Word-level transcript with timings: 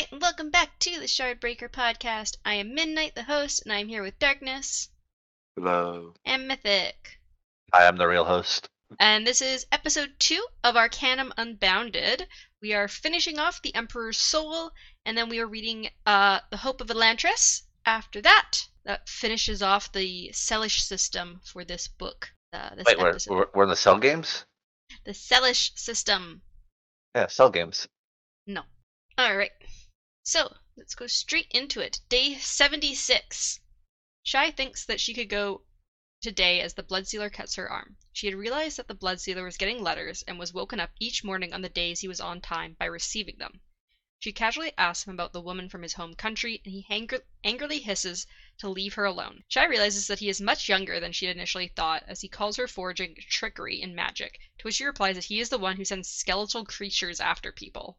night, 0.00 0.12
and 0.12 0.22
welcome 0.22 0.48
back 0.48 0.78
to 0.78 0.98
the 0.98 1.04
Shardbreaker 1.04 1.68
podcast. 1.68 2.38
I 2.42 2.54
am 2.54 2.74
Midnight, 2.74 3.14
the 3.14 3.24
host, 3.24 3.62
and 3.62 3.72
I 3.72 3.80
am 3.80 3.88
here 3.88 4.02
with 4.02 4.18
Darkness 4.18 4.88
Hello. 5.56 6.14
and 6.24 6.48
Mythic. 6.48 7.18
I 7.74 7.84
am 7.84 7.98
the 7.98 8.08
real 8.08 8.24
host. 8.24 8.70
And 8.98 9.26
this 9.26 9.42
is 9.42 9.66
episode 9.70 10.14
two 10.18 10.42
of 10.64 10.74
Arcanum 10.74 11.34
Unbounded. 11.36 12.26
We 12.62 12.72
are 12.72 12.88
finishing 12.88 13.38
off 13.38 13.60
The 13.60 13.74
Emperor's 13.74 14.16
Soul, 14.16 14.70
and 15.04 15.18
then 15.18 15.28
we 15.28 15.38
are 15.38 15.46
reading 15.46 15.90
uh, 16.06 16.40
The 16.50 16.56
Hope 16.56 16.80
of 16.80 16.88
Elantris. 16.88 17.64
After 17.84 18.22
that, 18.22 18.56
that 18.84 19.06
finishes 19.06 19.62
off 19.62 19.92
the 19.92 20.30
Selish 20.32 20.80
system 20.80 21.42
for 21.44 21.62
this 21.62 21.88
book. 21.88 22.30
Uh, 22.54 22.74
this 22.74 22.86
Wait, 22.86 22.98
we're, 22.98 23.18
we're, 23.28 23.46
we're 23.54 23.64
in 23.64 23.68
the 23.68 23.76
cell 23.76 23.98
games? 23.98 24.46
The 25.04 25.12
Selish 25.12 25.78
system. 25.78 26.40
Yeah, 27.14 27.26
cell 27.26 27.50
games. 27.50 27.86
No. 28.46 28.62
Alright. 29.20 29.52
So, 30.22 30.54
let's 30.76 30.94
go 30.94 31.06
straight 31.06 31.46
into 31.50 31.80
it. 31.80 32.00
Day 32.10 32.36
76. 32.36 33.58
Shai 34.22 34.50
thinks 34.50 34.84
that 34.84 35.00
she 35.00 35.14
could 35.14 35.30
go 35.30 35.62
today 36.20 36.60
as 36.60 36.74
the 36.74 36.82
blood 36.82 37.06
sealer 37.08 37.30
cuts 37.30 37.54
her 37.54 37.70
arm. 37.70 37.96
She 38.12 38.26
had 38.26 38.34
realized 38.34 38.76
that 38.76 38.86
the 38.86 38.92
blood 38.92 39.18
sealer 39.18 39.44
was 39.44 39.56
getting 39.56 39.82
letters 39.82 40.20
and 40.28 40.38
was 40.38 40.52
woken 40.52 40.78
up 40.78 40.90
each 41.00 41.24
morning 41.24 41.54
on 41.54 41.62
the 41.62 41.70
days 41.70 42.00
he 42.00 42.06
was 42.08 42.20
on 42.20 42.42
time 42.42 42.76
by 42.78 42.84
receiving 42.84 43.36
them. 43.38 43.62
She 44.18 44.30
casually 44.30 44.72
asks 44.76 45.06
him 45.06 45.14
about 45.14 45.32
the 45.32 45.40
woman 45.40 45.70
from 45.70 45.80
his 45.80 45.94
home 45.94 46.12
country, 46.12 46.60
and 46.66 46.74
he 46.74 46.86
angrily 47.42 47.80
hisses 47.80 48.26
to 48.58 48.68
leave 48.68 48.92
her 48.92 49.06
alone. 49.06 49.44
Shai 49.48 49.64
realizes 49.64 50.06
that 50.08 50.18
he 50.18 50.28
is 50.28 50.38
much 50.38 50.68
younger 50.68 51.00
than 51.00 51.12
she 51.12 51.24
had 51.24 51.36
initially 51.36 51.68
thought, 51.68 52.02
as 52.06 52.20
he 52.20 52.28
calls 52.28 52.56
her 52.56 52.68
forging 52.68 53.16
trickery 53.30 53.80
and 53.80 53.96
magic, 53.96 54.38
to 54.58 54.64
which 54.64 54.74
she 54.74 54.84
replies 54.84 55.14
that 55.14 55.24
he 55.24 55.40
is 55.40 55.48
the 55.48 55.56
one 55.56 55.78
who 55.78 55.84
sends 55.86 56.10
skeletal 56.10 56.66
creatures 56.66 57.20
after 57.20 57.50
people. 57.50 57.96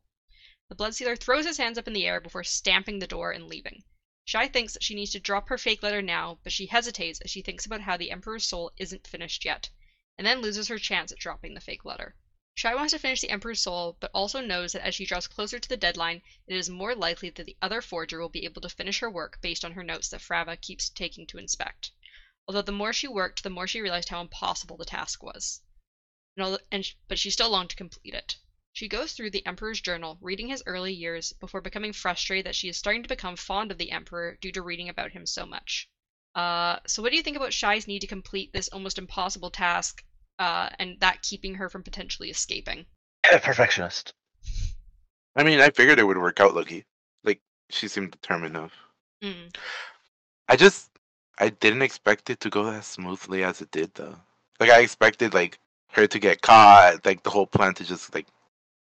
The 0.71 0.75
blood 0.75 0.95
sealer 0.95 1.17
throws 1.17 1.45
his 1.45 1.57
hands 1.57 1.77
up 1.77 1.85
in 1.85 1.91
the 1.91 2.07
air 2.07 2.21
before 2.21 2.45
stamping 2.45 2.99
the 2.99 3.05
door 3.05 3.33
and 3.33 3.49
leaving. 3.49 3.83
Shai 4.23 4.47
thinks 4.47 4.71
that 4.71 4.83
she 4.83 4.95
needs 4.95 5.11
to 5.11 5.19
drop 5.19 5.49
her 5.49 5.57
fake 5.57 5.83
letter 5.83 6.01
now, 6.01 6.39
but 6.43 6.53
she 6.53 6.67
hesitates 6.67 7.19
as 7.19 7.29
she 7.29 7.41
thinks 7.41 7.65
about 7.65 7.81
how 7.81 7.97
the 7.97 8.09
Emperor's 8.09 8.47
soul 8.47 8.71
isn't 8.77 9.05
finished 9.05 9.43
yet, 9.43 9.69
and 10.17 10.25
then 10.25 10.39
loses 10.39 10.69
her 10.69 10.79
chance 10.79 11.11
at 11.11 11.17
dropping 11.17 11.55
the 11.55 11.59
fake 11.59 11.83
letter. 11.83 12.15
Shai 12.55 12.73
wants 12.73 12.93
to 12.93 12.99
finish 12.99 13.19
the 13.19 13.31
Emperor's 13.31 13.59
soul, 13.61 13.97
but 13.99 14.11
also 14.13 14.39
knows 14.39 14.71
that 14.71 14.81
as 14.81 14.95
she 14.95 15.05
draws 15.05 15.27
closer 15.27 15.59
to 15.59 15.67
the 15.67 15.75
deadline, 15.75 16.21
it 16.47 16.55
is 16.55 16.69
more 16.69 16.95
likely 16.95 17.29
that 17.31 17.45
the 17.45 17.57
other 17.61 17.81
forger 17.81 18.21
will 18.21 18.29
be 18.29 18.45
able 18.45 18.61
to 18.61 18.69
finish 18.69 18.99
her 18.99 19.11
work 19.11 19.41
based 19.41 19.65
on 19.65 19.73
her 19.73 19.83
notes 19.83 20.07
that 20.07 20.21
Frava 20.21 20.55
keeps 20.55 20.87
taking 20.87 21.27
to 21.27 21.37
inspect. 21.37 21.91
Although 22.47 22.61
the 22.61 22.71
more 22.71 22.93
she 22.93 23.09
worked, 23.09 23.43
the 23.43 23.49
more 23.49 23.67
she 23.67 23.81
realized 23.81 24.07
how 24.07 24.21
impossible 24.21 24.77
the 24.77 24.85
task 24.85 25.21
was. 25.21 25.59
And 26.37 26.57
and, 26.71 26.93
but 27.09 27.19
she 27.19 27.29
still 27.29 27.49
longed 27.49 27.71
to 27.71 27.75
complete 27.75 28.13
it. 28.13 28.37
She 28.73 28.87
goes 28.87 29.11
through 29.11 29.31
the 29.31 29.45
Emperor's 29.45 29.81
journal, 29.81 30.17
reading 30.21 30.47
his 30.47 30.63
early 30.65 30.93
years, 30.93 31.33
before 31.33 31.61
becoming 31.61 31.91
frustrated 31.91 32.45
that 32.45 32.55
she 32.55 32.69
is 32.69 32.77
starting 32.77 33.03
to 33.03 33.09
become 33.09 33.35
fond 33.35 33.71
of 33.71 33.77
the 33.77 33.91
Emperor 33.91 34.37
due 34.41 34.51
to 34.53 34.61
reading 34.61 34.87
about 34.87 35.11
him 35.11 35.25
so 35.25 35.45
much. 35.45 35.89
Uh, 36.35 36.77
so, 36.87 37.01
what 37.01 37.11
do 37.11 37.17
you 37.17 37.23
think 37.23 37.35
about 37.35 37.51
Shai's 37.51 37.87
need 37.87 37.99
to 37.99 38.07
complete 38.07 38.53
this 38.53 38.69
almost 38.69 38.97
impossible 38.97 39.51
task, 39.51 40.03
uh, 40.39 40.69
and 40.79 40.97
that 41.01 41.21
keeping 41.21 41.55
her 41.55 41.69
from 41.69 41.83
potentially 41.83 42.29
escaping? 42.29 42.85
Perfectionist. 43.23 44.13
I 45.35 45.43
mean, 45.43 45.59
I 45.59 45.69
figured 45.69 45.99
it 45.99 46.07
would 46.07 46.17
work 46.17 46.39
out, 46.39 46.55
Loki. 46.55 46.85
Like, 47.25 47.41
she 47.69 47.89
seemed 47.89 48.11
determined 48.11 48.55
enough. 48.55 48.73
Mm. 49.21 49.53
I 50.47 50.55
just, 50.55 50.89
I 51.37 51.49
didn't 51.49 51.81
expect 51.81 52.29
it 52.29 52.39
to 52.39 52.49
go 52.49 52.67
as 52.67 52.85
smoothly 52.85 53.43
as 53.43 53.61
it 53.61 53.71
did, 53.71 53.93
though. 53.95 54.15
Like, 54.61 54.69
I 54.69 54.79
expected, 54.79 55.33
like, 55.33 55.59
her 55.91 56.07
to 56.07 56.19
get 56.19 56.41
caught, 56.41 57.05
like, 57.05 57.23
the 57.23 57.29
whole 57.29 57.47
plan 57.47 57.73
to 57.75 57.83
just, 57.83 58.15
like, 58.15 58.27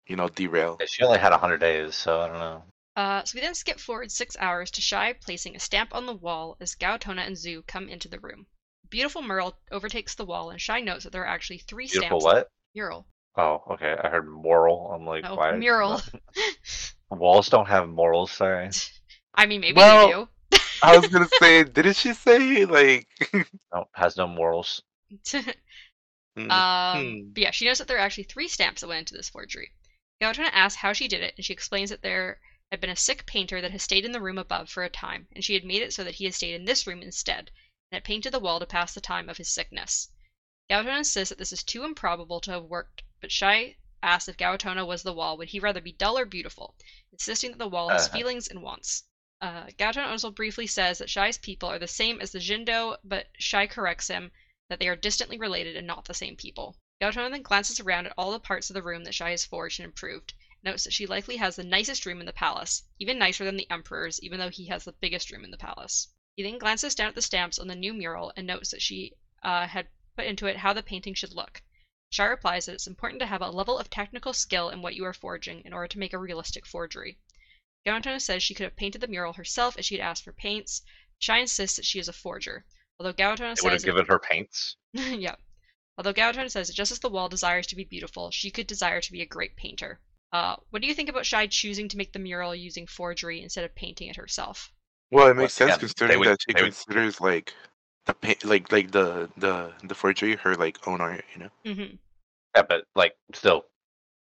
you 0.09 0.17
know, 0.17 0.29
derail. 0.29 0.79
She 0.87 1.05
only 1.05 1.19
had 1.19 1.31
100 1.31 1.59
days, 1.59 1.95
so 1.95 2.21
I 2.21 2.27
don't 2.29 2.39
know. 2.39 2.63
Uh, 2.97 3.23
so 3.25 3.37
we 3.37 3.41
then 3.41 3.55
skip 3.55 3.79
forward 3.79 4.11
six 4.11 4.37
hours 4.41 4.71
to 4.73 4.81
Shai 4.81 5.13
placing 5.13 5.55
a 5.55 5.61
stamp 5.61 5.95
on 5.95 6.07
the 6.07 6.15
wall 6.15 6.57
as 6.61 6.75
Gaotona 6.75 7.25
and 7.27 7.37
Zu 7.39 7.63
come 7.69 7.89
into 7.89 8.09
the 8.09 8.19
room. 8.19 8.47
Beautiful 8.91 9.23
mural 9.23 9.57
overtakes 9.71 10.15
the 10.17 10.25
wall, 10.25 10.51
and 10.51 10.61
Shai 10.61 10.81
notes 10.81 11.05
that 11.05 11.13
there 11.13 11.23
are 11.23 11.29
actually 11.29 11.59
three 11.59 11.87
Beautiful 11.87 12.21
stamps. 12.21 12.25
what? 12.25 12.49
Mural. 12.75 13.07
Oh, 13.37 13.63
okay. 13.73 13.95
I 14.03 14.09
heard 14.09 14.27
moral. 14.29 14.91
I'm 14.93 15.07
like, 15.07 15.23
No, 15.23 15.37
why? 15.37 15.53
mural. 15.53 16.01
Walls 17.11 17.49
don't 17.49 17.69
have 17.69 17.89
morals, 17.89 18.33
sorry. 18.33 18.71
I 19.35 19.47
mean, 19.47 19.61
maybe 19.61 19.77
Well- 19.77 20.29
I 20.83 20.97
was 20.97 21.09
gonna 21.09 21.29
say, 21.41 21.65
didn't 21.65 21.97
she 21.97 22.15
say, 22.15 22.65
like. 22.65 23.07
No, 23.75 23.85
has 23.93 24.17
no 24.17 24.27
morals. 24.27 24.83
they 25.11 25.41
do. 25.43 25.53
Hmm. 26.37 26.51
Um, 26.51 27.03
Hmm. 27.03 27.19
but 27.33 27.43
yeah, 27.43 27.51
she 27.51 27.65
knows 27.67 27.79
that 27.79 27.89
there 27.89 27.97
are 27.99 28.01
actually 28.01 28.25
three 28.25 28.49
stamps 28.49 28.81
that 28.81 28.89
went 28.89 29.01
into 29.01 29.15
this 29.15 29.29
forgery. 29.29 29.71
Gaotona 30.21 30.51
asks 30.53 30.81
how 30.81 30.93
she 30.93 31.07
did 31.07 31.23
it, 31.23 31.35
and 31.37 31.45
she 31.45 31.53
explains 31.53 31.91
that 31.91 32.03
there 32.03 32.41
had 32.73 32.81
been 32.81 32.91
a 32.91 32.97
sick 32.97 33.25
painter 33.25 33.61
that 33.61 33.71
had 33.71 33.81
stayed 33.81 34.05
in 34.05 34.11
the 34.11 34.21
room 34.21 34.37
above 34.37 34.69
for 34.69 34.83
a 34.83 34.91
time, 34.91 35.29
and 35.33 35.45
she 35.45 35.55
had 35.55 35.63
made 35.65 35.81
it 35.81 35.93
so 35.93 36.03
that 36.03 36.17
he 36.17 36.25
had 36.25 36.35
stayed 36.35 36.55
in 36.55 36.65
this 36.65 36.89
room 36.89 37.03
instead, 37.03 37.53
and 37.91 37.97
had 37.97 38.03
painted 38.05 38.33
the 38.33 38.41
wall 38.41 38.59
to 38.59 38.67
pass 38.67 38.93
the 38.93 39.01
time 39.01 39.29
of 39.29 39.37
his 39.37 39.49
sickness. 39.49 40.09
Gaotona 40.69 40.99
insists 40.99 41.29
that 41.29 41.39
this 41.39 41.53
is 41.53 41.63
too 41.63 41.85
improbable 41.85 42.41
to 42.41 42.51
have 42.51 42.65
worked, 42.65 43.03
but 43.21 43.31
Shai 43.31 43.77
asks 44.03 44.29
if 44.29 44.37
Gaotona 44.37 44.85
was 44.85 45.05
the 45.05 45.15
wall, 45.15 45.37
would 45.37 45.51
he 45.51 45.61
rather 45.61 45.81
be 45.81 45.93
dull 45.93 46.19
or 46.19 46.25
beautiful, 46.25 46.75
insisting 47.13 47.53
that 47.53 47.59
the 47.59 47.69
wall 47.69 47.91
has 47.91 48.07
Uh-huh. 48.07 48.19
feelings 48.19 48.49
and 48.49 48.61
wants. 48.61 49.05
Uh, 49.41 49.67
Gaotona 49.79 50.09
also 50.09 50.31
briefly 50.33 50.67
says 50.67 50.99
that 50.99 51.09
Shai's 51.09 51.39
people 51.39 51.69
are 51.69 51.79
the 51.79 51.87
same 51.87 52.21
as 52.21 52.33
the 52.33 52.41
Jindo, 52.41 52.97
but 53.05 53.29
Shai 53.39 53.69
corrects 53.69 54.09
him 54.09 54.33
that 54.69 54.81
they 54.81 54.89
are 54.89 54.97
distantly 54.97 55.39
related 55.39 55.77
and 55.77 55.87
not 55.87 56.07
the 56.07 56.13
same 56.13 56.35
people. 56.35 56.75
Then 57.01 57.43
glances 57.43 57.79
around 57.79 58.07
at 58.07 58.15
all 58.19 58.33
the 58.33 58.41
parts 58.41 58.71
of 58.71 58.75
the 58.75 58.83
room 58.83 59.05
that 59.05 59.15
Shai 59.15 59.31
has 59.31 59.45
forged 59.45 59.79
and 59.79 59.85
improved, 59.85 60.35
and 60.51 60.73
notes 60.73 60.83
that 60.83 60.93
she 60.93 61.07
likely 61.07 61.37
has 61.37 61.55
the 61.55 61.63
nicest 61.63 62.05
room 62.05 62.19
in 62.19 62.27
the 62.27 62.33
palace, 62.33 62.83
even 62.99 63.19
nicer 63.19 63.45
than 63.45 63.57
the 63.57 63.71
Emperor's, 63.71 64.21
even 64.21 64.41
though 64.41 64.51
he 64.51 64.67
has 64.67 64.85
the 64.85 64.93
biggest 64.93 65.31
room 65.31 65.45
in 65.45 65.53
the 65.53 65.57
palace. 65.57 66.09
He 66.35 66.43
then 66.43 66.59
glances 66.59 66.97
down 66.97 67.09
at 67.09 67.15
the 67.15 67.23
stamps 67.23 67.59
on 67.59 67.69
the 67.69 67.77
new 67.77 67.95
mural 67.95 68.33
and 68.37 68.49
notes 68.49 68.73
that 68.73 68.83
she 68.83 69.13
uh, 69.45 69.69
had 69.69 69.89
put 70.17 70.27
into 70.27 70.47
it 70.47 70.57
how 70.57 70.73
the 70.73 70.83
painting 70.83 71.15
should 71.15 71.33
look. 71.33 71.63
Shai 72.11 72.25
replies 72.25 72.67
that 72.67 72.73
it's 72.73 72.89
important 72.89 73.21
to 73.21 73.27
have 73.27 73.43
a 73.43 73.51
level 73.51 73.79
of 73.79 73.91
technical 73.91 74.33
skill 74.33 74.71
in 74.71 74.83
what 74.83 74.97
you 74.97 75.05
are 75.05 75.13
forging 75.13 75.63
in 75.65 75.73
order 75.73 75.87
to 75.87 75.99
make 75.99 76.13
a 76.13 76.19
realistic 76.19 76.67
forgery. 76.67 77.19
Gaotona 77.87 78.21
says 78.21 78.43
she 78.43 78.55
could 78.55 78.65
have 78.65 78.77
painted 78.77 79.01
the 79.01 79.07
mural 79.07 79.35
herself 79.35 79.79
if 79.79 79.85
she 79.85 79.97
had 79.97 80.05
asked 80.05 80.25
for 80.25 80.33
paints. 80.33 80.83
Shai 81.21 81.39
insists 81.39 81.77
that 81.77 81.87
she 81.87 82.01
is 82.01 82.09
a 82.09 82.13
forger, 82.13 82.67
although 82.99 83.13
Gaotona 83.13 83.55
They 83.55 83.63
would 83.63 83.73
have 83.73 83.81
says 83.81 83.85
given 83.85 84.07
her 84.07 84.19
paints. 84.19 84.77
yeah. 84.93 85.37
Although 85.99 86.15
Gaotona 86.15 86.49
says 86.51 86.69
that 86.69 86.75
just 86.75 86.93
as 86.93 87.01
the 87.01 87.09
wall 87.11 87.29
desires 87.29 87.67
to 87.67 87.77
be 87.77 87.83
beautiful, 87.85 88.31
she 88.31 88.51
could 88.53 88.69
desire 88.69 89.01
to 89.01 89.13
be 89.13 89.21
a 89.21 89.27
great 89.27 89.57
painter. 89.57 89.99
Uh, 90.33 90.55
what 90.71 90.81
do 90.81 90.87
you 90.89 90.95
think 90.95 91.09
about 91.09 91.27
Shai 91.27 91.49
choosing 91.49 91.89
to 91.89 91.97
make 91.97 92.13
the 92.13 92.19
mural 92.21 92.55
using 92.55 92.87
forgery 92.87 93.43
instead 93.43 93.65
of 93.65 93.75
painting 93.75 94.09
it 94.09 94.17
herself? 94.17 94.73
Well, 95.11 95.27
it 95.27 95.35
makes 95.35 95.59
Well, 95.59 95.69
sense 95.69 95.71
yeah, 95.71 95.79
considering 95.79 96.19
would- 96.21 96.29
that 96.29 96.39
she 96.41 96.55
they 96.55 96.63
would- 96.63 96.73
considers, 96.75 97.21
like, 97.21 97.53
the 98.07 98.15
paint, 98.15 98.45
like, 98.45 98.71
like 98.71 98.91
the, 98.93 99.29
the, 99.37 99.73
the 99.83 99.95
forgery 99.95 100.37
her, 100.37 100.55
like, 100.55 100.87
own 100.87 101.01
art, 101.01 101.25
you 101.35 101.41
know? 101.41 101.51
hmm 101.75 101.97
Yeah, 102.55 102.63
but 102.63 102.85
like, 102.95 103.17
still, 103.35 103.65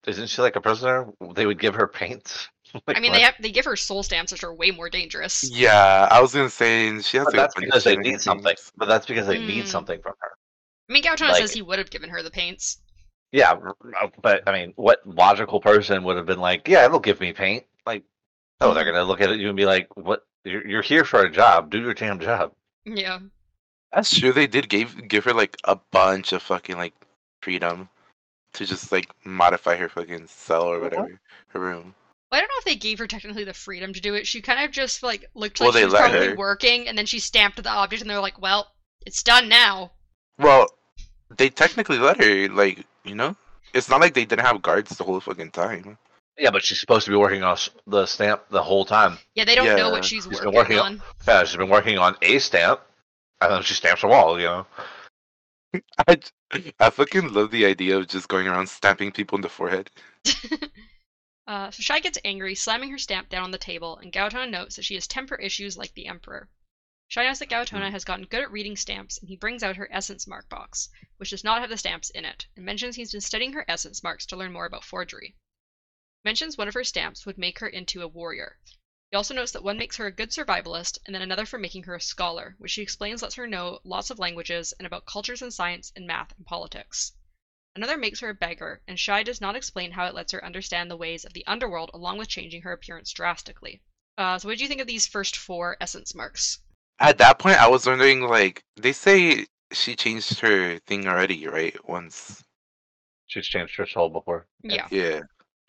isn't 0.06 0.28
she 0.28 0.40
like 0.40 0.56
a 0.56 0.60
prisoner? 0.62 1.12
They 1.34 1.44
would 1.46 1.58
give 1.60 1.74
her 1.74 1.86
paints. 1.86 2.48
Like, 2.86 2.98
I 2.98 3.00
mean, 3.00 3.12
what? 3.12 3.16
they 3.16 3.22
have 3.22 3.34
they 3.40 3.50
give 3.50 3.64
her 3.64 3.76
soul 3.76 4.02
stamps, 4.02 4.30
which 4.30 4.44
are 4.44 4.52
way 4.54 4.70
more 4.70 4.90
dangerous. 4.90 5.42
Yeah, 5.50 6.06
I 6.10 6.20
was 6.20 6.34
gonna 6.34 6.50
say, 6.50 7.00
she 7.00 7.16
has, 7.16 7.24
But 7.24 7.34
like, 7.34 7.34
that's 7.34 7.54
because 7.54 7.84
they 7.84 7.90
shit 7.92 7.98
in 8.04 8.12
need 8.12 8.20
something. 8.20 8.56
But 8.76 8.88
that's 8.88 9.06
because 9.06 9.26
they 9.26 9.38
Mm. 9.38 9.46
need 9.46 9.68
something 9.68 10.02
from 10.02 10.12
her. 10.20 10.30
I 10.88 10.92
mean, 10.92 11.02
Gaotona 11.02 11.30
Like- 11.30 11.40
says 11.40 11.52
he 11.52 11.62
would 11.62 11.78
have 11.78 11.90
given 11.90 12.10
her 12.10 12.22
the 12.22 12.30
paints. 12.30 12.78
Yeah, 13.30 13.52
r- 13.52 13.76
r- 14.00 14.12
but 14.22 14.42
I 14.48 14.52
mean, 14.52 14.72
what 14.76 15.06
logical 15.06 15.60
person 15.60 16.02
would 16.04 16.16
have 16.16 16.24
been 16.24 16.40
like, 16.40 16.66
"Yeah, 16.66 16.88
they'll 16.88 16.98
give 16.98 17.20
me 17.20 17.32
paint"? 17.34 17.66
Like, 17.84 18.04
oh, 18.60 18.72
they're 18.72 18.84
mm-hmm. 18.84 18.94
gonna 18.94 19.04
look 19.04 19.20
at 19.20 19.38
you 19.38 19.48
and 19.48 19.56
be 19.56 19.66
like, 19.66 19.94
"What? 19.96 20.26
You're, 20.44 20.66
you're 20.66 20.82
here 20.82 21.04
for 21.04 21.20
a 21.20 21.30
job. 21.30 21.70
Do 21.70 21.80
your 21.80 21.92
damn 21.92 22.20
job." 22.20 22.52
Yeah. 22.86 23.18
That's 23.92 24.18
true. 24.18 24.32
They 24.32 24.46
did 24.46 24.68
give 24.68 25.08
give 25.08 25.24
her 25.24 25.34
like 25.34 25.56
a 25.64 25.76
bunch 25.90 26.32
of 26.32 26.42
fucking 26.42 26.76
like 26.76 26.94
freedom 27.42 27.88
to 28.54 28.64
just 28.64 28.92
like 28.92 29.10
modify 29.24 29.76
her 29.76 29.88
fucking 29.88 30.26
cell 30.26 30.64
or 30.64 30.76
uh-huh. 30.76 30.84
whatever 30.84 31.20
her 31.48 31.60
room. 31.60 31.94
Well, 32.30 32.38
I 32.38 32.40
don't 32.40 32.48
know 32.48 32.58
if 32.58 32.64
they 32.64 32.76
gave 32.76 32.98
her 32.98 33.06
technically 33.06 33.44
the 33.44 33.54
freedom 33.54 33.92
to 33.92 34.00
do 34.00 34.14
it. 34.14 34.26
She 34.26 34.40
kind 34.40 34.64
of 34.64 34.70
just 34.70 35.02
like 35.02 35.26
looked 35.34 35.60
Well, 35.60 35.70
like 35.70 35.78
she 35.78 35.84
was 35.84 35.94
probably 35.94 36.28
her. 36.28 36.36
working, 36.36 36.88
and 36.88 36.96
then 36.96 37.06
she 37.06 37.18
stamped 37.18 37.62
the 37.62 37.70
object, 37.70 38.02
and 38.02 38.10
they're 38.10 38.20
like, 38.20 38.40
"Well, 38.40 38.74
it's 39.06 39.22
done 39.22 39.48
now." 39.48 39.92
Well, 40.38 40.68
they 41.36 41.50
technically 41.50 41.98
let 41.98 42.22
her 42.22 42.48
like 42.48 42.84
you 43.04 43.14
know. 43.14 43.36
It's 43.74 43.88
not 43.88 44.00
like 44.00 44.14
they 44.14 44.24
didn't 44.24 44.46
have 44.46 44.62
guards 44.62 44.96
the 44.96 45.04
whole 45.04 45.20
fucking 45.20 45.50
time. 45.50 45.98
Yeah, 46.38 46.50
but 46.50 46.64
she's 46.64 46.80
supposed 46.80 47.04
to 47.04 47.10
be 47.10 47.16
working 47.16 47.42
on 47.42 47.58
the 47.86 48.06
stamp 48.06 48.44
the 48.48 48.62
whole 48.62 48.84
time. 48.84 49.18
Yeah, 49.34 49.44
they 49.44 49.54
don't 49.54 49.76
know 49.76 49.90
what 49.90 50.04
she's 50.04 50.24
she's 50.24 50.32
working, 50.32 50.54
working 50.54 50.78
on. 50.78 51.02
Yeah, 51.26 51.44
she's 51.44 51.56
been 51.56 51.68
working 51.68 51.98
on 51.98 52.16
a 52.22 52.38
stamp, 52.38 52.80
and 53.40 53.52
then 53.52 53.62
she 53.62 53.74
stamps 53.74 54.04
a 54.04 54.08
wall. 54.08 54.38
You 54.38 54.46
know. 54.46 54.66
I 56.80 56.90
fucking 56.90 57.34
love 57.34 57.50
the 57.50 57.66
idea 57.66 57.98
of 57.98 58.08
just 58.08 58.28
going 58.28 58.46
around 58.46 58.68
stamping 58.68 59.12
people 59.12 59.36
in 59.36 59.42
the 59.42 59.48
forehead. 59.48 59.90
Uh, 61.48 61.70
so 61.70 61.80
Shai 61.80 61.98
gets 62.00 62.18
angry, 62.26 62.54
slamming 62.54 62.90
her 62.90 62.98
stamp 62.98 63.30
down 63.30 63.42
on 63.42 63.50
the 63.50 63.56
table, 63.56 63.96
and 63.96 64.12
Gaotona 64.12 64.50
notes 64.50 64.76
that 64.76 64.84
she 64.84 64.96
has 64.96 65.06
temper 65.06 65.34
issues 65.34 65.78
like 65.78 65.94
the 65.94 66.06
Emperor. 66.06 66.46
Shai 67.10 67.24
knows 67.24 67.38
that 67.38 67.48
Gaotona 67.48 67.90
has 67.90 68.04
gotten 68.04 68.26
good 68.26 68.42
at 68.42 68.50
reading 68.50 68.76
stamps, 68.76 69.16
and 69.16 69.30
he 69.30 69.36
brings 69.36 69.62
out 69.62 69.76
her 69.76 69.88
essence 69.90 70.26
mark 70.26 70.46
box, 70.50 70.90
which 71.16 71.30
does 71.30 71.42
not 71.42 71.62
have 71.62 71.70
the 71.70 71.78
stamps 71.78 72.10
in 72.10 72.26
it, 72.26 72.46
and 72.54 72.66
mentions 72.66 72.96
he's 72.96 73.12
been 73.12 73.22
studying 73.22 73.54
her 73.54 73.64
essence 73.66 74.02
marks 74.02 74.26
to 74.26 74.36
learn 74.36 74.52
more 74.52 74.66
about 74.66 74.84
forgery. 74.84 75.34
Mentions 76.22 76.58
one 76.58 76.68
of 76.68 76.74
her 76.74 76.84
stamps 76.84 77.24
would 77.24 77.38
make 77.38 77.60
her 77.60 77.66
into 77.66 78.02
a 78.02 78.06
warrior. 78.06 78.58
He 79.10 79.16
also 79.16 79.32
notes 79.32 79.52
that 79.52 79.62
one 79.62 79.78
makes 79.78 79.96
her 79.96 80.04
a 80.04 80.12
good 80.12 80.32
survivalist, 80.32 80.98
and 81.06 81.14
then 81.14 81.22
another 81.22 81.46
for 81.46 81.58
making 81.58 81.84
her 81.84 81.94
a 81.94 82.00
scholar, 82.02 82.56
which 82.58 82.72
she 82.72 82.82
explains 82.82 83.22
lets 83.22 83.36
her 83.36 83.46
know 83.46 83.80
lots 83.84 84.10
of 84.10 84.18
languages 84.18 84.72
and 84.72 84.84
about 84.84 85.06
cultures 85.06 85.40
and 85.40 85.54
science 85.54 85.90
and 85.96 86.06
math 86.06 86.36
and 86.36 86.44
politics. 86.44 87.12
Another 87.74 87.96
makes 87.96 88.20
her 88.20 88.28
a 88.28 88.34
beggar, 88.34 88.82
and 88.86 89.00
Shai 89.00 89.22
does 89.22 89.40
not 89.40 89.56
explain 89.56 89.92
how 89.92 90.04
it 90.04 90.14
lets 90.14 90.32
her 90.32 90.44
understand 90.44 90.90
the 90.90 90.96
ways 90.98 91.24
of 91.24 91.32
the 91.32 91.46
underworld 91.46 91.90
along 91.94 92.18
with 92.18 92.28
changing 92.28 92.60
her 92.60 92.72
appearance 92.72 93.10
drastically. 93.12 93.80
Uh, 94.18 94.38
so, 94.38 94.46
what 94.46 94.58
do 94.58 94.62
you 94.62 94.68
think 94.68 94.82
of 94.82 94.86
these 94.86 95.06
first 95.06 95.38
four 95.38 95.78
essence 95.80 96.14
marks? 96.14 96.58
At 97.00 97.18
that 97.18 97.38
point, 97.38 97.60
I 97.60 97.68
was 97.68 97.86
wondering, 97.86 98.22
like, 98.22 98.64
they 98.76 98.92
say 98.92 99.46
she 99.72 99.94
changed 99.94 100.40
her 100.40 100.78
thing 100.80 101.06
already, 101.06 101.46
right? 101.46 101.76
Once. 101.88 102.42
She's 103.26 103.46
changed 103.46 103.76
her 103.76 103.86
soul 103.86 104.08
before. 104.08 104.46
Yeah. 104.62 104.86
Yeah. 104.90 105.20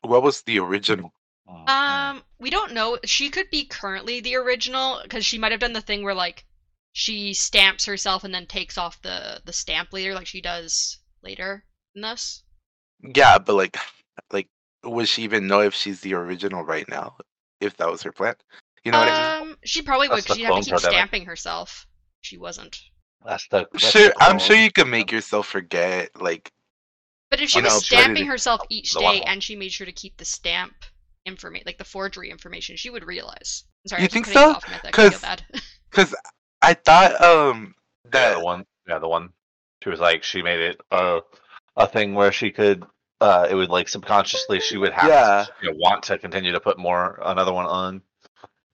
What 0.01 0.23
was 0.23 0.41
the 0.41 0.59
original? 0.59 1.13
Mm, 1.47 1.69
Um, 1.69 2.23
we 2.39 2.49
don't 2.49 2.73
know. 2.73 2.97
She 3.05 3.29
could 3.29 3.49
be 3.49 3.65
currently 3.65 4.21
the 4.21 4.35
original 4.35 5.01
because 5.03 5.25
she 5.25 5.37
might 5.37 5.51
have 5.51 5.61
done 5.61 5.73
the 5.73 5.81
thing 5.81 6.03
where 6.03 6.15
like 6.15 6.45
she 6.93 7.33
stamps 7.33 7.85
herself 7.85 8.23
and 8.23 8.33
then 8.33 8.45
takes 8.45 8.77
off 8.77 9.01
the 9.01 9.41
the 9.45 9.53
stamp 9.53 9.91
later, 9.91 10.13
like 10.13 10.27
she 10.27 10.41
does 10.41 10.99
later 11.21 11.65
in 11.95 12.01
this. 12.01 12.43
Yeah, 13.01 13.37
but 13.37 13.55
like, 13.55 13.77
like, 14.31 14.47
would 14.83 15.07
she 15.07 15.23
even 15.23 15.47
know 15.47 15.61
if 15.61 15.73
she's 15.73 16.01
the 16.01 16.13
original 16.13 16.63
right 16.63 16.87
now? 16.87 17.17
If 17.59 17.75
that 17.77 17.91
was 17.91 18.01
her 18.03 18.11
plan, 18.13 18.35
you 18.83 18.91
know 18.91 18.99
what 18.99 19.09
I 19.09 19.39
mean? 19.41 19.49
Um, 19.51 19.57
she 19.65 19.81
probably 19.81 20.07
would 20.09 20.17
because 20.23 20.27
the 20.27 20.33
she'd 20.35 20.43
have 20.45 20.55
to 20.55 20.61
keep 20.61 20.71
pandemic. 20.73 20.93
stamping 20.95 21.25
herself. 21.25 21.87
She 22.21 22.37
wasn't. 22.37 22.79
that's 23.25 23.47
the. 23.49 23.67
that's 23.71 23.89
Sure, 23.91 24.09
the 24.09 24.15
I'm 24.23 24.39
sure 24.39 24.55
you 24.55 24.71
can 24.71 24.89
make 24.89 25.11
yourself 25.11 25.47
forget. 25.47 26.09
Like, 26.21 26.51
But 27.29 27.41
if 27.41 27.49
she 27.49 27.61
was 27.61 27.73
know, 27.73 27.79
stamping 27.79 28.05
Trinity- 28.15 28.25
herself 28.25 28.61
each 28.69 28.93
day 28.93 29.03
one- 29.03 29.23
and 29.27 29.43
she 29.43 29.55
made 29.55 29.71
sure 29.71 29.85
to 29.85 29.91
keep 29.91 30.17
the 30.17 30.25
stamp 30.25 30.73
information, 31.25 31.63
like 31.65 31.77
the 31.77 31.83
forgery 31.83 32.29
information, 32.29 32.75
she 32.77 32.89
would 32.89 33.05
realize. 33.05 33.63
I'm 33.85 33.89
sorry, 33.89 34.01
You 34.01 34.05
I 34.05 34.07
keep 34.07 34.13
think 34.13 34.25
cutting 34.27 34.41
so? 34.41 34.55
Off 34.57 34.69
Mythic, 34.69 34.97
I 34.99 35.01
feel 35.01 35.11
'Cause- 35.11 35.21
bad. 35.21 35.43
cause 35.91 36.15
I 36.61 36.73
thought 36.73 37.21
um 37.21 37.75
Yeah, 38.05 38.09
that 38.11 38.33
the 38.39 38.43
one. 38.43 38.65
Yeah, 38.87 38.99
the 38.99 39.07
one. 39.07 39.29
She 39.83 39.89
was 39.89 39.99
like, 39.99 40.23
she 40.23 40.41
made 40.41 40.59
it 40.59 40.81
a 40.91 41.21
a 41.77 41.87
thing 41.87 42.13
where 42.15 42.31
she 42.31 42.51
could. 42.51 42.83
Uh, 43.21 43.45
it 43.49 43.53
would 43.55 43.69
like 43.69 43.89
subconsciously 43.89 44.61
she 44.61 44.77
would 44.77 44.93
have 44.93 45.09
Yeah. 45.09 45.45
to 45.45 45.53
you 45.61 45.71
know, 45.71 45.77
want 45.77 46.03
to 46.03 46.17
continue 46.17 46.53
to 46.53 46.59
put 46.61 46.77
more 46.77 47.19
another 47.23 47.51
one 47.51 47.65
on 47.65 48.01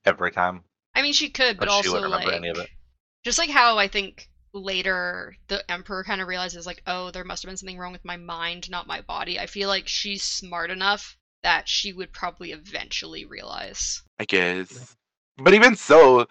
every 0.06 0.30
time. 0.30 0.62
I 0.94 1.02
mean, 1.02 1.12
she 1.12 1.28
could, 1.28 1.58
but, 1.58 1.66
But 1.66 1.72
she 1.72 1.76
also 1.88 1.92
wouldn't 1.92 2.12
remember 2.12 2.32
like 2.32 2.36
any 2.36 2.48
of 2.48 2.58
it. 2.58 2.70
just 3.24 3.38
like 3.38 3.50
how 3.50 3.76
I 3.76 3.88
think 3.88 4.28
later 4.54 5.34
the 5.48 5.70
emperor 5.70 6.02
kind 6.04 6.20
of 6.20 6.28
realizes 6.28 6.66
like, 6.66 6.82
oh, 6.86 7.10
there 7.10 7.24
must 7.24 7.42
have 7.42 7.50
been 7.50 7.56
something 7.56 7.78
wrong 7.78 7.92
with 7.92 8.04
my 8.04 8.16
mind, 8.16 8.70
not 8.70 8.86
my 8.86 9.02
body. 9.02 9.38
I 9.38 9.46
feel 9.46 9.68
like 9.68 9.86
she's 9.86 10.22
smart 10.22 10.70
enough 10.70 11.16
that 11.42 11.68
she 11.68 11.92
would 11.92 12.12
probably 12.12 12.52
eventually 12.52 13.24
realize. 13.24 14.02
I 14.18 14.24
guess. 14.24 14.96
But 15.36 15.52
even 15.52 15.76
so, 15.76 16.26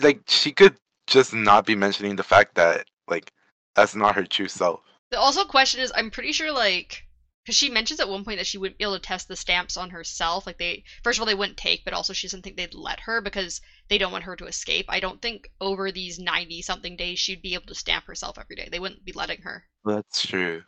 like 0.00 0.20
she 0.28 0.52
could 0.52 0.76
just 1.06 1.34
not 1.34 1.66
be 1.66 1.74
mentioning 1.74 2.16
the 2.16 2.22
fact 2.22 2.54
that 2.54 2.86
like 3.08 3.32
that's 3.74 3.96
not 3.96 4.14
her 4.14 4.24
true 4.24 4.48
self. 4.48 4.80
The 5.10 5.18
also 5.18 5.44
question 5.44 5.80
is, 5.80 5.92
I'm 5.94 6.10
pretty 6.10 6.32
sure 6.32 6.52
like 6.52 7.04
because 7.44 7.56
she 7.56 7.68
mentions 7.68 8.00
at 8.00 8.08
one 8.08 8.24
point 8.24 8.38
that 8.38 8.46
she 8.46 8.56
wouldn't 8.56 8.78
be 8.78 8.84
able 8.84 8.94
to 8.94 9.02
test 9.02 9.28
the 9.28 9.36
stamps 9.36 9.76
on 9.76 9.90
herself. 9.90 10.46
Like 10.46 10.56
they, 10.56 10.84
first 11.02 11.18
of 11.18 11.22
all, 11.22 11.26
they 11.26 11.34
wouldn't 11.34 11.58
take, 11.58 11.84
but 11.84 11.92
also 11.92 12.12
she 12.12 12.26
doesn't 12.26 12.42
think 12.42 12.56
they'd 12.56 12.72
let 12.72 13.00
her 13.00 13.20
because 13.20 13.60
they 13.88 13.98
don't 13.98 14.12
want 14.12 14.24
her 14.24 14.36
to 14.36 14.46
escape. 14.46 14.86
I 14.88 15.00
don't 15.00 15.20
think 15.20 15.50
over 15.60 15.92
these 15.92 16.18
ninety 16.18 16.62
something 16.62 16.96
days 16.96 17.18
she'd 17.18 17.42
be 17.42 17.54
able 17.54 17.66
to 17.66 17.74
stamp 17.74 18.06
herself 18.06 18.38
every 18.38 18.56
day. 18.56 18.68
They 18.70 18.80
wouldn't 18.80 19.04
be 19.04 19.12
letting 19.12 19.42
her. 19.42 19.64
That's 19.84 20.26
true. 20.26 20.62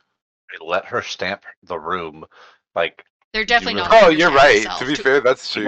They 0.50 0.64
let 0.64 0.84
her 0.86 1.00
stamp 1.00 1.44
the 1.62 1.78
room. 1.78 2.26
Like 2.74 3.02
They're 3.32 3.46
definitely 3.46 3.80
not. 3.80 3.88
Oh, 3.92 4.10
you're 4.10 4.30
right. 4.30 4.58
herself. 4.58 4.80
To 4.80 4.86
be 4.86 4.94
fair, 4.94 5.20
that's 5.20 5.50
true. 5.50 5.66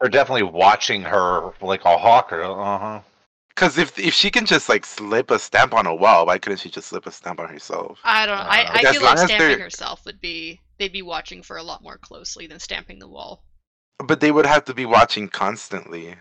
They're 0.00 0.10
definitely 0.10 0.44
watching 0.44 1.02
her 1.02 1.52
like 1.60 1.84
a 1.84 1.96
hawk 1.96 2.32
or 2.32 2.42
uh 2.42 2.78
huh. 2.78 3.00
Because 3.60 3.76
if 3.76 3.98
if 3.98 4.14
she 4.14 4.30
can 4.30 4.46
just 4.46 4.70
like 4.70 4.86
slip 4.86 5.30
a 5.30 5.38
stamp 5.38 5.74
on 5.74 5.84
a 5.84 5.94
wall, 5.94 6.24
why 6.24 6.38
couldn't 6.38 6.60
she 6.60 6.70
just 6.70 6.88
slip 6.88 7.04
a 7.04 7.12
stamp 7.12 7.40
on 7.40 7.50
herself? 7.50 7.98
I 8.04 8.24
don't 8.24 8.38
know. 8.38 8.42
I, 8.42 8.62
Uh, 8.64 8.72
I 8.72 8.88
as 8.88 8.96
feel 8.96 9.02
like 9.02 9.18
stamping 9.18 9.38
they're- 9.38 9.58
herself 9.58 10.06
would 10.06 10.18
be 10.18 10.62
they'd 10.78 10.90
be 10.94 11.02
watching 11.02 11.42
for 11.42 11.58
a 11.58 11.62
lot 11.62 11.82
more 11.82 11.98
closely 11.98 12.46
than 12.46 12.58
stamping 12.58 13.00
the 13.00 13.06
wall. 13.08 13.44
But 13.98 14.20
they 14.20 14.32
would 14.32 14.46
have 14.46 14.64
to 14.64 14.72
be 14.72 14.86
watching 14.86 15.28
constantly, 15.28 16.16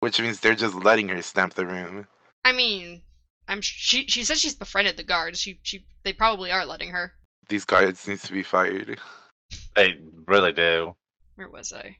which 0.00 0.20
means 0.20 0.40
they're 0.40 0.54
just 0.54 0.74
letting 0.74 1.08
her 1.08 1.22
stamp 1.22 1.54
the 1.54 1.64
room. 1.64 2.08
I 2.44 2.52
mean, 2.52 3.00
I'm 3.48 3.62
she 3.62 4.06
she 4.06 4.22
says 4.22 4.38
she's 4.38 4.54
befriended 4.54 4.98
the 4.98 5.02
guards. 5.02 5.40
She 5.40 5.60
she 5.62 5.86
they 6.02 6.12
probably 6.12 6.52
are 6.52 6.66
letting 6.66 6.90
her. 6.90 7.14
These 7.48 7.64
guards 7.64 8.06
need 8.06 8.20
to 8.20 8.32
be 8.34 8.42
fired. 8.42 9.00
They 9.76 9.94
really 10.26 10.52
do. 10.52 10.94
Where 11.36 11.48
was 11.48 11.72
I? 11.72 11.96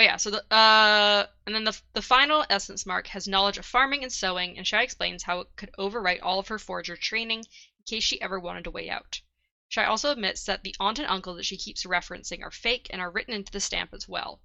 Oh 0.00 0.02
yeah, 0.02 0.16
so 0.16 0.30
the 0.30 0.42
uh 0.50 1.26
and 1.44 1.54
then 1.54 1.64
the 1.64 1.78
the 1.92 2.00
final 2.00 2.46
essence 2.48 2.86
mark 2.86 3.08
has 3.08 3.28
knowledge 3.28 3.58
of 3.58 3.66
farming 3.66 4.02
and 4.02 4.10
sewing, 4.10 4.56
and 4.56 4.66
Shai 4.66 4.82
explains 4.82 5.24
how 5.24 5.40
it 5.40 5.48
could 5.56 5.70
overwrite 5.78 6.22
all 6.22 6.38
of 6.38 6.48
her 6.48 6.58
forger 6.58 6.96
training 6.96 7.40
in 7.40 7.84
case 7.84 8.02
she 8.02 8.18
ever 8.22 8.40
wanted 8.40 8.66
a 8.66 8.70
way 8.70 8.88
out. 8.88 9.20
Shai 9.68 9.84
also 9.84 10.10
admits 10.10 10.42
that 10.44 10.62
the 10.62 10.74
aunt 10.80 10.98
and 10.98 11.06
uncle 11.06 11.34
that 11.34 11.44
she 11.44 11.58
keeps 11.58 11.84
referencing 11.84 12.42
are 12.42 12.50
fake 12.50 12.86
and 12.88 13.02
are 13.02 13.10
written 13.10 13.34
into 13.34 13.52
the 13.52 13.60
stamp 13.60 13.92
as 13.92 14.08
well. 14.08 14.40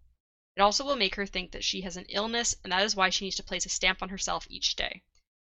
It 0.58 0.62
also 0.62 0.84
will 0.84 0.98
make 0.98 1.16
her 1.16 1.26
think 1.26 1.54
that 1.54 1.64
she 1.64 1.80
has 1.84 1.96
an 1.96 2.08
illness, 2.10 2.54
and 2.62 2.74
that 2.74 2.84
is 2.84 2.98
why 2.98 3.10
she 3.10 3.24
needs 3.24 3.38
to 3.38 3.44
place 3.44 3.66
a 3.66 3.70
stamp 3.70 4.04
on 4.04 4.10
herself 4.10 4.46
each 4.50 4.76
day. 4.76 5.04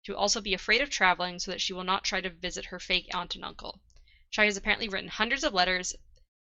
She 0.02 0.12
will 0.12 0.18
also 0.18 0.42
be 0.42 0.52
afraid 0.52 0.82
of 0.82 0.90
traveling 0.90 1.38
so 1.38 1.50
that 1.52 1.62
she 1.62 1.72
will 1.72 1.84
not 1.84 2.04
try 2.04 2.20
to 2.20 2.28
visit 2.28 2.66
her 2.66 2.78
fake 2.78 3.08
aunt 3.14 3.34
and 3.34 3.46
uncle. 3.46 3.80
Shai 4.28 4.44
has 4.44 4.58
apparently 4.58 4.90
written 4.90 5.08
hundreds 5.08 5.42
of 5.42 5.54
letters 5.54 5.94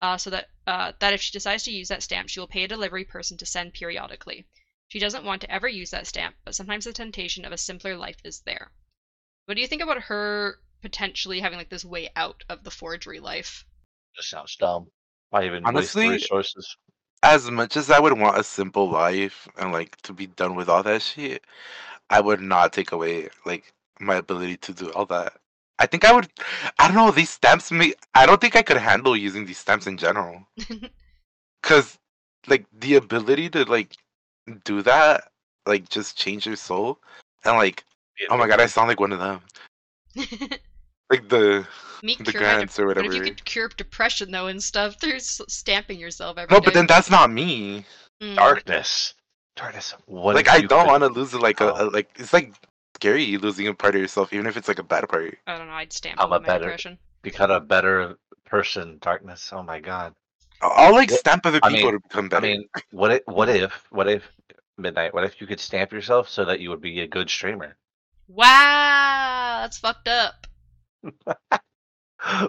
uh, 0.01 0.17
so 0.17 0.29
that 0.29 0.49
uh, 0.67 0.91
that 0.99 1.13
if 1.13 1.21
she 1.21 1.31
decides 1.31 1.63
to 1.63 1.71
use 1.71 1.87
that 1.89 2.03
stamp, 2.03 2.29
she 2.29 2.39
will 2.39 2.47
pay 2.47 2.63
a 2.63 2.67
delivery 2.67 3.05
person 3.05 3.37
to 3.37 3.45
send 3.45 3.73
periodically. 3.73 4.45
She 4.87 4.99
doesn't 4.99 5.25
want 5.25 5.41
to 5.41 5.51
ever 5.51 5.67
use 5.67 5.91
that 5.91 6.07
stamp, 6.07 6.35
but 6.43 6.55
sometimes 6.55 6.85
the 6.85 6.93
temptation 6.93 7.45
of 7.45 7.51
a 7.51 7.57
simpler 7.57 7.95
life 7.95 8.17
is 8.23 8.41
there. 8.41 8.71
What 9.45 9.55
do 9.55 9.61
you 9.61 9.67
think 9.67 9.81
about 9.81 10.03
her 10.03 10.59
potentially 10.81 11.39
having 11.39 11.57
like 11.57 11.69
this 11.69 11.85
way 11.85 12.09
out 12.15 12.43
of 12.49 12.63
the 12.63 12.71
forgery 12.71 13.19
life? 13.19 13.65
Just 14.15 14.29
sounds 14.29 14.55
dumb. 14.55 14.87
Why 15.29 15.45
even 15.45 15.65
Honestly- 15.65 16.07
waste 16.07 16.23
resources? 16.23 16.77
As 17.23 17.49
much 17.49 17.75
as 17.75 17.89
I 17.89 17.99
would 17.99 18.13
want 18.19 18.37
a 18.37 18.43
simple 18.43 18.87
life 18.87 19.47
and 19.57 19.71
like 19.71 19.95
to 20.03 20.13
be 20.13 20.27
done 20.27 20.55
with 20.55 20.69
all 20.69 20.83
that 20.83 21.01
shit, 21.01 21.43
I 22.09 22.21
would 22.21 22.39
not 22.39 22.71
take 22.71 22.91
away 22.91 23.29
like 23.45 23.73
my 23.99 24.15
ability 24.15 24.57
to 24.57 24.73
do 24.73 24.91
all 24.91 25.07
that. 25.07 25.33
I 25.79 25.85
think 25.85 26.05
I 26.05 26.13
would. 26.13 26.27
I 26.79 26.87
don't 26.87 26.95
know. 26.95 27.11
These 27.11 27.29
stamps 27.31 27.71
me. 27.71 27.93
I 28.13 28.25
don't 28.25 28.39
think 28.39 28.55
I 28.55 28.61
could 28.61 28.77
handle 28.77 29.15
using 29.15 29.45
these 29.45 29.57
stamps 29.57 29.87
in 29.87 29.97
general. 29.97 30.47
Cause 31.63 31.97
like 32.47 32.65
the 32.79 32.95
ability 32.95 33.49
to 33.51 33.63
like 33.65 33.95
do 34.63 34.81
that, 34.83 35.31
like 35.65 35.89
just 35.89 36.17
change 36.17 36.45
your 36.45 36.55
soul, 36.55 36.99
and 37.43 37.57
like 37.57 37.83
oh 38.29 38.37
my 38.37 38.47
god, 38.47 38.61
I 38.61 38.67
sound 38.67 38.87
like 38.87 38.99
one 38.99 39.11
of 39.11 39.19
them. 39.19 39.41
Like 41.11 41.29
the 41.29 41.67
Me 42.01 42.15
the 42.17 42.31
cure 42.31 42.41
my 42.41 42.49
grants 42.55 42.79
or 42.79 42.87
What 42.87 42.97
whatever. 42.97 43.13
if 43.13 43.19
you 43.19 43.21
could 43.23 43.45
cure 43.45 43.67
depression 43.67 44.31
though 44.31 44.47
and 44.47 44.61
stuff 44.61 44.95
through 44.99 45.19
stamping 45.19 45.99
yourself 45.99 46.39
every 46.39 46.51
No, 46.51 46.59
but 46.59 46.73
then 46.73 46.87
that's 46.87 47.11
not 47.11 47.29
me. 47.31 47.85
Mm. 48.23 48.35
Darkness. 48.35 49.13
Darkness. 49.55 49.93
What 50.07 50.33
like 50.33 50.49
I 50.49 50.61
don't 50.61 50.87
want 50.87 51.03
to 51.03 51.09
lose 51.09 51.31
like 51.35 51.61
a, 51.61 51.71
Oh. 51.75 51.89
a 51.89 51.91
like 51.91 52.09
it's 52.15 52.33
like 52.33 52.53
scary 52.95 53.23
you 53.23 53.39
losing 53.39 53.67
a 53.67 53.73
part 53.73 53.95
of 53.95 54.01
yourself, 54.01 54.33
even 54.33 54.47
if 54.47 54.57
it's 54.57 54.67
like 54.67 54.79
a 54.79 54.83
bad 54.83 55.07
part. 55.07 55.37
I 55.47 55.57
don't 55.57 55.67
know. 55.67 55.73
I'd 55.73 55.93
stamp 55.93 56.19
I'm 56.19 56.27
away 56.29 56.37
a 56.37 56.39
my 56.41 56.45
better- 56.47 56.63
depression. 56.65 56.97
become 57.21 57.51
a 57.51 57.59
better 57.59 58.17
person. 58.45 58.97
Darkness. 59.01 59.51
Oh 59.53 59.63
my 59.63 59.79
god. 59.79 60.13
I'll, 60.61 60.71
I'll, 60.87 60.93
like 60.93 61.09
Yeah, 61.11 61.17
stamp 61.17 61.45
other 61.45 61.59
I 61.61 61.69
people 61.69 61.91
mean- 61.91 62.01
to 62.01 62.07
become 62.07 62.29
better. 62.29 62.45
I 62.45 62.49
mean, 62.49 62.69
what 62.91 63.11
if? 63.11 63.21
What 63.27 63.49
if? 63.49 63.85
What 63.91 64.07
if? 64.09 64.23
Midnight. 64.77 65.13
What 65.13 65.23
if 65.23 65.39
you 65.39 65.47
could 65.47 65.59
stamp 65.59 65.91
yourself 65.93 66.27
so 66.29 66.43
that 66.45 66.59
you 66.59 66.69
would 66.69 66.81
be 66.81 66.99
a 67.01 67.07
good 67.07 67.29
streamer, 67.29 67.77
Wow, 68.27 69.59
that's 69.61 69.77
fucked 69.77 70.07
up. 70.07 70.47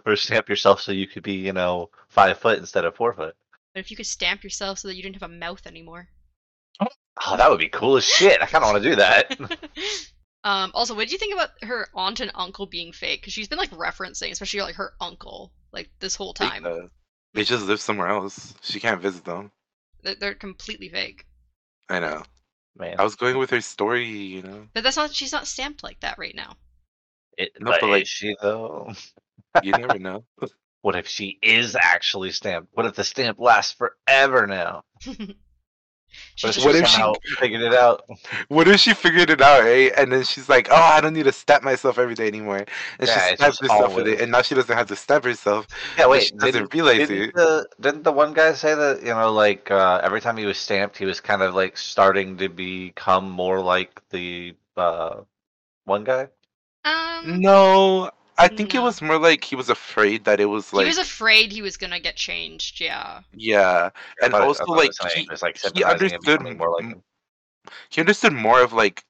or 0.06 0.16
stamp 0.16 0.48
yourself 0.48 0.80
so 0.80 0.90
you 0.92 1.06
could 1.06 1.22
be, 1.22 1.34
you 1.34 1.52
know, 1.52 1.90
five 2.08 2.38
foot 2.38 2.58
instead 2.58 2.84
of 2.84 2.96
four 2.96 3.12
foot? 3.12 3.36
But 3.74 3.80
if 3.80 3.90
you 3.90 3.96
could 3.96 4.06
stamp 4.06 4.42
yourself 4.42 4.78
so 4.78 4.88
that 4.88 4.96
you 4.96 5.02
didn't 5.02 5.16
have 5.20 5.30
a 5.30 5.32
mouth 5.32 5.66
anymore. 5.66 6.08
Oh, 6.80 7.36
that 7.36 7.48
would 7.50 7.60
be 7.60 7.68
cool 7.68 7.96
as 7.96 8.04
shit. 8.04 8.40
I 8.42 8.46
kind 8.46 8.64
of 8.64 8.70
want 8.72 8.82
to 8.82 8.90
do 8.90 8.96
that. 8.96 9.38
um. 10.46 10.70
Also, 10.74 10.94
what 10.94 11.08
do 11.08 11.12
you 11.12 11.18
think 11.18 11.34
about 11.34 11.50
her 11.62 11.88
aunt 11.94 12.20
and 12.20 12.30
uncle 12.34 12.66
being 12.66 12.92
fake? 12.92 13.20
Because 13.20 13.32
she's 13.32 13.48
been 13.48 13.58
like 13.58 13.70
referencing, 13.70 14.30
especially 14.30 14.60
like 14.60 14.76
her 14.76 14.92
uncle, 15.00 15.52
like 15.72 15.90
this 16.00 16.14
whole 16.14 16.32
They, 16.38 16.46
time. 16.48 16.64
uh, 16.66 16.86
they 17.34 17.44
just 17.44 17.66
live 17.66 17.80
somewhere 17.80 18.08
else. 18.08 18.54
She 18.62 18.80
can't 18.80 19.00
visit 19.00 19.24
them. 19.24 19.50
They're, 20.02 20.14
they're 20.14 20.34
completely 20.34 20.88
fake. 20.88 21.26
I 21.88 22.00
know. 22.00 22.22
Man, 22.78 22.96
I 22.98 23.04
was 23.04 23.16
going 23.16 23.38
with 23.38 23.50
her 23.50 23.60
story, 23.60 24.06
you 24.06 24.42
know. 24.42 24.68
But 24.74 24.82
that's 24.84 24.96
not. 24.96 25.12
She's 25.14 25.32
not 25.32 25.46
stamped 25.46 25.82
like 25.82 26.00
that 26.00 26.18
right 26.18 26.34
now. 26.34 26.56
it, 27.38 27.50
No, 27.60 27.70
but 27.72 27.80
but, 27.80 27.90
like- 27.90 28.02
is 28.02 28.08
she 28.08 28.36
though? 28.40 28.92
You 29.62 29.72
never 29.72 29.98
know. 29.98 30.24
What 30.82 30.96
if 30.96 31.08
she 31.08 31.38
is 31.42 31.74
actually 31.80 32.30
stamped? 32.32 32.68
What 32.74 32.84
if 32.84 32.94
the 32.94 33.04
stamp 33.04 33.38
lasts 33.40 33.72
forever 33.72 34.46
now? 34.46 34.82
She 36.34 36.48
But 36.48 36.52
just 36.52 36.66
what 36.66 36.74
What 36.74 36.76
if 36.76 36.86
if 36.86 36.88
she 36.88 37.02
she- 37.02 37.12
figured 37.38 37.62
it 37.62 37.74
out? 37.74 38.04
What 38.48 38.68
if 38.68 38.80
she 38.80 38.94
figured 38.94 39.30
it 39.30 39.40
out, 39.40 39.62
right? 39.62 39.92
And 39.96 40.12
then 40.12 40.24
she's 40.24 40.48
like, 40.48 40.68
"Oh, 40.70 40.74
I 40.74 41.00
don't 41.00 41.14
need 41.14 41.24
to 41.24 41.32
stab 41.32 41.62
myself 41.62 41.98
every 41.98 42.14
day 42.14 42.26
anymore," 42.28 42.64
and 42.98 43.08
Yeah, 43.08 43.16
she 43.20 43.20
it's 43.20 43.44
stabs 43.44 43.58
herself 43.60 43.96
with 43.96 44.06
it, 44.08 44.20
and 44.20 44.30
now 44.32 44.42
she 44.42 44.54
doesn't 44.54 44.76
have 44.76 44.86
to 44.88 44.96
stab 44.96 45.24
herself. 45.24 45.66
Yeah, 45.96 46.06
but 46.10 46.22
wait. 46.22 46.22
she 46.22 46.36
doesn't 46.36 46.66
Didn't, 46.66 46.72
realize 46.74 47.08
didn't 47.08 47.10
it. 47.10 47.34
the 47.34 47.68
didn't 47.80 48.02
the 48.04 48.12
one 48.12 48.32
guy 48.34 48.52
say 48.52 48.74
that 48.74 49.00
you 49.02 49.14
know 49.14 49.32
like 49.32 49.70
uh, 49.70 50.00
every 50.02 50.20
time 50.20 50.36
he 50.36 50.46
was 50.46 50.58
stamped, 50.58 50.96
he 50.98 51.04
was 51.06 51.20
kind 51.20 51.42
of 51.42 51.54
like 51.54 51.76
starting 51.76 52.36
to 52.38 52.48
become 52.48 53.30
more 53.30 53.60
like 53.60 54.02
the 54.10 54.56
uh, 54.76 55.22
one 55.84 56.04
guy? 56.04 56.28
Um, 56.84 57.42
No, 57.42 58.10
I 58.38 58.48
think 58.48 58.74
it 58.74 58.80
was 58.80 59.02
more 59.02 59.18
like 59.18 59.44
he 59.44 59.56
was 59.56 59.68
afraid 59.70 60.24
that 60.24 60.40
it 60.40 60.46
was 60.46 60.72
like 60.72 60.86
he 60.86 60.86
was 60.86 60.98
afraid 60.98 61.52
he 61.52 61.62
was 61.62 61.76
gonna 61.76 62.00
get 62.00 62.16
changed. 62.16 62.80
Yeah. 62.80 63.22
yeah, 63.32 63.90
and 64.22 64.34
I 64.34 64.38
thought 64.38 64.48
also 64.48 64.64
thought 64.64 64.70
like 64.74 64.92
was 65.00 65.12
he, 65.12 65.28
was, 65.30 65.42
like 65.42 65.58
he 65.74 65.84
understood 65.84 66.40
more 66.42 66.70
like 66.70 66.86
him. 66.86 67.02
he 67.90 68.00
understood 68.00 68.32
more 68.32 68.60
of 68.62 68.72
like 68.72 69.04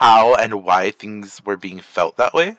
how 0.00 0.34
and 0.34 0.64
why 0.64 0.90
things 0.90 1.42
were 1.44 1.56
being 1.56 1.80
felt 1.80 2.16
that 2.16 2.34
way. 2.34 2.56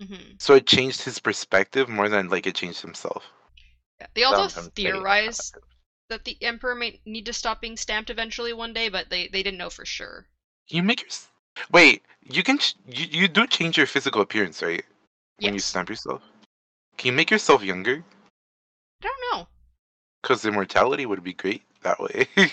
hmm 0.00 0.38
So 0.38 0.54
it 0.54 0.66
changed 0.66 1.02
his 1.02 1.18
perspective 1.18 1.88
more 1.88 2.08
than 2.08 2.28
like 2.30 2.46
it 2.46 2.54
changed 2.54 2.80
himself. 2.80 3.30
Yeah. 4.00 4.06
They 4.14 4.22
also 4.24 4.48
From 4.52 4.70
him 4.76 5.04
theorize 5.04 5.52
that 6.08 6.24
the 6.24 6.42
emperor 6.42 6.74
might 6.74 7.00
need 7.06 7.26
to 7.26 7.32
stop 7.34 7.60
being 7.60 7.76
stamped 7.76 8.10
eventually 8.10 8.52
one 8.52 8.72
day, 8.72 8.88
but 8.88 9.10
they 9.10 9.28
they 9.28 9.42
didn't 9.42 9.58
know 9.58 9.70
for 9.70 9.84
sure. 9.84 10.28
You 10.68 10.82
make 10.82 11.00
your 11.02 11.10
wait. 11.70 12.04
You 12.22 12.42
can 12.42 12.58
ch- 12.58 12.76
you 12.86 13.06
you 13.22 13.28
do 13.28 13.46
change 13.46 13.76
your 13.76 13.86
physical 13.86 14.20
appearance, 14.20 14.62
right? 14.62 14.84
When 15.38 15.52
you 15.52 15.56
Yes. 15.56 15.64
stamp 15.66 15.88
yourself, 15.88 16.22
can 16.96 17.08
you 17.08 17.12
make 17.12 17.30
yourself 17.30 17.62
younger? 17.62 18.02
I 19.02 19.06
don't 19.06 19.20
know. 19.38 19.48
Because 20.22 20.44
immortality 20.44 21.06
would 21.06 21.22
be 21.22 21.34
great 21.34 21.62
that 21.82 21.98
way. 22.00 22.26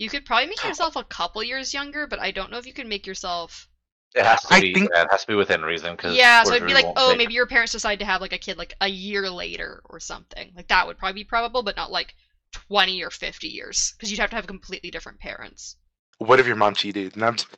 You 0.00 0.08
could 0.08 0.24
probably 0.24 0.46
make 0.46 0.62
yourself 0.62 0.94
a 0.94 1.02
couple 1.02 1.42
years 1.42 1.74
younger, 1.74 2.06
but 2.06 2.20
I 2.20 2.30
don't 2.30 2.52
know 2.52 2.58
if 2.58 2.66
you 2.68 2.72
can 2.72 2.88
make 2.88 3.04
yourself. 3.04 3.68
It 4.14 4.24
has 4.24 4.42
to 4.42 4.54
I 4.54 4.60
be. 4.60 4.72
think- 4.72 4.90
yeah, 4.94 5.02
it 5.02 5.08
has 5.10 5.22
to 5.22 5.26
be 5.26 5.34
within 5.34 5.62
reason. 5.62 5.96
Cause 5.96 6.14
Yeah, 6.16 6.44
so 6.44 6.52
it'd 6.54 6.68
be 6.68 6.72
like, 6.72 6.84
oh, 6.96 7.08
take- 7.08 7.18
maybe 7.18 7.34
your 7.34 7.46
parents 7.48 7.72
decide 7.72 7.98
to 7.98 8.04
have 8.04 8.20
like 8.20 8.32
a 8.32 8.38
kid 8.38 8.58
like 8.58 8.74
a 8.80 8.86
year 8.86 9.28
later 9.28 9.82
or 9.86 9.98
something. 9.98 10.52
Like 10.54 10.68
that 10.68 10.86
would 10.86 10.98
probably 10.98 11.22
be 11.22 11.24
probable, 11.24 11.64
but 11.64 11.74
not 11.76 11.90
like 11.90 12.14
twenty 12.52 13.02
or 13.02 13.10
fifty 13.10 13.48
years, 13.48 13.94
because 13.96 14.08
you'd 14.12 14.20
have 14.20 14.30
to 14.30 14.36
have 14.36 14.46
completely 14.46 14.92
different 14.92 15.18
parents. 15.18 15.74
what 16.18 16.38
if 16.38 16.46
your 16.46 16.54
mom 16.54 16.74
cheated? 16.74 17.16
No, 17.16 17.26
I'm 17.26 17.34
just... 17.34 17.48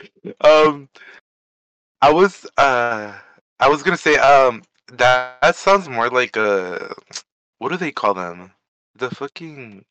Um, 0.40 0.88
I 2.02 2.12
was 2.12 2.44
uh, 2.58 3.12
I 3.60 3.68
was 3.68 3.82
gonna 3.82 3.96
say 3.96 4.16
um, 4.16 4.62
that 4.92 5.40
that 5.40 5.56
sounds 5.56 5.88
more 5.88 6.10
like 6.10 6.36
a 6.36 6.94
what 7.58 7.70
do 7.70 7.76
they 7.76 7.92
call 7.92 8.14
them? 8.14 8.52
The 8.96 9.10
fucking 9.10 9.84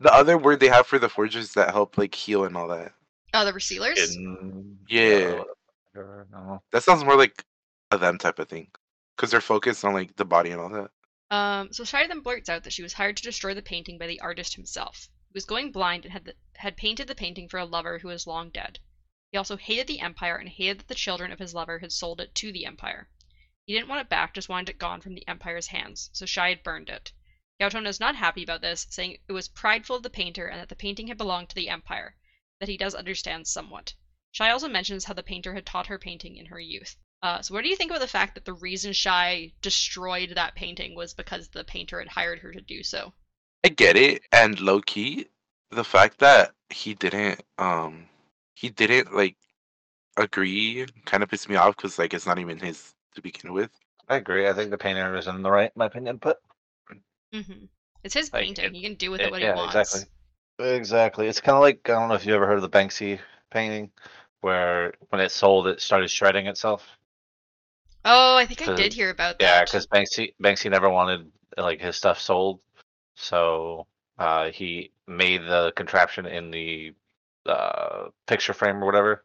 the 0.00 0.12
other 0.12 0.38
word 0.38 0.60
they 0.60 0.68
have 0.68 0.86
for 0.86 0.98
the 0.98 1.08
forgers 1.08 1.52
that 1.54 1.70
help 1.70 1.98
like 1.98 2.14
heal 2.14 2.44
and 2.44 2.56
all 2.56 2.68
that. 2.68 2.92
Oh, 3.32 3.44
the 3.44 3.52
resealers. 3.52 4.16
In, 4.16 4.78
Yeah. 4.88 5.42
uh, 5.96 6.24
no. 6.32 6.62
That 6.72 6.82
sounds 6.82 7.04
more 7.04 7.16
like 7.16 7.44
a 7.90 7.98
them 7.98 8.18
type 8.18 8.38
of 8.38 8.48
thing, 8.48 8.68
because 9.16 9.30
they're 9.30 9.40
focused 9.40 9.84
on 9.84 9.92
like 9.92 10.14
the 10.16 10.24
body 10.24 10.50
and 10.50 10.60
all 10.60 10.68
that. 10.70 10.90
Um, 11.30 11.72
so 11.72 11.84
Shai 11.84 12.06
then 12.06 12.20
blurts 12.20 12.48
out 12.48 12.64
that 12.64 12.72
she 12.72 12.82
was 12.82 12.92
hired 12.92 13.16
to 13.16 13.22
destroy 13.22 13.54
the 13.54 13.62
painting 13.62 13.98
by 13.98 14.06
the 14.06 14.20
artist 14.20 14.54
himself. 14.54 15.08
He 15.28 15.36
was 15.36 15.44
going 15.44 15.72
blind 15.72 16.04
and 16.04 16.12
had 16.12 16.24
the, 16.24 16.34
had 16.56 16.76
painted 16.76 17.08
the 17.08 17.14
painting 17.14 17.48
for 17.48 17.58
a 17.58 17.64
lover 17.64 17.98
who 17.98 18.08
was 18.08 18.26
long 18.26 18.50
dead. 18.50 18.78
He 19.34 19.38
also 19.38 19.56
hated 19.56 19.88
the 19.88 19.98
Empire 19.98 20.36
and 20.36 20.48
hated 20.48 20.78
that 20.78 20.86
the 20.86 20.94
children 20.94 21.32
of 21.32 21.40
his 21.40 21.54
lover 21.54 21.80
had 21.80 21.90
sold 21.90 22.20
it 22.20 22.36
to 22.36 22.52
the 22.52 22.66
Empire. 22.66 23.08
He 23.66 23.72
didn't 23.72 23.88
want 23.88 24.02
it 24.02 24.08
back, 24.08 24.32
just 24.32 24.48
wanted 24.48 24.68
it 24.68 24.78
gone 24.78 25.00
from 25.00 25.16
the 25.16 25.26
Empire's 25.26 25.66
hands, 25.66 26.08
so 26.12 26.24
Shai 26.24 26.50
had 26.50 26.62
burned 26.62 26.88
it. 26.88 27.10
Gaotona 27.60 27.88
is 27.88 27.98
not 27.98 28.14
happy 28.14 28.44
about 28.44 28.60
this, 28.60 28.86
saying 28.90 29.18
it 29.26 29.32
was 29.32 29.48
prideful 29.48 29.96
of 29.96 30.04
the 30.04 30.08
painter 30.08 30.46
and 30.46 30.60
that 30.60 30.68
the 30.68 30.76
painting 30.76 31.08
had 31.08 31.18
belonged 31.18 31.48
to 31.48 31.56
the 31.56 31.68
Empire, 31.68 32.14
that 32.60 32.68
he 32.68 32.76
does 32.76 32.94
understand 32.94 33.48
somewhat. 33.48 33.94
Shai 34.30 34.50
also 34.50 34.68
mentions 34.68 35.06
how 35.06 35.14
the 35.14 35.22
painter 35.24 35.54
had 35.54 35.66
taught 35.66 35.88
her 35.88 35.98
painting 35.98 36.36
in 36.36 36.46
her 36.46 36.60
youth. 36.60 36.96
Uh, 37.20 37.42
so, 37.42 37.54
what 37.54 37.64
do 37.64 37.68
you 37.68 37.76
think 37.76 37.90
about 37.90 38.02
the 38.02 38.06
fact 38.06 38.36
that 38.36 38.44
the 38.44 38.52
reason 38.52 38.92
Shai 38.92 39.52
destroyed 39.60 40.30
that 40.36 40.54
painting 40.54 40.94
was 40.94 41.12
because 41.12 41.48
the 41.48 41.64
painter 41.64 41.98
had 41.98 42.06
hired 42.06 42.38
her 42.38 42.52
to 42.52 42.60
do 42.60 42.84
so? 42.84 43.12
I 43.64 43.70
get 43.70 43.96
it, 43.96 44.22
and 44.30 44.60
low 44.60 44.80
key, 44.80 45.26
the 45.70 45.82
fact 45.82 46.18
that 46.20 46.54
he 46.70 46.94
didn't, 46.94 47.44
um, 47.58 48.08
he 48.54 48.70
didn't 48.70 49.14
like 49.14 49.36
agree, 50.16 50.86
kind 51.06 51.22
of 51.22 51.28
pissed 51.30 51.48
me 51.48 51.56
off 51.56 51.76
because 51.76 51.98
like 51.98 52.14
it's 52.14 52.26
not 52.26 52.38
even 52.38 52.58
his 52.58 52.94
to 53.14 53.22
begin 53.22 53.52
with. 53.52 53.70
I 54.08 54.16
agree. 54.16 54.48
I 54.48 54.52
think 54.54 54.70
the 54.70 54.78
painter 54.78 55.14
is 55.16 55.26
in 55.26 55.42
the 55.42 55.50
right, 55.50 55.72
in 55.74 55.78
my 55.78 55.86
opinion. 55.86 56.16
But 56.18 56.40
hmm 57.32 57.64
It's 58.02 58.14
his 58.14 58.30
Like, 58.32 58.44
painting. 58.46 58.64
it- 58.66 58.74
he 58.74 58.82
can 58.82 58.94
do 58.94 59.10
with 59.10 59.20
it- 59.20 59.26
it 59.26 59.30
what 59.30 59.42
yeah, 59.42 59.48
he 59.48 59.56
wants. 59.56 60.06
exactly. 60.58 60.76
exactly, 60.76 61.26
it's 61.28 61.40
kind 61.40 61.56
of 61.56 61.62
like 61.62 61.88
I 61.88 61.92
don't 61.94 62.08
know 62.08 62.14
if 62.14 62.26
you 62.26 62.34
ever 62.34 62.46
heard 62.46 62.56
of 62.56 62.62
the 62.62 62.68
Banksy 62.70 63.20
painting, 63.50 63.90
where 64.40 64.94
when 65.10 65.20
it 65.20 65.30
sold, 65.30 65.66
it 65.68 65.80
started 65.80 66.10
shredding 66.10 66.46
itself. 66.46 66.98
Oh, 68.04 68.36
I 68.36 68.46
think 68.46 68.62
I 68.62 68.68
did 68.68 68.92
hear 68.94 69.10
about 69.10 69.38
that. 69.40 69.46
Yeah, 69.46 69.64
because 69.64 69.86
Banksy 69.86 70.34
Banksy 70.42 70.70
never 70.70 70.88
wanted 70.88 71.30
like 71.56 71.80
his 71.80 71.96
stuff 71.96 72.18
sold, 72.20 72.60
so 73.16 73.86
uh, 74.18 74.50
he 74.50 74.92
made 75.06 75.42
the 75.42 75.72
contraption 75.76 76.26
in 76.26 76.50
the 76.50 76.94
uh, 77.46 78.08
picture 78.26 78.52
frame 78.54 78.82
or 78.82 78.86
whatever. 78.86 79.24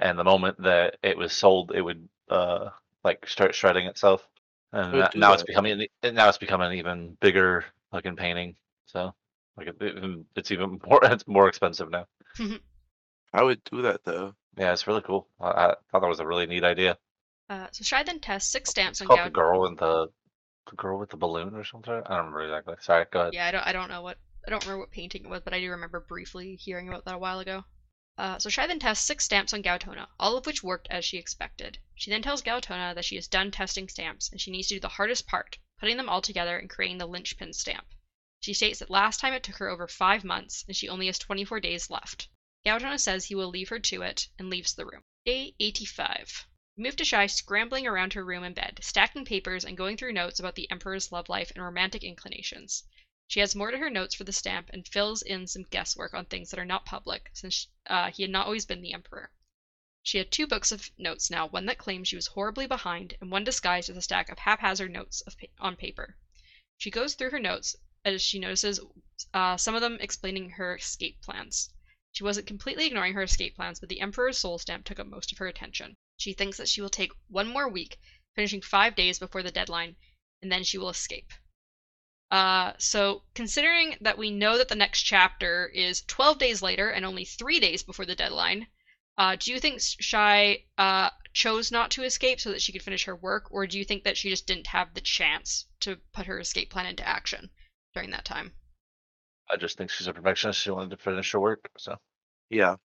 And 0.00 0.18
the 0.18 0.24
moment 0.24 0.62
that 0.62 0.96
it 1.02 1.16
was 1.16 1.32
sold, 1.32 1.72
it 1.74 1.82
would 1.82 2.08
uh, 2.28 2.70
like 3.04 3.26
start 3.28 3.54
shredding 3.54 3.86
itself. 3.86 4.26
And 4.72 4.92
would 4.92 5.00
na- 5.00 5.10
do 5.10 5.18
now 5.20 5.32
it's 5.34 5.42
becoming 5.42 5.86
now 6.02 6.28
it's 6.28 6.38
becoming 6.38 6.72
an 6.72 6.78
even 6.78 7.16
bigger 7.20 7.64
fucking 7.92 8.16
painting. 8.16 8.56
So 8.86 9.14
like 9.56 9.68
it, 9.68 9.76
it- 9.80 10.26
it's 10.36 10.50
even 10.50 10.80
more 10.86 11.00
it's 11.04 11.26
more 11.26 11.48
expensive 11.48 11.90
now. 11.90 12.06
I 13.32 13.42
would 13.42 13.62
do 13.64 13.82
that 13.82 14.04
though. 14.04 14.34
Yeah, 14.56 14.72
it's 14.72 14.86
really 14.86 15.02
cool. 15.02 15.28
I, 15.40 15.48
I 15.48 15.74
thought 15.90 16.00
that 16.00 16.08
was 16.08 16.20
a 16.20 16.26
really 16.26 16.46
neat 16.46 16.64
idea. 16.64 16.98
Uh, 17.48 17.66
so 17.72 17.84
Shai 17.84 18.02
then 18.02 18.20
tests 18.20 18.50
six 18.50 18.70
stamps 18.70 19.00
It's 19.00 19.02
on 19.02 19.06
called 19.08 19.20
Gao. 19.20 19.26
the 19.26 19.30
girl 19.30 19.66
and 19.66 19.78
the 19.78 20.08
the 20.70 20.76
girl 20.76 20.98
with 20.98 21.10
the 21.10 21.16
balloon 21.16 21.54
or 21.54 21.64
something. 21.64 21.92
I 21.92 21.96
don't 22.16 22.32
remember 22.32 22.42
exactly. 22.42 22.76
Sorry, 22.80 23.06
go 23.10 23.20
ahead. 23.20 23.34
Yeah, 23.34 23.46
I 23.46 23.50
don't. 23.50 23.66
I 23.66 23.72
don't 23.72 23.88
know 23.88 24.02
what. 24.02 24.18
I 24.46 24.50
don't 24.50 24.64
remember 24.64 24.80
what 24.80 24.90
painting 24.90 25.24
it 25.24 25.28
was, 25.28 25.42
but 25.42 25.54
I 25.54 25.60
do 25.60 25.70
remember 25.70 26.00
briefly 26.00 26.56
hearing 26.56 26.88
about 26.88 27.04
that 27.04 27.14
a 27.14 27.18
while 27.18 27.38
ago. 27.38 27.64
Uh, 28.18 28.38
so 28.38 28.50
Shai 28.50 28.66
then 28.66 28.78
tests 28.78 29.06
six 29.06 29.24
stamps 29.24 29.54
on 29.54 29.62
Gaotona, 29.62 30.08
all 30.18 30.36
of 30.36 30.44
which 30.44 30.62
worked 30.62 30.86
as 30.90 31.04
she 31.04 31.16
expected. 31.16 31.78
She 31.94 32.10
then 32.10 32.22
tells 32.22 32.42
Gaotona 32.42 32.94
that 32.94 33.04
she 33.04 33.16
is 33.16 33.26
done 33.26 33.50
testing 33.50 33.88
stamps 33.88 34.28
and 34.28 34.40
she 34.40 34.50
needs 34.50 34.68
to 34.68 34.74
do 34.74 34.80
the 34.80 34.88
hardest 34.88 35.26
part, 35.26 35.58
putting 35.78 35.96
them 35.96 36.08
all 36.08 36.20
together 36.20 36.58
and 36.58 36.68
creating 36.68 36.98
the 36.98 37.06
linchpin 37.06 37.52
stamp. 37.52 37.86
She 38.40 38.52
states 38.52 38.80
that 38.80 38.90
last 38.90 39.20
time 39.20 39.32
it 39.32 39.42
took 39.42 39.56
her 39.56 39.68
over 39.68 39.86
five 39.86 40.24
months 40.24 40.64
and 40.66 40.76
she 40.76 40.88
only 40.88 41.06
has 41.06 41.18
24 41.18 41.60
days 41.60 41.88
left. 41.88 42.28
Gaotona 42.66 43.00
says 43.00 43.26
he 43.26 43.34
will 43.34 43.48
leave 43.48 43.68
her 43.70 43.78
to 43.78 44.02
it 44.02 44.28
and 44.38 44.50
leaves 44.50 44.74
the 44.74 44.84
room. 44.84 45.02
Day 45.24 45.54
85. 45.60 46.46
We 46.76 46.82
move 46.82 46.96
to 46.96 47.04
Shai 47.04 47.28
scrambling 47.28 47.86
around 47.86 48.12
her 48.12 48.24
room 48.24 48.42
and 48.42 48.54
bed, 48.54 48.80
stacking 48.82 49.24
papers 49.24 49.64
and 49.64 49.76
going 49.76 49.96
through 49.96 50.12
notes 50.12 50.40
about 50.40 50.56
the 50.56 50.70
Emperor's 50.70 51.12
love 51.12 51.28
life 51.28 51.50
and 51.54 51.64
romantic 51.64 52.02
inclinations. 52.02 52.84
She 53.32 53.40
adds 53.40 53.54
more 53.54 53.70
to 53.70 53.78
her 53.78 53.88
notes 53.88 54.14
for 54.14 54.24
the 54.24 54.30
stamp 54.30 54.68
and 54.74 54.86
fills 54.86 55.22
in 55.22 55.46
some 55.46 55.62
guesswork 55.62 56.12
on 56.12 56.26
things 56.26 56.50
that 56.50 56.60
are 56.60 56.66
not 56.66 56.84
public, 56.84 57.30
since 57.32 57.66
uh, 57.86 58.10
he 58.10 58.24
had 58.24 58.30
not 58.30 58.44
always 58.44 58.66
been 58.66 58.82
the 58.82 58.92
Emperor. 58.92 59.32
She 60.02 60.18
had 60.18 60.30
two 60.30 60.46
books 60.46 60.70
of 60.70 60.90
notes 60.98 61.30
now, 61.30 61.46
one 61.46 61.64
that 61.64 61.78
claims 61.78 62.08
she 62.08 62.16
was 62.16 62.26
horribly 62.26 62.66
behind, 62.66 63.16
and 63.22 63.30
one 63.30 63.42
disguised 63.42 63.88
as 63.88 63.96
a 63.96 64.02
stack 64.02 64.28
of 64.28 64.40
haphazard 64.40 64.90
notes 64.90 65.22
of 65.22 65.34
on 65.58 65.76
paper. 65.76 66.18
She 66.76 66.90
goes 66.90 67.14
through 67.14 67.30
her 67.30 67.38
notes 67.40 67.74
as 68.04 68.20
she 68.20 68.38
notices 68.38 68.80
uh, 69.32 69.56
some 69.56 69.74
of 69.74 69.80
them 69.80 69.96
explaining 70.02 70.50
her 70.50 70.76
escape 70.76 71.22
plans. 71.22 71.72
She 72.12 72.24
wasn't 72.24 72.46
completely 72.46 72.84
ignoring 72.84 73.14
her 73.14 73.22
escape 73.22 73.56
plans, 73.56 73.80
but 73.80 73.88
the 73.88 74.02
Emperor's 74.02 74.36
soul 74.36 74.58
stamp 74.58 74.84
took 74.84 74.98
up 75.00 75.06
most 75.06 75.32
of 75.32 75.38
her 75.38 75.46
attention. 75.46 75.96
She 76.18 76.34
thinks 76.34 76.58
that 76.58 76.68
she 76.68 76.82
will 76.82 76.90
take 76.90 77.12
one 77.28 77.48
more 77.48 77.70
week, 77.70 77.98
finishing 78.34 78.60
five 78.60 78.94
days 78.94 79.18
before 79.18 79.42
the 79.42 79.50
deadline, 79.50 79.96
and 80.42 80.52
then 80.52 80.64
she 80.64 80.76
will 80.76 80.90
escape. 80.90 81.32
Uh, 82.32 82.72
so, 82.78 83.22
considering 83.34 83.94
that 84.00 84.16
we 84.16 84.30
know 84.30 84.56
that 84.56 84.68
the 84.68 84.74
next 84.74 85.02
chapter 85.02 85.66
is 85.66 86.00
12 86.06 86.38
days 86.38 86.62
later 86.62 86.88
and 86.88 87.04
only 87.04 87.26
three 87.26 87.60
days 87.60 87.82
before 87.82 88.06
the 88.06 88.14
deadline, 88.14 88.66
uh, 89.18 89.36
do 89.38 89.52
you 89.52 89.60
think 89.60 89.82
Shai 89.82 90.64
uh, 90.78 91.10
chose 91.34 91.70
not 91.70 91.90
to 91.90 92.04
escape 92.04 92.40
so 92.40 92.50
that 92.50 92.62
she 92.62 92.72
could 92.72 92.82
finish 92.82 93.04
her 93.04 93.14
work, 93.14 93.48
or 93.50 93.66
do 93.66 93.78
you 93.78 93.84
think 93.84 94.04
that 94.04 94.16
she 94.16 94.30
just 94.30 94.46
didn't 94.46 94.68
have 94.68 94.94
the 94.94 95.02
chance 95.02 95.66
to 95.80 95.98
put 96.14 96.24
her 96.24 96.40
escape 96.40 96.70
plan 96.70 96.86
into 96.86 97.06
action 97.06 97.50
during 97.92 98.10
that 98.12 98.24
time? 98.24 98.52
I 99.50 99.58
just 99.58 99.76
think 99.76 99.90
she's 99.90 100.06
a 100.06 100.14
perfectionist. 100.14 100.58
She 100.58 100.70
wanted 100.70 100.90
to 100.90 100.96
finish 100.96 101.30
her 101.32 101.40
work, 101.40 101.68
so 101.76 101.98
Yeah. 102.48 102.76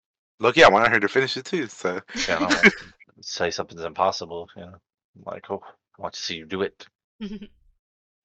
Look, 0.42 0.58
yeah, 0.58 0.68
I 0.68 0.72
wanted 0.72 0.92
her 0.92 1.00
to 1.00 1.08
finish 1.08 1.38
it 1.38 1.46
too. 1.46 1.68
So 1.68 2.01
yeah, 2.27 2.39
I 2.39 2.50
don't 2.50 2.74
say 3.22 3.50
something's 3.50 3.86
impossible. 3.86 4.50
You 4.58 4.63
know, 4.63 4.74
I'm 5.16 5.24
like, 5.25 5.50
oh, 5.50 5.63
I 5.98 6.01
want 6.01 6.16
to 6.16 6.22
see 6.22 6.36
you 6.36 6.46
do 6.46 6.63
it. 6.63 6.86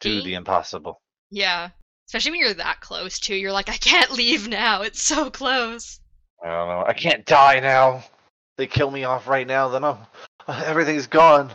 Do 0.01 0.21
the 0.21 0.35
impossible. 0.35 1.01
Yeah. 1.33 1.71
Especially 2.07 2.33
when 2.33 2.41
you're 2.41 2.55
that 2.55 2.83
close, 2.83 3.19
too. 3.19 3.35
You're 3.35 3.53
like, 3.53 3.71
I 3.71 3.79
can't 3.79 4.11
leave 4.13 4.47
now. 4.47 4.83
It's 4.83 5.03
so 5.03 5.31
close. 5.31 5.99
I 6.45 6.49
don't 6.49 6.69
know. 6.69 6.85
I 6.87 6.93
can't 6.93 7.25
die 7.25 7.59
now. 7.61 8.05
They 8.59 8.67
kill 8.67 8.91
me 8.91 9.05
off 9.05 9.27
right 9.27 9.47
now. 9.47 9.69
Then 9.69 9.83
I'm 9.83 9.97
everything's 10.49 11.07
gone. 11.07 11.55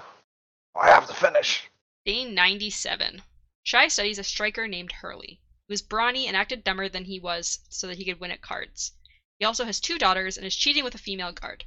I 0.76 0.88
have 0.88 1.08
to 1.08 1.14
finish. 1.14 1.70
Day 2.06 2.26
97. 2.26 3.22
Shai 3.64 3.88
studies 3.88 4.18
a 4.18 4.24
striker 4.24 4.68
named 4.68 4.94
Hurley. 4.94 5.42
He 5.68 5.74
was 5.74 5.84
brawny 5.84 6.26
and 6.26 6.36
acted 6.36 6.64
dumber 6.64 6.90
than 6.90 7.06
he 7.06 7.20
was 7.20 7.60
so 7.70 7.86
that 7.86 7.98
he 7.98 8.06
could 8.06 8.20
win 8.20 8.32
at 8.32 8.42
cards. 8.42 8.94
He 9.38 9.46
also 9.46 9.66
has 9.66 9.80
two 9.80 10.00
daughters 10.00 10.38
and 10.38 10.46
is 10.48 10.56
cheating 10.56 10.84
with 10.84 10.96
a 10.96 11.00
female 11.00 11.34
guard. 11.34 11.66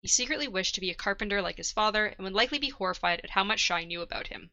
He 0.00 0.08
secretly 0.08 0.48
wished 0.48 0.74
to 0.76 0.80
be 0.80 0.90
a 0.90 0.94
carpenter 0.94 1.42
like 1.42 1.58
his 1.58 1.70
father 1.70 2.06
and 2.06 2.24
would 2.24 2.32
likely 2.32 2.58
be 2.58 2.70
horrified 2.70 3.20
at 3.22 3.30
how 3.30 3.44
much 3.44 3.60
Shai 3.60 3.84
knew 3.84 4.00
about 4.00 4.28
him. 4.28 4.52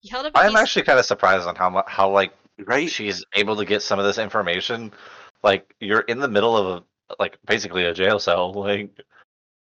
He 0.00 0.08
held 0.08 0.26
up 0.26 0.34
a 0.34 0.38
I'm 0.38 0.50
piece- 0.52 0.60
actually 0.60 0.82
kind 0.82 0.98
of 0.98 1.04
surprised 1.06 1.46
on 1.46 1.54
how 1.56 1.70
mu- 1.70 1.82
how 1.86 2.10
like 2.10 2.32
Right? 2.66 2.90
she's 2.90 3.24
able 3.34 3.56
to 3.56 3.64
get 3.64 3.82
some 3.82 3.98
of 3.98 4.04
this 4.04 4.18
information. 4.18 4.92
Like 5.42 5.74
you're 5.80 6.00
in 6.00 6.18
the 6.18 6.28
middle 6.28 6.56
of 6.56 6.82
a 7.10 7.14
like 7.18 7.38
basically 7.46 7.84
a 7.84 7.94
jail 7.94 8.18
cell. 8.18 8.52
Like 8.52 8.90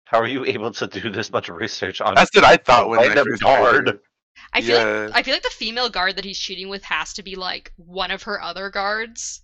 how 0.07 0.19
are 0.21 0.27
you 0.29 0.45
able 0.45 0.71
to 0.73 0.87
do 0.87 1.11
this 1.11 1.33
much 1.33 1.49
research 1.49 2.01
on 2.01 2.15
That's 2.15 2.35
what 2.35 2.45
I 2.45 2.57
thought 2.57 2.89
when 2.89 3.01
I 3.01 3.07
random 3.07 3.27
first 3.31 3.43
heard 3.43 3.87
guard? 3.87 3.89
it. 3.89 4.01
I 4.53 4.61
feel 4.61 4.77
like 4.77 5.15
I 5.17 5.23
feel 5.23 5.35
like 5.35 5.43
the 5.43 5.51
female 5.51 5.89
guard 5.89 6.17
that 6.17 6.25
he's 6.25 6.39
cheating 6.39 6.69
with 6.69 6.85
has 6.85 7.13
to 7.15 7.23
be 7.23 7.35
like 7.37 7.73
one 7.77 8.11
of 8.11 8.23
her 8.25 8.41
other 8.41 8.71
guards. 8.71 9.43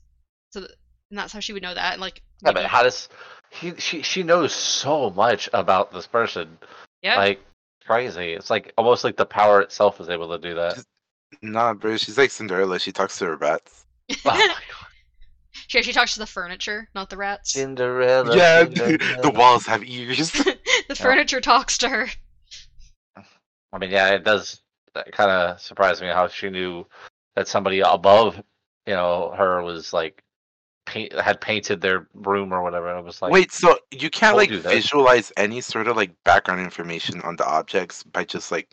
So 0.51 0.61
th- 0.61 0.73
and 1.11 1.19
that's 1.19 1.33
how 1.33 1.41
she 1.41 1.53
would 1.53 1.63
know 1.63 1.75
that. 1.75 1.93
And 1.95 2.01
like 2.01 2.23
Yeah, 2.45 2.53
but 2.53 2.67
how 2.67 2.83
does 2.85 3.09
he 3.51 3.75
she 3.79 4.03
she 4.03 4.23
knows 4.23 4.53
so 4.53 5.11
much 5.11 5.49
about 5.53 5.93
this 5.93 6.07
person. 6.07 6.59
yeah. 7.03 7.17
Like 7.17 7.41
crazy. 7.91 8.35
It's 8.35 8.51
like 8.51 8.73
almost 8.79 9.03
like 9.03 9.17
the 9.17 9.27
power 9.27 9.61
itself 9.61 10.01
is 10.01 10.09
able 10.09 10.29
to 10.29 10.39
do 10.39 10.55
that. 10.55 10.81
Nah, 11.43 11.75
bro, 11.75 11.97
she's 11.97 12.17
like 12.17 12.31
Cinderella. 12.31 12.79
She 12.79 12.93
talks 12.93 13.19
to 13.19 13.27
her 13.27 13.37
rats. 13.37 13.85
Oh 14.25 14.55
she 15.67 15.79
actually 15.79 15.95
talks 15.95 16.15
to 16.15 16.21
the 16.21 16.27
furniture, 16.27 16.89
not 16.95 17.11
the 17.11 17.17
rats. 17.17 17.53
Cinderella. 17.53 18.37
yeah, 18.37 18.63
the 18.65 19.33
walls 19.35 19.67
have 19.67 19.83
ears. 19.83 20.31
the 20.31 20.95
furniture 20.95 21.41
talks 21.41 21.79
to 21.79 21.89
her. 21.89 22.09
I 23.73 23.79
mean, 23.79 23.91
yeah, 23.91 24.11
it 24.11 24.23
does 24.23 24.61
uh, 24.95 25.03
kind 25.13 25.31
of 25.31 25.61
surprise 25.61 26.01
me 26.01 26.07
how 26.07 26.29
she 26.29 26.51
knew 26.51 26.87
that 27.35 27.49
somebody 27.49 27.81
above, 27.81 28.37
you 28.87 28.95
know, 28.95 29.35
her 29.37 29.63
was 29.63 29.93
like 29.93 30.23
paint 30.91 31.13
had 31.13 31.41
painted 31.41 31.81
their 31.81 32.07
room 32.15 32.53
or 32.53 32.63
whatever. 32.63 32.89
And 32.91 32.99
it 32.99 33.05
was 33.05 33.23
like, 33.23 33.33
Wait, 33.33 33.53
so 33.53 33.79
you 33.91 34.11
can't 34.11 34.37
like 34.37 34.51
you 34.51 34.61
visualize 34.61 35.33
any 35.37 35.61
sort 35.61 35.87
of 35.89 35.97
like 35.97 36.11
background 36.25 36.61
information 36.61 37.21
on 37.23 37.37
the 37.37 37.47
objects 37.47 38.03
by 38.03 38.25
just 38.25 38.51
like 38.51 38.69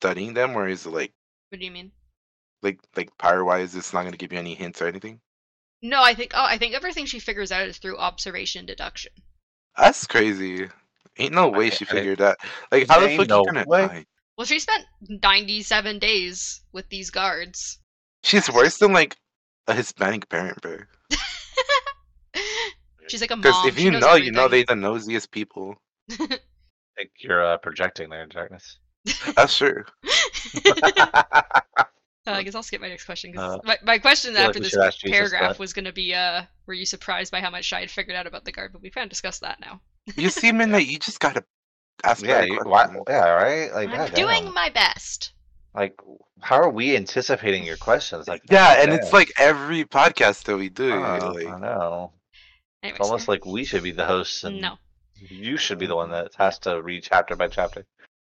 studying 0.00 0.34
them, 0.34 0.56
or 0.56 0.68
is 0.68 0.86
it 0.86 0.90
like 0.90 1.12
What 1.50 1.58
do 1.60 1.64
you 1.64 1.70
mean? 1.72 1.90
like 2.62 2.78
like 2.96 3.16
power 3.18 3.44
wise, 3.44 3.74
it's 3.74 3.92
not 3.92 4.04
gonna 4.04 4.16
give 4.16 4.32
you 4.32 4.38
any 4.38 4.54
hints 4.54 4.80
or 4.80 4.86
anything? 4.86 5.20
No, 5.82 6.02
I 6.02 6.14
think 6.14 6.30
oh, 6.34 6.44
I 6.44 6.58
think 6.58 6.74
everything 6.74 7.06
she 7.06 7.18
figures 7.18 7.50
out 7.50 7.66
is 7.66 7.78
through 7.78 7.98
observation 7.98 8.60
and 8.60 8.68
deduction. 8.68 9.12
That's 9.76 10.06
crazy. 10.06 10.68
Ain't 11.18 11.34
no 11.34 11.48
way 11.48 11.66
Okay, 11.66 11.76
she 11.76 11.84
and 11.84 11.90
it- 11.90 12.00
figured 12.00 12.18
that. 12.20 12.38
Like, 12.70 12.88
how 12.88 13.00
the 13.00 13.08
Ain't 13.08 13.18
fuck 13.20 13.28
no 13.28 13.38
you 13.40 13.46
gonna 13.52 13.64
way. 13.66 13.86
die? 13.86 14.06
Well, 14.38 14.46
she 14.46 14.58
spent 14.60 14.84
97 15.08 15.98
days 15.98 16.62
with 16.72 16.88
these 16.88 17.10
guards. 17.10 17.78
She's 18.22 18.48
worse 18.50 18.78
than 18.78 18.92
like 18.92 19.16
a 19.66 19.74
Hispanic 19.74 20.28
parent, 20.28 20.60
bro. 20.62 20.78
She's 23.08 23.20
like 23.20 23.30
a 23.30 23.36
Because 23.36 23.66
if 23.66 23.78
you 23.78 23.90
knows 23.90 24.00
know, 24.00 24.14
you 24.14 24.32
know 24.32 24.48
they're 24.48 24.64
the 24.64 24.74
nosiest 24.74 25.30
people. 25.30 25.76
I 26.10 26.16
think 26.96 27.10
you're 27.20 27.44
uh, 27.44 27.56
projecting 27.58 28.10
there, 28.10 28.26
darkness. 28.26 28.78
That's 29.34 29.56
true. 29.56 29.84
Uh, 30.66 31.32
I 32.26 32.42
guess 32.42 32.54
I'll 32.54 32.62
skip 32.62 32.80
my 32.80 32.88
next 32.88 33.04
question 33.04 33.32
because 33.32 33.58
Uh, 33.58 33.58
my, 33.64 33.78
my 33.82 33.98
question 33.98 34.32
feel 34.32 34.40
like 34.40 34.48
after 34.50 34.60
this 34.60 34.70
should 34.70 34.80
ask 34.80 34.98
Jesus 34.98 35.16
paragraph 35.16 35.58
was 35.58 35.72
going 35.72 35.86
to 35.86 35.92
be, 35.92 36.14
uh, 36.14 36.42
were 36.66 36.74
you 36.74 36.86
surprised 36.86 37.32
by 37.32 37.40
how 37.40 37.50
much 37.50 37.64
Shai 37.64 37.80
had 37.80 37.90
figured 37.90 38.16
out 38.16 38.26
about 38.26 38.44
the 38.44 38.52
guard? 38.52 38.72
But 38.72 38.82
we've 38.82 38.94
kind 38.94 39.04
of 39.04 39.10
discussed 39.10 39.40
that 39.40 39.60
now. 39.60 39.80
You 40.16 40.30
see, 40.30 40.50
that 40.50 40.86
you 40.86 40.98
just 40.98 41.20
gotta 41.20 41.44
ask 42.04 42.24
yeah, 42.24 42.42
you, 42.42 42.60
why, 42.64 42.88
yeah, 43.08 43.28
right. 43.28 43.72
Like, 43.72 43.88
I'm 43.88 43.96
goddamn. 43.96 44.14
doing 44.14 44.54
my 44.54 44.68
best. 44.70 45.32
like, 45.74 45.94
how 46.40 46.56
are 46.56 46.70
we 46.70 46.96
anticipating 46.96 47.64
your 47.64 47.76
questions? 47.76 48.26
Like, 48.26 48.42
Yeah, 48.50 48.82
and 48.82 48.92
it's 48.92 49.12
like 49.12 49.32
every 49.38 49.84
podcast 49.84 50.44
that 50.44 50.56
we 50.56 50.68
do. 50.68 50.92
Oh, 50.92 51.32
like, 51.34 51.46
I 51.46 51.58
know. 51.58 52.12
Anyways, 52.82 52.98
It's 52.98 53.08
almost 53.08 53.28
like 53.28 53.46
we 53.46 53.64
should 53.64 53.82
be 53.82 53.92
the 53.92 54.06
hosts, 54.06 54.44
and 54.44 54.60
no. 54.60 54.78
you 55.16 55.56
should 55.56 55.78
be 55.78 55.86
the 55.86 55.94
one 55.96 56.10
that 56.10 56.34
has 56.34 56.58
to 56.60 56.82
read 56.82 57.04
chapter 57.04 57.36
by 57.36 57.48
chapter. 57.48 57.86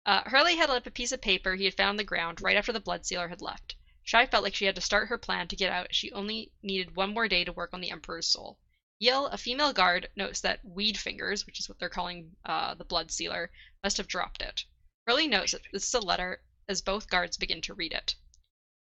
Uh, 0.05 0.23
Hurley 0.25 0.55
held 0.55 0.69
up 0.69 0.87
a 0.87 0.91
piece 0.91 1.11
of 1.11 1.21
paper 1.21 1.55
he 1.55 1.65
had 1.65 1.73
found 1.73 1.89
on 1.89 1.97
the 1.97 2.03
ground 2.05 2.41
right 2.41 2.55
after 2.55 2.71
the 2.71 2.79
blood 2.79 3.05
sealer 3.05 3.27
had 3.27 3.41
left. 3.41 3.75
Shai 4.03 4.25
felt 4.25 4.45
like 4.45 4.55
she 4.55 4.63
had 4.63 4.75
to 4.75 4.81
start 4.81 5.09
her 5.09 5.17
plan 5.17 5.49
to 5.49 5.57
get 5.57 5.69
out. 5.69 5.93
She 5.93 6.13
only 6.13 6.53
needed 6.63 6.95
one 6.95 7.13
more 7.13 7.27
day 7.27 7.43
to 7.43 7.51
work 7.51 7.73
on 7.73 7.81
the 7.81 7.91
Emperor's 7.91 8.29
soul. 8.29 8.57
Yil, 8.99 9.27
a 9.27 9.37
female 9.37 9.73
guard, 9.73 10.09
notes 10.15 10.39
that 10.41 10.63
Weed 10.63 10.97
Fingers, 10.97 11.45
which 11.45 11.59
is 11.59 11.67
what 11.67 11.77
they're 11.77 11.89
calling 11.89 12.31
uh, 12.45 12.73
the 12.75 12.85
blood 12.85 13.11
sealer, 13.11 13.51
must 13.83 13.97
have 13.97 14.07
dropped 14.07 14.41
it. 14.41 14.63
Hurley 15.05 15.27
notes 15.27 15.51
that 15.51 15.61
this 15.73 15.85
is 15.85 15.93
a 15.93 15.99
letter 15.99 16.41
as 16.69 16.81
both 16.81 17.09
guards 17.09 17.35
begin 17.35 17.61
to 17.63 17.73
read 17.73 17.91
it. 17.91 18.15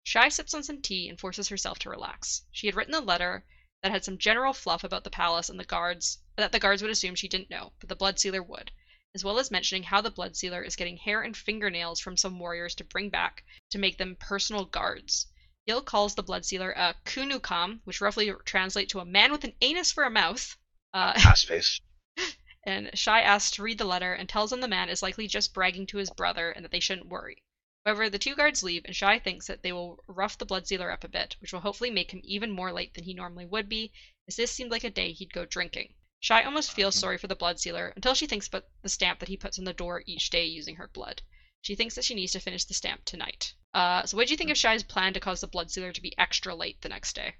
Shai 0.04 0.28
sips 0.28 0.54
on 0.54 0.62
some 0.62 0.80
tea 0.80 1.08
and 1.08 1.18
forces 1.18 1.48
herself 1.48 1.80
to 1.80 1.90
relax. 1.90 2.42
She 2.52 2.68
had 2.68 2.76
written 2.76 2.92
the 2.92 3.00
letter 3.00 3.44
that 3.82 3.92
had 3.92 4.04
some 4.04 4.18
general 4.18 4.52
fluff 4.52 4.84
about 4.84 5.04
the 5.04 5.10
palace 5.10 5.48
and 5.48 5.60
the 5.60 5.64
guards 5.64 6.18
that 6.36 6.52
the 6.52 6.58
guards 6.58 6.82
would 6.82 6.90
assume 6.90 7.14
she 7.14 7.28
didn't 7.28 7.50
know, 7.50 7.72
but 7.80 7.88
the 7.88 7.96
blood 7.96 8.18
sealer 8.18 8.42
would 8.42 8.70
as 9.16 9.24
well 9.24 9.38
as 9.38 9.50
mentioning 9.50 9.82
how 9.82 10.02
the 10.02 10.10
blood 10.10 10.36
sealer 10.36 10.62
is 10.62 10.76
getting 10.76 10.98
hair 10.98 11.22
and 11.22 11.34
fingernails 11.38 11.98
from 11.98 12.18
some 12.18 12.38
warriors 12.38 12.74
to 12.74 12.84
bring 12.84 13.08
back 13.08 13.42
to 13.70 13.78
make 13.78 13.96
them 13.96 14.14
personal 14.20 14.66
guards. 14.66 15.26
Gil 15.66 15.80
calls 15.80 16.14
the 16.14 16.22
blood 16.22 16.44
sealer 16.44 16.72
a 16.72 16.94
kunukam, 17.06 17.80
which 17.84 18.02
roughly 18.02 18.30
translates 18.44 18.92
to 18.92 19.00
a 19.00 19.06
man 19.06 19.32
with 19.32 19.42
an 19.42 19.54
anus 19.62 19.90
for 19.90 20.04
a 20.04 20.10
mouth. 20.10 20.58
Uh, 20.92 21.14
Ass 21.16 21.44
face. 21.44 21.80
and 22.64 22.90
Shai 22.92 23.22
asks 23.22 23.52
to 23.52 23.62
read 23.62 23.78
the 23.78 23.86
letter 23.86 24.12
and 24.12 24.28
tells 24.28 24.52
him 24.52 24.60
the 24.60 24.68
man 24.68 24.90
is 24.90 25.02
likely 25.02 25.26
just 25.26 25.54
bragging 25.54 25.86
to 25.86 25.96
his 25.96 26.10
brother 26.10 26.50
and 26.50 26.62
that 26.62 26.70
they 26.70 26.80
shouldn't 26.80 27.08
worry. 27.08 27.42
However, 27.86 28.10
the 28.10 28.18
two 28.18 28.34
guards 28.34 28.64
leave, 28.64 28.84
and 28.84 28.96
Shai 28.96 29.20
thinks 29.20 29.46
that 29.46 29.62
they 29.62 29.70
will 29.72 30.02
rough 30.08 30.36
the 30.36 30.44
blood 30.44 30.66
sealer 30.66 30.90
up 30.90 31.04
a 31.04 31.08
bit, 31.08 31.36
which 31.40 31.52
will 31.52 31.60
hopefully 31.60 31.88
make 31.88 32.10
him 32.10 32.20
even 32.24 32.50
more 32.50 32.72
late 32.72 32.92
than 32.94 33.04
he 33.04 33.14
normally 33.14 33.46
would 33.46 33.68
be, 33.68 33.92
as 34.26 34.34
this 34.34 34.50
seemed 34.50 34.72
like 34.72 34.82
a 34.82 34.90
day 34.90 35.12
he'd 35.12 35.32
go 35.32 35.44
drinking. 35.44 35.94
Shai 36.18 36.42
almost 36.42 36.72
feels 36.72 36.96
sorry 36.96 37.16
for 37.16 37.28
the 37.28 37.36
blood 37.36 37.60
sealer 37.60 37.92
until 37.94 38.14
she 38.14 38.26
thinks 38.26 38.48
about 38.48 38.64
the 38.82 38.88
stamp 38.88 39.20
that 39.20 39.28
he 39.28 39.36
puts 39.36 39.60
on 39.60 39.64
the 39.64 39.72
door 39.72 40.02
each 40.04 40.30
day 40.30 40.46
using 40.46 40.74
her 40.74 40.88
blood. 40.92 41.22
She 41.62 41.76
thinks 41.76 41.94
that 41.94 42.04
she 42.04 42.16
needs 42.16 42.32
to 42.32 42.40
finish 42.40 42.64
the 42.64 42.74
stamp 42.74 43.04
tonight. 43.04 43.54
Uh, 43.72 44.02
so 44.04 44.16
what 44.16 44.26
do 44.26 44.32
you 44.32 44.36
think 44.36 44.50
of 44.50 44.56
Shai's 44.58 44.82
plan 44.82 45.12
to 45.14 45.20
cause 45.20 45.40
the 45.40 45.46
blood 45.46 45.70
sealer 45.70 45.92
to 45.92 46.02
be 46.02 46.12
extra 46.18 46.56
late 46.56 46.80
the 46.80 46.88
next 46.88 47.14
day? 47.14 47.36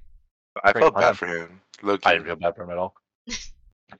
I 0.62 0.72
felt 0.72 0.94
bad 0.94 1.18
for 1.18 1.26
him. 1.26 1.60
Look, 1.82 2.06
I 2.06 2.12
didn't 2.12 2.26
feel 2.26 2.36
bad 2.36 2.54
for 2.54 2.62
him 2.62 2.70
at 2.70 2.78
all. 2.78 2.94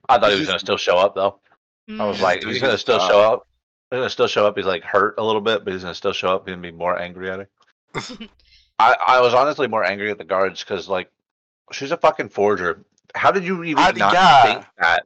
I 0.07 0.17
thought 0.17 0.31
he 0.31 0.39
was 0.39 0.47
gonna 0.47 0.59
still 0.59 0.77
show 0.77 0.97
up 0.97 1.13
though. 1.13 1.41
I 1.89 2.05
was 2.05 2.19
Mm, 2.19 2.21
like, 2.21 2.43
he's 2.43 2.61
gonna 2.61 2.77
still 2.77 2.99
show 2.99 3.19
up. 3.19 3.47
He's 3.89 3.97
gonna 3.97 4.09
still 4.09 4.27
show 4.27 4.45
up. 4.45 4.57
He's 4.57 4.65
like 4.65 4.83
hurt 4.83 5.15
a 5.17 5.23
little 5.23 5.41
bit, 5.41 5.63
but 5.63 5.73
he's 5.73 5.83
gonna 5.83 5.95
still 5.95 6.13
show 6.13 6.29
up 6.29 6.47
and 6.47 6.61
be 6.61 6.71
more 6.71 6.99
angry 6.99 7.29
at 7.29 7.39
her. 7.39 7.49
I 8.79 8.95
I 9.07 9.21
was 9.21 9.33
honestly 9.33 9.67
more 9.67 9.83
angry 9.83 10.11
at 10.11 10.17
the 10.17 10.23
guards 10.23 10.63
because 10.63 10.89
like 10.89 11.09
she's 11.71 11.91
a 11.91 11.97
fucking 11.97 12.29
forger. 12.29 12.83
How 13.15 13.31
did 13.31 13.43
you 13.43 13.63
even 13.63 13.81
How- 13.81 13.91
not 13.91 14.13
yeah. 14.13 14.43
think 14.43 14.65
that? 14.79 15.03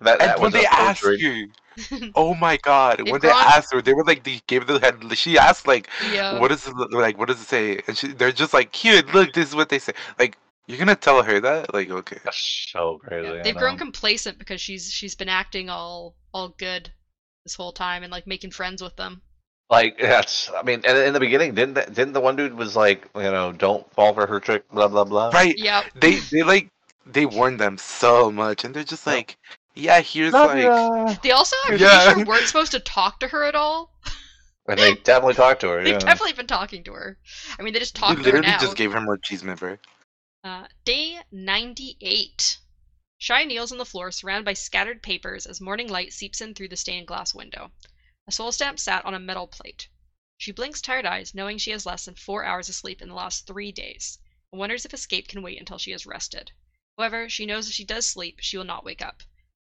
That, 0.00 0.20
and 0.20 0.42
when 0.42 0.52
they 0.52 0.66
asked 0.66 1.04
you, 1.04 1.50
oh 2.14 2.34
my 2.34 2.56
god, 2.58 2.98
They 2.98 3.10
when 3.12 3.20
they 3.20 3.30
asked 3.30 3.72
her, 3.72 3.80
they 3.80 3.94
were 3.94 4.04
like, 4.04 4.24
they 4.24 4.40
gave 4.46 4.66
the 4.66 4.78
head. 4.80 4.96
She 5.16 5.38
asked 5.38 5.66
like, 5.66 5.88
yeah. 6.12 6.38
what 6.40 6.50
is 6.50 6.66
it 6.66 6.74
like? 6.90 7.16
What 7.16 7.28
does 7.28 7.40
it 7.40 7.46
say? 7.46 7.80
And 7.86 7.96
she, 7.96 8.08
they're 8.08 8.32
just 8.32 8.52
like, 8.52 8.74
here, 8.74 9.02
look, 9.14 9.32
this 9.32 9.48
is 9.48 9.54
what 9.54 9.68
they 9.68 9.78
say. 9.78 9.92
Like, 10.18 10.36
you're 10.66 10.78
gonna 10.78 10.96
tell 10.96 11.22
her 11.22 11.40
that? 11.40 11.72
Like, 11.72 11.90
okay. 11.90 12.18
That's 12.24 12.68
so 12.72 12.98
crazy. 12.98 13.28
Yeah, 13.28 13.42
They've 13.42 13.56
grown 13.56 13.78
complacent 13.78 14.38
because 14.38 14.60
she's 14.60 14.90
she's 14.90 15.14
been 15.14 15.28
acting 15.28 15.70
all 15.70 16.16
all 16.32 16.48
good 16.48 16.90
this 17.44 17.54
whole 17.54 17.72
time 17.72 18.02
and 18.02 18.10
like 18.10 18.26
making 18.26 18.50
friends 18.50 18.82
with 18.82 18.96
them. 18.96 19.22
Like 19.70 19.98
that's. 19.98 20.50
I 20.50 20.62
mean, 20.62 20.82
and 20.86 20.98
in 20.98 21.12
the 21.12 21.20
beginning, 21.20 21.54
didn't 21.54 21.74
the, 21.74 21.82
didn't 21.82 22.12
the 22.12 22.20
one 22.20 22.36
dude 22.36 22.54
was 22.54 22.76
like, 22.76 23.08
you 23.14 23.22
know, 23.22 23.52
don't 23.52 23.90
fall 23.92 24.12
for 24.12 24.26
her 24.26 24.40
trick, 24.40 24.68
blah 24.70 24.88
blah 24.88 25.04
blah. 25.04 25.30
Right? 25.30 25.56
Yeah. 25.56 25.82
They 25.94 26.16
they 26.16 26.42
like 26.42 26.68
they 27.06 27.26
warned 27.26 27.60
them 27.60 27.78
so 27.78 28.30
much, 28.30 28.64
and 28.64 28.74
they're 28.74 28.84
just 28.84 29.06
like, 29.06 29.36
yeah, 29.74 30.00
here's 30.00 30.32
Love 30.32 30.50
like, 30.50 30.64
ya. 30.64 31.14
They 31.22 31.30
also 31.30 31.56
I'm 31.66 31.78
Yeah. 31.78 32.12
sure 32.12 32.24
weren't 32.24 32.46
supposed 32.46 32.72
to 32.72 32.80
talk 32.80 33.20
to 33.20 33.28
her 33.28 33.44
at 33.44 33.54
all. 33.54 33.90
And 34.66 34.80
they 34.80 34.94
definitely 34.94 35.34
talked 35.34 35.60
to 35.60 35.68
her. 35.68 35.82
They've 35.82 35.92
Yeah. 35.92 35.98
definitely 35.98 36.32
been 36.32 36.46
talking 36.46 36.84
to 36.84 36.92
her. 36.92 37.18
I 37.58 37.62
mean, 37.62 37.74
they 37.74 37.80
just 37.80 37.94
they 37.94 38.00
talked 38.00 38.18
to 38.18 38.24
her 38.24 38.24
literally 38.24 38.48
now. 38.48 38.58
just 38.58 38.76
gave 38.76 38.92
her 38.92 39.00
more 39.00 39.18
cheese 39.18 39.42
bro. 39.42 39.76
Uh, 40.42 40.64
day 40.84 41.18
98. 41.32 42.58
Shai 43.26 43.44
kneels 43.44 43.72
on 43.72 43.78
the 43.78 43.86
floor, 43.86 44.12
surrounded 44.12 44.44
by 44.44 44.52
scattered 44.52 45.02
papers, 45.02 45.46
as 45.46 45.58
morning 45.58 45.88
light 45.88 46.12
seeps 46.12 46.42
in 46.42 46.52
through 46.52 46.68
the 46.68 46.76
stained 46.76 47.06
glass 47.06 47.32
window. 47.32 47.72
A 48.26 48.32
soul 48.32 48.52
stamp 48.52 48.78
sat 48.78 49.02
on 49.06 49.14
a 49.14 49.18
metal 49.18 49.46
plate. 49.46 49.88
She 50.36 50.52
blinks 50.52 50.82
tired 50.82 51.06
eyes, 51.06 51.34
knowing 51.34 51.56
she 51.56 51.70
has 51.70 51.86
less 51.86 52.04
than 52.04 52.16
four 52.16 52.44
hours 52.44 52.68
of 52.68 52.74
sleep 52.74 53.00
in 53.00 53.08
the 53.08 53.14
last 53.14 53.46
three 53.46 53.72
days, 53.72 54.18
and 54.52 54.60
wonders 54.60 54.84
if 54.84 54.92
escape 54.92 55.26
can 55.26 55.40
wait 55.40 55.58
until 55.58 55.78
she 55.78 55.92
has 55.92 56.04
rested. 56.04 56.52
However, 56.98 57.30
she 57.30 57.46
knows 57.46 57.66
if 57.66 57.72
she 57.72 57.82
does 57.82 58.04
sleep, 58.04 58.40
she 58.42 58.58
will 58.58 58.64
not 58.64 58.84
wake 58.84 59.00
up. 59.00 59.22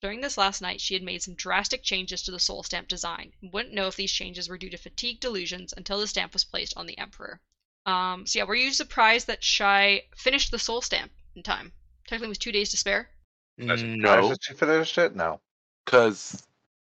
During 0.02 0.22
this 0.22 0.36
last 0.36 0.60
night, 0.60 0.82
she 0.82 0.96
had 0.96 1.04
made 1.04 1.22
some 1.22 1.36
drastic 1.36 1.84
changes 1.84 2.24
to 2.24 2.32
the 2.32 2.40
soul 2.40 2.64
stamp 2.64 2.88
design, 2.88 3.34
and 3.40 3.54
wouldn't 3.54 3.76
know 3.76 3.86
if 3.86 3.96
these 3.96 4.12
changes 4.12 4.50
were 4.50 4.58
due 4.58 4.72
to 4.72 4.78
fatigue 4.78 5.20
delusions 5.20 5.76
until 5.78 6.00
the 6.00 6.08
stamp 6.08 6.34
was 6.34 6.44
placed 6.44 6.76
on 6.76 6.88
the 6.88 6.98
Emperor. 6.98 7.40
Um, 7.86 8.26
so 8.26 8.40
yeah, 8.40 8.46
were 8.46 8.56
you 8.56 8.74
surprised 8.74 9.28
that 9.28 9.44
Shai 9.44 10.08
finished 10.18 10.50
the 10.50 10.58
soul 10.58 10.82
stamp 10.82 11.12
in 11.36 11.44
time? 11.44 11.74
Technically, 12.08 12.26
it 12.26 12.30
was 12.30 12.40
two 12.40 12.52
days 12.52 12.72
to 12.72 12.78
spare. 12.78 13.12
Was 13.58 13.82
it- 13.82 13.88
No, 13.88 14.30
Did 14.30 14.44
she 14.44 14.54
finish 14.54 14.98
it? 14.98 15.16
No. 15.16 15.40
because 15.86 16.44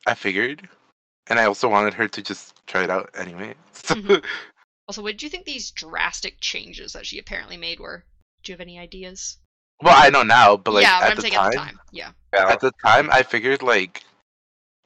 I 0.06 0.14
figured, 0.14 0.68
and 1.28 1.38
I 1.38 1.44
also 1.44 1.68
wanted 1.68 1.94
her 1.94 2.06
to 2.08 2.22
just 2.22 2.54
try 2.66 2.84
it 2.84 2.90
out 2.90 3.10
anyway. 3.14 3.54
So, 3.72 3.94
Mhm. 3.94 4.24
Also, 4.86 5.02
what 5.02 5.12
did 5.12 5.22
you 5.22 5.30
think 5.30 5.46
these 5.46 5.70
drastic 5.70 6.40
changes 6.40 6.92
that 6.92 7.06
she 7.06 7.18
apparently 7.18 7.56
made 7.56 7.80
were? 7.80 8.04
Do 8.42 8.52
you 8.52 8.54
have 8.54 8.60
any 8.60 8.78
ideas? 8.78 9.38
Well, 9.82 9.94
I 9.96 10.10
know 10.10 10.22
now, 10.22 10.56
but 10.58 10.74
like 10.74 10.82
yeah, 10.84 11.00
but 11.00 11.04
at 11.06 11.10
I'm 11.10 11.16
the 11.16 11.22
saying 11.22 11.34
time, 11.34 11.46
at 11.46 11.50
the 11.52 11.56
time. 11.58 11.80
Yeah. 11.90 12.10
Yeah, 12.34 12.48
at 12.52 12.60
the 12.60 12.72
time, 12.84 13.08
I 13.10 13.22
figured 13.22 13.62
like, 13.62 14.04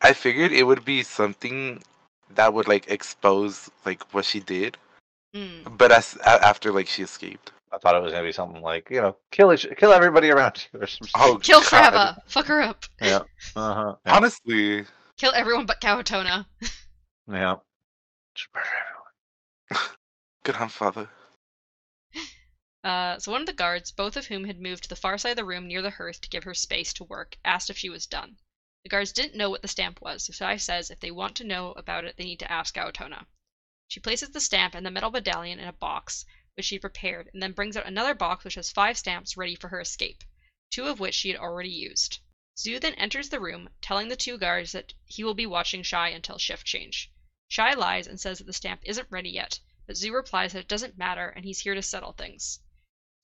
I 0.00 0.12
figured 0.12 0.52
it 0.52 0.62
would 0.62 0.84
be 0.84 1.02
something 1.02 1.82
that 2.30 2.54
would 2.54 2.68
like 2.68 2.88
expose 2.90 3.68
like 3.84 4.02
what 4.14 4.24
she 4.24 4.38
did. 4.40 4.78
Mm. 5.34 5.76
But 5.76 5.90
as 5.92 6.16
a- 6.24 6.44
after 6.46 6.72
like 6.72 6.86
she 6.88 7.02
escaped. 7.02 7.50
I 7.72 7.78
thought 7.78 7.94
it 7.96 8.02
was 8.02 8.12
gonna 8.12 8.24
be 8.24 8.32
something 8.32 8.62
like 8.62 8.88
you 8.90 9.00
know, 9.00 9.16
kill 9.30 9.52
each, 9.52 9.66
kill 9.76 9.92
everybody 9.92 10.30
around 10.30 10.66
you 10.72 10.80
or 10.80 10.86
some 10.86 11.08
Oh, 11.16 11.38
Kill 11.42 11.60
God. 11.60 11.92
Frava. 11.92 12.22
Fuck 12.26 12.46
her 12.46 12.60
up. 12.62 12.84
Yeah. 13.00 13.20
Uh 13.56 13.74
huh. 13.74 13.94
Yeah. 14.06 14.16
Honestly, 14.16 14.84
Kill 15.16 15.32
everyone 15.34 15.66
but 15.66 15.80
Gaotona. 15.80 16.46
yeah. 17.30 17.56
Just 18.34 18.48
murder 18.54 18.66
everyone. 19.70 19.88
good 20.44 20.56
on 20.56 20.68
father. 20.68 21.08
Uh, 22.84 23.18
so 23.18 23.32
one 23.32 23.40
of 23.42 23.46
the 23.46 23.52
guards, 23.52 23.90
both 23.90 24.16
of 24.16 24.26
whom 24.26 24.44
had 24.44 24.60
moved 24.60 24.84
to 24.84 24.88
the 24.88 24.96
far 24.96 25.18
side 25.18 25.30
of 25.30 25.36
the 25.36 25.44
room 25.44 25.66
near 25.66 25.82
the 25.82 25.90
hearth 25.90 26.20
to 26.20 26.28
give 26.28 26.44
her 26.44 26.54
space 26.54 26.92
to 26.94 27.04
work, 27.04 27.36
asked 27.44 27.70
if 27.70 27.76
she 27.76 27.90
was 27.90 28.06
done. 28.06 28.36
The 28.84 28.88
guards 28.88 29.12
didn't 29.12 29.36
know 29.36 29.50
what 29.50 29.62
the 29.62 29.68
stamp 29.68 30.00
was, 30.00 30.24
so 30.24 30.32
Shai 30.32 30.56
says 30.56 30.90
if 30.90 31.00
they 31.00 31.10
want 31.10 31.34
to 31.36 31.44
know 31.44 31.72
about 31.72 32.04
it, 32.04 32.14
they 32.16 32.24
need 32.24 32.38
to 32.38 32.50
ask 32.50 32.74
Gaotona. 32.74 33.26
She 33.88 33.98
places 34.00 34.30
the 34.30 34.40
stamp 34.40 34.74
and 34.76 34.86
the 34.86 34.90
metal 34.92 35.10
medallion 35.10 35.58
in 35.58 35.66
a 35.66 35.72
box, 35.72 36.24
which 36.58 36.66
she 36.66 36.76
prepared, 36.76 37.30
and 37.32 37.40
then 37.40 37.52
brings 37.52 37.76
out 37.76 37.86
another 37.86 38.14
box 38.14 38.44
which 38.44 38.56
has 38.56 38.72
five 38.72 38.98
stamps 38.98 39.36
ready 39.36 39.54
for 39.54 39.68
her 39.68 39.80
escape, 39.80 40.24
two 40.72 40.88
of 40.88 40.98
which 40.98 41.14
she 41.14 41.28
had 41.28 41.38
already 41.38 41.70
used. 41.70 42.18
Zu 42.58 42.80
then 42.80 42.94
enters 42.94 43.28
the 43.28 43.38
room, 43.38 43.70
telling 43.80 44.08
the 44.08 44.16
two 44.16 44.36
guards 44.36 44.72
that 44.72 44.92
he 45.04 45.22
will 45.22 45.34
be 45.34 45.46
watching 45.46 45.84
Shai 45.84 46.08
until 46.08 46.36
shift 46.36 46.66
change. 46.66 47.12
Shai 47.46 47.74
lies 47.74 48.08
and 48.08 48.20
says 48.20 48.38
that 48.38 48.44
the 48.48 48.52
stamp 48.52 48.80
isn't 48.82 49.08
ready 49.08 49.30
yet, 49.30 49.60
but 49.86 49.96
Zu 49.96 50.12
replies 50.12 50.52
that 50.52 50.58
it 50.58 50.66
doesn't 50.66 50.98
matter 50.98 51.28
and 51.28 51.44
he's 51.44 51.60
here 51.60 51.76
to 51.76 51.80
settle 51.80 52.10
things. 52.10 52.58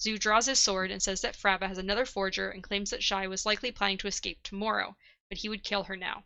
Zu 0.01 0.17
draws 0.17 0.47
his 0.47 0.61
sword 0.61 0.93
and 0.93 1.03
says 1.03 1.21
that 1.23 1.35
Frava 1.35 1.67
has 1.67 1.79
another 1.79 2.07
forger 2.07 2.51
and 2.51 2.63
claims 2.63 2.91
that 2.91 3.03
Shai 3.03 3.27
was 3.27 3.45
likely 3.45 3.73
planning 3.73 3.99
to 3.99 4.07
escape 4.07 4.45
tomorrow, 4.45 4.97
but 5.29 5.39
he 5.39 5.49
would 5.49 5.65
kill 5.65 5.83
her 5.83 5.97
now. 5.97 6.23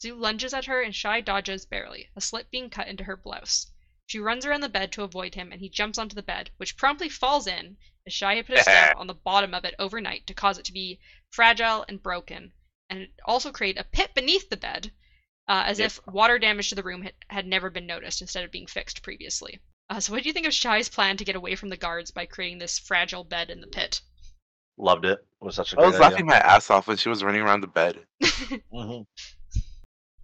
Zu 0.00 0.14
lunges 0.14 0.54
at 0.54 0.66
her 0.66 0.80
and 0.80 0.94
Shai 0.94 1.22
dodges 1.22 1.66
barely, 1.66 2.08
a 2.14 2.20
slit 2.20 2.52
being 2.52 2.70
cut 2.70 2.86
into 2.86 3.02
her 3.02 3.16
blouse. 3.16 3.66
She 4.10 4.18
runs 4.18 4.44
around 4.44 4.62
the 4.62 4.68
bed 4.68 4.90
to 4.92 5.04
avoid 5.04 5.36
him 5.36 5.52
and 5.52 5.60
he 5.60 5.68
jumps 5.68 5.96
onto 5.96 6.16
the 6.16 6.22
bed, 6.24 6.50
which 6.56 6.76
promptly 6.76 7.08
falls 7.08 7.46
in 7.46 7.76
as 8.04 8.12
Shai 8.12 8.34
had 8.34 8.46
put 8.48 8.58
a 8.58 8.62
stamp 8.62 8.96
on 8.98 9.06
the 9.06 9.14
bottom 9.14 9.54
of 9.54 9.64
it 9.64 9.76
overnight 9.78 10.26
to 10.26 10.34
cause 10.34 10.58
it 10.58 10.64
to 10.64 10.72
be 10.72 10.98
fragile 11.30 11.84
and 11.88 12.02
broken, 12.02 12.52
and 12.88 13.06
also 13.24 13.52
create 13.52 13.78
a 13.78 13.84
pit 13.84 14.12
beneath 14.12 14.50
the 14.50 14.56
bed, 14.56 14.90
uh, 15.46 15.62
as 15.64 15.78
Yep. 15.78 15.86
if 15.86 16.06
water 16.08 16.40
damage 16.40 16.70
to 16.70 16.74
the 16.74 16.82
room 16.82 17.02
had, 17.02 17.14
had 17.28 17.46
never 17.46 17.70
been 17.70 17.86
noticed 17.86 18.20
instead 18.20 18.42
of 18.44 18.50
being 18.50 18.66
fixed 18.66 19.00
previously. 19.04 19.60
Uh, 19.88 20.00
so, 20.00 20.12
what 20.12 20.24
do 20.24 20.28
you 20.28 20.32
think 20.32 20.46
of 20.46 20.52
Shai's 20.54 20.88
plan 20.88 21.16
to 21.16 21.24
get 21.24 21.36
away 21.36 21.54
from 21.54 21.68
the 21.68 21.76
guards 21.76 22.10
by 22.10 22.26
creating 22.26 22.58
this 22.58 22.80
fragile 22.80 23.22
bed 23.22 23.48
in 23.48 23.60
the 23.60 23.68
pit? 23.68 24.00
Loved 24.76 25.04
it. 25.04 25.20
It 25.40 25.44
was 25.44 25.54
such 25.54 25.72
a 25.72 25.78
I 25.78 25.82
was 25.82 25.92
great 25.92 26.00
laughing 26.00 26.26
my 26.26 26.38
ass 26.38 26.68
off 26.68 26.88
when 26.88 26.96
she 26.96 27.08
was 27.08 27.22
running 27.22 27.42
around 27.42 27.60
the 27.60 27.68
bed. 27.68 28.04
idea. 28.20 28.60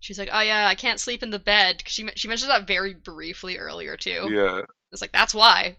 She's 0.00 0.18
like, 0.18 0.28
"Oh 0.32 0.40
yeah, 0.40 0.66
I 0.68 0.74
can't 0.74 1.00
sleep 1.00 1.22
in 1.22 1.30
the 1.30 1.38
bed." 1.38 1.84
'cause 1.84 1.92
she 1.92 2.08
she 2.16 2.28
mentioned 2.28 2.50
that 2.50 2.66
very 2.66 2.94
briefly 2.94 3.56
earlier 3.58 3.96
too. 3.96 4.28
Yeah. 4.30 4.62
It's 4.92 5.00
like 5.00 5.12
that's 5.12 5.34
why. 5.34 5.78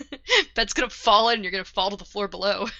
Bed's 0.54 0.72
gonna 0.72 0.90
fall 0.90 1.28
in, 1.28 1.36
and 1.36 1.44
you're 1.44 1.52
gonna 1.52 1.64
fall 1.64 1.90
to 1.90 1.96
the 1.96 2.04
floor 2.04 2.28
below. 2.28 2.68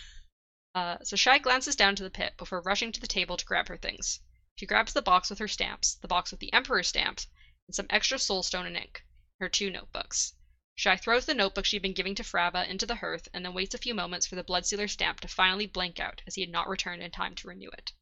Uh, 0.74 0.96
so 1.02 1.16
Shai 1.16 1.38
glances 1.38 1.74
down 1.74 1.96
to 1.96 2.04
the 2.04 2.10
pit 2.10 2.34
before 2.36 2.60
rushing 2.60 2.92
to 2.92 3.00
the 3.00 3.06
table 3.08 3.36
to 3.36 3.44
grab 3.44 3.66
her 3.66 3.76
things. 3.76 4.20
She 4.54 4.66
grabs 4.66 4.92
the 4.92 5.02
box 5.02 5.28
with 5.28 5.40
her 5.40 5.48
stamps, 5.48 5.96
the 5.96 6.06
box 6.06 6.30
with 6.30 6.38
the 6.38 6.52
Emperor's 6.52 6.86
stamps, 6.86 7.26
and 7.66 7.74
some 7.74 7.86
extra 7.90 8.18
soulstone 8.18 8.66
and 8.66 8.76
ink, 8.76 9.04
her 9.40 9.48
two 9.48 9.70
notebooks. 9.70 10.34
Shai 10.76 10.96
throws 10.96 11.26
the 11.26 11.34
notebook 11.34 11.64
she'd 11.64 11.82
been 11.82 11.94
giving 11.94 12.14
to 12.14 12.22
Frava 12.22 12.64
into 12.68 12.86
the 12.86 12.94
hearth 12.96 13.26
and 13.34 13.44
then 13.44 13.54
waits 13.54 13.74
a 13.74 13.78
few 13.78 13.94
moments 13.94 14.26
for 14.26 14.36
the 14.36 14.44
Bloodsealer 14.44 14.88
stamp 14.88 15.18
to 15.20 15.26
finally 15.26 15.66
blank 15.66 15.98
out 15.98 16.22
as 16.28 16.36
he 16.36 16.42
had 16.42 16.50
not 16.50 16.68
returned 16.68 17.02
in 17.02 17.10
time 17.10 17.34
to 17.34 17.48
renew 17.48 17.70
it. 17.70 17.92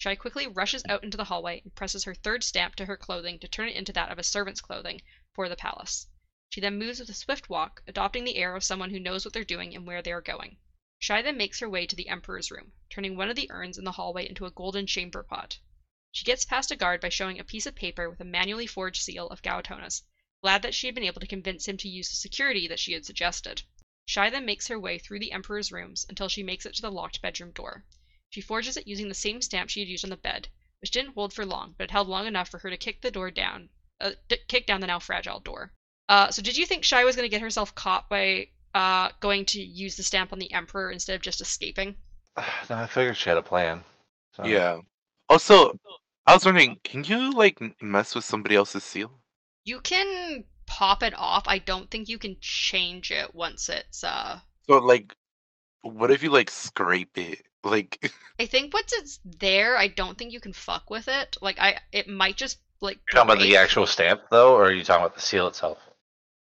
Shai 0.00 0.14
quickly 0.14 0.46
rushes 0.46 0.84
out 0.88 1.02
into 1.02 1.16
the 1.16 1.24
hallway 1.24 1.60
and 1.64 1.74
presses 1.74 2.04
her 2.04 2.14
third 2.14 2.44
stamp 2.44 2.76
to 2.76 2.84
her 2.86 2.96
clothing 2.96 3.36
to 3.40 3.48
turn 3.48 3.68
it 3.68 3.74
into 3.74 3.92
that 3.94 4.12
of 4.12 4.18
a 4.20 4.22
servant's 4.22 4.60
clothing 4.60 5.02
for 5.34 5.48
the 5.48 5.56
palace. 5.56 6.06
She 6.50 6.60
then 6.60 6.78
moves 6.78 7.00
with 7.00 7.08
a 7.08 7.14
swift 7.14 7.48
walk, 7.48 7.82
adopting 7.84 8.22
the 8.22 8.36
air 8.36 8.54
of 8.54 8.62
someone 8.62 8.90
who 8.90 9.00
knows 9.00 9.24
what 9.24 9.34
they're 9.34 9.42
doing 9.42 9.74
and 9.74 9.84
where 9.88 10.00
they 10.00 10.12
are 10.12 10.20
going. 10.20 10.58
Shai 11.00 11.20
then 11.20 11.36
makes 11.36 11.58
her 11.58 11.68
way 11.68 11.84
to 11.84 11.96
the 11.96 12.08
Emperor's 12.08 12.48
room, 12.48 12.74
turning 12.88 13.16
one 13.16 13.28
of 13.28 13.34
the 13.34 13.50
urns 13.50 13.76
in 13.76 13.82
the 13.82 13.90
hallway 13.90 14.28
into 14.28 14.46
a 14.46 14.52
golden 14.52 14.86
chamber 14.86 15.24
pot. 15.24 15.58
She 16.12 16.24
gets 16.24 16.44
past 16.44 16.70
a 16.70 16.76
guard 16.76 17.00
by 17.00 17.08
showing 17.08 17.40
a 17.40 17.42
piece 17.42 17.66
of 17.66 17.74
paper 17.74 18.08
with 18.08 18.20
a 18.20 18.24
manually 18.24 18.68
forged 18.68 19.02
seal 19.02 19.26
of 19.30 19.42
Gaotona's, 19.42 20.04
glad 20.42 20.62
that 20.62 20.76
she 20.76 20.86
had 20.86 20.94
been 20.94 21.02
able 21.02 21.20
to 21.20 21.26
convince 21.26 21.66
him 21.66 21.76
to 21.76 21.88
use 21.88 22.08
the 22.08 22.14
security 22.14 22.68
that 22.68 22.78
she 22.78 22.92
had 22.92 23.04
suggested. 23.04 23.62
Shai 24.06 24.30
then 24.30 24.46
makes 24.46 24.68
her 24.68 24.78
way 24.78 24.96
through 25.00 25.18
the 25.18 25.32
Emperor's 25.32 25.72
rooms 25.72 26.06
until 26.08 26.28
she 26.28 26.44
makes 26.44 26.64
it 26.64 26.74
to 26.76 26.82
the 26.82 26.92
locked 26.92 27.20
bedroom 27.20 27.50
door. 27.50 27.84
She 28.30 28.40
forges 28.40 28.76
it 28.76 28.86
using 28.86 29.08
the 29.08 29.14
same 29.14 29.40
stamp 29.40 29.70
she 29.70 29.80
had 29.80 29.88
used 29.88 30.04
on 30.04 30.10
the 30.10 30.16
bed, 30.16 30.48
which 30.80 30.90
didn't 30.90 31.14
hold 31.14 31.32
for 31.32 31.46
long, 31.46 31.74
but 31.76 31.84
it 31.84 31.90
held 31.90 32.08
long 32.08 32.26
enough 32.26 32.48
for 32.48 32.58
her 32.58 32.70
to 32.70 32.76
kick 32.76 33.00
the 33.00 33.10
door 33.10 33.30
down, 33.30 33.70
uh, 34.00 34.12
d- 34.28 34.38
kick 34.48 34.66
down 34.66 34.80
the 34.80 34.86
now 34.86 34.98
fragile 34.98 35.40
door. 35.40 35.72
Uh, 36.08 36.30
so 36.30 36.42
did 36.42 36.56
you 36.56 36.66
think 36.66 36.84
Shai 36.84 37.04
was 37.04 37.16
going 37.16 37.24
to 37.24 37.34
get 37.34 37.42
herself 37.42 37.74
caught 37.74 38.08
by 38.08 38.48
uh, 38.74 39.10
going 39.20 39.44
to 39.46 39.60
use 39.60 39.96
the 39.96 40.02
stamp 40.02 40.32
on 40.32 40.38
the 40.38 40.52
Emperor 40.52 40.90
instead 40.90 41.16
of 41.16 41.22
just 41.22 41.40
escaping? 41.40 41.96
No, 42.36 42.44
I 42.76 42.86
figured 42.86 43.16
she 43.16 43.28
had 43.28 43.38
a 43.38 43.42
plan. 43.42 43.82
So. 44.32 44.44
Yeah. 44.44 44.80
Also, 45.28 45.78
I 46.26 46.34
was 46.34 46.44
wondering, 46.44 46.78
can 46.84 47.04
you 47.04 47.32
like 47.32 47.58
mess 47.82 48.14
with 48.14 48.24
somebody 48.24 48.54
else's 48.56 48.84
seal? 48.84 49.10
You 49.64 49.80
can 49.80 50.44
pop 50.66 51.02
it 51.02 51.14
off. 51.16 51.44
I 51.46 51.58
don't 51.58 51.90
think 51.90 52.08
you 52.08 52.18
can 52.18 52.36
change 52.40 53.10
it 53.10 53.34
once 53.34 53.68
it's 53.68 54.04
uh 54.04 54.40
So 54.66 54.78
like, 54.78 55.14
what 55.82 56.10
if 56.10 56.22
you 56.22 56.30
like 56.30 56.50
scrape 56.50 57.16
it? 57.18 57.47
Like, 57.64 58.12
I 58.40 58.46
think 58.46 58.72
once 58.72 58.92
it's 58.92 59.20
there, 59.24 59.76
I 59.76 59.88
don't 59.88 60.16
think 60.16 60.32
you 60.32 60.40
can 60.40 60.52
fuck 60.52 60.90
with 60.90 61.08
it. 61.08 61.36
Like 61.40 61.58
I 61.58 61.78
it 61.92 62.08
might 62.08 62.36
just 62.36 62.58
like 62.80 62.98
You're 63.12 63.22
talking 63.22 63.32
about 63.32 63.42
the 63.42 63.56
actual 63.56 63.86
stamp 63.86 64.22
though, 64.30 64.54
or 64.54 64.66
are 64.66 64.72
you 64.72 64.84
talking 64.84 65.04
about 65.04 65.14
the 65.14 65.22
seal 65.22 65.46
itself? 65.46 65.78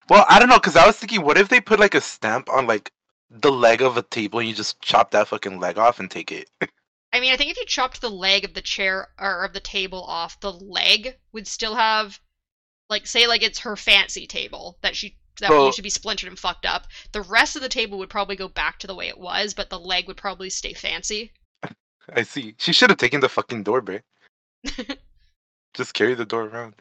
well, 0.08 0.26
I 0.28 0.38
don't 0.38 0.48
know, 0.48 0.58
cause 0.58 0.76
I 0.76 0.86
was 0.86 0.96
thinking, 0.96 1.22
what 1.22 1.38
if 1.38 1.48
they 1.48 1.60
put 1.60 1.80
like 1.80 1.94
a 1.94 2.00
stamp 2.00 2.50
on 2.50 2.66
like 2.66 2.92
the 3.30 3.52
leg 3.52 3.82
of 3.82 3.96
a 3.96 4.02
table 4.02 4.40
and 4.40 4.48
you 4.48 4.54
just 4.54 4.80
chop 4.80 5.10
that 5.12 5.28
fucking 5.28 5.60
leg 5.60 5.78
off 5.78 6.00
and 6.00 6.10
take 6.10 6.32
it? 6.32 6.50
I 7.14 7.20
mean, 7.20 7.32
I 7.32 7.36
think 7.36 7.50
if 7.50 7.58
you 7.58 7.66
chopped 7.66 8.00
the 8.00 8.10
leg 8.10 8.44
of 8.44 8.54
the 8.54 8.62
chair 8.62 9.08
or 9.18 9.44
of 9.44 9.52
the 9.52 9.60
table 9.60 10.02
off, 10.02 10.40
the 10.40 10.52
leg 10.52 11.18
would 11.32 11.46
still 11.46 11.74
have 11.76 12.20
like 12.88 13.06
say 13.06 13.26
like 13.26 13.42
it's 13.42 13.60
her 13.60 13.76
fancy 13.76 14.26
table 14.26 14.78
that 14.82 14.96
she 14.96 15.16
that 15.38 15.50
Well- 15.50 15.66
used 15.66 15.76
to 15.76 15.82
be 15.82 15.90
splintered 15.90 16.28
and 16.28 16.38
fucked 16.38 16.66
up. 16.66 16.86
The 17.12 17.22
rest 17.22 17.56
of 17.56 17.62
the 17.62 17.68
table 17.68 17.98
would 17.98 18.10
probably 18.10 18.36
go 18.36 18.48
back 18.48 18.78
to 18.80 18.86
the 18.86 18.94
way 18.94 19.08
it 19.08 19.18
was, 19.18 19.54
but 19.54 19.70
the 19.70 19.78
leg 19.78 20.06
would 20.08 20.16
probably 20.16 20.50
stay 20.50 20.72
fancy. 20.72 21.32
I 22.14 22.22
see. 22.22 22.54
She 22.58 22.72
should 22.72 22.90
have 22.90 22.98
taken 22.98 23.20
the 23.20 23.28
fucking 23.28 23.62
door, 23.62 23.80
bro. 23.80 23.98
Just 25.74 25.94
carry 25.94 26.14
the 26.14 26.24
door 26.24 26.44
around. 26.44 26.74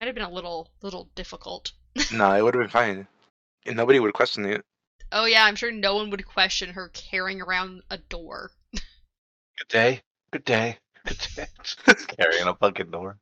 Might 0.00 0.06
have 0.06 0.14
been 0.14 0.24
a 0.24 0.30
little 0.30 0.70
little 0.82 1.10
difficult. 1.14 1.72
nah, 2.12 2.36
it 2.36 2.42
would 2.42 2.54
have 2.54 2.62
been 2.62 2.70
fine. 2.70 3.06
And 3.66 3.76
nobody 3.76 4.00
would 4.00 4.14
question 4.14 4.46
it. 4.46 4.64
Oh 5.12 5.26
yeah, 5.26 5.44
I'm 5.44 5.56
sure 5.56 5.70
no 5.70 5.96
one 5.96 6.10
would 6.10 6.24
question 6.26 6.70
her 6.70 6.88
carrying 6.88 7.42
around 7.42 7.82
a 7.90 7.98
door. 7.98 8.52
Good 8.72 9.68
day. 9.68 10.00
Good 10.30 10.44
day. 10.44 10.78
Good 11.04 11.26
day. 11.36 11.46
Carrying 12.16 12.46
a 12.46 12.54
fucking 12.54 12.90
door. 12.90 13.18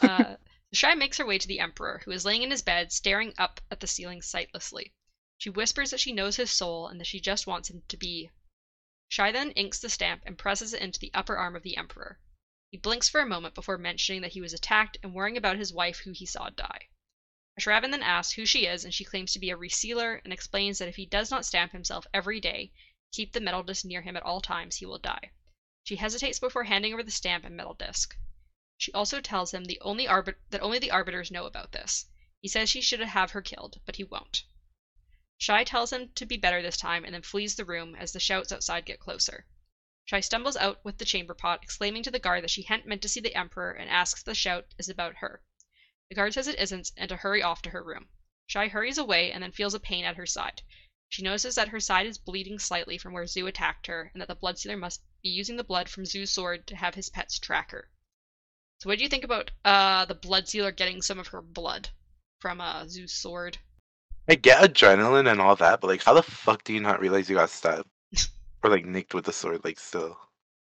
Uh, 0.00 0.36
Shai 0.70 0.94
makes 0.94 1.16
her 1.16 1.24
way 1.24 1.38
to 1.38 1.48
the 1.48 1.60
Emperor, 1.60 2.02
who 2.04 2.10
is 2.10 2.26
laying 2.26 2.42
in 2.42 2.50
his 2.50 2.60
bed, 2.60 2.92
staring 2.92 3.32
up 3.38 3.62
at 3.70 3.80
the 3.80 3.86
ceiling 3.86 4.20
sightlessly. 4.20 4.92
She 5.38 5.48
whispers 5.48 5.92
that 5.92 6.00
she 6.00 6.12
knows 6.12 6.36
his 6.36 6.50
soul 6.50 6.88
and 6.88 7.00
that 7.00 7.06
she 7.06 7.20
just 7.20 7.46
wants 7.46 7.70
him 7.70 7.84
to 7.88 7.96
be. 7.96 8.30
Shai 9.08 9.32
then 9.32 9.52
inks 9.52 9.78
the 9.78 9.88
stamp 9.88 10.24
and 10.26 10.36
presses 10.36 10.74
it 10.74 10.82
into 10.82 11.00
the 11.00 11.10
upper 11.14 11.38
arm 11.38 11.56
of 11.56 11.62
the 11.62 11.78
Emperor. 11.78 12.20
He 12.70 12.76
blinks 12.76 13.08
for 13.08 13.22
a 13.22 13.26
moment 13.26 13.54
before 13.54 13.78
mentioning 13.78 14.20
that 14.20 14.32
he 14.32 14.42
was 14.42 14.52
attacked 14.52 14.98
and 15.02 15.14
worrying 15.14 15.38
about 15.38 15.56
his 15.56 15.72
wife, 15.72 16.00
who 16.00 16.12
he 16.12 16.26
saw 16.26 16.50
die. 16.50 16.88
Ashravan 17.58 17.90
then 17.90 18.02
asks 18.02 18.34
who 18.34 18.44
she 18.44 18.66
is, 18.66 18.84
and 18.84 18.92
she 18.92 19.04
claims 19.06 19.32
to 19.32 19.38
be 19.38 19.48
a 19.48 19.56
resealer 19.56 20.20
and 20.22 20.34
explains 20.34 20.76
that 20.78 20.88
if 20.88 20.96
he 20.96 21.06
does 21.06 21.30
not 21.30 21.46
stamp 21.46 21.72
himself 21.72 22.06
every 22.12 22.40
day, 22.40 22.72
keep 23.10 23.32
the 23.32 23.40
metal 23.40 23.62
disc 23.62 23.86
near 23.86 24.02
him 24.02 24.18
at 24.18 24.22
all 24.22 24.42
times, 24.42 24.76
he 24.76 24.84
will 24.84 24.98
die. 24.98 25.30
She 25.84 25.96
hesitates 25.96 26.38
before 26.38 26.64
handing 26.64 26.92
over 26.92 27.02
the 27.02 27.10
stamp 27.10 27.46
and 27.46 27.56
metal 27.56 27.72
disc. 27.72 28.14
She 28.80 28.92
also 28.92 29.20
tells 29.20 29.52
him 29.52 29.64
the 29.64 29.80
only 29.80 30.06
arbit- 30.06 30.38
that 30.50 30.62
only 30.62 30.78
the 30.78 30.92
arbiters 30.92 31.32
know 31.32 31.46
about 31.46 31.72
this. 31.72 32.06
He 32.40 32.46
says 32.46 32.70
he 32.70 32.80
should 32.80 33.00
have 33.00 33.32
her 33.32 33.42
killed, 33.42 33.80
but 33.84 33.96
he 33.96 34.04
won't. 34.04 34.44
Shai 35.36 35.64
tells 35.64 35.92
him 35.92 36.12
to 36.12 36.24
be 36.24 36.36
better 36.36 36.62
this 36.62 36.76
time 36.76 37.04
and 37.04 37.12
then 37.12 37.22
flees 37.22 37.56
the 37.56 37.64
room 37.64 37.96
as 37.96 38.12
the 38.12 38.20
shouts 38.20 38.52
outside 38.52 38.84
get 38.86 39.00
closer. 39.00 39.48
Shai 40.04 40.20
stumbles 40.20 40.56
out 40.56 40.84
with 40.84 40.98
the 40.98 41.04
chamber 41.04 41.34
pot, 41.34 41.60
exclaiming 41.60 42.04
to 42.04 42.10
the 42.12 42.20
guard 42.20 42.44
that 42.44 42.50
she 42.52 42.62
hadn't 42.62 42.86
meant 42.86 43.02
to 43.02 43.08
see 43.08 43.18
the 43.18 43.34
Emperor 43.34 43.72
and 43.72 43.90
asks 43.90 44.20
if 44.20 44.24
the 44.24 44.32
shout 44.32 44.72
is 44.78 44.88
about 44.88 45.16
her. 45.16 45.42
The 46.08 46.14
guard 46.14 46.34
says 46.34 46.46
it 46.46 46.60
isn't 46.60 46.92
and 46.96 47.08
to 47.08 47.16
hurry 47.16 47.42
off 47.42 47.62
to 47.62 47.70
her 47.70 47.82
room. 47.82 48.08
Shai 48.46 48.68
hurries 48.68 48.96
away 48.96 49.32
and 49.32 49.42
then 49.42 49.50
feels 49.50 49.74
a 49.74 49.80
pain 49.80 50.04
at 50.04 50.14
her 50.14 50.24
side. 50.24 50.62
She 51.08 51.22
notices 51.22 51.56
that 51.56 51.70
her 51.70 51.80
side 51.80 52.06
is 52.06 52.16
bleeding 52.16 52.60
slightly 52.60 52.96
from 52.96 53.12
where 53.12 53.26
Zu 53.26 53.48
attacked 53.48 53.88
her 53.88 54.12
and 54.12 54.22
that 54.22 54.28
the 54.28 54.36
Bloodsealer 54.36 54.78
must 54.78 55.02
be 55.20 55.30
using 55.30 55.56
the 55.56 55.64
blood 55.64 55.88
from 55.88 56.06
Zu's 56.06 56.30
sword 56.30 56.68
to 56.68 56.76
have 56.76 56.94
his 56.94 57.10
pets 57.10 57.40
track 57.40 57.72
her. 57.72 57.90
So, 58.78 58.88
what 58.88 58.98
do 58.98 59.04
you 59.04 59.10
think 59.10 59.24
about 59.24 59.50
uh, 59.64 60.04
the 60.04 60.14
blood 60.14 60.48
sealer 60.48 60.70
getting 60.70 61.02
some 61.02 61.18
of 61.18 61.28
her 61.28 61.42
blood 61.42 61.88
from 62.38 62.60
uh, 62.60 62.86
Zu's 62.86 63.12
sword? 63.12 63.58
I 64.28 64.36
get 64.36 64.62
adrenaline 64.62 65.30
and 65.30 65.40
all 65.40 65.56
that, 65.56 65.80
but 65.80 65.88
like, 65.88 66.02
how 66.02 66.14
the 66.14 66.22
fuck 66.22 66.62
do 66.62 66.72
you 66.72 66.80
not 66.80 67.00
realize 67.00 67.28
you 67.28 67.36
got 67.36 67.50
stabbed 67.50 67.88
or 68.62 68.70
like 68.70 68.84
nicked 68.84 69.14
with 69.14 69.24
the 69.24 69.32
sword? 69.32 69.64
Like, 69.64 69.80
still, 69.80 70.16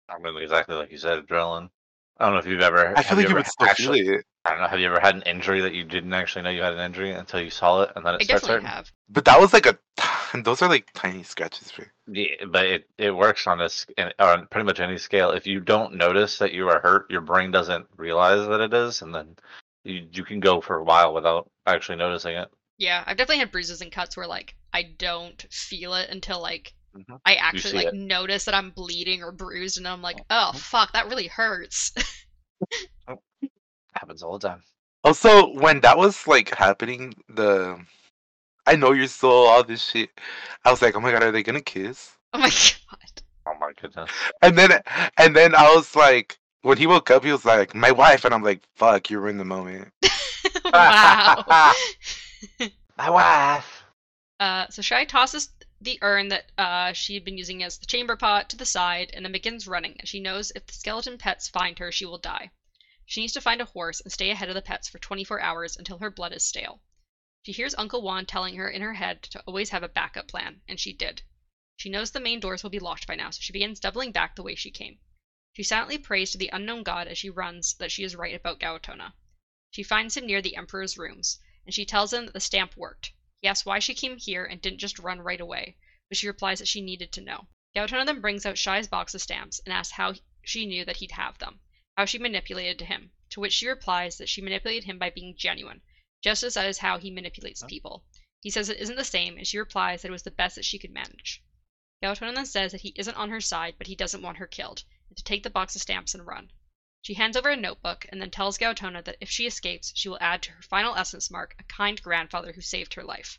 I 0.09 0.19
mean, 0.19 0.37
exactly 0.43 0.77
like 0.77 0.91
you 0.91 0.99
said, 0.99 1.27
adrenaline. 1.27 1.69
I 2.19 2.25
don't 2.25 2.35
know 2.35 2.41
if 2.41 2.47
you've 2.47 2.61
ever. 2.63 2.97
I 2.97 3.03
feel 3.03 3.19
like 3.19 3.25
you 3.25 3.31
ever 3.31 3.41
would 3.41 3.47
still 3.47 3.69
actually, 3.69 4.05
feel 4.05 4.15
it. 4.15 4.27
I 4.45 4.51
don't 4.51 4.61
know. 4.61 4.69
Have 4.69 4.81
you 4.81 4.87
ever 4.87 5.01
had 5.01 5.17
an 5.17 5.23
injury 5.23 5.61
that 5.61 5.75
you 5.75 5.85
didn't 5.85 6.13
actually 6.13 6.43
know 6.43 6.51
you 6.51 6.63
had 6.63 6.73
an 6.73 6.81
injury 6.81 7.13
until 7.13 7.41
you 7.41 7.51
saw 7.51 7.83
it 7.83 7.93
and 7.95 8.05
then 8.05 8.15
it 8.15 8.23
I 8.23 8.25
starts 8.25 8.43
definitely 8.43 8.67
hurting? 8.67 8.69
have. 8.69 8.93
But 9.09 9.25
that 9.27 9.41
was 9.41 9.53
like 9.53 9.67
a. 9.67 9.79
Those 10.45 10.63
are 10.63 10.69
like 10.69 10.89
tiny 10.95 11.23
scratches. 11.23 11.71
For 11.71 11.93
Yeah, 12.07 12.45
but 12.49 12.65
it, 12.65 12.91
it 12.97 13.11
works 13.11 13.47
on 13.47 13.59
this 13.59 13.87
on 14.19 14.47
pretty 14.47 14.65
much 14.65 14.81
any 14.81 14.97
scale. 14.97 15.31
If 15.33 15.47
you 15.47 15.61
don't 15.61 15.95
notice 15.95 16.39
that 16.39 16.53
you 16.53 16.69
are 16.69 16.81
hurt, 16.81 17.11
your 17.11 17.21
brain 17.21 17.51
doesn't 17.51 17.87
realize 17.97 18.47
that 18.47 18.61
it 18.61 18.73
is, 18.73 19.03
and 19.03 19.15
then 19.15 19.37
you 19.85 20.07
you 20.13 20.25
can 20.25 20.41
go 20.41 20.61
for 20.61 20.77
a 20.77 20.85
while 20.85 21.13
without 21.13 21.51
actually 21.67 21.97
noticing 21.97 22.37
it. 22.37 22.51
Yeah, 22.79 23.05
I've 23.07 23.17
definitely 23.17 23.41
had 23.41 23.53
bruises 23.53 23.83
and 23.83 23.93
cuts 23.93 24.17
where 24.17 24.27
like 24.27 24.55
I 24.73 24.85
don't 24.85 25.45
feel 25.51 25.95
it 25.95 26.09
until 26.11 26.41
like 26.41 26.73
Mhm. 26.97 27.21
I 27.25 27.35
actually 27.35 27.75
like 27.75 27.87
it. 27.89 27.95
notice 27.95 28.45
that 28.47 28.55
I'm 28.55 28.71
bleeding 28.71 29.23
or 29.23 29.33
bruised, 29.33 29.79
and 29.79 29.87
I'm 29.87 30.03
like, 30.03 30.17
oh 30.31 30.53
fuck, 30.53 30.93
that 30.93 31.09
really 31.09 31.27
hurts. 31.27 31.93
Happens 34.01 34.23
all 34.23 34.39
the 34.39 34.49
time. 34.49 34.63
Also, 35.05 35.53
when 35.53 35.81
that 35.81 35.99
was 35.99 36.27
like 36.27 36.55
happening, 36.55 37.13
the 37.29 37.79
I 38.67 38.77
know 38.77 38.93
you're 38.93 39.09
still 39.09 39.31
all 39.31 39.63
this 39.63 39.83
shit. 39.83 40.09
I 40.65 40.71
was 40.71 40.81
like, 40.81 40.97
oh 40.97 41.01
my 41.01 41.13
god, 41.13 41.23
are 41.23 41.31
they 41.31 41.43
gonna 41.43 41.61
kiss? 41.61 42.17
oh 42.33 42.39
my 42.39 42.49
god. 42.91 43.23
Oh 43.47 43.53
my 43.61 43.73
goodness. 43.79 44.11
And 44.41 44.57
then 44.57 44.81
and 45.19 45.37
then 45.37 45.55
I 45.55 45.75
was 45.75 45.95
like, 45.95 46.39
when 46.63 46.79
he 46.79 46.87
woke 46.87 47.11
up, 47.11 47.27
he 47.27 47.31
was 47.31 47.45
like, 47.45 47.75
my 47.75 47.91
wife, 47.91 48.25
and 48.25 48.33
I'm 48.33 48.43
like, 48.43 48.63
fuck, 48.75 49.11
you 49.11 49.21
ruined 49.21 49.39
the 49.39 49.45
moment. 49.45 49.93
wow. 50.65 51.45
My 52.97 53.11
wife. 53.11 53.85
Uh, 54.39 54.67
so 54.71 54.81
Shai 54.81 55.05
tosses 55.05 55.51
the 55.83 55.99
urn 56.01 56.29
that 56.29 56.53
uh, 56.57 56.95
she 56.95 57.13
had 57.13 57.25
been 57.25 57.37
using 57.37 57.63
as 57.63 57.77
the 57.77 57.87
chamber 57.87 58.17
pot 58.17 58.49
to 58.49 58.57
the 58.57 58.65
side 58.65 59.11
and 59.13 59.27
then 59.27 59.33
begins 59.33 59.69
running, 59.69 60.01
as 60.01 60.09
she 60.09 60.21
knows 60.21 60.53
if 60.57 60.67
the 60.67 60.73
skeleton 60.73 61.19
pets 61.19 61.49
find 61.49 61.79
her, 61.79 61.93
she 61.93 62.07
will 62.07 62.19
die. 62.19 62.51
She 63.11 63.23
needs 63.23 63.33
to 63.33 63.41
find 63.41 63.61
a 63.61 63.65
horse 63.65 64.01
and 64.01 64.13
stay 64.13 64.31
ahead 64.31 64.51
of 64.51 64.55
the 64.55 64.63
pets 64.63 64.89
for 64.89 65.01
24 65.01 65.41
hours 65.41 65.77
until 65.77 65.99
her 65.99 66.13
blood 66.13 66.33
is 66.33 66.45
stale. 66.45 66.81
She 67.43 67.51
hears 67.51 67.75
Uncle 67.75 68.03
Won 68.03 68.25
telling 68.25 68.55
her 68.55 68.71
in 68.71 68.83
her 68.83 68.95
head 68.95 69.25
to 69.25 69.41
always 69.49 69.71
have 69.71 69.83
a 69.83 69.89
backup 69.89 70.29
plan, 70.29 70.63
and 70.69 70.79
she 70.79 70.93
did. 70.93 71.23
She 71.77 71.89
knows 71.89 72.13
the 72.13 72.21
main 72.21 72.39
doors 72.39 72.63
will 72.63 72.71
be 72.71 72.79
locked 72.79 73.09
by 73.09 73.17
now, 73.17 73.31
so 73.31 73.41
she 73.41 73.53
begins 73.53 73.81
doubling 73.81 74.13
back 74.13 74.37
the 74.37 74.45
way 74.45 74.55
she 74.55 74.71
came. 74.71 75.01
She 75.55 75.65
silently 75.65 75.99
prays 75.99 76.31
to 76.31 76.39
the 76.39 76.51
unknown 76.53 76.85
god 76.85 77.09
as 77.09 77.19
she 77.19 77.31
runs 77.31 77.75
that 77.79 77.91
she 77.91 78.05
is 78.05 78.15
right 78.15 78.33
about 78.33 78.61
Gaotona. 78.61 79.15
She 79.73 79.83
finds 79.83 80.17
him 80.17 80.25
near 80.25 80.41
the 80.41 80.55
Emperor's 80.55 80.97
rooms, 80.97 81.41
and 81.67 81.75
she 81.75 81.85
tells 81.85 82.13
him 82.13 82.27
that 82.27 82.33
the 82.33 82.39
stamp 82.39 82.77
worked. 82.77 83.13
He 83.41 83.49
asks 83.49 83.67
why 83.67 83.81
she 83.81 83.93
came 83.93 84.19
here 84.19 84.45
and 84.45 84.63
didn't 84.63 84.79
just 84.79 85.01
run 85.01 85.21
right 85.21 85.41
away, 85.41 85.79
but 86.09 86.17
she 86.17 86.29
replies 86.29 86.61
that 86.61 86.69
she 86.69 86.81
needed 86.81 87.11
to 87.15 87.21
know. 87.21 87.49
Gaotona 87.75 88.07
then 88.07 88.21
brings 88.21 88.47
out 88.47 88.57
Shai's 88.57 88.87
box 88.87 89.17
of 89.17 89.21
stamps 89.21 89.59
and 89.67 89.75
asks 89.75 89.95
how 89.95 90.15
she 90.45 90.65
knew 90.65 90.85
that 90.85 90.99
he'd 90.99 91.11
have 91.11 91.39
them, 91.39 91.59
how 92.01 92.07
she 92.07 92.17
manipulated 92.17 92.79
to 92.79 92.87
him, 92.87 93.13
to 93.29 93.41
which 93.41 93.53
she 93.53 93.69
replies 93.69 94.17
that 94.17 94.27
she 94.27 94.41
manipulated 94.41 94.85
him 94.85 94.99
by 94.99 95.11
being 95.11 95.37
genuine, 95.37 95.83
just 96.23 96.43
as 96.43 96.55
that 96.55 96.67
is 96.67 96.79
how 96.79 96.97
he 96.97 97.11
manipulates 97.11 97.63
people. 97.65 98.07
He 98.41 98.49
says 98.49 98.71
it 98.71 98.79
isn't 98.79 98.97
the 98.97 99.05
same, 99.05 99.37
and 99.37 99.47
she 99.47 99.59
replies 99.59 100.01
that 100.01 100.09
it 100.09 100.13
was 100.13 100.23
the 100.23 100.31
best 100.31 100.57
that 100.57 100.65
she 100.65 100.79
could 100.79 100.93
manage. 100.93 101.43
Gaotona 102.03 102.35
then 102.35 102.47
says 102.47 102.73
that 102.73 102.81
he 102.81 102.95
isn't 102.97 103.19
on 103.19 103.29
her 103.29 103.43
side, 103.43 103.75
but 103.77 103.87
he 103.87 103.95
doesn't 103.95 104.23
want 104.23 104.39
her 104.39 104.47
killed, 104.47 104.83
and 105.11 105.19
to 105.19 105.23
take 105.23 105.43
the 105.43 105.51
box 105.51 105.77
of 105.77 105.83
stamps 105.83 106.15
and 106.15 106.27
run. 106.27 106.51
She 107.03 107.13
hands 107.13 107.37
over 107.37 107.51
a 107.51 107.57
notebook 107.57 108.07
and 108.09 108.19
then 108.19 108.31
tells 108.31 108.57
Gaotona 108.57 109.05
that 109.05 109.19
if 109.21 109.29
she 109.29 109.47
escapes, 109.47 109.93
she 109.95 110.09
will 110.09 110.17
add 110.23 110.41
to 110.45 110.53
her 110.53 110.63
final 110.63 110.97
essence 110.97 111.31
mark 111.31 111.55
a 111.59 111.65
kind 111.65 112.01
grandfather 112.01 112.55
who 112.55 112.63
saved 112.63 112.95
her 112.95 113.05
life. 113.05 113.39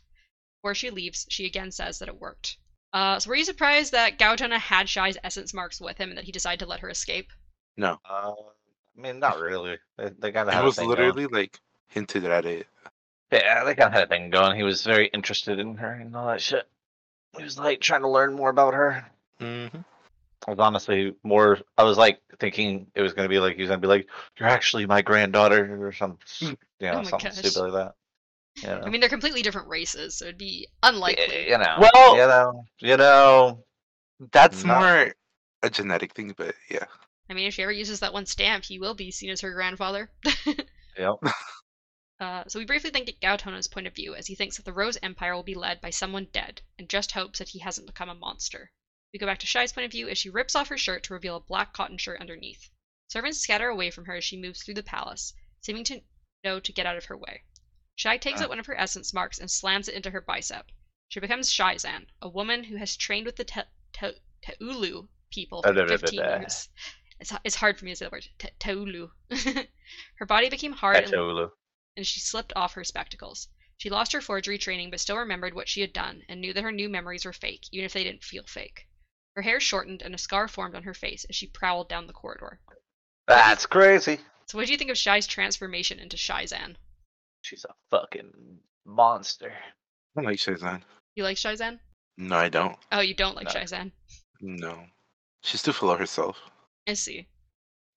Before 0.60 0.76
she 0.76 0.88
leaves, 0.88 1.26
she 1.28 1.46
again 1.46 1.72
says 1.72 1.98
that 1.98 2.08
it 2.08 2.20
worked. 2.20 2.58
Uh, 2.92 3.18
so 3.18 3.28
were 3.28 3.34
you 3.34 3.44
surprised 3.44 3.90
that 3.90 4.20
Gaotona 4.20 4.60
had 4.60 4.88
Shai's 4.88 5.18
essence 5.24 5.52
marks 5.52 5.80
with 5.80 5.98
him 5.98 6.10
and 6.10 6.18
that 6.18 6.26
he 6.26 6.30
decided 6.30 6.60
to 6.60 6.66
let 6.66 6.78
her 6.78 6.90
escape? 6.90 7.32
No, 7.76 7.98
Uh, 8.08 8.32
I 8.96 9.00
mean, 9.00 9.18
not 9.18 9.38
really. 9.40 9.78
They, 9.96 10.10
they 10.18 10.32
kind 10.32 10.48
of 10.48 10.54
it 10.54 10.56
had 10.56 10.64
was 10.64 10.76
a 10.76 10.80
thing 10.82 10.90
literally 10.90 11.26
like 11.26 11.58
hinted 11.88 12.24
at 12.24 12.44
it. 12.44 12.66
Yeah, 13.30 13.64
they 13.64 13.74
kind 13.74 13.88
of 13.88 13.94
had 13.94 14.04
a 14.04 14.06
thing 14.06 14.28
going. 14.30 14.56
He 14.56 14.62
was 14.62 14.84
very 14.84 15.06
interested 15.06 15.58
in 15.58 15.76
her 15.76 15.92
and 15.92 16.14
all 16.14 16.26
that 16.26 16.42
shit. 16.42 16.68
He 17.36 17.42
was 17.42 17.58
like 17.58 17.80
trying 17.80 18.02
to 18.02 18.08
learn 18.08 18.34
more 18.34 18.50
about 18.50 18.74
her. 18.74 19.06
Mm-hmm. 19.40 19.78
I 20.46 20.50
was 20.50 20.58
honestly 20.58 21.14
more. 21.22 21.58
I 21.78 21.84
was 21.84 21.96
like 21.96 22.20
thinking 22.38 22.88
it 22.94 23.00
was 23.00 23.14
gonna 23.14 23.28
be 23.30 23.38
like 23.38 23.56
he 23.56 23.62
was 23.62 23.68
gonna 23.70 23.80
be 23.80 23.86
like, 23.88 24.06
"You're 24.38 24.48
actually 24.50 24.84
my 24.86 25.00
granddaughter" 25.00 25.86
or 25.86 25.92
some, 25.92 26.18
you 26.40 26.48
know, 26.80 26.90
Oh 26.92 26.96
my 26.96 27.04
something 27.04 27.30
gosh. 27.30 27.38
stupid 27.38 27.70
like 27.70 27.72
that. 27.72 27.94
You 28.56 28.68
know, 28.68 28.82
I 28.84 28.90
mean, 28.90 29.00
they're 29.00 29.08
completely 29.08 29.40
different 29.40 29.68
races, 29.68 30.14
so 30.16 30.26
it'd 30.26 30.36
be 30.36 30.68
unlikely. 30.82 31.24
Y- 31.28 31.46
you 31.48 31.58
know, 31.58 31.76
Well- 31.94 32.16
you 32.16 32.26
know, 32.26 32.64
you 32.80 32.96
know. 32.98 33.64
That's 34.30 34.62
Not- 34.62 34.80
more 34.80 35.14
a 35.62 35.70
genetic 35.70 36.12
thing, 36.12 36.34
but 36.36 36.54
yeah. 36.68 36.84
I 37.30 37.34
mean, 37.34 37.46
if 37.46 37.54
she 37.54 37.62
ever 37.62 37.72
uses 37.72 38.00
that 38.00 38.12
one 38.12 38.26
stamp, 38.26 38.64
he 38.64 38.78
will 38.78 38.94
be 38.94 39.10
seen 39.10 39.30
as 39.30 39.40
her 39.40 39.52
grandfather. 39.54 40.10
Yep. 40.98 41.14
Uh, 42.20 42.44
so 42.46 42.58
we 42.58 42.66
briefly 42.66 42.90
think 42.90 43.08
at 43.08 43.18
Gaotona's 43.20 43.66
point 43.66 43.86
of 43.86 43.94
view, 43.94 44.14
as 44.14 44.26
he 44.26 44.34
thinks 44.34 44.56
that 44.56 44.64
the 44.66 44.72
Rose 44.74 44.98
Empire 45.02 45.34
will 45.34 45.42
be 45.42 45.54
led 45.54 45.80
by 45.80 45.88
someone 45.90 46.28
dead, 46.32 46.60
and 46.78 46.88
just 46.88 47.12
hopes 47.12 47.38
that 47.38 47.48
he 47.48 47.58
hasn't 47.60 47.86
become 47.86 48.10
a 48.10 48.14
monster. 48.14 48.70
We 49.12 49.18
go 49.18 49.24
back 49.26 49.38
to 49.38 49.46
Shai's 49.46 49.72
point 49.72 49.86
of 49.86 49.90
view 49.90 50.08
as 50.08 50.18
she 50.18 50.28
rips 50.30 50.54
off 50.54 50.68
her 50.68 50.76
shirt 50.76 51.02
to 51.04 51.14
reveal 51.14 51.36
a 51.36 51.40
black 51.40 51.72
cotton 51.72 51.96
shirt 51.96 52.20
underneath. 52.20 52.70
Servants 53.08 53.40
scatter 53.40 53.68
away 53.68 53.90
from 53.90 54.04
her 54.04 54.14
as 54.16 54.24
she 54.24 54.36
moves 54.40 54.62
through 54.62 54.74
the 54.74 54.82
palace, 54.82 55.32
seeming 55.62 55.84
to 55.84 56.00
know 56.44 56.60
to 56.60 56.72
get 56.72 56.86
out 56.86 56.96
of 56.98 57.06
her 57.06 57.16
way. 57.16 57.42
Shai 57.96 58.18
takes 58.18 58.40
Ah. 58.40 58.44
out 58.44 58.50
one 58.50 58.60
of 58.60 58.66
her 58.66 58.78
essence 58.78 59.12
marks 59.14 59.38
and 59.38 59.50
slams 59.50 59.88
it 59.88 59.94
into 59.94 60.10
her 60.10 60.20
bicep. 60.20 60.70
She 61.08 61.20
becomes 61.20 61.50
Shaizan, 61.52 62.06
a 62.20 62.28
woman 62.28 62.64
who 62.64 62.76
has 62.76 62.96
trained 62.96 63.24
with 63.26 63.36
the 63.36 63.44
Te- 63.44 63.62
Te- 63.94 64.20
Teulu 64.44 65.08
people 65.32 65.60
Uh, 65.64 65.68
for 65.68 65.74
da- 65.74 65.80
da- 65.86 65.96
da- 65.96 65.98
15 65.98 66.20
years. 66.20 66.68
It's, 67.22 67.32
it's 67.44 67.54
hard 67.54 67.78
for 67.78 67.84
me 67.84 67.92
to 67.92 67.96
say 67.96 68.06
the 68.06 68.10
word. 68.10 68.26
Te- 68.38 68.50
Teulu. 68.58 69.08
her 70.16 70.26
body 70.26 70.50
became 70.50 70.72
hard 70.72 70.96
and 70.96 71.50
and 71.96 72.04
she 72.04 72.18
slipped 72.18 72.52
off 72.56 72.74
her 72.74 72.82
spectacles. 72.82 73.46
She 73.78 73.90
lost 73.90 74.12
her 74.12 74.20
forgery 74.20 74.58
training 74.58 74.90
but 74.90 74.98
still 74.98 75.18
remembered 75.18 75.54
what 75.54 75.68
she 75.68 75.82
had 75.82 75.92
done 75.92 76.22
and 76.28 76.40
knew 76.40 76.52
that 76.52 76.64
her 76.64 76.72
new 76.72 76.88
memories 76.88 77.24
were 77.24 77.32
fake, 77.32 77.68
even 77.70 77.84
if 77.84 77.92
they 77.92 78.02
didn't 78.02 78.24
feel 78.24 78.42
fake. 78.48 78.88
Her 79.36 79.42
hair 79.42 79.60
shortened 79.60 80.02
and 80.02 80.16
a 80.16 80.18
scar 80.18 80.48
formed 80.48 80.74
on 80.74 80.82
her 80.82 80.94
face 80.94 81.24
as 81.30 81.36
she 81.36 81.46
prowled 81.46 81.88
down 81.88 82.08
the 82.08 82.12
corridor. 82.12 82.58
That's 83.28 83.66
crazy. 83.66 84.18
So, 84.46 84.58
what 84.58 84.66
do 84.66 84.72
you 84.72 84.78
think 84.78 84.90
of 84.90 84.98
Shai's 84.98 85.28
transformation 85.28 86.00
into 86.00 86.16
Shaizan? 86.16 86.74
She's 87.42 87.64
a 87.64 87.74
fucking 87.88 88.58
monster. 88.84 89.52
I 89.52 90.20
don't 90.20 90.24
like 90.24 90.38
Shazan. 90.38 90.82
You 91.14 91.22
like 91.22 91.36
Shaizan? 91.36 91.78
No, 92.18 92.36
I 92.36 92.48
don't. 92.48 92.76
Oh, 92.90 93.00
you 93.00 93.14
don't 93.14 93.36
like 93.36 93.46
No. 93.46 93.52
Shaizan? 93.52 93.92
No. 94.40 94.86
She's 95.42 95.62
too 95.62 95.72
full 95.72 95.92
of 95.92 96.00
herself. 96.00 96.36
I 96.86 96.94
see. 96.94 97.28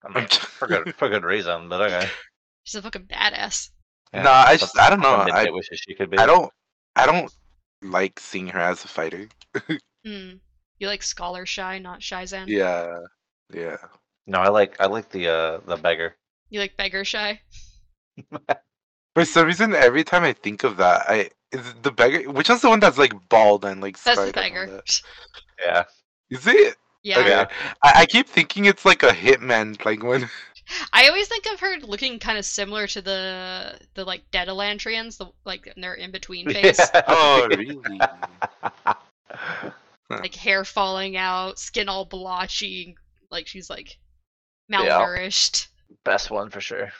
I 0.04 0.18
mean, 0.18 0.28
for 0.30 0.68
good 0.68 0.94
for 0.94 1.08
good 1.08 1.24
reason, 1.24 1.68
but 1.68 1.80
okay. 1.82 2.08
She's 2.64 2.76
a 2.76 2.82
fucking 2.82 3.06
badass. 3.06 3.70
Yeah, 4.12 4.22
Nah, 4.22 4.44
I 4.46 4.56
just- 4.56 4.78
I 4.78 4.90
don't 4.90 5.00
know, 5.00 5.10
some 5.24 5.32
I- 5.32 5.40
midget 5.40 5.54
wishes 5.54 5.78
she 5.80 5.94
could 5.94 6.10
be. 6.10 6.18
I 6.18 6.26
don't 6.26 6.52
I 6.94 7.06
don't 7.06 7.32
like 7.82 8.18
seeing 8.20 8.48
her 8.48 8.60
as 8.60 8.84
a 8.84 8.88
fighter. 8.88 9.28
Hmm. 10.06 10.34
You 10.78 10.86
like 10.86 11.02
Scholar 11.02 11.46
Shai, 11.46 11.80
not 11.80 11.98
Shaizan? 11.98 12.44
Yeah. 12.46 12.96
Yeah. 13.52 13.76
No, 14.28 14.38
I 14.38 14.48
like 14.50 14.76
I 14.80 14.86
like 14.86 15.08
the 15.10 15.28
uh 15.28 15.60
the 15.66 15.76
beggar. 15.76 16.14
You 16.48 16.60
like 16.60 16.76
Beggar 16.76 17.04
Shai. 17.04 17.40
For 19.14 19.24
some 19.24 19.46
reason 19.46 19.74
every 19.74 20.04
time 20.04 20.22
I 20.22 20.32
think 20.32 20.62
of 20.62 20.76
that, 20.76 21.06
I 21.08 21.30
is 21.50 21.74
the 21.82 21.90
beggar 21.90 22.30
which 22.30 22.48
one's 22.48 22.60
the 22.62 22.68
one 22.68 22.78
that's 22.80 22.98
like 22.98 23.14
bald 23.28 23.64
and 23.64 23.80
like 23.80 24.00
That's 24.02 24.16
the 24.20 24.28
scarred 24.28 24.34
Beggar. 24.68 24.82
Yeah. 25.64 25.84
Is 26.30 26.46
it? 26.46 26.76
Yeah. 27.06 27.20
Okay. 27.20 27.28
Yeah. 27.28 27.48
I, 27.84 27.92
I 28.00 28.06
keep 28.06 28.26
thinking 28.26 28.64
it's 28.64 28.84
like 28.84 29.04
a 29.04 29.10
hitman, 29.10 29.82
like 29.84 30.02
when 30.02 30.28
I 30.92 31.06
always 31.06 31.28
think 31.28 31.46
of 31.46 31.60
her 31.60 31.76
looking 31.78 32.18
kind 32.18 32.36
of 32.36 32.44
similar 32.44 32.88
to 32.88 33.00
the 33.00 33.78
the 33.94 34.04
like 34.04 34.28
Dead 34.32 34.48
Elantrians, 34.48 35.16
the 35.16 35.26
like 35.44 35.68
in 35.68 35.80
their 35.80 35.94
in 35.94 36.10
between 36.10 36.50
phase. 36.50 36.80
Oh 37.06 37.46
really? 37.48 38.00
like 40.10 40.34
hair 40.34 40.64
falling 40.64 41.16
out, 41.16 41.60
skin 41.60 41.88
all 41.88 42.06
blotchy, 42.06 42.96
like 43.30 43.46
she's 43.46 43.70
like 43.70 43.98
malnourished. 44.68 45.68
Best 46.02 46.32
one 46.32 46.50
for 46.50 46.60
sure. 46.60 46.90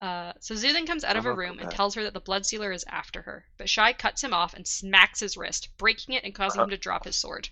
Uh, 0.00 0.34
so 0.38 0.54
Zu 0.54 0.72
then 0.72 0.86
comes 0.86 1.02
out 1.02 1.16
of 1.16 1.26
a 1.26 1.30
I'll 1.30 1.34
look 1.34 1.40
room 1.40 1.58
and 1.58 1.68
tells 1.68 1.96
her 1.96 2.04
that 2.04 2.14
the 2.14 2.20
blood 2.20 2.46
sealer 2.46 2.70
is 2.70 2.84
after 2.86 3.22
her, 3.22 3.44
but 3.58 3.68
Shai 3.68 3.92
cuts 3.92 4.22
him 4.22 4.32
off 4.32 4.54
and 4.54 4.64
smacks 4.64 5.18
his 5.18 5.36
wrist, 5.36 5.68
breaking 5.78 6.14
it 6.14 6.22
and 6.22 6.32
causing 6.32 6.62
him 6.62 6.70
to 6.70 6.78
drop 6.78 7.04
his 7.04 7.16
sword. 7.16 7.48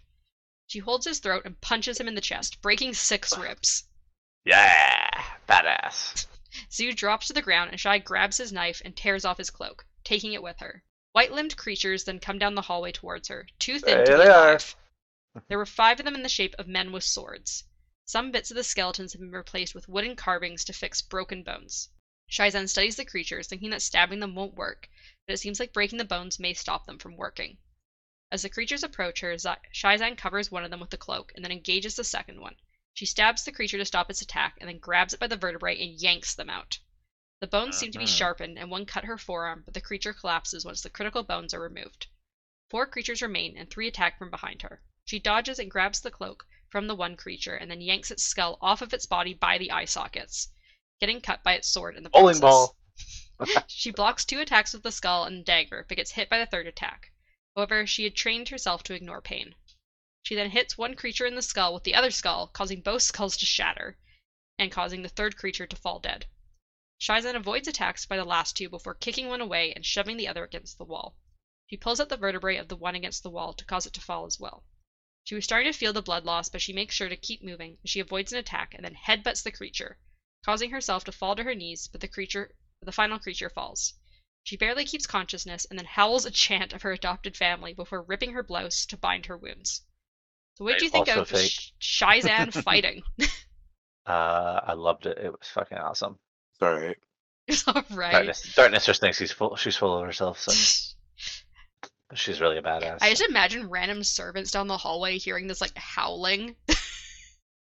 She 0.69 0.81
holds 0.81 1.07
his 1.07 1.19
throat 1.19 1.47
and 1.47 1.59
punches 1.63 1.99
him 1.99 2.09
in 2.09 2.15
the 2.15 2.21
chest, 2.21 2.61
breaking 2.61 2.93
six 2.93 3.37
ribs. 3.39 3.85
Yeah, 4.45 5.09
badass. 5.49 6.27
Zu 6.71 6.93
drops 6.93 7.29
to 7.29 7.33
the 7.33 7.41
ground 7.41 7.71
and 7.71 7.81
Shai 7.81 7.97
grabs 7.99 8.37
his 8.37 8.53
knife 8.53 8.83
and 8.85 8.95
tears 8.95 9.25
off 9.25 9.39
his 9.39 9.49
cloak, 9.49 9.87
taking 10.05 10.35
it 10.35 10.43
with 10.43 10.59
her. 10.59 10.85
White 11.13 11.33
limbed 11.33 11.57
creatures 11.57 12.05
then 12.05 12.21
come 12.21 12.39
down 12.39 12.55
the 12.55 12.61
hallway 12.61 12.93
towards 12.93 13.29
her, 13.29 13.47
too 13.59 13.79
thin 13.79 14.05
to 14.05 14.05
There 14.05 14.19
be 14.19 14.25
they 14.25 14.31
are. 14.31 14.59
There 15.49 15.57
were 15.57 15.65
five 15.65 16.01
of 16.01 16.05
them 16.05 16.15
in 16.15 16.23
the 16.23 16.29
shape 16.29 16.55
of 16.59 16.69
men 16.69 16.93
with 16.93 17.03
swords. 17.03 17.65
Some 18.05 18.31
bits 18.31 18.51
of 18.51 18.55
the 18.55 18.63
skeletons 18.63 19.15
have 19.15 19.21
been 19.21 19.33
replaced 19.33 19.75
with 19.75 19.89
wooden 19.89 20.17
carvings 20.17 20.67
to 20.67 20.75
fix 20.75 21.01
broken 21.01 21.43
bones. 21.43 21.89
Shaizan 22.31 22.69
studies 22.69 22.97
the 22.97 23.07
creatures, 23.07 23.47
thinking 23.47 23.71
that 23.71 23.81
stabbing 23.81 24.21
them 24.21 24.35
won't 24.35 24.55
work, 24.55 24.91
but 25.27 25.33
it 25.33 25.39
seems 25.39 25.59
like 25.59 25.73
breaking 25.73 25.97
the 25.97 26.05
bones 26.05 26.39
may 26.39 26.53
stop 26.53 26.85
them 26.85 26.99
from 26.99 27.17
working. 27.17 27.57
As 28.31 28.43
the 28.43 28.51
creatures 28.51 28.83
approach 28.83 29.21
her, 29.21 29.39
Zi- 29.39 29.55
Shizan 29.73 30.17
covers 30.19 30.51
one 30.51 30.63
of 30.63 30.71
them 30.71 30.81
with 30.81 30.91
the 30.91 30.99
cloak 30.99 31.33
and 31.35 31.43
then 31.43 31.51
engages 31.51 31.97
the 31.97 32.05
second 32.05 32.41
one. 32.41 32.57
She 32.93 33.07
stabs 33.07 33.43
the 33.45 33.53
creature 33.53 33.79
to 33.79 33.87
stop 33.87 34.11
its 34.11 34.21
attack 34.21 34.57
and 34.61 34.69
then 34.69 34.79
grabs 34.79 35.15
it 35.15 35.21
by 35.21 35.29
the 35.29 35.37
vertebrae 35.37 35.81
and 35.81 35.99
yanks 35.99 36.35
them 36.35 36.51
out. 36.51 36.79
The 37.41 37.47
bones 37.47 37.79
seem 37.79 37.91
to 37.93 37.99
be 37.99 38.05
Mhm. 38.05 38.19
sharpened, 38.19 38.59
and 38.59 38.71
one 38.71 38.85
cut 38.85 39.05
her 39.05 39.17
forearm, 39.17 39.63
but 39.65 39.73
the 39.73 39.81
creature 39.81 40.13
collapses 40.13 40.65
once 40.65 40.83
the 40.83 40.91
critical 40.91 41.23
bones 41.23 41.55
are 41.55 41.61
removed. 41.61 42.09
Four 42.69 42.87
creatures 42.87 43.23
remain, 43.23 43.57
and 43.57 43.71
three 43.71 43.87
attack 43.87 44.19
from 44.19 44.31
behind 44.31 44.61
her. 44.61 44.83
She 45.07 45.19
dodges 45.19 45.59
and 45.59 45.71
grabs 45.71 46.01
the 46.01 46.11
cloak 46.11 46.45
from 46.69 46.87
the 46.87 46.95
one 46.95 47.17
creature 47.17 47.55
and 47.55 47.71
then 47.71 47.81
yanks 47.81 48.11
its 48.11 48.25
skull 48.25 48.59
off 48.61 48.83
of 48.83 48.93
its 48.93 49.07
body 49.07 49.33
by 49.33 49.57
the 49.57 49.71
eye 49.71 49.87
sockets, 49.87 50.49
getting 51.01 51.23
cut 51.23 51.43
by 51.43 51.55
its 51.55 51.69
sword 51.69 51.97
in 51.97 52.03
the 52.03 52.11
Bowling 52.11 52.41
ball. 52.41 52.77
she 53.69 53.91
blocks 53.91 54.27
two 54.27 54.41
attacks 54.41 54.75
with 54.75 54.83
the 54.83 54.93
skull 54.93 55.25
and 55.25 55.47
dagger, 55.47 55.87
but 55.89 55.97
gets 55.97 56.11
hit 56.11 56.29
by 56.29 56.39
the 56.39 56.45
third 56.45 56.67
attack. 56.67 57.11
However, 57.59 57.89
she 57.89 58.05
had 58.05 58.15
trained 58.15 58.51
herself 58.51 58.85
to 58.85 58.95
ignore 58.95 59.21
pain. 59.21 59.57
She 60.23 60.37
then 60.37 60.51
hits 60.51 60.79
one 60.79 60.95
creature 60.95 61.27
in 61.27 61.35
the 61.35 61.43
skull 61.43 61.75
with 61.75 61.83
the 61.83 61.93
other 61.97 62.13
skull, 62.13 62.47
causing 62.47 62.83
both 62.83 63.03
skulls 63.03 63.37
to 63.39 63.47
shatter, 63.47 63.99
and 64.61 64.71
causing 64.71 65.03
the 65.03 65.09
third 65.09 65.37
creature 65.37 65.67
to 65.67 65.75
fall 65.75 65.99
dead. 65.99 66.27
Shizan 67.01 67.35
avoids 67.35 67.67
attacks 67.67 68.07
by 68.07 68.17
the 68.17 68.25
last 68.25 68.57
two 68.57 68.69
before 68.69 68.95
kicking 68.95 69.27
one 69.27 69.41
away 69.41 69.73
and 69.73 69.85
shoving 69.85 70.17
the 70.17 70.29
other 70.29 70.45
against 70.45 70.79
the 70.79 70.85
wall. 70.85 71.17
She 71.67 71.77
pulls 71.77 71.99
out 71.99 72.11
the 72.11 72.17
vertebrae 72.17 72.59
of 72.59 72.69
the 72.69 72.77
one 72.77 72.95
against 72.95 73.25
the 73.25 73.29
wall 73.31 73.53
to 73.55 73.65
cause 73.65 73.87
it 73.87 73.93
to 73.95 74.01
fall 74.01 74.25
as 74.25 74.39
well. 74.39 74.63
She 75.25 75.35
was 75.35 75.43
starting 75.43 75.73
to 75.73 75.77
feel 75.77 75.93
the 75.93 76.01
blood 76.01 76.25
loss, 76.25 76.49
but 76.49 76.63
she 76.63 76.73
makes 76.73 76.95
sure 76.95 77.09
to 77.09 77.17
keep 77.17 77.43
moving 77.43 77.79
she 77.85 77.99
avoids 77.99 78.33
an 78.33 78.39
attack 78.39 78.73
and 78.73 78.85
then 78.85 78.95
headbutts 78.95 79.43
the 79.43 79.51
creature, 79.51 79.99
causing 80.45 80.71
herself 80.71 81.03
to 81.07 81.11
fall 81.11 81.35
to 81.35 81.43
her 81.43 81.57
knees, 81.57 81.89
but 81.89 82.01
the 82.01 82.07
creature 82.07 82.55
the 82.81 82.93
final 82.93 83.19
creature 83.19 83.51
falls. 83.51 83.95
She 84.49 84.57
barely 84.57 84.87
keeps 84.87 85.07
consciousness 85.07 85.67
and 85.67 85.79
then 85.79 85.85
howls 85.85 86.25
a 86.25 86.31
chant 86.31 86.73
of 86.73 86.81
her 86.81 86.93
adopted 86.93 87.37
family 87.37 87.75
before 87.75 88.01
ripping 88.01 88.33
her 88.33 88.43
blouse 88.43 88.87
to 88.87 88.97
bind 88.97 89.27
her 89.27 89.37
wounds. 89.37 89.83
So 90.55 90.65
what 90.65 90.73
did 90.73 90.85
you 90.85 90.89
think 90.89 91.07
of 91.09 91.29
fake. 91.29 91.51
Sh- 91.51 92.01
Shizan 92.03 92.55
fighting? 92.65 93.03
Uh, 94.07 94.61
I 94.67 94.73
loved 94.73 95.05
it. 95.05 95.19
It 95.19 95.31
was 95.31 95.49
fucking 95.53 95.77
awesome. 95.77 96.19
It's 96.55 96.63
alright. 96.67 96.97
it's 97.47 97.69
alright. 97.69 98.13
Darkness, 98.13 98.55
Darkness 98.55 98.87
just 98.87 99.03
thinks 99.03 99.19
he's 99.19 99.33
full. 99.33 99.55
She's 99.57 99.77
full 99.77 99.99
of 99.99 100.07
herself. 100.07 100.41
So 100.41 100.53
she's 102.15 102.41
really 102.41 102.57
a 102.57 102.63
badass. 102.63 103.01
I 103.03 103.11
just 103.11 103.29
imagine 103.29 103.69
random 103.69 104.03
servants 104.03 104.51
down 104.51 104.67
the 104.67 104.79
hallway 104.79 105.19
hearing 105.19 105.47
this 105.47 105.61
like 105.61 105.77
howling. 105.77 106.57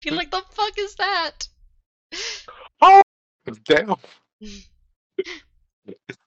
Being 0.02 0.16
like, 0.16 0.32
the 0.32 0.42
fuck 0.50 0.80
is 0.80 0.96
that? 0.96 1.48
Oh, 2.82 3.04
damn. 3.66 3.98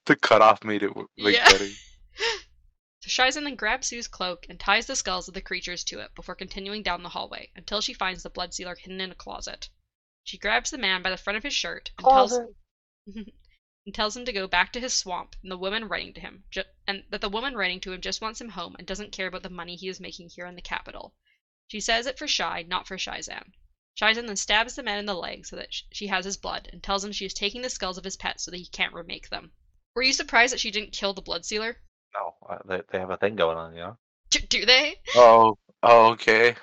The 0.05 0.15
cutoff 0.15 0.63
made 0.63 0.83
it 0.83 0.91
like 1.17 1.33
Yeah. 1.35 1.49
better. 1.49 1.69
So 3.01 3.23
Shizan 3.23 3.43
then 3.43 3.53
grabs 3.55 3.85
Sue's 3.87 4.07
cloak 4.07 4.47
and 4.49 4.59
ties 4.59 4.87
the 4.87 4.95
skulls 4.95 5.27
of 5.27 5.35
the 5.35 5.41
creatures 5.41 5.83
to 5.83 5.99
it 5.99 6.15
before 6.15 6.33
continuing 6.33 6.81
down 6.81 7.03
the 7.03 7.09
hallway 7.09 7.51
until 7.55 7.79
she 7.79 7.93
finds 7.93 8.23
the 8.23 8.31
blood 8.31 8.51
sealer 8.51 8.73
hidden 8.73 8.99
in 8.99 9.11
a 9.11 9.15
closet. 9.15 9.69
She 10.23 10.39
grabs 10.39 10.71
the 10.71 10.79
man 10.79 11.03
by 11.03 11.11
the 11.11 11.17
front 11.17 11.37
of 11.37 11.43
his 11.43 11.53
shirt 11.53 11.91
and 11.99 12.07
tells 12.07 12.39
and 13.05 13.93
tells 13.93 14.17
him 14.17 14.25
to 14.25 14.33
go 14.33 14.47
back 14.47 14.73
to 14.73 14.79
his 14.79 14.95
swamp 14.95 15.35
and 15.43 15.51
the 15.51 15.57
woman 15.57 15.87
writing 15.87 16.13
to 16.15 16.19
him 16.19 16.45
ju- 16.49 16.63
and 16.87 17.03
that 17.11 17.21
the 17.21 17.29
woman 17.29 17.53
writing 17.53 17.79
to 17.81 17.93
him 17.93 18.01
just 18.01 18.21
wants 18.21 18.41
him 18.41 18.49
home 18.49 18.75
and 18.79 18.87
doesn't 18.87 19.11
care 19.11 19.27
about 19.27 19.43
the 19.43 19.49
money 19.51 19.75
he 19.75 19.87
is 19.87 19.99
making 19.99 20.29
here 20.29 20.47
in 20.47 20.55
the 20.55 20.61
capital. 20.63 21.13
She 21.67 21.79
says 21.81 22.07
it 22.07 22.17
for 22.17 22.27
Shy, 22.27 22.63
not 22.67 22.87
for 22.87 22.97
Shizan. 22.97 23.51
Shizan 23.99 24.27
then 24.27 24.35
stabs 24.35 24.75
the 24.75 24.83
man 24.83 24.99
in 24.99 25.05
the 25.05 25.13
leg 25.13 25.45
so 25.45 25.55
that 25.55 25.69
she 25.71 26.07
has 26.07 26.25
his 26.25 26.37
blood 26.37 26.69
and 26.71 26.83
tells 26.83 27.03
him 27.03 27.11
she 27.11 27.25
is 27.25 27.33
taking 27.33 27.61
the 27.61 27.69
skulls 27.69 27.97
of 27.97 28.03
his 28.03 28.17
pets 28.17 28.43
so 28.43 28.51
that 28.51 28.57
he 28.57 28.67
can't 28.67 28.93
remake 28.93 29.29
them. 29.29 29.51
Were 29.95 30.01
you 30.03 30.11
surprised 30.11 30.51
that 30.51 30.59
she 30.59 30.71
didn't 30.71 30.91
kill 30.91 31.13
the 31.13 31.21
blood 31.21 31.45
sealer? 31.45 31.77
No, 32.13 32.35
uh, 32.49 32.57
they, 32.65 32.81
they 32.91 32.99
have 32.99 33.09
a 33.09 33.17
thing 33.17 33.35
going 33.35 33.57
on, 33.57 33.73
you 33.73 33.79
know. 33.79 33.97
Do, 34.29 34.39
do 34.39 34.65
they? 34.65 34.95
Oh, 35.15 35.57
oh, 35.81 36.11
okay. 36.11 36.55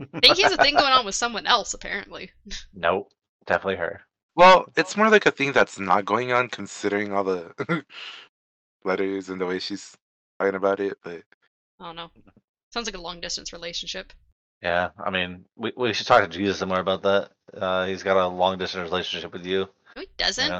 I 0.00 0.20
think 0.20 0.36
he 0.36 0.42
has 0.42 0.52
a 0.52 0.56
thing 0.56 0.74
going 0.74 0.92
on 0.92 1.04
with 1.04 1.14
someone 1.14 1.46
else, 1.46 1.74
apparently. 1.74 2.30
Nope, 2.74 3.10
definitely 3.46 3.76
her. 3.76 4.02
Well, 4.36 4.66
it's 4.76 4.96
more 4.96 5.08
like 5.08 5.26
a 5.26 5.30
thing 5.30 5.52
that's 5.52 5.78
not 5.78 6.04
going 6.04 6.30
on 6.30 6.48
considering 6.48 7.12
all 7.12 7.24
the 7.24 7.54
letters 8.84 9.28
and 9.30 9.40
the 9.40 9.46
way 9.46 9.58
she's 9.58 9.96
talking 10.38 10.54
about 10.54 10.78
it, 10.78 10.98
but 11.02 11.22
I 11.80 11.86
don't 11.86 11.96
know. 11.96 12.10
Sounds 12.72 12.86
like 12.86 12.96
a 12.96 13.00
long 13.00 13.20
distance 13.20 13.52
relationship. 13.52 14.12
Yeah, 14.62 14.90
I 14.98 15.10
mean, 15.10 15.44
we 15.54 15.72
we 15.76 15.92
should 15.92 16.06
talk 16.06 16.22
to 16.22 16.28
Jesus 16.28 16.58
some 16.58 16.70
more 16.70 16.80
about 16.80 17.02
that. 17.02 17.30
Uh, 17.54 17.86
he's 17.86 18.02
got 18.02 18.16
a 18.16 18.26
long 18.26 18.58
distance 18.58 18.88
relationship 18.90 19.32
with 19.32 19.44
you. 19.44 19.68
No, 19.94 20.02
he 20.02 20.08
doesn't. 20.16 20.48
Yeah. 20.48 20.58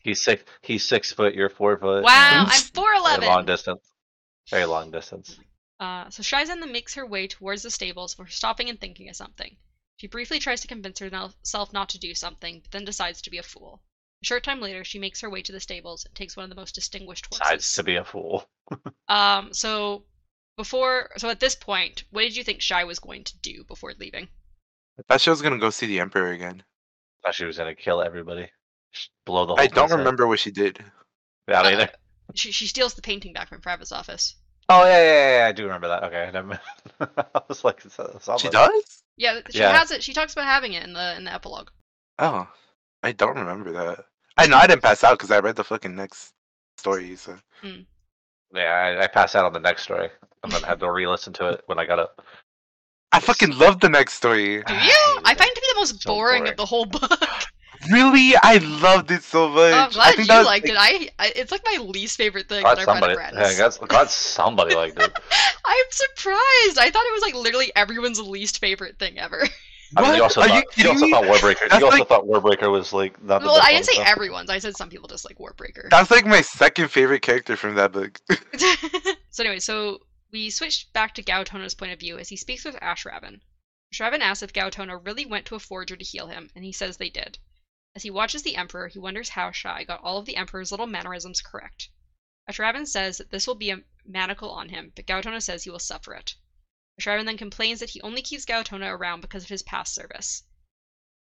He's 0.00 0.22
six. 0.22 0.44
He's 0.62 0.84
six 0.84 1.12
foot. 1.12 1.34
You're 1.34 1.48
four 1.48 1.78
foot. 1.78 2.04
Wow, 2.04 2.46
I'm 2.48 2.62
four 2.74 2.92
eleven. 2.94 3.20
Very 3.20 3.32
long 3.32 3.46
distance. 3.46 3.92
Very 4.50 4.64
long 4.64 4.90
distance. 4.90 5.38
Uh, 5.80 6.10
so 6.10 6.22
Shizan 6.22 6.60
then 6.60 6.72
makes 6.72 6.94
her 6.94 7.06
way 7.06 7.26
towards 7.26 7.62
the 7.62 7.70
stables 7.70 8.14
before 8.14 8.28
stopping 8.28 8.68
and 8.68 8.80
thinking 8.80 9.08
of 9.08 9.16
something. 9.16 9.56
She 9.96 10.06
briefly 10.06 10.38
tries 10.38 10.60
to 10.62 10.68
convince 10.68 11.00
herself 11.00 11.72
not 11.72 11.88
to 11.90 11.98
do 11.98 12.14
something, 12.14 12.60
but 12.60 12.70
then 12.70 12.84
decides 12.84 13.22
to 13.22 13.30
be 13.30 13.38
a 13.38 13.42
fool. 13.42 13.82
A 14.22 14.26
short 14.26 14.42
time 14.42 14.60
later, 14.60 14.84
she 14.84 14.98
makes 14.98 15.20
her 15.20 15.30
way 15.30 15.42
to 15.42 15.52
the 15.52 15.60
stables 15.60 16.04
and 16.04 16.14
takes 16.14 16.36
one 16.36 16.44
of 16.44 16.50
the 16.50 16.56
most 16.56 16.74
distinguished 16.74 17.28
Decides 17.30 17.50
horses. 17.50 17.74
to 17.74 17.82
be 17.82 17.96
a 17.96 18.04
fool. 18.04 18.48
Um, 19.08 19.54
so 19.54 20.04
before, 20.58 21.08
so 21.16 21.30
at 21.30 21.40
this 21.40 21.54
point, 21.54 22.04
what 22.10 22.22
did 22.22 22.36
you 22.36 22.44
think 22.44 22.60
Shy 22.60 22.84
was 22.84 22.98
going 22.98 23.24
to 23.24 23.38
do 23.38 23.64
before 23.64 23.94
leaving? 23.98 24.28
I 24.98 25.02
thought 25.08 25.22
she 25.22 25.30
was 25.30 25.40
gonna 25.40 25.56
go 25.58 25.70
see 25.70 25.86
the 25.86 26.00
Emperor 26.00 26.32
again. 26.32 26.62
Thought 27.24 27.34
she 27.36 27.46
was 27.46 27.56
gonna 27.56 27.74
kill 27.74 28.02
everybody. 28.02 28.50
Blow 29.24 29.46
the 29.46 29.52
whole. 29.54 29.60
I 29.60 29.66
don't 29.68 29.86
place 29.88 29.92
up. 29.92 29.98
remember 29.98 30.26
what 30.26 30.38
she 30.40 30.50
did. 30.50 30.84
Yeah, 31.48 31.60
Uh, 31.62 31.68
either. 31.70 31.88
She 32.34 32.52
she 32.52 32.66
steals 32.66 32.92
the 32.94 33.00
painting 33.02 33.32
back 33.32 33.48
from 33.48 33.62
Frava's 33.62 33.92
office. 33.92 34.34
Oh 34.68 34.84
yeah, 34.84 34.98
yeah, 34.98 35.12
yeah, 35.12 35.38
yeah, 35.38 35.46
I 35.48 35.52
do 35.52 35.62
remember 35.64 35.88
that. 35.88 36.02
Okay, 36.04 36.24
I 36.24 36.30
never 36.32 36.60
I 37.00 37.40
was 37.48 37.64
like, 37.64 37.84
it's- 37.86 37.98
it's 38.14 38.24
She 38.26 38.30
almost- 38.30 38.52
does? 38.52 39.02
Yeah, 39.16 39.40
she 39.50 39.58
Yeah. 39.60 39.72
has 39.78 39.90
it. 39.92 40.02
She 40.02 40.12
talks 40.12 40.32
about 40.34 40.44
having 40.44 40.74
it 40.74 40.82
in 40.84 40.92
the 40.92 41.16
in 41.16 41.24
the 41.24 41.32
epilogue. 41.32 41.70
Oh, 42.18 42.46
I 43.02 43.12
don't 43.12 43.38
remember 43.38 43.72
that. 43.72 44.04
I 44.36 44.46
know 44.46 44.56
I 44.58 44.66
didn't 44.66 44.82
pass 44.82 45.02
out 45.04 45.18
because 45.18 45.30
I 45.30 45.38
read 45.40 45.56
the 45.56 45.64
fucking 45.64 45.94
next 45.96 46.32
story. 46.76 47.16
So 47.16 47.38
Yeah, 48.54 48.96
I, 49.00 49.04
I 49.04 49.06
passed 49.06 49.34
out 49.36 49.44
on 49.46 49.52
the 49.52 49.60
next 49.60 49.82
story, 49.82 50.10
and 50.42 50.52
then 50.52 50.60
had 50.60 50.64
to 50.64 50.66
have 50.68 50.78
to 50.80 50.90
re-listen 50.90 51.32
to 51.34 51.48
it 51.50 51.62
when 51.66 51.78
I 51.78 51.84
got 51.86 51.98
up. 51.98 52.24
I 53.12 53.20
fucking 53.20 53.56
love 53.58 53.80
the 53.80 53.88
next 53.88 54.14
story. 54.14 54.62
Do 54.64 54.74
you? 54.74 55.18
I 55.24 55.34
find 55.34 55.50
it 55.50 55.54
to 55.54 55.60
be 55.60 55.66
the 55.72 55.76
most 55.76 56.02
So 56.02 56.10
boring, 56.12 56.40
boring. 56.40 56.50
of 56.52 56.56
the 56.56 56.66
whole 56.66 56.86
book. 56.86 57.10
Really, 57.92 58.34
I 58.42 58.56
loved 58.82 59.12
it 59.12 59.22
so 59.22 59.48
much. 59.48 59.72
Oh, 59.72 59.76
I'm 59.78 59.88
I 59.88 59.92
glad 59.92 60.06
think 60.16 60.18
you 60.18 60.24
that 60.26 60.38
was, 60.38 60.46
liked 60.48 60.66
it. 60.68 60.74
I, 60.76 61.08
I 61.20 61.32
it's 61.36 61.52
like 61.52 61.62
my 61.64 61.78
least 61.80 62.16
favorite 62.16 62.48
thing 62.48 62.62
Glad 62.62 62.76
that 62.76 62.80
I've 62.80 62.86
read 62.88 62.92
somebody, 62.94 63.12
of 63.14 63.20
yeah, 63.56 63.68
glad, 63.68 63.88
glad 63.88 64.10
somebody 64.10 64.74
liked 64.74 65.00
it. 65.00 65.12
I'm 65.64 65.84
surprised. 65.90 66.78
I 66.78 66.90
thought 66.90 67.04
it 67.06 67.12
was 67.12 67.22
like 67.22 67.34
literally 67.34 67.70
everyone's 67.76 68.20
least 68.20 68.58
favorite 68.58 68.98
thing 68.98 69.20
ever. 69.20 69.44
I 69.96 70.02
mean, 70.02 70.16
you 70.16 70.22
also 70.24 70.40
Are 70.42 70.48
thought, 70.48 70.64
you 70.76 70.84
you, 70.84 70.90
also 70.90 71.04
me? 71.04 71.12
thought 71.12 71.24
Warbreaker. 71.24 71.68
That's 71.70 71.78
you 71.78 71.86
also 71.86 71.98
like- 71.98 72.08
thought 72.08 72.24
Warbreaker 72.26 72.68
was 72.70 72.92
like 72.92 73.22
not 73.22 73.42
the 73.42 73.46
well, 73.46 73.56
best 73.58 73.68
I 73.68 73.72
didn't 73.72 73.86
say 73.86 73.94
so- 73.94 74.02
everyone's. 74.02 74.50
I 74.50 74.58
said 74.58 74.76
some 74.76 74.88
people 74.90 75.06
just 75.08 75.24
like 75.24 75.38
Warbreaker. 75.38 75.88
That's 75.88 76.10
like 76.10 76.26
my 76.26 76.40
second 76.40 76.88
favorite 76.90 77.22
character 77.22 77.56
from 77.56 77.76
that 77.76 77.92
book. 77.92 78.20
so 79.30 79.44
anyway, 79.44 79.60
so 79.60 80.00
we 80.30 80.50
switch 80.50 80.92
back 80.92 81.14
to 81.14 81.22
Gaotona's 81.22 81.74
point 81.74 81.92
of 81.92 82.00
view 82.00 82.18
as 82.18 82.28
he 82.28 82.36
speaks 82.36 82.64
with 82.64 82.74
Ashravan. 82.82 83.40
Ashravan 83.92 84.20
asks 84.20 84.42
if 84.42 84.52
Gaotona 84.52 85.02
really 85.02 85.24
went 85.24 85.46
to 85.46 85.54
a 85.54 85.58
forger 85.58 85.96
to 85.96 86.04
heal 86.04 86.26
him, 86.26 86.50
and 86.54 86.64
he 86.64 86.72
says 86.72 86.98
they 86.98 87.08
did. 87.08 87.38
As 87.94 88.02
he 88.02 88.10
watches 88.10 88.42
the 88.42 88.56
Emperor, 88.56 88.88
he 88.88 88.98
wonders 88.98 89.30
how 89.30 89.50
Shai 89.50 89.84
got 89.84 90.02
all 90.02 90.18
of 90.18 90.26
the 90.26 90.36
Emperor's 90.36 90.70
little 90.70 90.86
mannerisms 90.86 91.40
correct. 91.40 91.88
Ashravan 92.46 92.86
says 92.86 93.16
that 93.16 93.30
this 93.30 93.46
will 93.46 93.54
be 93.54 93.70
a 93.70 93.82
manacle 94.04 94.50
on 94.50 94.68
him, 94.68 94.92
but 94.94 95.06
Gaotona 95.06 95.42
says 95.42 95.64
he 95.64 95.70
will 95.70 95.78
suffer 95.78 96.12
it. 96.12 96.34
Ashravan 97.00 97.24
then 97.24 97.38
complains 97.38 97.80
that 97.80 97.90
he 97.90 98.02
only 98.02 98.20
keeps 98.20 98.44
Gaotona 98.44 98.90
around 98.90 99.22
because 99.22 99.44
of 99.44 99.48
his 99.48 99.62
past 99.62 99.94
service. 99.94 100.44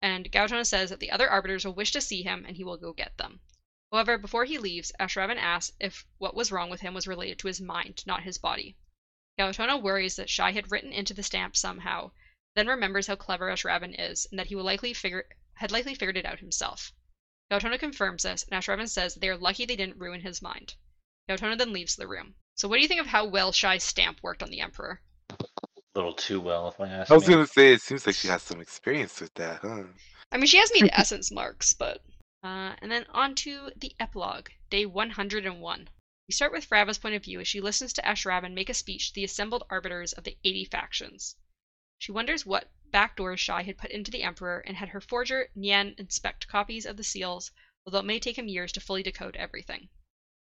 And 0.02 0.32
Gaotona 0.32 0.66
says 0.66 0.90
that 0.90 1.02
the 1.02 1.12
other 1.12 1.30
arbiters 1.30 1.66
will 1.66 1.74
wish 1.74 1.92
to 1.92 2.00
see 2.00 2.24
him 2.24 2.46
and 2.46 2.56
he 2.56 2.64
will 2.64 2.78
go 2.78 2.94
get 2.94 3.18
them. 3.18 3.42
However, 3.92 4.18
before 4.18 4.46
he 4.46 4.58
leaves, 4.58 4.94
Ashravan 5.00 5.38
asks 5.38 5.76
if 5.82 6.06
what 6.18 6.34
was 6.34 6.52
wrong 6.52 6.70
with 6.70 6.80
him 6.80 6.94
was 6.94 7.08
related 7.08 7.40
to 7.40 7.48
his 7.48 7.60
mind, 7.60 8.02
not 8.06 8.24
his 8.24 8.38
body. 8.38 8.78
Gaotona 9.38 9.82
worries 9.82 10.16
that 10.16 10.30
Shai 10.30 10.52
had 10.52 10.72
written 10.72 10.92
into 10.92 11.14
the 11.14 11.24
stamp 11.24 11.56
somehow, 11.56 12.12
then 12.56 12.68
remembers 12.68 13.08
how 13.08 13.16
clever 13.16 13.50
Ashravan 13.50 13.96
is 13.98 14.26
and 14.32 14.40
that 14.40 14.48
he 14.48 14.56
will 14.56 14.64
likely 14.64 14.94
figure 14.94 15.26
had 15.56 15.72
likely 15.72 15.96
figured 15.96 16.18
it 16.18 16.26
out 16.26 16.40
himself. 16.40 16.94
Gaotona 17.52 17.80
confirms 17.80 18.24
this, 18.24 18.44
and 18.44 18.52
Ashravan 18.52 18.90
says 18.90 19.14
that 19.14 19.20
they 19.20 19.30
are 19.30 19.38
lucky 19.38 19.66
they 19.66 19.76
didn't 19.76 20.00
ruin 20.00 20.22
his 20.22 20.42
mind. 20.42 20.76
Gaotona 21.30 21.58
then 21.58 21.74
leaves 21.74 21.96
the 21.96 22.08
room. 22.08 22.36
So 22.56 22.68
what 22.68 22.78
do 22.78 22.82
you 22.82 22.88
think 22.88 23.02
of 23.02 23.08
how 23.08 23.26
well 23.26 23.52
Shai's 23.52 23.84
stamp 23.84 24.24
worked 24.24 24.42
on 24.42 24.50
the 24.50 24.62
Emperor? 24.62 25.02
a 25.96 26.00
little 26.00 26.14
too 26.14 26.42
well, 26.42 26.68
if 26.68 26.80
I 26.80 26.88
ask 26.88 27.10
I 27.10 27.14
was 27.14 27.28
me. 27.28 27.34
gonna 27.36 27.48
say 27.48 27.74
it 27.74 27.82
seems 27.82 28.06
like 28.06 28.16
she 28.16 28.28
has 28.28 28.44
some 28.44 28.60
experience 28.60 29.22
with 29.22 29.34
that, 29.36 29.62
huh? 29.62 29.84
I 30.32 30.38
mean, 30.38 30.48
she 30.48 30.58
has 30.58 30.72
made 30.74 30.90
essence 30.94 31.32
marks, 31.32 31.74
but. 31.74 32.04
Uh, 32.44 32.76
and 32.82 32.92
then 32.92 33.06
on 33.12 33.34
to 33.36 33.72
the 33.78 33.94
epilogue, 34.00 34.50
day 34.70 34.86
101. 34.86 35.90
We 36.28 36.34
start 36.34 36.52
with 36.52 36.68
Frava's 36.68 36.98
point 36.98 37.14
of 37.14 37.24
view 37.24 37.40
as 37.40 37.48
she 37.48 37.62
listens 37.62 37.94
to 37.94 38.02
Ashravan 38.02 38.56
make 38.56 38.68
a 38.68 38.74
speech 38.74 39.10
to 39.10 39.14
the 39.14 39.24
assembled 39.24 39.64
arbiters 39.70 40.12
of 40.12 40.24
the 40.24 40.36
80 40.44 40.66
factions. 40.66 41.36
She 42.00 42.12
wonders 42.12 42.48
what 42.48 42.72
backdoors 42.90 43.40
Shai 43.40 43.62
had 43.62 43.78
put 43.78 43.92
into 43.92 44.10
the 44.10 44.24
Emperor 44.24 44.62
and 44.62 44.78
had 44.78 44.90
her 44.90 45.00
forger, 45.00 45.52
Nian, 45.56 45.94
inspect 46.00 46.48
copies 46.48 46.84
of 46.84 46.98
the 46.98 47.04
seals, 47.04 47.52
although 47.86 48.00
it 48.00 48.06
may 48.06 48.20
take 48.20 48.40
him 48.40 48.48
years 48.48 48.72
to 48.72 48.80
fully 48.80 49.04
decode 49.04 49.36
everything. 49.36 49.90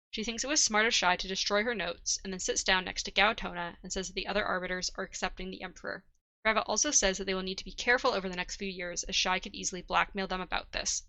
She 0.10 0.24
thinks 0.24 0.46
it 0.46 0.48
was 0.48 0.64
smart 0.64 0.86
of 0.86 0.94
Shai 0.94 1.18
to 1.18 1.28
destroy 1.28 1.64
her 1.64 1.76
notes, 1.76 2.18
and 2.24 2.32
then 2.32 2.40
sits 2.40 2.64
down 2.64 2.86
next 2.86 3.04
to 3.04 3.12
Gaotona 3.12 3.76
and 3.84 3.92
says 3.92 4.08
that 4.08 4.14
the 4.14 4.28
other 4.28 4.46
arbiters 4.46 4.90
are 4.96 5.04
accepting 5.04 5.52
the 5.52 5.64
Emperor. 5.64 6.06
Frava 6.46 6.64
also 6.66 6.92
says 6.92 7.18
that 7.18 7.26
they 7.26 7.34
will 7.34 7.42
need 7.42 7.58
to 7.58 7.66
be 7.66 7.74
careful 7.74 8.12
over 8.12 8.30
the 8.30 8.38
next 8.38 8.56
few 8.56 8.70
years, 8.70 9.04
as 9.04 9.18
Shai 9.18 9.40
could 9.40 9.54
easily 9.54 9.82
blackmail 9.82 10.28
them 10.28 10.40
about 10.40 10.72
this. 10.72 11.04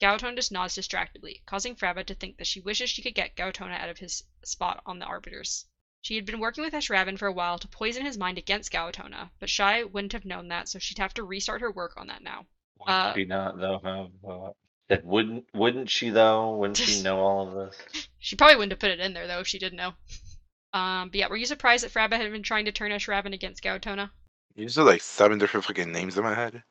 Gaotona 0.00 0.36
just 0.36 0.52
nods 0.52 0.74
distractedly, 0.74 1.42
causing 1.46 1.74
Frava 1.74 2.04
to 2.06 2.14
think 2.14 2.36
that 2.38 2.46
she 2.46 2.60
wishes 2.60 2.90
she 2.90 3.02
could 3.02 3.14
get 3.14 3.36
Gaotona 3.36 3.78
out 3.80 3.88
of 3.88 3.98
his 3.98 4.22
spot 4.44 4.82
on 4.86 4.98
the 4.98 5.06
arbiters. 5.06 5.66
She 6.02 6.14
had 6.14 6.24
been 6.24 6.38
working 6.38 6.62
with 6.62 6.72
Ashravan 6.74 7.18
for 7.18 7.26
a 7.26 7.32
while 7.32 7.58
to 7.58 7.68
poison 7.68 8.04
his 8.04 8.16
mind 8.16 8.38
against 8.38 8.72
Gaotona, 8.72 9.30
but 9.40 9.50
Shai 9.50 9.82
wouldn't 9.82 10.12
have 10.12 10.24
known 10.24 10.48
that, 10.48 10.68
so 10.68 10.78
she'd 10.78 10.98
have 10.98 11.14
to 11.14 11.24
restart 11.24 11.60
her 11.60 11.72
work 11.72 11.94
on 11.96 12.06
that 12.06 12.22
now. 12.22 12.46
Would 12.78 12.88
Uh, 12.88 13.14
she 13.14 13.24
not 13.24 13.58
though? 13.58 13.80
Have, 13.82 14.30
uh, 14.30 14.50
that 14.86 15.04
wouldn't 15.04 15.46
wouldn't 15.52 15.90
she 15.90 16.10
though? 16.10 16.54
Wouldn't 16.56 16.76
she 16.76 17.02
know 17.02 17.18
all 17.18 17.48
of 17.48 17.54
this? 17.54 18.08
She 18.20 18.36
probably 18.36 18.56
wouldn't 18.56 18.72
have 18.72 18.78
put 18.78 18.92
it 18.92 19.00
in 19.00 19.12
there 19.12 19.26
though 19.26 19.40
if 19.40 19.48
she 19.48 19.58
didn't 19.58 19.76
know. 19.78 19.94
Um, 20.72 21.08
but 21.08 21.16
yeah, 21.16 21.28
were 21.28 21.36
you 21.36 21.46
surprised 21.46 21.82
that 21.82 21.92
Frava 21.92 22.16
had 22.16 22.30
been 22.30 22.42
trying 22.44 22.66
to 22.66 22.72
turn 22.72 22.92
Ashravan 22.92 23.34
against 23.34 23.62
Gaotona? 23.64 24.10
Usually 24.54 24.86
like 24.92 25.02
seven 25.02 25.38
different 25.38 25.66
fucking 25.66 25.90
names 25.90 26.16
in 26.16 26.22
my 26.24 26.34
head. 26.34 26.62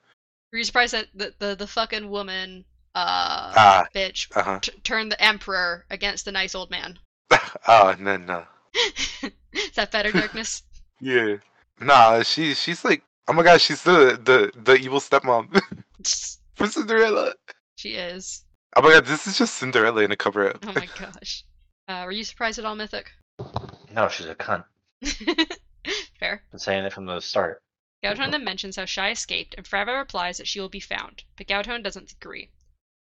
Were 0.51 0.59
you 0.59 0.63
surprised 0.63 0.93
that 0.93 1.07
the 1.13 1.33
the, 1.39 1.55
the 1.55 1.67
fucking 1.67 2.09
woman, 2.09 2.63
uh, 2.97 3.53
Ah. 3.55 3.87
bitch, 3.93 4.27
Uh 4.35 4.43
huh. 4.43 4.59
t- 4.61 4.71
turned 4.83 5.11
the 5.11 5.21
emperor 5.23 5.85
against 5.89 6.25
the 6.25 6.31
nice 6.31 6.55
old 6.55 6.69
man? 6.71 6.97
oh, 7.67 7.89
and 7.89 8.05
then 8.07 8.29
uh, 8.29 8.45
Is 9.53 9.71
that 9.75 9.91
better, 9.91 10.11
darkness? 10.11 10.63
yeah. 11.01 11.35
Nah, 11.79 12.23
she 12.23 12.53
she's 12.53 12.83
like, 12.83 13.03
oh 13.27 13.33
my 13.33 13.43
gosh, 13.43 13.63
she's 13.63 13.83
the 13.83 14.19
the 14.23 14.51
the 14.59 14.75
evil 14.75 14.99
stepmom 14.99 15.61
for 16.55 16.67
Cinderella. 16.67 17.33
she 17.75 17.89
is. 17.95 18.43
Oh 18.75 18.81
my 18.81 18.91
god, 18.91 19.05
this 19.05 19.27
is 19.27 19.37
just 19.37 19.55
Cinderella 19.55 20.01
in 20.03 20.11
a 20.11 20.15
cover 20.17 20.49
up. 20.49 20.65
Oh 20.67 20.73
my 20.73 20.87
gosh. 20.99 21.43
Uh, 21.87 22.03
were 22.05 22.11
you 22.11 22.23
surprised 22.23 22.59
at 22.59 22.65
all, 22.65 22.75
Mythic? 22.75 23.11
No, 23.93 24.07
she's 24.09 24.25
a 24.27 24.35
cunt. 24.35 24.65
Fair. 26.19 26.43
Been 26.51 26.59
saying 26.59 26.83
it 26.85 26.93
from 26.93 27.05
the 27.05 27.19
start. 27.21 27.61
Gaotona 28.03 28.31
then 28.31 28.43
mentions 28.43 28.75
how 28.75 28.85
Shai 28.85 29.11
escaped, 29.11 29.55
and 29.57 29.65
Frava 29.65 29.97
replies 29.97 30.37
that 30.37 30.47
she 30.47 30.59
will 30.59 30.69
be 30.69 30.79
found, 30.79 31.23
but 31.37 31.47
Gaotona 31.47 31.81
doesn't 31.83 32.11
agree. 32.11 32.49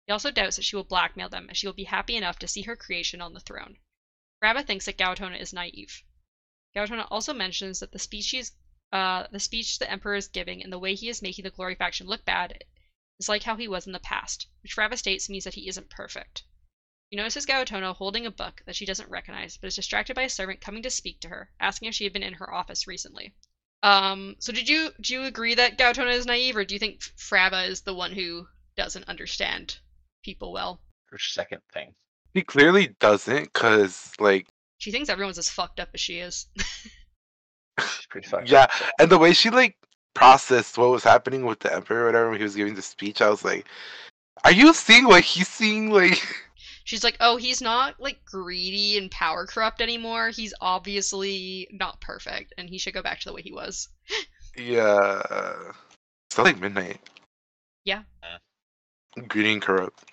He 0.08 0.12
also 0.12 0.30
doubts 0.30 0.58
that 0.58 0.62
she 0.62 0.76
will 0.76 0.84
blackmail 0.84 1.30
them, 1.30 1.50
as 1.50 1.58
she 1.58 1.66
will 1.66 1.74
be 1.74 1.86
happy 1.86 2.16
enough 2.16 2.38
to 2.38 2.48
see 2.48 2.62
her 2.62 2.76
creation 2.76 3.22
on 3.22 3.34
the 3.34 3.40
throne. 3.40 3.80
Frava 4.40 4.64
thinks 4.64 4.86
that 4.86 5.00
Gaotona 5.00 5.40
is 5.40 5.52
naive. 5.52 6.04
Gaotona 6.76 7.08
also 7.10 7.34
mentions 7.34 7.80
that 7.80 7.92
the 7.92 7.98
speech 7.98 8.30
he's, 8.30 8.52
uh, 8.92 9.26
the 9.32 9.40
speech 9.40 9.80
the 9.80 9.90
Emperor 9.90 10.14
is 10.14 10.28
giving 10.28 10.62
and 10.62 10.72
the 10.72 10.78
way 10.78 10.94
he 10.94 11.10
is 11.10 11.24
making 11.24 11.42
the 11.42 11.50
Glory 11.50 11.74
faction 11.74 12.06
look 12.06 12.24
bad 12.24 12.64
is 13.18 13.28
like 13.28 13.42
how 13.42 13.56
he 13.56 13.68
was 13.68 13.88
in 13.88 13.94
the 13.94 14.00
past, 14.00 14.46
which 14.62 14.76
Frava 14.76 14.96
states 14.96 15.28
means 15.28 15.44
that 15.44 15.56
he 15.56 15.68
isn't 15.68 15.90
perfect. 15.90 16.44
She 17.10 17.16
notices 17.16 17.48
Gaotona 17.48 17.96
holding 17.96 18.28
a 18.28 18.32
book 18.32 18.62
that 18.68 18.76
she 18.76 18.86
doesn't 18.86 19.10
recognize, 19.10 19.58
but 19.58 19.68
is 19.68 19.76
distracted 19.76 20.14
by 20.16 20.24
a 20.24 20.30
servant 20.30 20.62
coming 20.62 20.84
to 20.84 20.92
speak 20.92 21.20
to 21.22 21.30
her, 21.30 21.52
asking 21.60 21.88
if 21.88 21.96
she 21.96 22.04
had 22.04 22.14
been 22.14 22.22
in 22.22 22.34
her 22.34 22.54
office 22.54 22.86
recently. 22.86 23.34
Um, 23.82 24.36
so 24.38 24.54
did 24.54 24.70
you 24.70 24.94
do 25.02 25.16
you 25.16 25.24
agree 25.24 25.56
that 25.56 25.80
Gaotona 25.80 26.14
is 26.14 26.28
naive, 26.28 26.56
or 26.56 26.64
do 26.64 26.76
you 26.76 26.80
think 26.80 27.02
Frava 27.02 27.68
is 27.68 27.82
the 27.82 27.96
one 27.96 28.12
who 28.12 28.48
doesn't 28.76 29.10
understand 29.10 29.80
people 30.26 30.52
well? 30.52 30.82
Her 31.12 31.20
second 31.20 31.62
thing. 31.72 31.94
He 32.34 32.42
clearly 32.42 32.96
doesn't, 33.00 33.54
cause 33.54 34.12
like 34.20 34.48
She 34.80 34.92
thinks 34.92 35.08
everyone's 35.08 35.38
as 35.38 35.50
fucked 35.50 35.80
up 35.80 35.90
as 35.94 36.02
she 36.02 36.18
is. 36.20 36.48
She's 37.80 38.08
pretty 38.10 38.28
fucked. 38.28 38.50
yeah, 38.50 38.68
and 39.00 39.10
the 39.10 39.18
way 39.20 39.34
she 39.34 39.50
like 39.50 39.78
processed 40.16 40.78
what 40.78 40.90
was 40.90 41.04
happening 41.04 41.46
with 41.46 41.60
the 41.60 41.74
emperor 41.74 42.04
or 42.04 42.06
whatever 42.08 42.30
when 42.32 42.40
he 42.40 42.44
was 42.44 42.56
giving 42.56 42.74
the 42.76 42.82
speech, 42.82 43.22
I 43.22 43.30
was 43.30 43.46
like, 43.46 43.66
are 44.44 44.52
you 44.52 44.74
seeing 44.74 45.06
what 45.06 45.24
he's 45.24 45.48
seeing? 45.48 45.90
Like, 45.96 46.22
She's 46.86 47.04
like, 47.04 47.18
"Oh, 47.20 47.38
he's 47.38 47.64
not 47.64 48.00
like 48.00 48.24
greedy 48.26 48.96
and 48.98 49.10
power 49.10 49.48
corrupt 49.48 49.82
anymore. 49.82 50.30
He's 50.30 50.54
obviously 50.62 51.68
not 51.72 52.00
perfect, 52.00 52.54
and 52.60 52.70
he 52.70 52.78
should 52.78 52.94
go 52.94 53.02
back 53.02 53.20
to 53.22 53.30
the 53.30 53.34
way 53.34 53.42
he 53.42 53.52
was." 53.52 53.90
yeah, 54.56 55.22
it's 56.30 56.38
not 56.38 56.44
like 56.46 56.60
midnight. 56.60 57.00
Yeah. 57.86 58.04
Greedy 59.28 59.54
and 59.54 59.62
corrupt, 59.64 60.04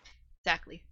Exactly. 0.44 0.82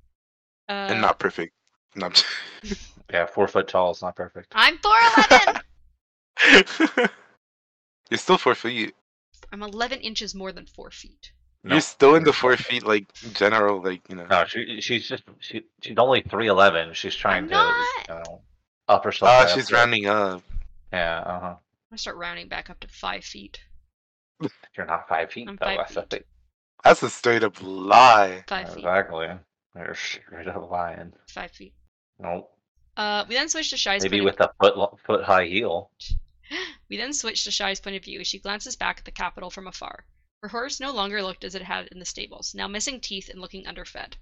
Uh, 0.69 0.89
and 0.91 1.01
not 1.01 1.19
perfect. 1.19 1.53
No, 1.97 2.11
Yeah, 3.13 3.27
four 3.27 3.49
foot 3.49 3.67
tall 3.67 3.91
is 3.91 4.01
not 4.01 4.15
perfect. 4.15 4.53
I'm 4.55 4.79
four 4.79 4.95
eleven. 5.29 5.61
You're 8.11 8.19
still 8.19 8.39
four 8.39 8.55
feet. 8.55 8.95
I'm 9.53 9.63
eleven 9.63 9.99
inches 10.01 10.35
more 10.35 10.53
than 10.53 10.67
four 10.67 10.93
feet. 10.93 11.33
No. 11.65 11.75
You're 11.75 11.81
still 11.81 12.15
in 12.15 12.23
the 12.23 12.33
four 12.33 12.57
feet, 12.57 12.85
like 12.87 13.13
general, 13.35 13.83
like 13.83 14.09
you 14.09 14.15
know. 14.15 14.27
No, 14.27 14.45
she 14.47 14.81
she's 14.81 15.09
just 15.09 15.25
she 15.41 15.65
she's 15.83 15.99
only 15.99 16.23
three 16.23 16.47
eleven. 16.47 16.95
She's 16.95 17.17
trying 17.17 17.45
I'm 17.45 17.49
to 17.49 17.55
not. 17.55 17.87
you 18.09 18.15
know, 18.15 18.41
up 18.89 19.05
herself. 19.05 19.29
Ah, 19.31 19.45
by 19.45 19.51
up 19.51 19.57
she's 19.57 19.69
there. 19.69 19.79
rounding 19.81 20.07
up. 20.07 20.43
Yeah, 20.93 21.19
uh 21.19 21.41
huh. 21.41 21.47
I'm 21.47 21.57
gonna 21.91 21.99
start 21.99 22.17
rounding 22.17 22.47
back 22.49 22.71
up 22.71 22.79
to 22.81 22.89
five 22.89 23.25
feet. 23.25 23.61
You're 24.77 24.87
not 24.87 25.09
five 25.09 25.33
feet 25.33 25.49
I'm 25.49 25.57
though. 25.57 25.67
five 25.67 25.79
That's 25.79 25.95
the 25.95 26.03
feet. 26.19 26.27
Thing. 26.83 26.91
That's 26.91 27.03
a 27.03 27.11
straight 27.11 27.43
up 27.43 27.63
lie. 27.63 28.45
Five 28.47 28.69
feet. 28.69 28.79
Exactly. 28.79 29.29
You're 29.77 29.95
straight 29.95 30.49
up 30.49 30.71
lying. 30.71 31.13
Five 31.29 31.53
feet. 31.53 31.75
Nope. 32.19 32.51
Uh, 32.97 33.25
we 33.29 33.35
then 33.35 33.49
switch 33.49 33.71
to 33.71 33.77
Shai's 33.77 34.03
Maybe 34.03 34.19
point 34.19 34.25
with 34.25 34.41
a 34.41 34.53
foot 34.61 34.77
lo- 34.77 34.99
foot 35.07 35.25
high 35.25 35.47
heel. 35.47 35.91
We 36.89 36.97
then 36.97 37.13
switch 37.13 37.45
to 37.45 37.53
Shai's 37.53 37.79
point 37.79 37.95
of 37.95 38.03
view 38.03 38.19
as 38.19 38.27
she 38.27 38.41
glances 38.41 38.75
back 38.75 38.99
at 38.99 39.05
the 39.05 39.13
capital 39.13 39.49
from 39.49 39.69
afar. 39.69 40.05
Her 40.43 40.49
horse 40.49 40.81
no 40.81 40.91
longer 40.91 41.23
looked 41.23 41.45
as 41.45 41.55
it 41.55 41.63
had 41.63 41.87
in 41.89 42.01
the 42.01 42.05
stables, 42.05 42.55
now 42.55 42.67
missing 42.67 43.01
teeth 43.01 43.29
and 43.29 43.41
looking 43.41 43.67
underfed. 43.67 44.17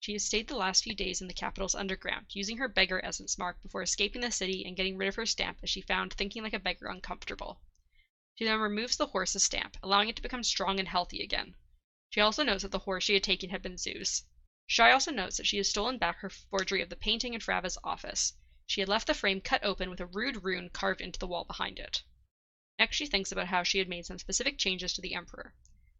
She 0.00 0.12
has 0.12 0.24
stayed 0.24 0.48
the 0.48 0.56
last 0.56 0.84
few 0.84 0.94
days 0.94 1.22
in 1.22 1.28
the 1.28 1.32
capital's 1.32 1.74
underground, 1.74 2.26
using 2.30 2.58
her 2.58 2.68
beggar 2.68 3.00
essence 3.04 3.38
mark 3.38 3.62
before 3.62 3.80
escaping 3.80 4.20
the 4.20 4.30
city 4.30 4.64
and 4.66 4.76
getting 4.76 4.96
rid 4.98 5.08
of 5.08 5.14
her 5.14 5.24
stamp 5.24 5.60
as 5.62 5.70
she 5.70 5.80
found 5.80 6.12
thinking 6.12 6.42
like 6.42 6.52
a 6.52 6.58
beggar 6.58 6.88
uncomfortable. 6.88 7.60
She 8.34 8.44
then 8.44 8.58
removes 8.58 8.96
the 8.96 9.06
horse's 9.06 9.44
stamp, 9.44 9.76
allowing 9.82 10.08
it 10.08 10.16
to 10.16 10.22
become 10.22 10.42
strong 10.42 10.78
and 10.78 10.88
healthy 10.88 11.22
again. 11.22 11.54
She 12.14 12.20
also 12.20 12.42
notes 12.42 12.62
that 12.62 12.72
the 12.72 12.80
horse 12.80 13.04
she 13.04 13.14
had 13.14 13.24
taken 13.24 13.48
had 13.48 13.62
been 13.62 13.78
Zeus. 13.78 14.26
Shai 14.66 14.92
also 14.92 15.10
notes 15.10 15.38
that 15.38 15.46
she 15.46 15.56
has 15.56 15.70
stolen 15.70 15.96
back 15.96 16.18
her 16.18 16.28
forgery 16.28 16.82
of 16.82 16.90
the 16.90 16.94
painting 16.96 17.32
in 17.32 17.40
Frava's 17.40 17.78
office. 17.82 18.34
She 18.66 18.82
had 18.82 18.88
left 18.90 19.06
the 19.06 19.14
frame 19.14 19.40
cut 19.40 19.64
open 19.64 19.88
with 19.88 19.98
a 19.98 20.04
rude 20.04 20.44
rune 20.44 20.68
carved 20.68 21.00
into 21.00 21.18
the 21.18 21.26
wall 21.26 21.44
behind 21.44 21.78
it. 21.78 22.02
Next, 22.78 22.96
she 22.96 23.06
thinks 23.06 23.32
about 23.32 23.46
how 23.46 23.62
she 23.62 23.78
had 23.78 23.88
made 23.88 24.04
some 24.04 24.18
specific 24.18 24.58
changes 24.58 24.92
to 24.92 25.00
the 25.00 25.14
Emperor. 25.14 25.54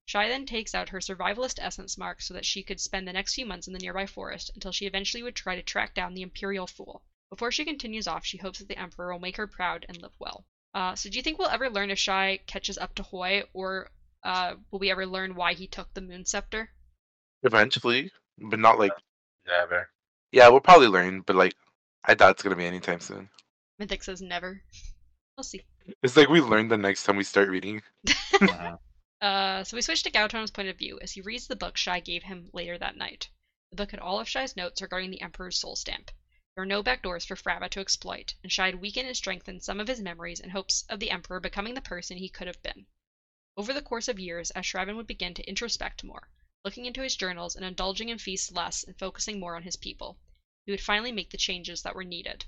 Shai 0.04 0.28
then 0.28 0.44
takes 0.44 0.74
out 0.74 0.90
her 0.90 1.00
survivalist 1.00 1.58
essence 1.58 1.96
mark 1.96 2.20
so 2.20 2.34
that 2.34 2.44
she 2.44 2.62
could 2.62 2.78
spend 2.78 3.08
the 3.08 3.14
next 3.14 3.32
few 3.34 3.46
months 3.46 3.66
in 3.66 3.72
the 3.72 3.78
nearby 3.78 4.04
forest 4.04 4.50
until 4.54 4.70
she 4.70 4.84
eventually 4.84 5.22
would 5.22 5.34
try 5.34 5.56
to 5.56 5.62
track 5.62 5.94
down 5.94 6.12
the 6.12 6.20
Imperial 6.20 6.66
Fool. 6.66 7.02
Before 7.30 7.50
she 7.50 7.64
continues 7.64 8.06
off, 8.06 8.26
she 8.26 8.36
hopes 8.36 8.58
that 8.58 8.68
the 8.68 8.78
Emperor 8.78 9.14
will 9.14 9.18
make 9.18 9.38
her 9.38 9.46
proud 9.46 9.86
and 9.88 9.96
live 10.02 10.14
well. 10.18 10.44
Uh, 10.74 10.94
so, 10.94 11.08
do 11.08 11.16
you 11.16 11.22
think 11.22 11.38
we'll 11.38 11.48
ever 11.48 11.70
learn 11.70 11.90
if 11.90 11.98
Shai 11.98 12.36
catches 12.46 12.76
up 12.76 12.94
to 12.96 13.02
Hoid, 13.02 13.48
or 13.54 13.90
uh, 14.24 14.54
will 14.70 14.78
we 14.78 14.90
ever 14.90 15.06
learn 15.06 15.34
why 15.34 15.54
he 15.54 15.66
took 15.66 15.92
the 15.94 16.00
Moon 16.00 16.24
Scepter? 16.24 16.70
Eventually, 17.42 18.10
but 18.38 18.58
not 18.58 18.78
like. 18.78 18.92
Never. 19.46 19.90
Yeah, 20.30 20.48
we'll 20.48 20.60
probably 20.60 20.88
learn, 20.88 21.20
but 21.22 21.36
like, 21.36 21.54
I 22.04 22.14
doubt 22.14 22.32
it's 22.32 22.42
gonna 22.42 22.56
be 22.56 22.66
anytime 22.66 23.00
soon. 23.00 23.28
Mythic 23.78 24.02
says 24.04 24.22
never. 24.22 24.62
We'll 25.36 25.44
see. 25.44 25.62
It's 26.02 26.16
like 26.16 26.28
we 26.28 26.40
learn 26.40 26.68
the 26.68 26.76
next 26.76 27.04
time 27.04 27.16
we 27.16 27.24
start 27.24 27.48
reading. 27.48 27.82
Mhm. 28.32 28.78
Uh, 29.20 29.62
so 29.62 29.76
we 29.76 29.82
switch 29.82 30.02
to 30.02 30.10
Gauton's 30.10 30.50
point 30.50 30.68
of 30.68 30.76
view 30.76 30.98
as 31.00 31.12
he 31.12 31.20
reads 31.20 31.46
the 31.46 31.54
book 31.54 31.76
Shai 31.76 32.00
gave 32.00 32.24
him 32.24 32.50
later 32.52 32.76
that 32.76 32.96
night. 32.96 33.28
The 33.70 33.76
book 33.76 33.92
had 33.92 34.00
all 34.00 34.18
of 34.18 34.28
Shai's 34.28 34.56
notes 34.56 34.82
regarding 34.82 35.10
the 35.12 35.22
Emperor's 35.22 35.60
soul 35.60 35.76
stamp. 35.76 36.10
There 36.56 36.62
were 36.62 36.66
no 36.66 36.82
backdoors 36.82 37.24
for 37.24 37.36
Frava 37.36 37.68
to 37.70 37.80
exploit, 37.80 38.34
and 38.42 38.50
Shai 38.50 38.66
had 38.66 38.80
weakened 38.80 39.06
and 39.06 39.16
strengthened 39.16 39.62
some 39.62 39.78
of 39.78 39.86
his 39.86 40.00
memories 40.00 40.40
in 40.40 40.50
hopes 40.50 40.84
of 40.88 40.98
the 40.98 41.10
Emperor 41.12 41.38
becoming 41.38 41.74
the 41.74 41.80
person 41.80 42.16
he 42.16 42.28
could 42.28 42.48
have 42.48 42.60
been. 42.62 42.86
Over 43.54 43.74
the 43.74 43.82
course 43.82 44.08
of 44.08 44.18
years, 44.18 44.50
as 44.52 44.64
Shravan 44.64 44.96
would 44.96 45.06
begin 45.06 45.34
to 45.34 45.44
introspect 45.44 46.02
more, 46.02 46.30
looking 46.64 46.86
into 46.86 47.02
his 47.02 47.16
journals 47.16 47.54
and 47.54 47.64
indulging 47.64 48.08
in 48.08 48.16
feasts 48.16 48.50
less 48.50 48.82
and 48.82 48.98
focusing 48.98 49.38
more 49.38 49.56
on 49.56 49.62
his 49.62 49.76
people, 49.76 50.18
he 50.64 50.72
would 50.72 50.80
finally 50.80 51.12
make 51.12 51.30
the 51.30 51.36
changes 51.36 51.82
that 51.82 51.94
were 51.94 52.02
needed. 52.02 52.46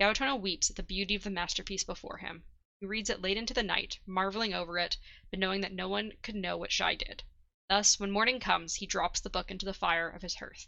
Gaotona 0.00 0.40
weeps 0.40 0.70
at 0.70 0.76
the 0.76 0.82
beauty 0.82 1.14
of 1.14 1.24
the 1.24 1.30
masterpiece 1.30 1.84
before 1.84 2.16
him. 2.16 2.44
He 2.80 2.86
reads 2.86 3.10
it 3.10 3.20
late 3.20 3.36
into 3.36 3.52
the 3.52 3.62
night, 3.62 3.98
marveling 4.06 4.54
over 4.54 4.78
it, 4.78 4.96
but 5.28 5.38
knowing 5.38 5.60
that 5.60 5.72
no 5.72 5.90
one 5.90 6.12
could 6.22 6.36
know 6.36 6.56
what 6.56 6.72
Shai 6.72 6.94
did. 6.94 7.22
Thus, 7.68 8.00
when 8.00 8.10
morning 8.10 8.40
comes, 8.40 8.76
he 8.76 8.86
drops 8.86 9.20
the 9.20 9.28
book 9.28 9.50
into 9.50 9.66
the 9.66 9.74
fire 9.74 10.08
of 10.08 10.22
his 10.22 10.36
hearth. 10.36 10.66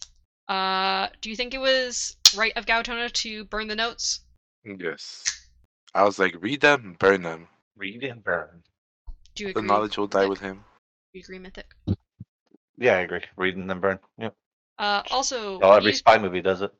Uh, 0.48 1.08
do 1.22 1.30
you 1.30 1.36
think 1.36 1.54
it 1.54 1.58
was 1.58 2.14
right 2.34 2.52
of 2.56 2.66
Gaotona 2.66 3.10
to 3.10 3.44
burn 3.44 3.68
the 3.68 3.74
notes? 3.74 4.20
Yes. 4.64 5.24
I 5.94 6.04
was 6.04 6.18
like, 6.18 6.34
read 6.42 6.60
them, 6.60 6.96
burn 6.98 7.22
them. 7.22 7.48
Read 7.74 8.04
and 8.04 8.22
burn. 8.22 8.64
Do 9.34 9.44
you 9.44 9.52
The 9.52 9.60
agree? 9.60 9.68
knowledge 9.68 9.96
will 9.98 10.06
die 10.06 10.26
with 10.26 10.40
him. 10.40 10.64
Do 11.12 11.18
you 11.18 11.24
agree, 11.24 11.38
Mythic? 11.38 11.74
Yeah, 12.76 12.96
I 12.96 13.00
agree. 13.00 13.22
Read 13.36 13.56
and 13.56 13.68
then 13.68 13.80
burn. 13.80 13.98
Yep. 14.18 14.34
Uh, 14.78 15.02
also, 15.10 15.60
Oh, 15.60 15.72
every 15.72 15.90
you- 15.92 15.96
spy 15.96 16.18
movie 16.18 16.40
does 16.42 16.62
it. 16.62 16.72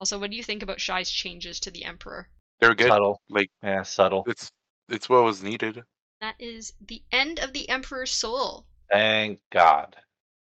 also, 0.00 0.18
what 0.18 0.30
do 0.30 0.36
you 0.36 0.42
think 0.42 0.62
about 0.62 0.80
Shai's 0.80 1.10
changes 1.10 1.60
to 1.60 1.70
the 1.70 1.84
Emperor? 1.84 2.28
They're 2.60 2.74
good. 2.74 2.88
Subtle. 2.88 3.20
Like 3.28 3.50
Yeah, 3.62 3.82
subtle. 3.82 4.24
it's 4.26 4.50
it's 4.88 5.08
what 5.08 5.22
was 5.24 5.42
needed. 5.42 5.84
That 6.20 6.34
is 6.38 6.74
the 6.80 7.02
end 7.12 7.38
of 7.38 7.52
the 7.52 7.68
Emperor's 7.68 8.10
Soul. 8.10 8.66
Thank 8.90 9.40
God. 9.50 9.96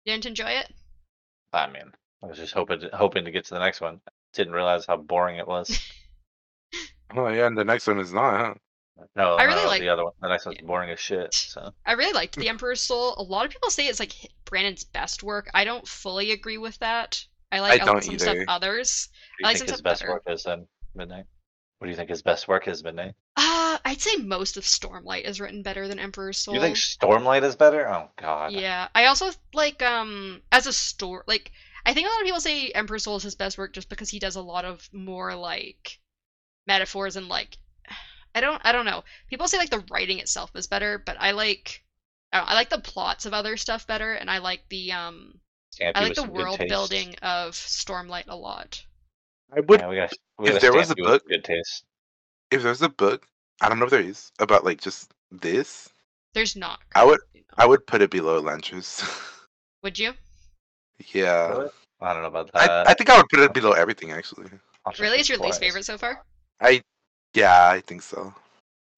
Didn't 0.06 0.26
enjoy 0.26 0.50
it? 0.50 0.70
I 1.52 1.66
mean, 1.68 1.92
I 2.22 2.26
was 2.26 2.36
just 2.38 2.52
hoping 2.52 2.80
to, 2.80 2.90
hoping 2.96 3.24
to 3.24 3.30
get 3.30 3.44
to 3.46 3.54
the 3.54 3.60
next 3.60 3.80
one. 3.80 4.00
didn't 4.34 4.52
realize 4.52 4.84
how 4.86 4.96
boring 4.96 5.36
it 5.38 5.46
was. 5.48 5.68
Oh 7.16 7.28
yeah, 7.28 7.46
and 7.46 7.56
the 7.56 7.64
next 7.64 7.86
one 7.86 8.00
is 8.00 8.12
not, 8.12 8.40
huh? 8.40 8.54
No, 9.16 9.34
I 9.34 9.44
really 9.44 9.62
no, 9.62 9.68
like- 9.68 9.80
the 9.80 9.88
other 9.88 10.04
one. 10.04 10.12
The 10.20 10.28
next 10.28 10.46
one's 10.46 10.58
Yeah. 10.60 10.66
boring 10.66 10.90
as 10.90 11.00
shit. 11.00 11.34
So 11.34 11.72
I 11.84 11.92
really 11.92 12.12
liked 12.12 12.36
The 12.36 12.48
Emperor's 12.48 12.80
Soul. 12.80 13.14
A 13.18 13.22
lot 13.22 13.44
of 13.44 13.50
people 13.50 13.70
say 13.70 13.86
it's 13.88 13.98
like 14.00 14.12
Brandon's 14.44 14.84
best 14.84 15.22
work. 15.22 15.50
I 15.54 15.64
don't 15.64 15.86
fully 15.86 16.30
agree 16.32 16.58
with 16.58 16.78
that. 16.78 17.24
I 17.50 17.60
like 17.60 17.80
I 17.82 17.84
don't 17.84 18.02
some 18.02 18.18
stuff 18.18 18.36
others. 18.48 19.08
what 19.10 19.38
do 19.38 19.46
I 19.46 19.48
you 19.50 19.52
like 19.52 19.56
think 19.58 19.68
some 19.68 19.72
his 19.74 19.78
stuff 19.78 19.84
best 19.84 20.00
better. 20.02 20.12
work 20.12 20.22
is 20.28 20.42
then? 20.44 20.66
Midnight. 20.94 21.24
What 21.78 21.86
do 21.86 21.90
you 21.90 21.96
think 21.96 22.08
his 22.10 22.22
best 22.22 22.46
work 22.48 22.66
is? 22.68 22.82
Midnight. 22.84 23.14
Uh, 23.36 23.78
I'd 23.84 24.00
say 24.00 24.16
most 24.16 24.56
of 24.56 24.64
Stormlight 24.64 25.24
is 25.24 25.40
written 25.40 25.62
better 25.62 25.86
than 25.88 25.98
Emperor's 25.98 26.38
Soul. 26.38 26.54
You 26.54 26.60
think 26.60 26.76
Stormlight 26.76 27.42
is 27.42 27.56
better? 27.56 27.88
Oh 27.88 28.10
God. 28.16 28.52
Yeah, 28.52 28.88
I 28.94 29.06
also 29.06 29.30
like 29.52 29.82
um 29.82 30.40
as 30.52 30.66
a 30.66 30.72
story 30.72 31.24
like 31.26 31.50
I 31.84 31.92
think 31.92 32.06
a 32.06 32.10
lot 32.10 32.20
of 32.20 32.24
people 32.26 32.40
say 32.40 32.68
Emperor's 32.70 33.02
Soul 33.04 33.16
is 33.16 33.24
his 33.24 33.34
best 33.34 33.58
work 33.58 33.72
just 33.74 33.88
because 33.88 34.08
he 34.08 34.18
does 34.20 34.36
a 34.36 34.42
lot 34.42 34.64
of 34.64 34.88
more 34.92 35.34
like 35.34 35.98
metaphors 36.66 37.16
and 37.16 37.28
like 37.28 37.58
I 38.34 38.40
don't 38.40 38.60
I 38.64 38.72
don't 38.72 38.84
know. 38.84 39.04
People 39.28 39.48
say 39.48 39.58
like 39.58 39.70
the 39.70 39.84
writing 39.90 40.18
itself 40.18 40.50
is 40.54 40.66
better, 40.66 40.98
but 40.98 41.16
I 41.20 41.30
like 41.32 41.82
I, 42.32 42.38
don't, 42.38 42.50
I 42.50 42.54
like 42.54 42.70
the 42.70 42.78
plots 42.80 43.26
of 43.26 43.32
other 43.32 43.56
stuff 43.56 43.86
better, 43.86 44.14
and 44.14 44.30
I 44.30 44.38
like 44.38 44.62
the 44.68 44.92
um 44.92 45.38
Stampy 45.74 45.92
I 45.94 46.02
like 46.02 46.14
the 46.14 46.24
world 46.24 46.60
building 46.68 47.14
of 47.22 47.52
Stormlight 47.52 48.24
a 48.28 48.36
lot. 48.36 48.84
I 49.54 49.60
would 49.60 49.80
Yeah, 49.80 49.88
we 49.88 49.96
got. 49.96 50.12
We 50.38 50.46
if 50.48 50.54
gotta 50.54 50.60
there 50.60 50.72
was 50.72 50.90
a 50.90 50.96
book- 50.96 51.26
good 51.28 51.44
taste. 51.44 51.84
if 52.50 52.62
there's 52.62 52.82
a 52.82 52.88
book, 52.88 53.26
I 53.60 53.68
don't 53.68 53.78
know 53.78 53.84
if 53.84 53.90
there 53.90 54.00
is 54.00 54.30
about 54.38 54.64
like 54.64 54.80
just 54.80 55.12
this. 55.30 55.88
There's 56.32 56.56
not. 56.56 56.80
I 56.94 57.04
would- 57.04 57.20
no. 57.34 57.40
I 57.56 57.66
would 57.66 57.86
put 57.86 58.02
it 58.02 58.10
below 58.10 58.42
Elantris. 58.42 59.02
Would 59.82 59.98
you? 59.98 60.14
yeah, 61.12 61.48
Really? 61.48 61.68
I 62.00 62.12
don't 62.14 62.22
know 62.22 62.28
about 62.28 62.50
that. 62.52 62.86
I, 62.86 62.90
I 62.90 62.94
think 62.94 63.10
I 63.10 63.18
would 63.18 63.28
put 63.28 63.40
it 63.40 63.52
below 63.52 63.72
everything 63.72 64.12
actually. 64.12 64.48
Really, 64.98 65.16
it 65.16 65.20
it's 65.20 65.28
your 65.28 65.38
least 65.38 65.60
favorite 65.60 65.84
so 65.84 65.98
far? 65.98 66.24
Yeah, 67.34 67.68
I 67.70 67.80
think 67.80 68.02
so. 68.02 68.34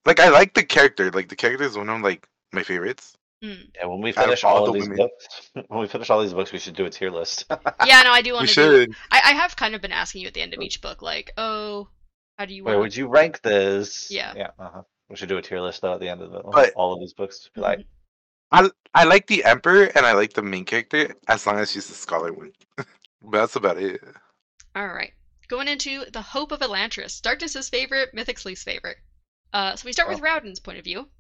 Like 0.05 0.21
I 0.21 0.29
like 0.29 0.55
the 0.55 0.63
character. 0.63 1.11
Like 1.11 1.29
the 1.29 1.37
character 1.37 1.65
is 1.65 1.77
one 1.77 1.89
of 1.89 2.01
like 2.03 2.29
my 2.53 2.63
favorites. 2.63 3.15
Hmm. 3.43 3.53
Yeah, 3.75 3.87
when 3.87 4.01
we 4.01 4.13
finish 4.13 4.45
all 4.45 4.59
all 4.59 4.65
the 4.65 4.71
of 4.71 4.75
these 4.75 4.83
women. 4.89 4.97
books, 4.99 5.51
when 5.69 5.81
we 5.81 5.89
finish 5.89 6.09
all 6.11 6.23
these 6.23 6.33
books, 6.33 6.53
we 6.53 6.59
should 6.59 6.75
do 6.77 6.87
a 6.87 6.91
tier 6.91 7.11
list. 7.11 7.45
Yeah, 7.87 8.03
no, 8.03 8.11
I 8.11 8.23
do 8.23 8.33
want 8.35 8.49
to 8.49 8.55
do. 8.55 8.81
should. 8.87 8.95
I, 9.11 9.21
I 9.25 9.33
have 9.33 9.57
kind 9.57 9.75
of 9.75 9.83
been 9.83 9.93
asking 9.93 10.23
you 10.23 10.29
at 10.29 10.35
the 10.35 10.41
end 10.41 10.55
of 10.55 10.61
each 10.61 10.81
book, 10.81 11.03
like, 11.03 11.33
oh, 11.37 11.89
how 12.39 12.47
do 12.47 12.55
you 12.55 12.65
Where 12.65 12.75
want? 12.77 12.85
would 12.85 12.97
you 12.97 13.09
rank 13.09 13.43
this? 13.43 14.11
Yeah. 14.11 14.33
Yeah. 14.37 14.51
Uh-huh. 14.59 14.83
We 15.11 15.17
should 15.17 15.29
do 15.29 15.37
a 15.39 15.43
tier 15.43 15.61
list 15.61 15.83
though 15.83 15.95
at 15.95 16.01
the 16.01 16.09
end 16.09 16.23
of 16.23 16.31
the, 16.33 16.41
But- 16.41 16.73
all 16.75 16.95
of 16.95 17.01
these 17.01 17.13
books. 17.13 17.51
Be 17.55 17.61
like, 17.61 17.85
I 18.53 18.71
I 18.95 19.05
like 19.05 19.27
the 19.27 19.45
Emperor 19.45 19.91
and 19.95 20.07
I 20.07 20.13
like 20.13 20.33
the 20.33 20.43
main 20.43 20.65
character 20.65 21.15
as 21.29 21.47
long 21.47 21.59
as 21.59 21.71
she's 21.73 21.89
the 21.89 21.95
scholar 21.95 22.33
one. 22.33 22.53
but 22.77 22.87
that's 23.23 23.57
about 23.57 23.77
it. 23.79 24.01
All 24.75 24.87
right. 24.89 25.13
Going 25.49 25.69
into 25.69 26.07
the 26.07 26.23
Hope 26.23 26.51
of 26.51 26.61
Elantris, 26.61 27.21
Darkness's 27.21 27.69
favorite, 27.69 28.13
Mythic's 28.13 28.45
least 28.45 28.65
favorite. 28.65 28.99
Uh, 29.53 29.77
so 29.77 29.85
we 29.85 29.93
start 29.93 30.09
with 30.09 30.21
Raoden's 30.21 30.59
point 30.59 30.79
of 30.79 30.83
view. 30.83 31.13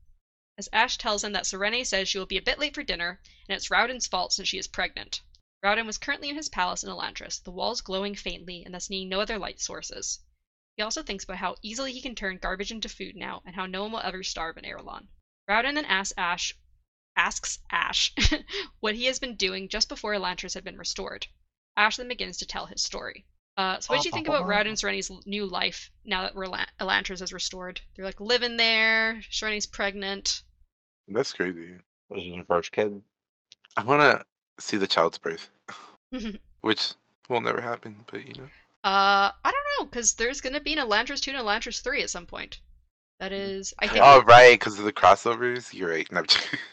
As 0.59 0.69
Ash 0.73 0.99
tells 0.99 1.23
him 1.23 1.31
that 1.33 1.45
Sarene 1.45 1.87
says 1.87 2.09
she 2.09 2.19
will 2.19 2.27
be 2.27 2.37
a 2.37 2.43
bit 2.43 2.59
late 2.59 2.75
for 2.75 2.83
dinner, 2.83 3.21
and 3.49 3.57
it's 3.57 3.69
Raoden's 3.69 4.09
fault 4.09 4.33
since 4.33 4.49
she 4.49 4.59
is 4.59 4.67
pregnant. 4.67 5.21
Raoden 5.63 5.87
was 5.87 5.97
currently 5.97 6.29
in 6.29 6.35
his 6.35 6.49
palace 6.49 6.83
in 6.83 6.91
Elantris, 6.91 7.39
the 7.39 7.53
walls 7.53 7.81
glowing 7.81 8.17
faintly 8.17 8.65
and 8.65 8.75
thus 8.75 8.91
needing 8.91 9.09
no 9.09 9.21
other 9.21 9.39
light 9.39 9.61
sources. 9.61 10.19
He 10.77 10.83
also 10.83 11.05
thinks 11.05 11.23
about 11.23 11.37
how 11.37 11.57
easily 11.63 11.93
he 11.93 12.03
can 12.03 12.17
turn 12.17 12.39
garbage 12.39 12.73
into 12.73 12.89
food 12.89 13.15
now, 13.15 13.43
and 13.47 13.55
how 13.55 13.67
no 13.67 13.83
one 13.83 13.93
will 13.93 14.01
ever 14.01 14.25
starve 14.25 14.59
in 14.59 14.65
Arelon. 14.65 15.07
Raoden 15.49 15.77
then 15.77 15.85
asks 15.85 16.15
Ash, 16.19 16.53
asks 17.15 17.61
Ash 17.71 18.13
what 18.81 18.97
he 18.97 19.05
has 19.05 19.21
been 19.21 19.37
doing 19.37 19.69
just 19.69 19.89
before 19.89 20.15
Elantris 20.15 20.55
had 20.55 20.65
been 20.65 20.79
restored. 20.79 21.29
Ash 21.77 21.97
then 21.97 22.09
begins 22.09 22.39
to 22.39 22.47
tell 22.47 22.67
his 22.67 22.83
story. 22.83 23.25
Uh, 23.57 23.79
so 23.81 23.95
what 23.95 24.03
did 24.03 24.05
you 24.07 24.11
think 24.13 24.29
about 24.29 24.47
Raoden 24.47 24.69
and 24.69 24.79
Sarene's 24.79 25.11
new 25.27 25.47
life 25.47 25.91
now 26.05 26.23
that 26.23 26.35
Relan- 26.35 26.67
Elantris 26.81 27.23
is 27.23 27.33
restored? 27.33 27.81
They're 27.95 28.05
like 28.05 28.21
living 28.21 28.57
there. 28.59 29.23
Sarene's 29.31 29.67
pregnant. 29.67 30.43
That's 31.09 31.33
crazy. 31.33 31.75
this 32.11 32.23
is 32.25 32.37
the 32.37 32.45
first 32.47 32.73
kid. 32.73 33.01
I 33.77 33.85
want 33.85 34.01
to 34.03 34.25
see 34.63 34.77
the 34.77 34.87
child's 34.87 35.19
birth, 35.19 35.49
which 36.61 36.93
will 37.29 37.41
never 37.41 37.61
happen. 37.61 37.97
But 38.11 38.27
you 38.27 38.35
know, 38.35 38.49
Uh, 38.85 39.31
I 39.45 39.51
don't 39.51 39.67
know, 39.81 39.87
because 39.87 40.15
there's 40.15 40.41
gonna 40.41 40.61
be 40.61 40.73
an 40.75 40.79
Elantris 40.87 41.21
two 41.21 41.31
and 41.33 41.41
Elantris 41.41 41.81
three 41.83 42.03
at 42.03 42.11
some 42.11 42.27
point. 42.27 42.61
That 43.19 43.33
is, 43.33 43.73
I 43.79 43.89
think. 43.89 44.01
oh 44.05 44.23
right, 44.25 44.59
because 44.59 44.79
of 44.79 44.85
the 44.85 44.93
crossovers. 44.93 45.73
You're 45.73 45.89
right. 45.91 46.11
No, 46.13 46.23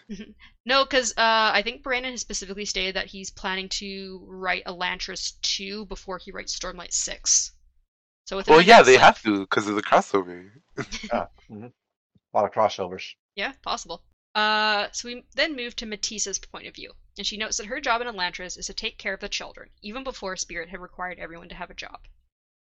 No, 0.65 0.83
because 0.83 1.11
uh, 1.11 1.51
I 1.53 1.61
think 1.63 1.83
Brandon 1.83 2.11
has 2.11 2.21
specifically 2.21 2.65
stated 2.65 2.95
that 2.95 3.05
he's 3.07 3.29
planning 3.31 3.69
to 3.69 4.21
write 4.27 4.65
Elantris 4.65 5.33
two 5.41 5.85
before 5.85 6.17
he 6.17 6.31
writes 6.31 6.57
Stormlight 6.57 6.91
six. 6.93 7.51
So 8.25 8.37
within 8.37 8.53
well, 8.55 8.61
yeah, 8.61 8.81
they 8.81 8.93
like- 8.93 9.01
have 9.01 9.21
to 9.23 9.39
because 9.41 9.67
of 9.67 9.75
the 9.75 9.83
crossover. 9.83 10.49
Yeah. 11.13 11.27
hmm 11.47 11.65
A 11.65 12.37
lot 12.37 12.45
of 12.45 12.51
crossovers. 12.51 13.13
Yeah, 13.35 13.53
possible. 13.61 14.03
Uh, 14.35 14.87
so 14.91 15.07
we 15.09 15.23
then 15.35 15.55
move 15.55 15.75
to 15.77 15.85
Matissa's 15.85 16.39
point 16.39 16.67
of 16.67 16.75
view, 16.75 16.91
and 17.17 17.25
she 17.27 17.37
notes 17.37 17.57
that 17.57 17.67
her 17.67 17.79
job 17.79 18.01
in 18.01 18.07
Elantris 18.07 18.57
is 18.57 18.65
to 18.67 18.73
take 18.73 18.97
care 18.97 19.13
of 19.13 19.19
the 19.19 19.29
children, 19.29 19.69
even 19.81 20.03
before 20.03 20.35
Spirit 20.35 20.69
had 20.69 20.79
required 20.81 21.19
everyone 21.19 21.49
to 21.49 21.55
have 21.55 21.69
a 21.69 21.73
job. 21.75 21.99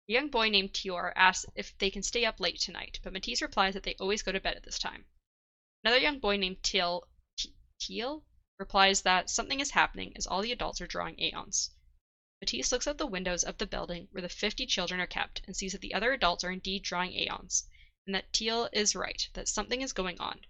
A 0.07 0.13
young 0.13 0.29
boy 0.29 0.51
named 0.51 0.75
Tior 0.75 1.15
asks 1.17 1.47
if 1.55 1.79
they 1.79 1.91
can 1.91 2.03
stay 2.03 2.27
up 2.27 2.39
late 2.39 2.61
tonight, 2.61 3.01
but 3.03 3.15
Matisse 3.15 3.41
replies 3.41 3.73
that 3.73 3.85
they 3.85 3.95
always 3.95 4.21
go 4.21 4.33
to 4.33 4.41
bed 4.41 4.55
at 4.55 4.63
this 4.63 4.79
time. 4.79 5.07
Another 5.83 5.99
young 5.99 6.19
boy 6.19 6.37
named 6.37 6.63
Teal, 6.63 7.09
Teal 7.79 8.23
replies 8.59 9.01
that 9.01 9.31
something 9.31 9.61
is 9.61 9.71
happening 9.71 10.15
as 10.15 10.27
all 10.27 10.43
the 10.43 10.53
adults 10.53 10.83
are 10.83 10.87
drawing 10.87 11.19
aeons. 11.19 11.71
Matisse 12.39 12.71
looks 12.71 12.87
out 12.87 12.99
the 12.99 13.07
windows 13.07 13.45
of 13.45 13.57
the 13.57 13.67
building 13.67 14.09
where 14.11 14.21
the 14.21 14.29
50 14.29 14.67
children 14.67 15.01
are 15.01 15.07
kept 15.07 15.41
and 15.47 15.57
sees 15.57 15.73
that 15.73 15.81
the 15.81 15.95
other 15.95 16.13
adults 16.13 16.45
are 16.45 16.53
indeed 16.53 16.83
drawing 16.83 17.15
aeons, 17.15 17.67
and 18.05 18.15
that 18.15 18.31
Teal 18.31 18.69
is 18.75 18.95
right, 18.95 19.31
that 19.33 19.49
something 19.49 19.81
is 19.81 19.95
going 19.95 20.21
on. 20.21 20.45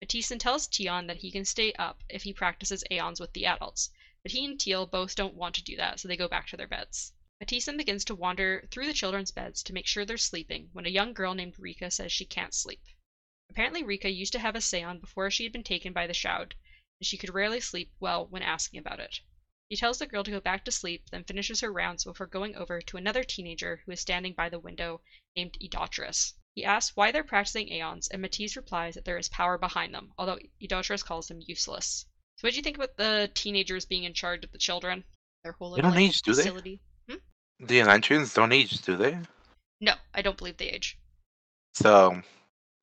Matisse 0.00 0.28
then 0.28 0.38
tells 0.38 0.68
Tion 0.70 1.08
that 1.08 1.16
he 1.16 1.32
can 1.32 1.44
stay 1.44 1.72
up 1.72 2.04
if 2.08 2.22
he 2.22 2.32
practices 2.32 2.84
aeons 2.92 3.18
with 3.18 3.32
the 3.32 3.44
adults, 3.44 3.90
but 4.22 4.30
he 4.30 4.44
and 4.44 4.60
Teal 4.60 4.86
both 4.86 5.16
don't 5.16 5.34
want 5.34 5.56
to 5.56 5.64
do 5.64 5.74
that, 5.74 5.98
so 5.98 6.06
they 6.06 6.16
go 6.16 6.28
back 6.28 6.46
to 6.46 6.56
their 6.56 6.68
beds. 6.68 7.12
Matisse 7.40 7.66
begins 7.76 8.04
to 8.04 8.14
wander 8.14 8.68
through 8.70 8.86
the 8.86 8.92
children's 8.94 9.32
beds 9.32 9.60
to 9.64 9.72
make 9.72 9.88
sure 9.88 10.04
they're 10.04 10.16
sleeping 10.16 10.70
when 10.72 10.86
a 10.86 10.88
young 10.88 11.12
girl 11.12 11.34
named 11.34 11.58
Rika 11.58 11.90
says 11.90 12.12
she 12.12 12.24
can't 12.24 12.54
sleep. 12.54 12.80
Apparently, 13.50 13.82
Rika 13.82 14.08
used 14.08 14.32
to 14.34 14.38
have 14.38 14.54
a 14.54 14.60
seon 14.60 15.00
before 15.00 15.32
she 15.32 15.42
had 15.42 15.52
been 15.52 15.64
taken 15.64 15.92
by 15.92 16.06
the 16.06 16.14
Shroud, 16.14 16.54
and 17.00 17.06
she 17.06 17.16
could 17.16 17.34
rarely 17.34 17.58
sleep 17.60 17.92
well 17.98 18.24
when 18.28 18.42
asking 18.42 18.78
about 18.78 19.00
it. 19.00 19.18
He 19.68 19.74
tells 19.74 19.98
the 19.98 20.06
girl 20.06 20.22
to 20.22 20.30
go 20.30 20.40
back 20.40 20.64
to 20.64 20.70
sleep, 20.70 21.10
then 21.10 21.24
finishes 21.24 21.60
her 21.60 21.72
rounds 21.72 22.04
before 22.04 22.28
going 22.28 22.54
over 22.54 22.80
to 22.80 22.96
another 22.96 23.24
teenager 23.24 23.82
who 23.84 23.90
is 23.90 24.00
standing 24.00 24.32
by 24.34 24.48
the 24.48 24.60
window 24.60 25.00
named 25.34 25.58
Idotris. 25.60 26.34
He 26.54 26.64
asks 26.64 26.94
why 26.94 27.10
they're 27.10 27.24
practicing 27.24 27.68
aeons, 27.68 28.06
and 28.06 28.22
Matisse 28.22 28.54
replies 28.54 28.94
that 28.94 29.04
there 29.04 29.18
is 29.18 29.28
power 29.28 29.58
behind 29.58 29.92
them, 29.92 30.12
although 30.16 30.38
Idotris 30.62 31.02
calls 31.02 31.26
them 31.26 31.42
useless. 31.44 32.06
So, 32.36 32.46
what 32.46 32.52
do 32.52 32.58
you 32.58 32.62
think 32.62 32.76
about 32.76 32.96
the 32.96 33.28
teenagers 33.34 33.86
being 33.86 34.04
in 34.04 34.14
charge 34.14 34.44
of 34.44 34.52
the 34.52 34.58
children? 34.58 35.02
Their 35.42 35.52
whole 35.52 35.74
They 35.74 35.82
don't 35.82 35.96
like, 35.96 36.00
age, 36.00 36.22
do 36.22 36.32
they? 36.32 36.42
facility. 36.42 36.80
The 37.66 37.80
Elantrians 37.80 38.34
don't 38.34 38.52
age, 38.52 38.82
do 38.82 38.96
they? 38.96 39.18
No, 39.80 39.94
I 40.14 40.20
don't 40.22 40.36
believe 40.36 40.58
they 40.58 40.68
age. 40.68 40.98
So, 41.74 42.20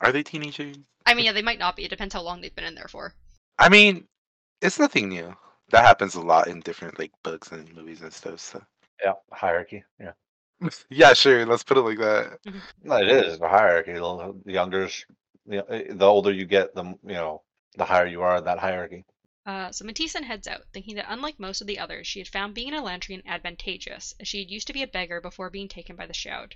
are 0.01 0.11
they 0.11 0.23
teenagers? 0.23 0.77
I 1.05 1.13
mean, 1.13 1.25
yeah, 1.25 1.33
they 1.33 1.41
might 1.41 1.59
not 1.59 1.75
be. 1.75 1.85
It 1.85 1.89
depends 1.89 2.13
how 2.13 2.21
long 2.21 2.41
they've 2.41 2.55
been 2.55 2.65
in 2.65 2.75
there 2.75 2.87
for. 2.87 3.13
I 3.59 3.69
mean, 3.69 4.07
it's 4.61 4.79
nothing 4.79 5.09
new. 5.09 5.35
That 5.69 5.85
happens 5.85 6.15
a 6.15 6.21
lot 6.21 6.47
in 6.47 6.61
different 6.61 6.97
like 6.99 7.11
books 7.23 7.51
and 7.51 7.73
movies 7.75 8.01
and 8.01 8.11
stuff. 8.11 8.39
So, 8.39 8.61
Yeah, 9.03 9.13
hierarchy. 9.31 9.83
Yeah, 9.99 10.13
yeah, 10.89 11.13
sure. 11.13 11.45
Let's 11.45 11.63
put 11.63 11.77
it 11.77 11.81
like 11.81 11.99
that. 11.99 12.39
Mm-hmm. 12.47 12.59
no, 12.83 12.95
it 12.97 13.07
is 13.07 13.39
a 13.39 13.47
hierarchy. 13.47 13.93
The 13.93 14.35
the 14.45 14.51
younger's, 14.51 15.05
the, 15.45 15.85
the 15.89 16.05
older 16.05 16.31
you 16.31 16.45
get, 16.45 16.73
the 16.75 16.83
you 16.83 17.13
know, 17.13 17.43
the 17.77 17.85
higher 17.85 18.07
you 18.07 18.21
are 18.23 18.37
in 18.37 18.45
that 18.45 18.59
hierarchy. 18.59 19.05
Uh, 19.45 19.71
so 19.71 19.85
Matisse 19.85 20.13
heads 20.13 20.47
out, 20.47 20.67
thinking 20.71 20.95
that 20.95 21.11
unlike 21.11 21.39
most 21.39 21.61
of 21.61 21.67
the 21.67 21.79
others, 21.79 22.07
she 22.07 22.19
had 22.19 22.27
found 22.27 22.53
being 22.53 22.73
an 22.73 22.79
Elantrian 22.79 23.25
advantageous, 23.25 24.13
as 24.19 24.27
she 24.27 24.39
had 24.39 24.51
used 24.51 24.67
to 24.67 24.73
be 24.73 24.83
a 24.83 24.87
beggar 24.87 25.19
before 25.19 25.49
being 25.49 25.67
taken 25.67 25.95
by 25.95 26.05
the 26.05 26.13
Shroud. 26.13 26.55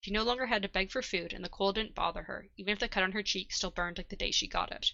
She 0.00 0.10
no 0.10 0.22
longer 0.22 0.46
had 0.46 0.62
to 0.62 0.68
beg 0.68 0.90
for 0.90 1.02
food, 1.02 1.32
and 1.32 1.44
the 1.44 1.48
cold 1.48 1.74
didn't 1.74 1.94
bother 1.94 2.22
her, 2.22 2.48
even 2.56 2.72
if 2.72 2.78
the 2.78 2.88
cut 2.88 3.02
on 3.02 3.12
her 3.12 3.22
cheek 3.22 3.52
still 3.52 3.70
burned 3.70 3.98
like 3.98 4.08
the 4.08 4.16
day 4.16 4.30
she 4.30 4.48
got 4.48 4.72
it. 4.72 4.92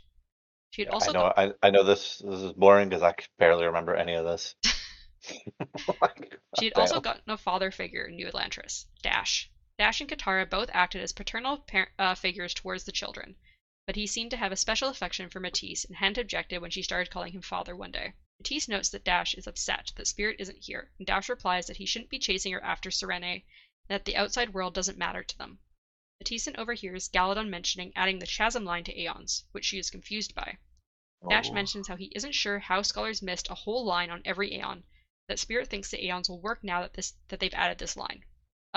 She 0.71 0.83
had 0.83 0.91
also 0.91 1.11
I 1.11 1.13
know. 1.13 1.33
I, 1.37 1.53
I 1.63 1.71
know 1.71 1.83
this. 1.85 2.19
This 2.19 2.41
is 2.41 2.53
boring 2.53 2.89
because 2.89 3.03
I 3.03 3.15
barely 3.39 3.65
remember 3.65 3.95
any 3.95 4.15
of 4.15 4.25
this. 4.25 4.55
Like, 6.01 6.39
She 6.59 6.67
had 6.67 6.75
damn. 6.75 6.83
also 6.83 7.01
gotten 7.01 7.31
a 7.31 7.37
father 7.37 7.71
figure 7.71 8.05
in 8.05 8.17
New 8.17 8.29
Elantris, 8.29 8.87
Dash. 9.03 9.51
Dash 9.79 10.01
and 10.01 10.09
Katara 10.11 10.49
both 10.49 10.71
acted 10.73 11.03
as 11.03 11.13
paternal 11.13 11.59
par- 11.59 11.91
uh, 11.99 12.15
figures 12.15 12.55
towards 12.55 12.85
the 12.85 12.93
children, 12.93 13.37
but 13.89 13.97
he 13.97 14.07
seemed 14.07 14.31
to 14.31 14.37
have 14.37 14.53
a 14.53 14.57
special 14.57 14.91
affection 14.91 15.31
for 15.31 15.41
Matisse 15.41 15.87
and 15.87 15.97
hadn't 15.97 16.19
objected 16.19 16.59
when 16.59 16.71
she 16.71 16.83
started 16.83 17.11
calling 17.11 17.33
him 17.33 17.41
father 17.41 17.75
one 17.75 17.91
day. 17.91 18.13
Matisse 18.39 18.69
notes 18.69 18.91
that 18.91 19.03
Dash 19.03 19.33
is 19.33 19.47
upset 19.47 19.93
that 19.97 20.07
Spirit 20.07 20.37
isn't 20.39 20.63
here, 20.63 20.93
and 20.99 21.07
Dash 21.07 21.27
replies 21.31 21.67
that 21.67 21.79
he 21.79 21.87
shouldn't 21.87 22.11
be 22.11 22.19
chasing 22.19 22.53
her 22.53 22.63
after 22.63 22.91
Sarene, 22.91 23.33
and 23.33 23.43
that 23.89 24.05
the 24.05 24.15
outside 24.15 24.53
world 24.53 24.75
doesn't 24.75 24.99
matter 24.99 25.25
to 25.25 25.39
them. 25.39 25.61
Matisse 26.21 26.49
overhears 26.59 27.09
Galladon 27.09 27.49
mentioning 27.49 27.95
adding 27.97 28.19
the 28.19 28.27
Chasm 28.27 28.63
line 28.63 28.85
to 28.85 28.95
Aeons, 28.95 29.47
which 29.53 29.65
she 29.65 29.79
is 29.79 29.89
confused 29.89 30.35
by. 30.35 30.59
Dash 31.27 31.49
Oh. 31.49 31.55
mentions 31.55 31.89
how 31.89 31.97
he 31.97 32.13
isn't 32.15 32.35
sure 32.35 32.59
how 32.59 32.83
scholars 32.83 33.23
missed 33.23 33.49
a 33.49 33.55
whole 33.55 33.87
line 33.87 34.11
on 34.11 34.21
every 34.27 34.53
Aeon, 34.53 34.85
that 35.29 35.39
Spirit 35.39 35.71
thinks 35.71 35.91
the 35.91 36.05
Aeons 36.05 36.29
will 36.29 36.43
work 36.43 36.63
now 36.63 36.83
that 36.83 36.93
this 36.93 37.15
that 37.29 37.41
they've 37.41 37.55
added 37.55 37.79
this 37.79 37.97
line. 37.97 38.23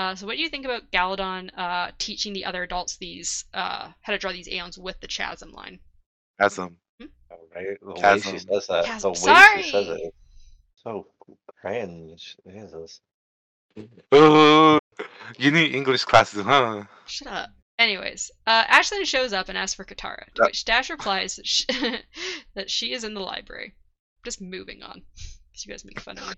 Uh, 0.01 0.15
so 0.15 0.25
what 0.25 0.35
do 0.35 0.41
you 0.41 0.49
think 0.49 0.65
about 0.65 0.89
Galladon 0.91 1.51
uh, 1.55 1.91
teaching 1.99 2.33
the 2.33 2.45
other 2.45 2.63
adults 2.63 2.97
these 2.97 3.45
uh, 3.53 3.89
how 4.01 4.13
to 4.13 4.17
draw 4.17 4.31
these 4.31 4.47
aeons 4.47 4.75
with 4.75 4.99
the 4.99 5.07
chasm 5.07 5.51
line? 5.51 5.79
Chasm. 6.39 6.77
Right? 7.53 7.77
The 7.79 7.91
way 7.93 8.01
Chasm. 8.01 8.31
she 8.31 8.39
says 8.39 8.65
that. 8.65 8.85
Chasm, 8.85 9.13
The 9.13 9.31
way 9.31 9.61
she 9.61 9.71
says 9.71 9.85
sorry. 9.85 10.01
it. 10.01 10.07
is 10.07 10.11
So 10.83 11.05
cringe. 11.61 12.35
Jesus. 12.47 13.01
Oh, 14.11 14.79
you 15.37 15.51
need 15.51 15.75
English 15.75 16.05
classes, 16.05 16.43
huh? 16.43 16.85
Shut 17.05 17.27
up. 17.27 17.49
Anyways, 17.77 18.31
uh, 18.47 18.63
Ashlyn 18.65 19.05
shows 19.05 19.33
up 19.33 19.49
and 19.49 19.57
asks 19.57 19.75
for 19.75 19.85
Katara, 19.85 20.25
to 20.33 20.43
which 20.45 20.65
Dash 20.65 20.89
replies 20.89 21.35
that 21.35 21.45
she, 21.45 21.65
that 22.55 22.71
she 22.71 22.93
is 22.93 23.03
in 23.03 23.13
the 23.13 23.21
library. 23.21 23.75
Just 24.25 24.41
moving 24.41 24.81
on, 24.81 25.03
because 25.51 25.65
you 25.65 25.71
guys 25.71 25.85
make 25.85 25.99
fun 25.99 26.17
of 26.17 26.27
me. 26.27 26.33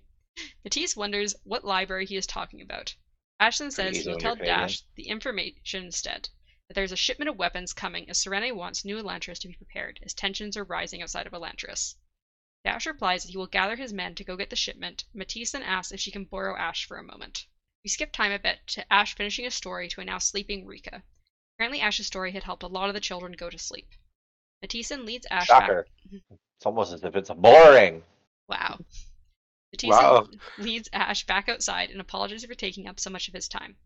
Matisse 0.64 0.96
wonders 0.96 1.34
what 1.44 1.64
library 1.64 2.04
he 2.04 2.16
is 2.16 2.26
talking 2.26 2.60
about. 2.60 2.94
Ashlyn 3.40 3.72
says 3.72 3.96
he'll 3.96 4.18
tell 4.18 4.36
Dash 4.36 4.82
the 4.94 5.08
information 5.08 5.84
instead. 5.84 6.28
That 6.68 6.74
there's 6.74 6.92
a 6.92 6.96
shipment 6.96 7.28
of 7.28 7.36
weapons 7.36 7.72
coming 7.72 8.08
as 8.08 8.18
Serenity 8.18 8.52
wants 8.52 8.84
New 8.84 8.96
Elantris 8.96 9.38
to 9.40 9.48
be 9.48 9.54
prepared 9.54 10.00
as 10.02 10.14
tensions 10.14 10.56
are 10.56 10.64
rising 10.64 11.02
outside 11.02 11.26
of 11.26 11.32
Elantris. 11.32 11.96
Dash 12.64 12.86
replies 12.86 13.22
that 13.22 13.30
he 13.30 13.36
will 13.36 13.46
gather 13.46 13.76
his 13.76 13.92
men 13.92 14.14
to 14.14 14.24
go 14.24 14.36
get 14.36 14.48
the 14.48 14.56
shipment. 14.56 15.04
Matisse 15.12 15.52
then 15.52 15.62
asks 15.62 15.92
if 15.92 16.00
she 16.00 16.10
can 16.10 16.24
borrow 16.24 16.56
Ash 16.56 16.86
for 16.86 16.96
a 16.96 17.02
moment. 17.02 17.46
We 17.82 17.90
skip 17.90 18.12
time 18.12 18.32
a 18.32 18.38
bit 18.38 18.60
to 18.68 18.90
Ash 18.90 19.14
finishing 19.14 19.44
a 19.44 19.50
story 19.50 19.88
to 19.88 20.00
a 20.00 20.04
now 20.04 20.18
sleeping 20.18 20.64
Rika. 20.64 21.02
Apparently, 21.56 21.80
Ash's 21.80 22.06
story 22.06 22.32
had 22.32 22.44
helped 22.44 22.62
a 22.62 22.68
lot 22.68 22.88
of 22.88 22.94
the 22.94 23.00
children 23.00 23.32
go 23.32 23.50
to 23.50 23.58
sleep. 23.58 23.90
Matisse 24.62 24.88
then 24.88 25.04
leads 25.04 25.26
Ash 25.30 25.46
Shocker. 25.46 25.86
back. 26.10 26.22
It's 26.56 26.66
almost 26.66 26.94
as 26.94 27.04
if 27.04 27.14
it's 27.14 27.30
boring. 27.30 28.02
Wow. 28.48 28.78
Matisse 29.74 29.90
Wow. 29.90 30.28
leads 30.56 30.88
Ash 30.92 31.26
back 31.26 31.48
outside 31.48 31.90
and 31.90 32.00
apologizes 32.00 32.46
for 32.46 32.54
taking 32.54 32.86
up 32.86 33.00
so 33.00 33.10
much 33.10 33.26
of 33.26 33.34
his 33.34 33.48
time. 33.48 33.76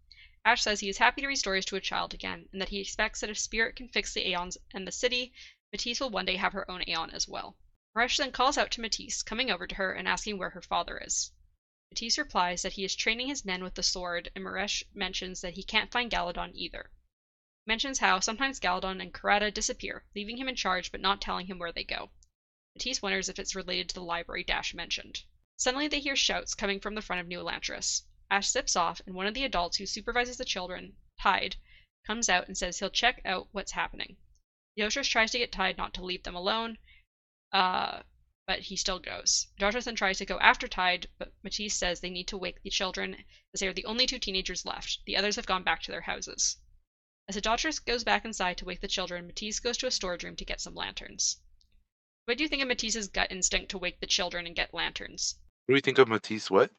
Ash 0.45 0.61
says 0.61 0.81
he 0.81 0.91
is 0.91 0.99
happy 0.99 1.23
to 1.23 1.29
read 1.29 1.37
stories 1.37 1.65
to 1.65 1.77
a 1.77 1.81
child 1.81 2.13
again, 2.13 2.47
and 2.53 2.61
that 2.61 2.69
he 2.69 2.79
expects 2.79 3.21
that 3.21 3.31
if 3.31 3.39
Spirit 3.39 3.75
can 3.75 3.89
fix 3.89 4.13
the 4.13 4.29
Aeons 4.29 4.59
and 4.75 4.87
the 4.87 4.93
city, 4.93 5.33
Matisse 5.73 6.01
will 6.01 6.11
one 6.11 6.27
day 6.27 6.37
have 6.37 6.53
her 6.53 6.71
own 6.71 6.83
Aeon 6.87 7.09
as 7.13 7.27
well. 7.27 7.57
Maresh 7.97 8.19
then 8.19 8.33
calls 8.33 8.59
out 8.59 8.71
to 8.73 8.83
Matisse, 8.83 9.23
coming 9.23 9.51
over 9.51 9.67
to 9.67 9.77
her 9.77 9.95
and 9.95 10.07
asking 10.07 10.37
where 10.37 10.51
her 10.51 10.61
father 10.61 10.99
is. 10.99 11.33
Matisse 11.91 12.19
replies 12.19 12.61
that 12.61 12.75
he 12.75 12.85
is 12.85 12.95
training 12.95 13.29
his 13.29 13.47
men 13.47 13.65
with 13.65 13.75
the 13.75 13.83
sword, 13.83 14.31
and 14.35 14.45
Maresh 14.45 14.83
mentions 14.93 15.41
that 15.41 15.55
he 15.55 15.63
can't 15.63 15.91
find 15.91 16.11
Galladon 16.11 16.53
either. 16.55 16.91
He 17.65 17.71
mentions 17.71 18.01
how 18.01 18.21
sometimes 18.21 18.61
Galladon 18.61 19.01
and 19.01 19.15
Karata 19.15 19.51
disappear, 19.51 20.05
leaving 20.15 20.37
him 20.37 20.51
in 20.51 20.55
charge 20.55 20.93
but 20.93 21.01
not 21.01 21.23
telling 21.23 21.47
him 21.47 21.59
where 21.59 21.73
they 21.73 21.83
go. 21.83 22.11
Matisse 22.75 23.01
wonders 23.01 23.31
if 23.31 23.39
it's 23.39 23.55
related 23.55 23.89
to 23.89 23.95
the 23.95 24.03
library 24.03 24.45
Dash 24.45 24.75
mentioned. 24.75 25.23
Suddenly 25.61 25.89
they 25.89 25.99
hear 25.99 26.15
shouts 26.15 26.55
coming 26.55 26.79
from 26.79 26.95
the 26.95 27.03
front 27.03 27.21
of 27.21 27.27
New 27.27 27.41
Elantris. 27.41 28.05
Ash 28.31 28.49
zips 28.49 28.77
off, 28.77 29.01
and 29.05 29.17
one 29.17 29.27
of 29.27 29.35
the 29.35 29.43
adults 29.43 29.77
who 29.77 29.87
supervises 29.87 30.37
the 30.37 30.45
children, 30.45 30.97
Tide, 31.21 31.57
comes 32.07 32.29
out 32.29 32.47
and 32.47 32.57
says 32.57 32.79
he'll 32.79 32.91
check 32.91 33.21
out 33.25 33.49
what's 33.51 33.73
happening. 33.73 34.17
Yoshis 34.79 35.09
tries 35.09 35.33
to 35.33 35.39
get 35.39 35.51
Tide 35.51 35.77
not 35.77 35.95
to 35.95 36.05
leave 36.05 36.23
them 36.23 36.37
alone, 36.37 36.79
uh, 37.51 38.05
but 38.47 38.61
he 38.61 38.77
still 38.77 39.01
goes. 39.01 39.49
Dodros 39.59 39.85
then 39.85 39.97
tries 39.97 40.19
to 40.19 40.25
go 40.25 40.39
after 40.39 40.69
Tide, 40.69 41.09
but 41.19 41.35
Matisse 41.43 41.75
says 41.75 41.99
they 41.99 42.09
need 42.09 42.29
to 42.29 42.39
wake 42.39 42.63
the 42.63 42.71
children, 42.71 43.25
as 43.53 43.59
they 43.59 43.67
are 43.67 43.73
the 43.73 43.85
only 43.85 44.07
two 44.07 44.21
teenagers 44.21 44.65
left. 44.65 45.01
The 45.07 45.17
others 45.17 45.35
have 45.35 45.47
gone 45.47 45.65
back 45.65 45.83
to 45.83 45.91
their 45.91 46.03
houses. 46.03 46.57
As 47.27 47.35
the 47.35 47.41
Idotris 47.41 47.81
goes 47.81 48.05
back 48.05 48.25
inside 48.25 48.59
to 48.59 48.65
wake 48.65 48.81
the 48.81 48.87
children, 48.87 49.27
Matisse 49.27 49.59
goes 49.59 49.77
to 49.79 49.89
a 49.89 49.91
storage 49.91 50.23
room 50.23 50.37
to 50.37 50.45
get 50.45 50.61
some 50.61 50.77
lanterns. 50.77 51.41
What 52.27 52.39
do 52.39 52.45
you 52.45 52.49
think 52.49 52.63
of 52.63 52.69
Matisse's 52.69 53.09
gut 53.09 53.33
instinct 53.33 53.73
to 53.73 53.79
wake 53.79 53.99
the 53.99 54.07
children 54.07 54.47
and 54.47 54.55
get 54.55 54.73
lanterns? 54.73 55.35
What 55.69 55.75
do 55.75 55.77
you 55.77 55.83
think 55.83 55.99
of 55.99 56.09
Matisse? 56.09 56.51
What? 56.51 56.71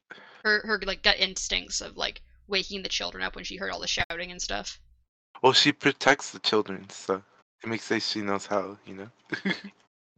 Her 0.44 0.62
her 0.66 0.82
like 0.84 1.04
gut 1.04 1.20
instincts 1.20 1.80
of 1.80 1.96
like 1.96 2.24
waking 2.48 2.82
the 2.82 2.90
children 2.90 3.24
up 3.24 3.36
when 3.36 3.46
she 3.46 3.56
heard 3.56 3.70
all 3.70 3.80
the 3.80 3.86
shouting 3.86 4.32
and 4.32 4.42
stuff. 4.42 4.80
Well, 5.44 5.54
she 5.54 5.72
protects 5.72 6.32
the 6.32 6.40
children, 6.40 6.90
so 6.90 7.22
it 7.64 7.70
makes 7.70 7.84
sense 7.84 8.10
she 8.10 8.22
knows 8.22 8.48
how, 8.48 8.80
you 8.88 8.96
know? 8.96 9.10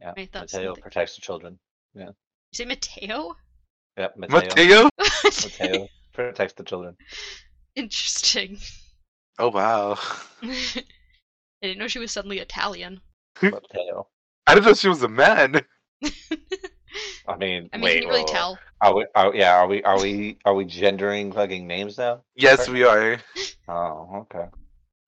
Yeah. 0.00 0.14
I 0.16 0.26
Mateo 0.32 0.46
something. 0.46 0.82
protects 0.82 1.16
the 1.16 1.20
children. 1.20 1.58
You 1.94 2.14
say 2.54 2.64
Mateo? 2.64 3.36
Yep, 3.98 4.16
Mateo. 4.16 4.38
Mateo? 4.38 4.90
Mateo 5.24 5.88
protects 6.14 6.54
the 6.54 6.64
children. 6.64 6.96
Interesting. 7.76 8.58
Oh, 9.38 9.50
wow. 9.50 9.98
I 10.42 10.84
didn't 11.60 11.78
know 11.78 11.88
she 11.88 11.98
was 11.98 12.10
suddenly 12.10 12.38
Italian. 12.38 13.02
Mateo. 13.42 14.08
I 14.46 14.54
didn't 14.54 14.66
know 14.66 14.74
she 14.74 14.88
was 14.88 15.02
a 15.02 15.08
man. 15.08 15.60
I 17.28 17.36
mean, 17.36 17.70
I 17.72 17.76
mean, 17.76 17.84
wait, 17.84 17.94
can 17.94 18.02
you 18.02 18.08
really 18.08 18.20
whoa, 18.20 18.26
whoa. 18.26 18.32
tell? 18.32 18.58
Are 18.80 18.94
we? 18.94 19.06
Are, 19.14 19.34
yeah, 19.34 19.54
are 19.54 19.66
we? 19.66 19.82
Are 19.82 20.00
we? 20.00 20.38
Are 20.44 20.54
we 20.54 20.64
gendering 20.64 21.32
fucking 21.32 21.66
names 21.66 21.98
now? 21.98 22.22
Yes, 22.34 22.68
we 22.68 22.84
are. 22.84 23.18
Oh, 23.68 24.26
okay. 24.26 24.46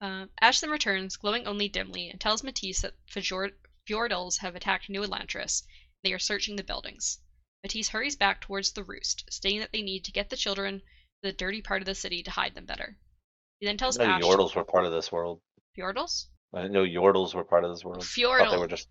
Uh, 0.00 0.26
Ash 0.40 0.60
then 0.60 0.70
returns, 0.70 1.16
glowing 1.16 1.46
only 1.46 1.68
dimly, 1.68 2.08
and 2.08 2.20
tells 2.20 2.44
Matisse 2.44 2.82
that 2.82 2.94
Fjord- 3.08 3.56
Fjordells 3.86 4.38
have 4.38 4.54
attacked 4.54 4.88
New 4.88 5.02
Elantris. 5.02 5.64
They 6.04 6.12
are 6.12 6.20
searching 6.20 6.54
the 6.54 6.62
buildings. 6.62 7.18
Matisse 7.64 7.88
hurries 7.88 8.14
back 8.14 8.40
towards 8.40 8.72
the 8.72 8.84
roost, 8.84 9.24
stating 9.28 9.58
that 9.60 9.72
they 9.72 9.82
need 9.82 10.04
to 10.04 10.12
get 10.12 10.30
the 10.30 10.36
children 10.36 10.78
to 10.78 10.84
the 11.22 11.32
dirty 11.32 11.62
part 11.62 11.82
of 11.82 11.86
the 11.86 11.94
city 11.94 12.22
to 12.22 12.30
hide 12.30 12.54
them 12.54 12.64
better. 12.64 12.96
He 13.58 13.66
then 13.66 13.76
tells 13.76 13.98
I 13.98 14.04
didn't 14.04 14.14
Ash 14.16 14.22
know 14.22 14.28
Yordles 14.28 14.54
were 14.54 14.64
part 14.64 14.84
of 14.84 14.92
this 14.92 15.10
world. 15.10 15.40
Fjordells? 15.76 16.26
I 16.54 16.62
didn't 16.62 16.74
know 16.74 16.84
Yordles 16.84 17.34
were 17.34 17.44
part 17.44 17.64
of 17.64 17.70
this 17.70 17.84
world. 17.84 18.04
I 18.04 18.38
thought 18.38 18.50
they 18.52 18.58
were 18.58 18.68
just. 18.68 18.88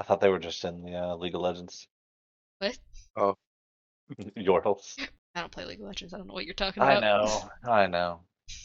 I 0.00 0.04
thought 0.04 0.20
they 0.20 0.30
were 0.30 0.38
just 0.38 0.64
in 0.64 0.82
the 0.82 0.94
uh, 0.94 1.16
League 1.16 1.34
of 1.34 1.42
Legends. 1.42 1.86
What? 2.62 2.78
Oh. 3.16 3.34
Yordles. 4.38 4.94
I 5.34 5.40
don't 5.40 5.50
play 5.50 5.64
League 5.64 5.80
of 5.80 5.86
Legends. 5.86 6.14
I 6.14 6.18
don't 6.18 6.28
know 6.28 6.34
what 6.34 6.44
you're 6.44 6.54
talking 6.54 6.80
about. 6.80 6.98
I 6.98 7.00
know. 7.00 7.50
I 7.68 7.86
know. 7.88 8.20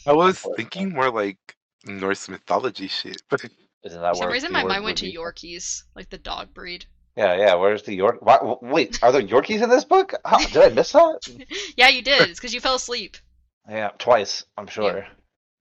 I 0.06 0.12
was 0.12 0.38
thinking 0.56 0.92
more 0.92 1.10
like 1.10 1.38
Norse 1.84 2.28
mythology 2.28 2.86
shit. 2.86 3.22
But 3.28 3.44
Isn't 3.84 4.00
that 4.00 4.10
For 4.14 4.22
some 4.22 4.30
reason, 4.30 4.52
my 4.52 4.62
mind 4.62 4.84
went 4.84 4.98
to? 4.98 5.10
Yorkies, 5.12 5.82
like 5.96 6.10
the 6.10 6.18
dog 6.18 6.54
breed. 6.54 6.86
Yeah, 7.16 7.34
yeah. 7.36 7.54
Where's 7.54 7.82
the 7.82 7.94
York? 7.94 8.18
Why, 8.20 8.38
wait, 8.62 9.02
are 9.02 9.10
there 9.10 9.22
Yorkies 9.22 9.62
in 9.62 9.68
this 9.70 9.84
book? 9.84 10.14
How, 10.24 10.38
did 10.38 10.56
I 10.56 10.68
miss 10.68 10.92
that? 10.92 11.18
yeah, 11.76 11.88
you 11.88 12.02
did. 12.02 12.28
It's 12.28 12.38
because 12.38 12.54
you 12.54 12.60
fell 12.60 12.76
asleep. 12.76 13.16
Yeah, 13.68 13.90
twice. 13.98 14.44
I'm 14.56 14.68
sure. 14.68 15.06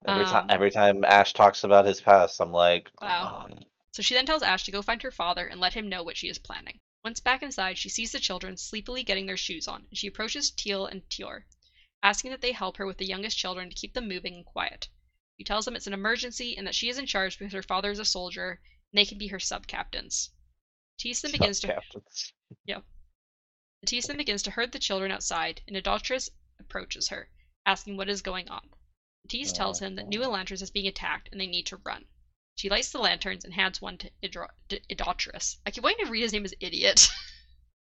Every 0.07 0.25
time, 0.25 0.43
Um, 0.43 0.47
every 0.51 0.69
time 0.69 1.03
Ash 1.03 1.33
talks 1.33 1.63
about 1.63 1.85
his 1.85 2.01
past, 2.01 2.39
I'm 2.39 2.51
like, 2.51 2.91
Wow. 3.01 3.47
"Oh, 3.51 3.55
So 3.93 4.03
she 4.03 4.13
then 4.13 4.27
tells 4.27 4.43
Ash 4.43 4.63
to 4.65 4.71
go 4.71 4.83
find 4.83 5.01
her 5.01 5.11
father 5.11 5.47
and 5.47 5.59
let 5.59 5.73
him 5.73 5.89
know 5.89 6.03
what 6.03 6.17
she 6.17 6.27
is 6.29 6.37
planning. 6.37 6.79
Once 7.07 7.21
back 7.21 7.41
inside, 7.41 7.77
she 7.77 7.87
sees 7.87 8.11
the 8.11 8.19
children 8.19 8.57
sleepily 8.57 9.01
getting 9.01 9.27
their 9.27 9.37
shoes 9.37 9.65
on, 9.65 9.85
and 9.87 9.97
she 9.97 10.07
approaches 10.07 10.51
Teal 10.51 10.85
and 10.85 11.07
Tior, 11.07 11.45
asking 12.03 12.31
that 12.31 12.41
they 12.41 12.51
help 12.51 12.75
her 12.75 12.85
with 12.85 12.97
the 12.97 13.07
youngest 13.07 13.37
children 13.37 13.69
to 13.69 13.75
keep 13.77 13.93
them 13.93 14.09
moving 14.09 14.35
and 14.35 14.45
quiet. 14.45 14.89
She 15.37 15.45
tells 15.45 15.63
them 15.63 15.77
it's 15.77 15.87
an 15.87 15.93
emergency 15.93 16.57
and 16.57 16.67
that 16.67 16.75
she 16.75 16.89
is 16.89 16.97
in 16.97 17.05
charge 17.05 17.39
because 17.39 17.53
her 17.53 17.63
father 17.63 17.91
is 17.91 17.99
a 17.99 18.03
soldier 18.03 18.59
and 18.91 18.99
they 18.99 19.05
can 19.05 19.17
be 19.17 19.27
her 19.27 19.39
sub 19.39 19.67
captains. 19.67 20.31
Then 21.01 21.31
begins 21.31 21.61
to. 21.61 21.81
Matisse 23.81 24.07
then 24.07 24.17
begins 24.17 24.43
to 24.43 24.51
herd 24.51 24.73
the 24.73 24.77
children 24.77 25.09
outside, 25.09 25.61
and 25.65 25.77
Adoltrus 25.77 26.29
approaches 26.59 27.07
her, 27.07 27.29
asking 27.65 27.95
what 27.95 28.09
is 28.09 28.21
going 28.21 28.49
on. 28.49 28.69
Matisse 29.23 29.53
tells 29.53 29.81
oh, 29.81 29.85
him 29.85 29.95
that 29.95 30.09
New 30.09 30.19
Elantris 30.19 30.61
is 30.61 30.71
being 30.71 30.87
attacked 30.87 31.29
and 31.31 31.39
they 31.39 31.47
need 31.47 31.67
to 31.67 31.77
run. 31.77 32.03
She 32.57 32.69
lights 32.69 32.91
the 32.91 32.97
lanterns 32.97 33.45
and 33.45 33.53
hands 33.53 33.79
one 33.83 33.99
to 33.99 34.09
Idro- 34.23 34.49
D- 34.67 34.81
Idotris. 34.89 35.57
I 35.67 35.69
keep 35.69 35.83
wanting 35.83 36.03
to 36.07 36.11
read 36.11 36.23
his 36.23 36.33
name 36.33 36.43
as 36.43 36.55
Idiot. 36.59 37.07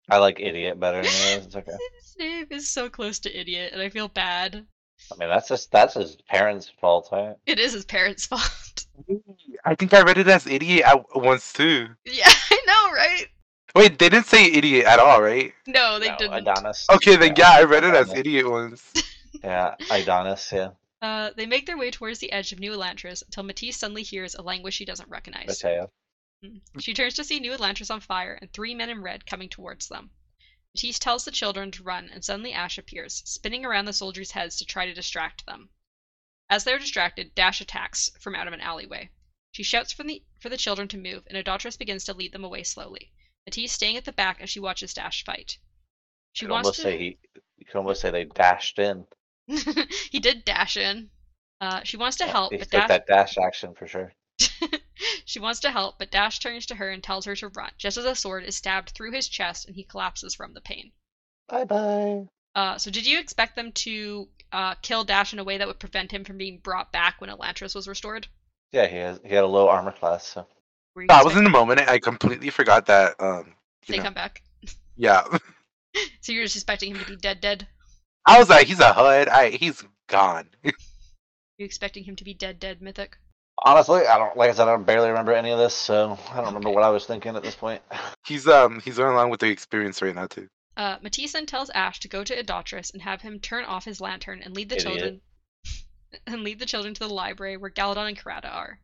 I 0.10 0.18
like 0.18 0.41
idiot 0.41 0.78
better 0.78 0.97
than 0.97 1.03
this. 1.05 1.45
It's 1.45 1.55
okay. 1.55 1.72
his 2.01 2.16
name 2.20 2.47
is 2.49 2.68
so 2.68 2.89
close 2.89 3.20
to 3.20 3.34
Idiot, 3.39 3.72
and 3.72 3.82
I 3.82 3.88
feel 3.88 4.10
bad. 4.10 4.66
I 5.14 5.16
mean, 5.18 5.30
that's 5.30 5.47
just 5.47 5.72
that's 5.72 5.93
his 5.93 6.18
parents' 6.28 6.70
fault, 6.82 7.07
right? 7.10 7.36
It 7.45 7.57
is 7.57 7.72
his 7.72 7.86
parents' 7.86 8.26
fault. 8.32 8.86
I 9.64 9.76
think 9.76 9.93
I 9.93 10.01
read 10.01 10.18
it 10.18 10.28
as 10.28 10.45
idiot 10.45 10.84
at 10.86 11.05
once 11.16 11.53
too. 11.53 11.88
yeah, 12.03 12.28
I 12.51 12.62
know, 12.68 12.91
right? 12.93 13.28
Wait, 13.76 13.97
they 13.97 14.10
didn't 14.10 14.26
say 14.26 14.51
idiot 14.51 14.86
at 14.88 14.99
all, 14.99 15.22
right? 15.22 15.53
No, 15.68 15.99
they 15.99 16.10
No, 16.10 16.18
didn't. 16.18 16.34
Adonis. 16.34 16.86
Okay, 16.89 17.16
then 17.16 17.34
yeah, 17.38 17.51
I 17.51 17.64
read 17.64 17.86
it 17.86 17.93
as 17.93 18.14
idiot 18.14 18.49
once. 18.49 18.91
Yeah, 19.41 19.76
Adonis. 19.89 20.51
Yeah, 20.51 20.72
Uh, 21.02 21.32
they 21.36 21.45
make 21.45 21.66
their 21.66 21.78
way 21.78 21.91
towards 21.91 22.20
the 22.20 22.32
edge 22.32 22.52
of 22.52 22.60
New 22.60 22.74
Elantris 22.74 23.22
until 23.24 23.43
Matisse 23.43 23.78
suddenly 23.78 24.04
hears 24.04 24.36
a 24.36 24.41
language 24.41 24.74
she 24.74 24.86
doesn't 24.86 25.10
recognize. 25.10 25.47
Mateo. 25.47 25.91
She 26.80 26.93
turns 26.93 27.16
to 27.16 27.24
see 27.24 27.39
New 27.39 27.54
Elantris 27.54 27.91
on 27.91 28.00
fire 28.02 28.38
and 28.39 28.52
three 28.52 28.74
men 28.76 28.89
in 28.89 29.02
red 29.02 29.26
coming 29.26 29.50
towards 29.50 29.88
them. 29.88 30.12
Matisse 30.76 31.00
tells 31.00 31.26
the 31.26 31.32
children 31.32 31.72
to 31.72 31.84
run, 31.84 32.10
and 32.10 32.24
suddenly 32.24 32.54
Ash 32.54 32.78
appears, 32.78 33.22
spinning 33.26 33.66
around 33.66 33.86
the 33.86 33.93
soldiers' 33.93 34.32
heads 34.32 34.58
to 34.58 34.66
try 34.66 34.86
to 34.86 34.93
distract 34.93 35.45
them. 35.45 35.70
As 36.50 36.64
they're 36.64 36.80
distracted, 36.80 37.34
Dash 37.36 37.62
attacks 37.62 38.10
from 38.20 38.36
out 38.36 38.47
of 38.47 38.54
an 38.54 38.62
alleyway. 38.62 39.10
She 39.52 39.64
shouts 39.64 39.91
for 39.91 40.04
the 40.04 40.24
for 40.39 40.50
the 40.50 40.58
children 40.58 40.88
to 40.89 40.97
move, 40.97 41.24
and 41.28 41.38
Idotris 41.38 41.78
begins 41.78 42.04
to 42.06 42.14
lead 42.14 42.32
them 42.32 42.43
away 42.43 42.64
slowly. 42.64 43.12
Matisse 43.45 43.72
staying 43.74 43.97
at 43.97 44.06
the 44.06 44.12
back 44.12 44.39
as 44.41 44.50
she 44.50 44.60
watches 44.60 44.93
Dash 44.93 45.24
fight. 45.26 45.58
She 46.34 46.45
You 46.45 46.52
wants 46.52 46.68
almost 46.68 46.76
to. 46.78 46.82
say 46.84 46.97
he. 46.97 47.18
You 47.58 47.66
could 47.66 47.78
almost 47.78 48.02
say 48.02 48.12
they 48.12 48.26
dashed 48.26 48.80
in. 48.80 49.06
he 50.12 50.20
did 50.20 50.45
dash 50.45 50.78
in. 50.78 51.10
Uh, 51.62 51.82
she 51.84 51.97
wants 51.97 52.18
to 52.18 52.26
Yeah, 52.26 52.32
help, 52.32 52.52
but 52.52 52.70
Dash. 52.72 52.88
that 52.88 53.08
dash 53.08 53.38
action 53.38 53.74
for 53.74 53.88
sure. 53.88 54.14
she 55.26 55.39
wants 55.39 55.60
to 55.62 55.72
help, 55.72 56.00
but 56.00 56.12
Dash 56.12 56.39
turns 56.39 56.66
to 56.68 56.76
her 56.76 56.89
and 56.89 57.04
tells 57.04 57.26
her 57.26 57.36
to 57.36 57.50
run, 57.50 57.72
just 57.78 57.97
as 57.97 58.06
a 58.06 58.16
sword 58.16 58.45
is 58.45 58.56
stabbed 58.56 58.91
through 58.91 59.12
his 59.12 59.28
chest 59.28 59.66
and 59.68 59.76
he 59.76 59.84
collapses 59.84 60.36
from 60.36 60.54
the 60.54 60.62
pain. 60.62 60.91
Bye 61.50 61.66
bye. 61.66 62.28
Uh, 62.56 62.78
so, 62.78 62.89
did 62.91 63.06
you 63.06 63.20
expect 63.20 63.56
them 63.56 63.72
to 63.74 64.30
uh, 64.52 64.76
kill 64.82 65.04
Dash 65.04 65.34
in 65.34 65.39
a 65.39 65.43
way 65.43 65.58
that 65.58 65.68
would 65.68 65.80
prevent 65.80 66.12
him 66.12 66.24
from 66.24 66.38
being 66.38 66.60
brought 66.60 66.91
back 66.91 67.20
when 67.22 67.30
Elantris 67.30 67.76
was 67.76 67.88
restored? 67.88 68.28
Yeah, 68.72 68.88
he 68.88 68.97
has 68.97 69.20
he 69.24 69.34
had 69.36 69.43
a 69.43 69.47
low 69.47 69.68
armor 69.70 69.91
class, 69.91 70.26
so 70.28 70.47
Were 70.95 71.04
you 71.04 71.08
I 71.10 71.24
was 71.24 71.36
in 71.36 71.43
the 71.43 71.50
moment. 71.50 71.82
I 71.82 72.00
completely 72.00 72.50
forgot 72.50 72.86
that. 72.88 73.16
Um, 73.20 73.56
you 73.88 73.93
they 73.93 73.97
know, 73.97 74.04
come 74.04 74.14
back? 74.14 74.41
yeah. 74.95 75.24
So 76.22 76.32
you're 76.32 76.43
just 76.43 76.56
expecting 76.56 76.91
him 76.91 77.00
to 77.00 77.06
be 77.06 77.16
dead, 77.16 77.41
dead? 77.41 77.68
I 78.26 78.39
was 78.39 78.49
like, 78.49 78.67
he's 78.67 78.80
a 78.80 78.93
hood. 78.93 79.28
I 79.28 79.49
he's 79.49 79.84
gone. 80.07 80.49
You 81.57 81.65
expecting 81.65 82.05
him 82.05 82.15
to 82.15 82.24
be 82.24 82.34
dead, 82.34 82.57
dead, 82.57 82.82
Mythic? 82.82 83.17
honestly, 83.65 84.05
I 84.05 84.17
don't 84.17 84.36
like 84.38 84.49
I 84.49 84.53
said, 84.53 84.67
I 84.67 84.72
don't 84.72 84.86
barely 84.86 85.09
remember 85.09 85.34
any 85.34 85.51
of 85.51 85.59
this, 85.59 85.74
so 85.74 86.17
I 86.32 86.38
don't 86.38 86.47
remember 86.47 86.70
what 86.70 86.84
I 86.84 86.89
was 86.89 87.05
thinking 87.05 87.36
at 87.36 87.43
this 87.43 87.55
point. 87.55 87.82
he's 88.26 88.47
um 88.47 88.80
he's 88.82 88.97
going 88.97 89.13
along 89.13 89.30
with 89.30 89.39
the 89.39 89.49
experience 89.49 90.01
right 90.01 90.15
now 90.15 90.28
too. 90.28 90.47
Uh, 90.78 90.97
Matisse 91.01 91.34
then 91.34 91.45
tells 91.45 91.70
Ash 91.72 91.99
to 91.99 92.07
go 92.07 92.24
to 92.24 92.38
Idotris 92.39 92.91
and 92.91 93.01
have 93.01 93.22
him 93.22 93.39
turn 93.39 93.65
off 93.65 93.84
his 93.84 93.99
lantern 93.99 94.41
and 94.41 94.55
lead 94.55 94.70
the 94.70 94.78
Idiot. 94.78 94.88
children 94.88 95.22
and 96.28 96.43
lead 96.43 96.59
the 96.59 96.65
children 96.65 96.93
to 96.93 96.99
the 96.99 97.13
library 97.13 97.57
where 97.57 97.70
Galladon 97.70 98.07
and 98.07 98.17
Karata 98.17 98.49
are. 98.49 98.80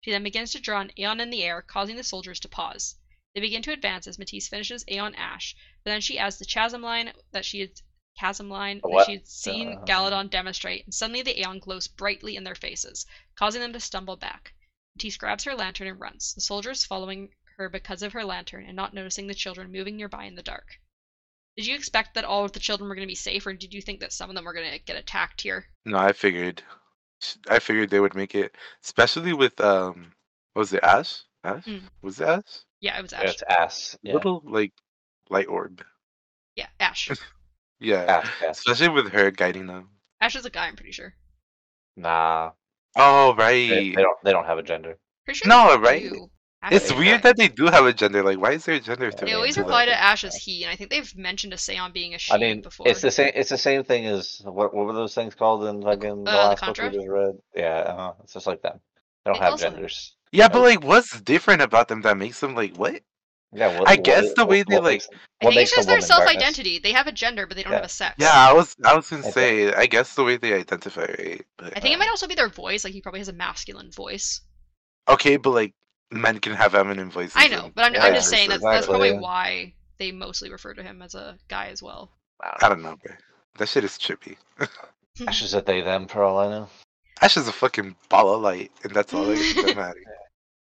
She 0.00 0.10
then 0.10 0.22
begins 0.22 0.52
to 0.52 0.60
draw 0.60 0.80
an 0.80 0.92
Aeon 0.98 1.20
in 1.20 1.30
the 1.30 1.42
air, 1.42 1.60
causing 1.60 1.96
the 1.96 2.04
soldiers 2.04 2.40
to 2.40 2.48
pause. 2.48 2.96
They 3.34 3.40
begin 3.40 3.62
to 3.62 3.72
advance 3.72 4.06
as 4.06 4.18
Matisse 4.18 4.48
finishes 4.48 4.84
Aeon 4.88 5.14
Ash, 5.16 5.54
but 5.82 5.90
then 5.90 6.00
she 6.00 6.18
adds 6.18 6.38
the 6.38 6.44
chasm 6.44 6.82
line 6.82 7.12
that 7.32 7.44
she 7.44 7.60
had 7.60 7.70
chasm 8.18 8.48
line 8.48 8.80
The 8.82 8.88
that 8.90 9.06
she 9.06 9.12
had 9.12 9.26
seen 9.26 9.68
Uh, 9.68 9.84
Galladon 9.84 10.30
demonstrate, 10.30 10.84
and 10.84 10.94
suddenly 10.94 11.22
the 11.22 11.38
Aeon 11.40 11.58
glows 11.58 11.88
brightly 11.88 12.36
in 12.36 12.44
their 12.44 12.54
faces, 12.54 13.06
causing 13.36 13.60
them 13.60 13.72
to 13.72 13.80
stumble 13.80 14.16
back. 14.16 14.52
Matisse 14.96 15.16
grabs 15.16 15.44
her 15.44 15.54
lantern 15.54 15.88
and 15.88 16.00
runs, 16.00 16.34
the 16.34 16.40
soldiers 16.40 16.84
following 16.84 17.30
her 17.56 17.68
because 17.68 18.02
of 18.02 18.12
her 18.12 18.24
lantern 18.24 18.64
and 18.66 18.76
not 18.76 18.94
noticing 18.94 19.26
the 19.26 19.34
children 19.34 19.72
moving 19.72 19.96
nearby 19.96 20.24
in 20.24 20.34
the 20.34 20.42
dark. 20.42 20.66
Did 21.56 21.66
you 21.66 21.74
expect 21.76 22.14
that 22.14 22.24
all 22.24 22.44
of 22.44 22.52
the 22.52 22.60
children 22.60 22.88
were 22.88 22.94
going 22.94 23.06
to 23.06 23.10
be 23.10 23.14
safe, 23.16 23.46
or 23.46 23.52
did 23.52 23.72
you 23.72 23.80
think 23.82 24.00
that 24.00 24.12
some 24.12 24.28
of 24.28 24.34
them 24.36 24.44
were 24.44 24.52
going 24.54 24.72
to 24.72 24.78
get 24.78 24.96
attacked 24.96 25.40
here? 25.40 25.66
No, 25.84 25.98
I 25.98 26.12
figured. 26.12 26.62
I 27.48 27.58
figured 27.58 27.90
they 27.90 28.00
would 28.00 28.14
make 28.16 28.34
it, 28.34 28.56
especially 28.82 29.32
with 29.32 29.60
um, 29.60 30.12
what 30.52 30.60
was 30.60 30.72
it 30.72 30.82
Ash? 30.82 31.22
Ash 31.44 31.64
Mm. 31.64 31.82
was 32.02 32.20
it 32.20 32.28
Ash? 32.28 32.60
Yeah, 32.80 32.98
it 32.98 33.02
was 33.02 33.12
Yeah, 33.12 33.20
Ash. 33.22 33.30
it's 33.34 33.42
ass. 33.48 33.98
Yeah. 34.02 34.14
Little 34.14 34.42
like 34.44 34.72
light 35.30 35.46
orb. 35.46 35.82
Yeah, 36.56 36.68
Ash. 36.80 37.10
Yeah, 37.84 38.02
Ass, 38.02 38.28
ass. 38.46 38.58
especially 38.58 38.88
with 38.88 39.12
her 39.12 39.30
guiding 39.30 39.66
them. 39.66 39.90
Ash 40.20 40.36
is 40.36 40.44
a 40.46 40.50
guy, 40.50 40.66
I'm 40.68 40.76
pretty 40.76 40.92
sure. 40.92 41.14
Nah, 41.96 42.50
Oh 42.96 43.34
right. 43.36 43.68
they 43.68 43.92
don't 43.92 44.16
they 44.24 44.32
don't 44.32 44.46
have 44.46 44.58
a 44.58 44.62
gender. 44.62 44.98
Pretty 45.24 45.38
sure 45.38 45.48
No, 45.48 45.78
right? 45.78 46.02
do. 46.02 46.28
It's 46.70 46.86
is 46.86 46.94
weird 46.94 47.20
guy. 47.20 47.28
that 47.28 47.36
they 47.36 47.48
do 47.48 47.66
have 47.66 47.84
a 47.84 47.92
gender. 47.92 48.22
Like, 48.22 48.38
why 48.38 48.52
is 48.52 48.64
there 48.64 48.76
a 48.76 48.80
gender 48.80 49.10
to 49.10 49.22
I 49.22 49.26
They 49.26 49.32
always 49.34 49.50
it's 49.50 49.58
reply 49.58 49.84
to 49.84 49.92
Ash 50.00 50.24
as 50.24 50.34
he, 50.34 50.64
and 50.64 50.72
I 50.72 50.76
think 50.76 50.88
they've 50.90 51.14
mentioned 51.16 51.52
a 51.52 51.56
Seon 51.56 51.92
being 51.92 52.14
a 52.14 52.18
she 52.18 52.32
I 52.32 52.38
mean, 52.38 52.62
before. 52.62 52.88
it's 52.88 53.02
the 53.02 53.10
same. 53.10 53.32
It's 53.34 53.50
the 53.50 53.58
same 53.58 53.84
thing 53.84 54.06
as 54.06 54.40
what 54.44 54.72
what 54.74 54.86
were 54.86 54.94
those 54.94 55.14
things 55.14 55.34
called 55.34 55.64
in 55.66 55.82
fucking 55.82 56.24
the 56.24 56.30
uh, 56.30 56.54
the 56.54 56.64
last 56.64 56.64
book 56.64 56.78
we 56.90 56.96
just 56.98 57.08
read? 57.08 57.34
Yeah, 57.54 57.66
uh, 57.80 58.12
it's 58.22 58.32
just 58.32 58.46
like 58.46 58.62
them. 58.62 58.80
They 59.24 59.30
don't 59.32 59.38
They 59.38 59.44
have 59.44 59.52
also- 59.52 59.70
genders. 59.70 60.16
Yeah, 60.32 60.48
but 60.48 60.62
like, 60.62 60.82
what's 60.82 61.20
different 61.20 61.60
about 61.62 61.86
them 61.88 62.00
that 62.02 62.16
makes 62.16 62.40
them 62.40 62.54
like 62.54 62.76
what? 62.76 63.02
Yeah, 63.54 63.78
what, 63.78 63.88
I 63.88 63.96
guess 63.96 64.24
is- 64.24 64.34
the 64.34 64.44
way 64.46 64.62
they, 64.64 64.78
like- 64.78 65.02
I 65.40 65.46
what 65.46 65.54
think 65.54 65.62
it's 65.62 65.74
just 65.76 65.88
their 65.88 66.00
self-identity. 66.00 66.78
They 66.80 66.92
have 66.92 67.06
a 67.06 67.12
gender, 67.12 67.46
but 67.46 67.56
they 67.56 67.62
don't 67.62 67.72
Yeah. 67.72 67.78
have 67.78 67.86
a 67.86 67.90
sex. 67.90 68.14
Yeah, 68.18 68.32
I 68.32 68.52
was 68.52 68.74
I 68.84 68.94
was 68.96 69.08
gonna 69.08 69.22
say. 69.30 69.72
I 69.72 69.86
guess 69.86 70.14
the 70.14 70.24
way 70.24 70.36
they 70.38 70.54
identify. 70.54 71.06
But 71.58 71.76
I 71.76 71.80
think 71.80 71.92
it 71.92 71.96
uh, 71.96 71.98
might 71.98 72.08
also 72.08 72.26
be 72.26 72.34
their 72.34 72.48
voice. 72.48 72.82
Like 72.84 72.92
he 72.94 73.00
probably 73.00 73.20
has 73.20 73.28
a 73.28 73.32
masculine 73.34 73.90
voice. 73.90 74.40
okay, 75.08 75.36
but 75.36 75.50
like 75.50 75.74
men 76.10 76.38
can 76.40 76.54
have 76.54 76.72
feminine 76.72 77.10
voices. 77.10 77.34
I 77.36 77.48
know, 77.48 77.70
but 77.74 77.84
I'm, 77.84 77.94
Yeah, 77.94 78.04
I'm 78.04 78.14
just 78.14 78.28
saying 78.30 78.48
that's, 78.48 78.58
exactly. 78.58 78.74
that's 78.76 78.86
probably 78.86 79.18
why 79.18 79.74
they 79.98 80.10
mostly 80.12 80.50
refer 80.50 80.74
to 80.74 80.82
him 80.82 81.02
as 81.02 81.14
a 81.14 81.36
guy 81.48 81.66
as 81.68 81.82
well. 81.82 82.10
Wow. 82.42 82.56
I 82.62 82.68
don't 82.68 82.82
know, 82.82 82.96
bro. 83.04 83.14
That 83.58 83.68
shit 83.68 83.84
is 83.84 83.92
trippy. 83.98 84.36
Ash 85.28 85.42
is 85.42 85.54
a 85.54 85.60
they 85.60 85.80
them 85.82 86.06
for 86.08 86.22
all 86.24 86.38
I 86.38 86.48
know. 86.48 86.68
Ash 87.20 87.36
is 87.36 87.46
a 87.48 87.52
fucking 87.52 87.94
ball 88.08 88.34
of 88.34 88.40
light, 88.42 88.72
and 88.82 88.92
that's 88.92 89.12
all 89.14 89.24
that 89.26 89.36
that 89.66 89.76
matters. 89.76 90.04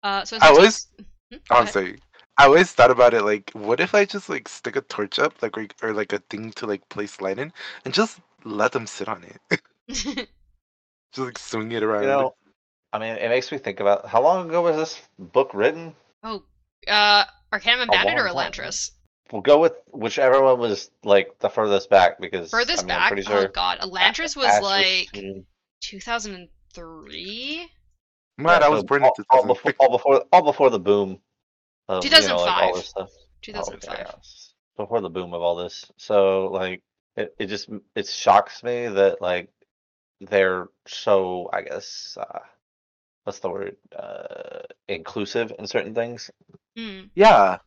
Uh, 0.04 0.24
so 0.26 0.36
I 0.38 0.40
since 0.40 0.44
always, 0.44 0.88
he's- 0.98 1.08
Hmm, 1.32 1.38
oh, 1.50 1.56
I'm 1.56 1.62
ahead. 1.64 1.74
sorry. 1.74 2.00
I 2.38 2.46
always 2.46 2.72
thought 2.72 2.92
about 2.92 3.14
it 3.14 3.24
like, 3.24 3.52
what 3.52 3.80
if 3.80 3.96
I 3.96 4.06
just 4.06 4.30
like 4.30 4.50
stick 4.50 4.76
a 4.76 4.82
torch 4.82 5.20
up, 5.20 5.42
like, 5.42 5.58
or, 5.58 5.68
or 5.82 5.94
like 5.94 6.12
a 6.12 6.20
thing 6.20 6.52
to 6.54 6.66
like 6.66 6.88
place 6.90 7.22
light 7.22 7.40
in, 7.40 7.54
and 7.86 7.94
just 7.94 8.20
let 8.44 8.74
them 8.74 8.88
sit 8.88 9.08
on 9.08 9.24
it, 9.24 9.62
just 9.88 10.28
like 11.18 11.38
swing 11.38 11.72
it 11.72 11.84
around. 11.84 12.04
You 12.04 12.10
know, 12.10 12.36
I 12.92 13.00
mean, 13.00 13.16
it 13.16 13.30
makes 13.30 13.52
me 13.52 13.58
think 13.58 13.80
about 13.80 14.08
how 14.08 14.22
long 14.22 14.48
ago 14.48 14.62
was 14.62 14.76
this 14.76 15.02
book 15.18 15.52
written? 15.54 15.96
oh, 16.24 16.44
uh, 16.88 17.24
Arcanum 17.52 17.82
Unbounded 17.82 18.18
or 18.18 18.32
long 18.32 18.52
time. 18.52 18.52
Elantris? 18.52 18.92
We'll 19.32 19.42
go 19.42 19.60
with 19.60 19.74
whichever 19.92 20.44
one 20.44 20.60
was 20.60 20.92
like 21.04 21.40
the 21.40 21.50
furthest 21.50 21.90
back 21.90 22.20
because 22.20 22.52
Furthest 22.52 22.84
I 22.84 22.86
mean, 22.86 22.92
I'm 22.92 23.00
back? 23.00 23.12
pretty 23.12 23.28
Oh 23.28 23.48
god, 23.48 23.80
Elantris 23.80 24.36
was 24.36 24.46
Ash 24.46 24.62
like 24.62 25.12
mm, 25.14 25.44
2003? 25.82 27.70
Man, 28.38 28.62
yeah, 28.62 28.66
I 28.66 28.70
was 28.70 28.82
so 28.82 28.86
born 28.86 29.04
all, 29.04 29.16
all 29.30 29.48
before 29.48 29.74
all 29.80 29.90
before 29.90 30.26
all 30.32 30.44
before 30.44 30.70
the 30.70 30.80
boom. 30.80 31.20
Of, 31.88 32.04
You 32.04 32.10
know, 32.12 32.18
like, 32.18 32.64
all 32.64 32.74
2005. 32.74 32.76
this 32.76 32.88
stuff. 32.90 33.10
Oh, 33.14 33.22
2005. 33.42 33.90
okay, 33.94 34.04
yeah. 34.06 34.12
Before 34.78 35.02
the 35.02 35.10
boom 35.10 35.34
of 35.34 35.42
all 35.42 35.56
this, 35.56 35.86
so 35.98 36.48
like 36.48 36.82
it, 37.16 37.34
it 37.40 37.46
just 37.46 37.70
it 37.96 38.08
shocks 38.08 38.62
me 38.64 38.88
that 38.88 39.22
like 39.22 39.50
they're 40.20 40.68
so 40.88 41.50
I 41.54 41.62
guess 41.62 42.18
uh, 42.20 42.40
what's 43.24 43.40
the 43.40 43.50
word 43.50 43.78
uh, 43.98 44.64
inclusive 44.90 45.54
in 45.58 45.66
certain 45.68 45.94
things. 45.96 46.30
Hmm. 46.76 47.02
Yeah, 47.16 47.60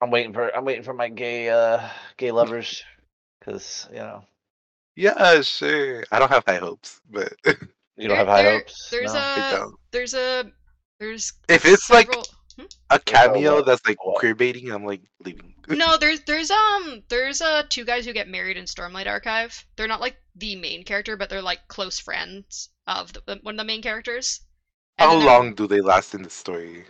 I'm 0.00 0.10
waiting 0.12 0.32
for 0.32 0.54
I'm 0.54 0.64
waiting 0.64 0.84
for 0.84 0.94
my 0.94 1.08
gay 1.08 1.48
uh 1.48 1.80
gay 2.16 2.30
lovers 2.30 2.84
because 3.40 3.88
you 3.90 3.98
know 3.98 4.22
yeah, 4.94 5.40
sure. 5.40 6.04
I 6.12 6.18
don't 6.20 6.30
have 6.30 6.44
high 6.46 6.58
hopes, 6.58 7.00
but 7.10 7.32
you 7.96 8.06
don't 8.06 8.16
have 8.18 8.28
high 8.28 8.42
there- 8.44 8.58
hopes. 8.58 8.88
There's 8.90 9.14
no? 9.14 9.20
I 9.20 9.48
a 9.48 9.56
don't. 9.58 9.74
there's 9.90 10.14
a 10.14 10.44
there's 11.00 11.32
If 11.48 11.64
it's 11.64 11.90
like 11.90 12.06
several- 12.06 12.22
Hmm? 12.24 12.36
A 12.90 12.98
cameo 12.98 13.56
what? 13.56 13.66
that's 13.66 13.86
like 13.86 13.96
queer 13.98 14.34
baiting, 14.34 14.70
I'm 14.70 14.84
like 14.84 15.02
leaving. 15.24 15.54
no 15.68 15.96
there's 15.96 16.20
there's 16.22 16.50
um 16.50 17.02
there's 17.08 17.40
uh 17.40 17.62
two 17.68 17.84
guys 17.84 18.04
who 18.04 18.12
get 18.12 18.28
married 18.28 18.56
in 18.56 18.64
Stormlight 18.64 19.06
Archive. 19.06 19.64
They're 19.76 19.88
not 19.88 20.00
like 20.00 20.16
the 20.36 20.56
main 20.56 20.84
character, 20.84 21.16
but 21.16 21.28
they're 21.30 21.42
like 21.42 21.68
close 21.68 21.98
friends 21.98 22.68
of 22.86 23.12
the, 23.12 23.38
one 23.42 23.54
of 23.54 23.58
the 23.58 23.64
main 23.64 23.82
characters. 23.82 24.40
And 24.98 25.10
How 25.10 25.16
long 25.18 25.54
do 25.54 25.66
they 25.66 25.80
last 25.80 26.14
in 26.14 26.22
the 26.22 26.30
story? 26.30 26.84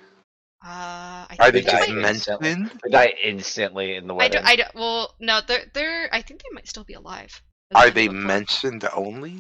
Uh, 0.65 1.27
I 1.29 1.37
Are 1.41 1.51
think 1.51 1.53
they 1.53 1.61
They 1.61 1.71
just 1.73 1.89
might- 1.91 1.99
mentioned? 2.03 2.71
They 2.85 2.91
die 2.91 3.15
instantly 3.23 3.97
in 3.97 4.07
the 4.07 4.15
I 4.15 4.29
don't, 4.29 4.45
I 4.47 4.57
don't, 4.57 4.75
well, 4.77 5.15
no, 5.19 5.41
they're, 5.47 5.65
they're, 5.75 6.09
I 6.15 6.23
think 6.23 6.41
they 6.43 6.55
might 6.55 6.69
still 6.69 6.85
be 6.85 6.95
alive. 6.95 7.43
Are 7.75 7.91
they 7.91 8.07
of 8.07 8.13
the 8.13 8.19
mentioned 8.21 8.89
only? 8.95 9.39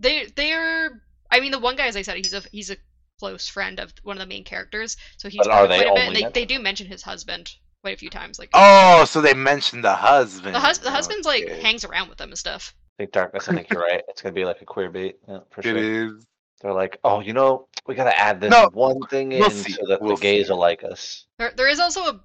They, 0.00 0.26
they're, 0.34 1.02
I 1.30 1.38
mean, 1.40 1.52
the 1.52 1.60
one 1.60 1.76
guy, 1.76 1.86
as 1.86 1.96
I 1.96 2.02
said, 2.02 2.16
he's 2.16 2.34
a, 2.34 2.42
he's 2.50 2.70
a 2.70 2.76
close 3.18 3.48
friend 3.48 3.78
of 3.80 3.92
one 4.02 4.16
of 4.16 4.20
the 4.20 4.26
main 4.26 4.44
characters, 4.44 4.96
so 5.16 5.28
he's 5.28 5.46
are 5.46 5.66
quite 5.66 5.68
they 5.68 5.76
a 5.86 5.92
bit. 5.94 6.06
only 6.06 6.22
and 6.24 6.34
They, 6.34 6.40
they 6.42 6.44
do 6.46 6.60
mention 6.60 6.86
his 6.86 7.02
husband 7.02 7.54
quite 7.82 7.94
a 7.94 7.98
few 7.98 8.10
times. 8.10 8.38
Like, 8.38 8.50
Oh, 8.52 9.04
so 9.04 9.20
they 9.20 9.34
mentioned 9.34 9.84
the 9.84 9.94
husband. 9.94 10.54
the, 10.54 10.60
hus- 10.60 10.78
the 10.78 10.90
husband's 10.90 11.26
like 11.26 11.44
Okay. 11.44 11.60
hangs 11.60 11.84
around 11.84 12.08
with 12.08 12.18
them 12.18 12.30
and 12.30 12.38
stuff. 12.38 12.74
I 12.98 13.02
think 13.02 13.12
darkness. 13.12 13.48
I 13.48 13.54
think 13.54 13.70
you're 13.70 13.80
right. 13.82 14.02
It's 14.08 14.22
gonna 14.22 14.32
be 14.34 14.44
like 14.44 14.62
a 14.62 14.64
queer 14.64 14.90
bait 14.90 15.16
yeah, 15.28 15.40
for 15.50 15.60
It 15.60 15.64
sure. 15.64 15.76
is. 15.76 16.26
They're 16.62 16.72
like, 16.72 16.98
oh, 17.04 17.20
you 17.20 17.34
know, 17.34 17.68
we 17.86 17.94
gotta 17.94 18.18
add 18.18 18.40
this 18.40 18.50
No, 18.50 18.70
one 18.72 19.00
thing 19.10 19.32
in 19.32 19.40
we'll 19.40 19.50
see, 19.50 19.72
so 19.72 19.86
that 19.88 20.00
we'll 20.00 20.16
the 20.16 20.22
gays 20.22 20.46
see. 20.46 20.52
will 20.52 20.58
like 20.58 20.82
us. 20.84 21.26
There, 21.38 21.52
there 21.54 21.68
is 21.68 21.78
also 21.78 22.00
a, 22.06 22.20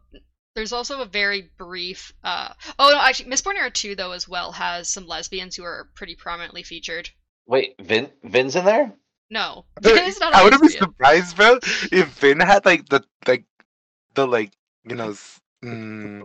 there's 0.55 0.71
also 0.71 1.01
a 1.01 1.05
very 1.05 1.49
brief. 1.57 2.13
Uh, 2.23 2.53
oh 2.79 2.89
no, 2.91 2.99
actually, 3.01 3.29
Mistborn 3.29 3.55
Era 3.57 3.69
Two 3.69 3.95
though 3.95 4.11
as 4.11 4.27
well 4.29 4.53
has 4.53 4.87
some 4.89 5.05
lesbians 5.07 5.55
who 5.57 5.63
are 5.63 5.89
pretty 5.95 6.15
prominently 6.15 6.63
featured. 6.63 7.09
Wait, 7.45 7.75
Vin, 7.81 8.09
Vin's 8.23 8.55
in 8.55 8.63
there? 8.63 8.93
No, 9.31 9.65
it's 9.83 10.19
not. 10.19 10.33
a 10.33 10.37
I 10.37 10.43
wouldn't 10.43 10.61
be 10.61 10.67
lesbian. 10.67 10.83
surprised, 10.91 11.35
bro, 11.37 11.57
if 11.91 12.07
Vin 12.19 12.39
had 12.41 12.65
like 12.65 12.87
the 12.89 13.01
like 13.27 13.45
the 14.13 14.27
like 14.27 14.51
you 14.83 14.95
know 14.95 15.15
mm, 15.63 16.23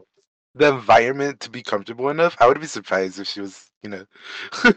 the 0.54 0.68
environment 0.74 1.40
to 1.40 1.50
be 1.50 1.62
comfortable 1.62 2.08
enough. 2.10 2.36
I 2.40 2.48
would 2.48 2.60
be 2.60 2.66
surprised 2.66 3.18
if 3.20 3.28
she 3.28 3.40
was 3.40 3.70
you 3.82 3.90
know. 3.90 4.04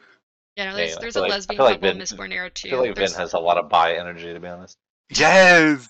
Yeah, 0.57 0.71
no, 0.71 0.75
there's, 0.75 0.97
I 0.97 0.99
there's 0.99 1.15
a 1.15 1.21
like- 1.21 1.31
I 1.31 1.35
lesbian 1.35 1.57
feel 1.57 1.65
like 1.65 1.75
couple 1.75 1.89
in 1.89 1.97
Vin- 1.99 2.05
Mistborn 2.05 2.33
Era 2.33 2.47
I 2.53 2.59
feel 2.69 2.79
like 2.79 2.93
There's- 2.95 3.13
Vin 3.13 3.21
has 3.21 3.31
a 3.33 3.39
lot 3.39 3.57
of 3.57 3.69
bi 3.69 3.93
energy, 3.95 4.33
to 4.33 4.39
be 4.41 4.47
honest. 4.47 4.75
yes. 5.09 5.87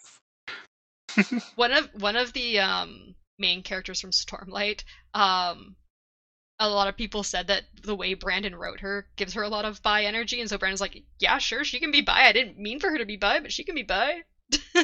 one 1.56 1.72
of 1.72 1.90
one 1.96 2.16
of 2.16 2.34
the 2.34 2.60
um 2.60 3.16
main 3.40 3.64
characters 3.64 4.00
from 4.00 4.12
Stormlight, 4.12 4.84
um 5.16 5.76
a 6.60 6.68
lot 6.70 6.88
of 6.88 6.98
people 6.98 7.24
said 7.24 7.48
that 7.48 7.64
the 7.84 7.96
way 7.96 8.14
Brandon 8.14 8.56
wrote 8.56 8.82
her 8.82 9.08
gives 9.16 9.34
her 9.34 9.44
a 9.44 9.50
lot 9.50 9.66
of 9.66 9.82
bi 9.82 10.04
energy, 10.04 10.40
and 10.42 10.50
so 10.50 10.58
Brandon's 10.58 10.82
like, 10.82 11.04
Yeah, 11.20 11.38
sure, 11.38 11.64
she 11.64 11.80
can 11.80 11.92
be 11.92 12.02
bi. 12.02 12.28
I 12.28 12.32
didn't 12.34 12.58
mean 12.58 12.80
for 12.80 12.90
her 12.90 12.98
to 12.98 13.06
be 13.06 13.18
bi, 13.18 13.40
but 13.40 13.52
she 13.52 13.64
can 13.64 13.76
be 13.76 13.84
bi. 13.84 14.22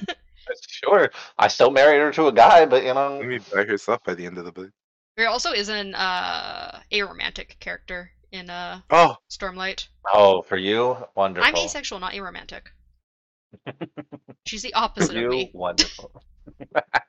Sure, 0.70 1.10
I 1.40 1.48
still 1.48 1.72
married 1.72 2.00
her 2.00 2.12
to 2.12 2.28
a 2.28 2.32
guy, 2.32 2.66
but 2.68 2.84
you 2.84 2.94
know, 2.94 3.20
Maybe 3.20 3.40
by 3.52 3.64
herself 3.66 4.04
by 4.04 4.14
the 4.14 4.26
end 4.28 4.38
of 4.38 4.46
the 4.46 4.52
book. 4.52 4.70
There 5.18 5.28
also 5.28 5.52
is 5.52 5.70
an 5.70 5.96
uh 5.96 6.82
aromantic 6.92 7.60
character 7.60 8.12
in 8.32 8.50
uh 8.50 8.82
Oh, 8.92 9.16
Stormlight. 9.30 9.88
oh, 10.14 10.44
for 10.44 10.58
you, 10.58 10.98
wonderful. 11.16 11.48
I'm 11.50 11.56
asexual, 11.66 12.00
not 12.00 12.14
aromantic. 12.14 12.68
She's 14.46 14.62
the 14.62 14.74
For 14.74 14.78
opposite 14.84 15.18
of 15.18 15.32
me. 15.32 15.50
wonderful. 15.54 16.24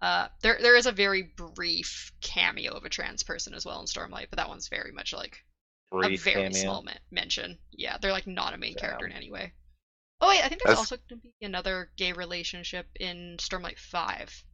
Uh, 0.00 0.28
there 0.42 0.58
there 0.60 0.76
is 0.76 0.86
a 0.86 0.92
very 0.92 1.22
brief 1.54 2.12
cameo 2.20 2.72
of 2.72 2.84
a 2.84 2.88
trans 2.88 3.22
person 3.22 3.54
as 3.54 3.64
well 3.64 3.80
in 3.80 3.86
Stormlight, 3.86 4.26
but 4.30 4.36
that 4.36 4.48
one's 4.48 4.68
very 4.68 4.92
much 4.92 5.12
like 5.12 5.44
a 5.92 6.16
very 6.16 6.18
cameo. 6.18 6.50
small 6.52 6.82
men- 6.82 6.98
mention. 7.10 7.58
Yeah, 7.72 7.98
they're 8.00 8.12
like 8.12 8.26
not 8.26 8.54
a 8.54 8.58
main 8.58 8.74
Yeah. 8.74 8.80
character 8.80 9.06
in 9.06 9.12
any 9.12 9.30
way. 9.30 9.52
Oh 10.20 10.28
wait, 10.28 10.44
I 10.44 10.48
think 10.48 10.62
there's 10.62 10.76
That's- 10.76 10.92
also 10.92 10.96
going 11.08 11.20
to 11.20 11.28
be 11.40 11.46
another 11.46 11.90
gay 11.96 12.12
relationship 12.12 12.86
in 13.00 13.36
Stormlight 13.38 13.78
Five. 13.78 14.44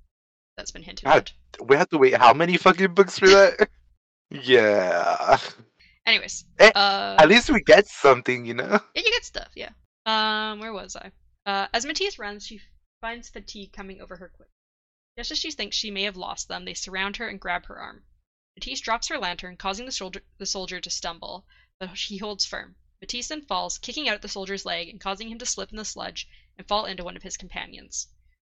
That's 0.57 0.71
been 0.71 0.83
hinted 0.83 1.05
God. 1.07 1.33
at. 1.59 1.67
We 1.69 1.77
have 1.77 1.89
to 1.91 1.99
wait 1.99 2.15
how 2.17 2.33
many 2.33 2.57
fucking 2.57 2.95
books 2.95 3.19
for 3.19 3.29
that? 3.29 3.69
yeah. 4.31 5.39
Anyways, 6.07 6.45
Eh, 6.59 6.71
uh, 6.75 7.17
At 7.19 7.29
least 7.29 7.51
we 7.51 7.61
get 7.63 7.87
something, 7.89 8.45
you 8.45 8.55
know? 8.55 8.79
Yeah, 8.95 9.03
you 9.05 9.11
get 9.11 9.25
stuff, 9.25 9.49
yeah. 9.57 9.71
Um, 10.07 10.61
where 10.61 10.73
was 10.73 10.97
I? 10.97 11.11
Uh, 11.47 11.67
as 11.73 11.87
Matisse 11.87 12.19
runs, 12.19 12.47
she 12.47 12.61
finds 13.01 13.29
fatigue 13.31 13.73
coming 13.73 14.01
over 14.03 14.17
her 14.17 14.31
quick. 14.37 14.49
Just 15.17 15.31
as 15.31 15.39
she 15.39 15.53
thinks 15.53 15.77
she 15.77 15.93
may 15.93 16.03
have 16.03 16.17
lost 16.17 16.49
them, 16.49 16.65
they 16.65 16.75
surround 16.75 17.19
her 17.19 17.29
and 17.29 17.41
grab 17.41 17.67
her 17.67 17.79
arm. 17.79 18.05
Matisse 18.57 18.81
drops 18.81 19.07
her 19.07 19.19
lantern, 19.19 19.57
causing 19.57 19.87
the 19.87 19.93
soldier, 19.93 20.23
the 20.39 20.47
soldier 20.47 20.81
to 20.81 20.91
stumble, 20.91 21.47
but 21.79 21.97
he 21.97 22.19
holds 22.19 22.45
firm. 22.45 22.77
Matisse 23.01 23.29
then 23.29 23.45
falls, 23.45 23.79
kicking 23.79 24.09
out 24.09 24.23
the 24.23 24.29
soldier's 24.29 24.65
leg 24.65 24.89
and 24.89 25.01
causing 25.01 25.29
him 25.29 25.39
to 25.39 25.47
slip 25.47 25.71
in 25.71 25.77
the 25.77 25.85
sludge 25.85 26.27
and 26.59 26.67
fall 26.67 26.85
into 26.85 27.05
one 27.05 27.17
of 27.17 27.23
his 27.23 27.37
companions. 27.37 28.09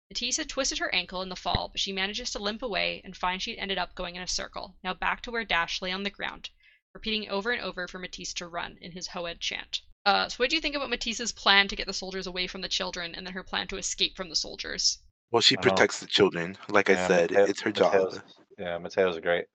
Matisse 0.08 0.36
had 0.38 0.48
twisted 0.48 0.78
her 0.78 0.94
ankle 0.94 1.20
in 1.20 1.28
the 1.28 1.36
fall, 1.36 1.68
but 1.68 1.80
she 1.80 1.92
manages 1.92 2.30
to 2.30 2.38
limp 2.38 2.62
away 2.62 3.02
and 3.04 3.16
finds 3.16 3.42
she'd 3.42 3.58
ended 3.58 3.76
up 3.76 3.94
going 3.94 4.16
in 4.16 4.22
a 4.22 4.26
circle, 4.26 4.76
now 4.82 4.94
back 4.94 5.20
to 5.22 5.30
where 5.30 5.44
Dash 5.44 5.82
lay 5.82 5.92
on 5.92 6.04
the 6.04 6.10
ground, 6.10 6.48
repeating 6.94 7.28
over 7.28 7.50
and 7.50 7.60
over 7.60 7.86
for 7.86 7.98
Matisse 7.98 8.32
to 8.34 8.46
run 8.46 8.78
in 8.80 8.92
his 8.92 9.08
Hoed 9.08 9.40
chant. 9.40 9.82
Uh, 10.06 10.28
so 10.28 10.36
what 10.36 10.48
do 10.48 10.56
you 10.56 10.62
think 10.62 10.76
about 10.76 10.88
Matisse's 10.88 11.32
plan 11.32 11.68
to 11.68 11.76
get 11.76 11.86
the 11.86 11.92
soldiers 11.92 12.26
away 12.26 12.46
from 12.46 12.60
the 12.60 12.68
children, 12.68 13.14
and 13.14 13.26
then 13.26 13.34
her 13.34 13.42
plan 13.42 13.66
to 13.68 13.76
escape 13.76 14.16
from 14.16 14.28
the 14.30 14.36
soldiers? 14.36 14.98
Well, 15.30 15.42
she 15.42 15.56
protects 15.56 16.00
the 16.00 16.06
children. 16.06 16.56
Like 16.68 16.88
I 16.90 16.94
Yeah, 16.94 17.06
said, 17.08 17.30
Mateo- 17.30 17.46
it's 17.46 17.60
her 17.62 17.72
job. 17.72 17.92
Mateo's- 17.92 18.20
Yeah, 18.58 18.78
Mateo's 18.78 19.18
great. 19.20 19.46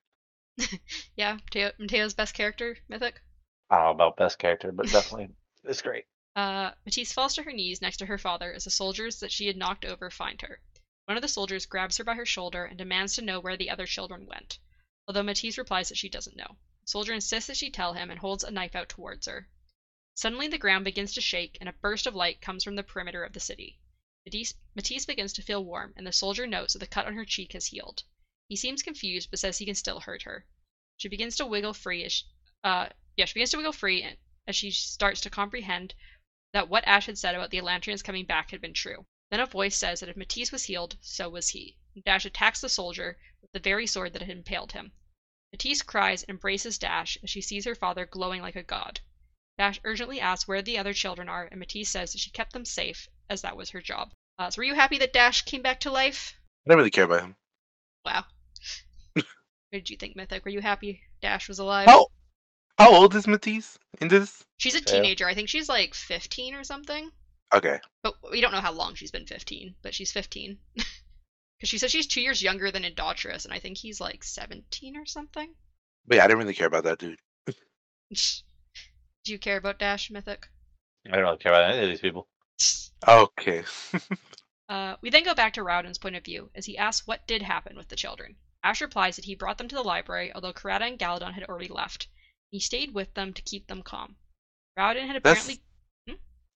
Yeah, 1.16 1.34
Mateo, 1.34 1.72
Mateo's 1.80 2.14
best 2.14 2.34
character, 2.34 2.78
Mythic. 2.88 3.22
I 3.70 3.78
don't 3.78 3.86
know 3.86 3.92
about 3.92 4.18
best 4.18 4.38
character, 4.38 4.72
but 4.72 4.92
definitely 4.92 5.30
it's 5.64 5.82
great. 5.82 6.06
Uh, 6.36 6.72
Matisse 6.86 7.14
falls 7.14 7.36
to 7.36 7.44
her 7.44 7.52
knees 7.52 7.82
next 7.82 7.98
to 7.98 8.06
her 8.06 8.18
father 8.18 8.54
as 8.54 8.66
the 8.66 8.70
soldiers 8.72 9.20
that 9.20 9.32
she 9.32 9.48
had 9.48 9.58
knocked 9.58 9.86
over 9.86 10.10
find 10.10 10.42
her. 10.42 10.62
One 11.06 11.18
of 11.18 11.22
the 11.22 11.28
soldiers 11.28 11.66
grabs 11.66 11.98
her 11.98 12.04
by 12.04 12.14
her 12.16 12.26
shoulder 12.26 12.64
and 12.66 12.78
demands 12.78 13.16
to 13.16 13.22
know 13.22 13.40
where 13.40 13.58
the 13.58 13.70
other 13.70 13.86
children 13.86 14.26
went, 14.26 14.60
although 15.08 15.24
Matisse 15.24 15.58
replies 15.58 15.90
that 15.90 15.98
she 15.98 16.10
doesn't 16.10 16.38
know. 16.38 16.58
The 16.84 16.88
soldier 16.88 17.14
insists 17.14 17.48
that 17.48 17.58
she 17.58 17.70
tell 17.70 17.94
him 17.94 18.10
and 18.12 18.20
holds 18.20 18.44
a 18.44 18.52
knife 18.52 18.76
out 18.76 18.88
towards 18.90 19.28
her. 19.28 19.48
Suddenly, 20.16 20.48
the 20.48 20.58
ground 20.58 20.86
begins 20.86 21.14
to 21.16 21.22
shake, 21.22 21.58
and 21.60 21.68
a 21.68 21.74
burst 21.82 22.08
of 22.08 22.16
light 22.16 22.42
comes 22.42 22.64
from 22.64 22.76
the 22.76 22.84
perimeter 22.84 23.24
of 23.24 23.34
the 23.34 23.40
city. 23.40 23.80
Matisse, 24.24 25.06
begins 25.06 25.34
to 25.34 25.42
feel 25.42 25.66
warm, 25.66 25.94
and 25.98 26.06
the 26.06 26.14
soldier 26.14 26.46
notes 26.46 26.74
that 26.74 26.80
the 26.80 26.86
cut 26.86 27.08
on 27.08 27.16
her 27.16 27.26
cheek 27.26 27.54
has 27.54 27.66
healed. 27.66 28.04
He 28.48 28.56
seems 28.56 28.84
confused, 28.84 29.32
but 29.32 29.40
says 29.40 29.58
he 29.58 29.66
can 29.66 29.74
still 29.74 30.02
hurt 30.02 30.22
her. 30.22 30.46
She 30.98 31.08
begins 31.08 31.36
to 31.38 31.46
wiggle 31.46 31.74
free 31.74 32.04
as, 32.04 32.14
she, 32.14 32.26
uh, 32.64 32.90
yeah, 33.18 33.26
she 33.26 33.34
begins 33.34 33.50
to 33.50 33.58
wiggle 33.58 33.74
free 33.74 34.16
as 34.46 34.56
she 34.56 34.70
starts 34.70 35.22
to 35.22 35.30
comprehend 35.32 35.96
that 36.54 36.70
what 36.70 36.86
Ash 36.86 37.08
had 37.08 37.18
said 37.18 37.34
about 37.34 37.50
the 37.50 37.58
Elantrians 37.58 38.04
coming 38.04 38.26
back 38.26 38.52
had 38.52 38.62
been 38.62 38.74
true. 38.74 39.08
Then 39.32 39.40
a 39.40 39.46
voice 39.46 39.76
says 39.78 40.02
that 40.02 40.10
if 40.10 40.18
Matisse 40.18 40.52
was 40.52 40.66
healed, 40.66 40.98
so 41.02 41.30
was 41.30 41.50
he. 41.50 41.78
Dash 42.06 42.26
attacks 42.26 42.62
the 42.62 42.70
soldier 42.70 43.18
with 43.42 43.52
the 43.54 43.60
very 43.60 43.88
sword 43.88 44.14
that 44.14 44.22
had 44.22 44.30
impaled 44.30 44.74
him. 44.74 44.92
Matisse 45.52 45.82
cries 45.82 46.24
and 46.24 46.32
embraces 46.32 46.78
Dash 46.78 47.18
as 47.24 47.30
she 47.30 47.42
sees 47.42 47.66
her 47.66 47.74
father 47.74 48.06
glowing 48.06 48.42
like 48.42 48.56
a 48.56 48.64
god. 48.64 49.00
Dash 49.58 49.80
urgently 49.84 50.20
asks 50.20 50.48
where 50.48 50.62
the 50.62 50.78
other 50.78 50.94
children 50.94 51.28
are, 51.28 51.46
and 51.46 51.60
Matisse 51.60 51.90
says 51.90 52.12
that 52.12 52.20
she 52.20 52.30
kept 52.30 52.54
them 52.54 52.66
safe, 52.66 53.08
as 53.32 53.42
that 53.42 53.56
was 53.56 53.70
her 53.70 53.82
job. 53.82 54.12
Uh, 54.38 54.50
so 54.50 54.60
were 54.60 54.66
you 54.66 54.76
happy 54.76 54.98
that 55.00 55.14
Dash 55.14 55.44
came 55.44 55.62
back 55.62 55.80
to 55.82 55.92
life? 55.92 56.36
I 56.66 56.70
don't 56.70 56.78
really 56.78 56.92
care 56.92 57.06
about 57.06 57.22
him. 57.22 57.36
Wow. 58.06 58.26
what 59.14 59.26
did 59.72 59.90
you 59.90 59.98
think, 59.98 60.16
Mythic? 60.16 60.44
Were 60.44 60.52
you 60.52 60.62
happy 60.62 61.02
Dash 61.22 61.48
was 61.48 61.60
alive? 61.60 61.88
How 61.88 62.08
how 62.78 62.94
old 62.94 63.16
is 63.16 63.28
Matisse 63.28 63.78
in 64.00 64.08
this? 64.08 64.44
She's 64.58 64.76
a 64.76 64.82
teenager. 64.82 65.28
I 65.28 65.36
think 65.36 65.50
she's 65.50 65.70
like 65.70 65.94
15 65.94 66.56
or 66.56 66.64
something. 66.64 67.10
Okay. 67.54 67.80
But 68.04 68.16
we 68.32 68.42
don't 68.42 68.52
know 68.52 68.60
how 68.60 68.74
long 68.74 68.96
she's 68.96 69.12
been 69.12 69.26
15, 69.26 69.76
but 69.82 69.94
she's 69.94 70.12
15. 70.12 70.58
Because 71.58 71.70
she 71.70 71.78
says 71.78 71.92
she's 71.92 72.08
two 72.08 72.22
years 72.22 72.42
younger 72.42 72.72
than 72.72 72.82
Indotrus, 72.82 73.46
and 73.46 73.54
I 73.54 73.60
think 73.60 73.78
he's 73.78 74.02
like 74.02 74.24
17 74.24 74.98
or 74.98 75.06
something. 75.06 75.54
But 76.08 76.18
yeah, 76.18 76.24
I 76.24 76.28
didn't 76.28 76.40
really 76.40 76.56
care 76.56 76.66
about 76.66 76.86
that 76.86 76.98
dude. 76.98 77.20
Do 77.46 79.32
you 79.32 79.38
care 79.38 79.58
about 79.58 79.78
Dash, 79.78 80.10
Mythic? 80.10 80.48
I 81.06 81.12
don't 81.12 81.22
really 81.22 81.38
care 81.38 81.52
about 81.52 81.70
any 81.70 81.84
of 81.84 81.90
these 81.90 82.02
people. 82.02 82.28
Okay. 83.08 83.64
Uh, 84.70 84.96
we 85.02 85.10
then 85.10 85.24
go 85.26 85.34
back 85.34 85.54
to 85.54 85.62
Raoden's 85.62 85.98
point 85.98 86.16
of 86.16 86.24
view, 86.24 86.50
as 86.56 86.66
he 86.66 86.78
asks 86.78 87.06
what 87.06 87.28
did 87.28 87.42
happen 87.42 87.76
with 87.76 87.90
the 87.90 87.96
children. 87.96 88.38
Ash 88.64 88.80
replies 88.80 89.18
that 89.18 89.26
he 89.26 89.36
brought 89.36 89.58
them 89.58 89.68
to 89.68 89.76
the 89.76 89.84
library, 89.84 90.32
although 90.34 90.54
Karata 90.54 90.88
and 90.88 90.98
Galladon 90.98 91.34
had 91.34 91.44
already 91.44 91.68
left. 91.68 92.08
He 92.52 92.60
stayed 92.60 92.94
with 92.94 93.14
them 93.14 93.34
to 93.34 93.42
keep 93.42 93.68
them 93.68 93.82
calm. 93.82 94.16
Raoden 94.78 95.08
had 95.08 95.18
apparently. 95.18 95.62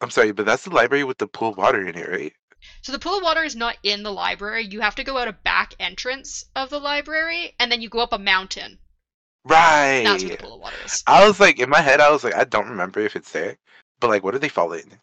I'm 0.01 0.12
sorry, 0.12 0.32
but 0.32 0.45
that's 0.45 0.64
the 0.64 0.70
library 0.70 1.03
with 1.03 1.18
the 1.18 1.28
pool 1.28 1.49
of 1.49 1.58
water 1.58 1.88
in 1.88 1.95
it, 1.95 2.08
right? 2.08 2.34
So 2.82 2.91
the 2.91 2.99
pool 2.99 3.18
of 3.18 3.24
water 3.24 3.43
is 3.43 3.56
not 3.56 3.78
in 3.84 4.03
the 4.03 4.12
library. 4.12 4.66
You 4.66 4.82
have 4.82 4.95
to 4.95 5.03
go 5.03 5.18
out 5.18 5.28
a 5.28 5.34
back 5.34 5.74
entrance 5.80 6.45
of 6.56 6.70
the 6.70 6.80
library, 6.80 7.56
and 7.60 7.72
then 7.72 7.82
you 7.82 7.89
go 7.89 7.99
up 7.99 8.14
a 8.14 8.20
mountain. 8.20 8.80
Right. 9.45 10.03
That's 10.03 10.24
where 10.24 10.32
the 10.32 10.43
pool 10.43 10.56
of 10.56 10.62
water 10.62 10.78
is. 10.86 11.03
I 11.06 11.28
was 11.28 11.39
like, 11.39 11.60
in 11.60 11.70
my 11.70 11.82
head, 11.82 12.01
I 12.01 12.12
was 12.12 12.24
like, 12.24 12.36
I 12.36 12.43
don't 12.43 12.70
remember 12.70 12.99
if 13.01 13.16
it's 13.16 13.32
there. 13.32 13.58
But 13.99 14.10
like, 14.10 14.24
what 14.24 14.32
did 14.32 14.41
they 14.41 14.49
fall 14.49 14.74
in? 14.74 14.99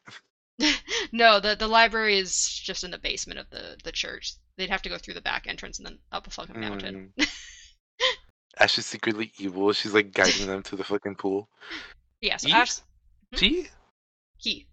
no, 1.12 1.40
the 1.40 1.57
the 1.57 1.68
library 1.68 2.18
is 2.18 2.46
just 2.46 2.84
in 2.84 2.90
the 2.90 2.98
basement 2.98 3.38
of 3.38 3.50
the 3.50 3.76
the 3.84 3.92
church. 3.92 4.34
They'd 4.57 4.70
have 4.70 4.82
to 4.82 4.88
go 4.88 4.98
through 4.98 5.14
the 5.14 5.20
back 5.20 5.46
entrance 5.46 5.78
and 5.78 5.86
then 5.86 5.98
up 6.11 6.26
a 6.26 6.30
fucking 6.30 6.61
mountain. 6.61 7.12
Mm. 7.18 7.28
Ash 8.59 8.76
is 8.76 8.86
secretly 8.86 9.32
evil. 9.38 9.72
She's 9.72 9.94
like 9.94 10.12
guiding 10.12 10.46
them 10.46 10.62
to 10.64 10.76
the 10.76 10.84
fucking 10.84 11.16
pool. 11.16 11.48
Yeah, 12.20 12.36
so 12.36 12.48
He? 12.48 12.55
Ash 12.55 12.80
Hmm? 13.32 13.38
She? 13.38 13.68
he 14.36 14.66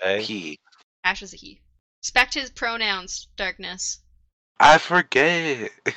Hey, 0.00 0.22
He. 0.22 0.58
Ash 1.04 1.22
is 1.22 1.34
a 1.34 1.36
he. 1.36 1.60
Respect 2.02 2.32
his 2.32 2.50
pronouns, 2.50 3.28
darkness. 3.36 4.00
I 4.58 4.78
forget. 4.78 5.70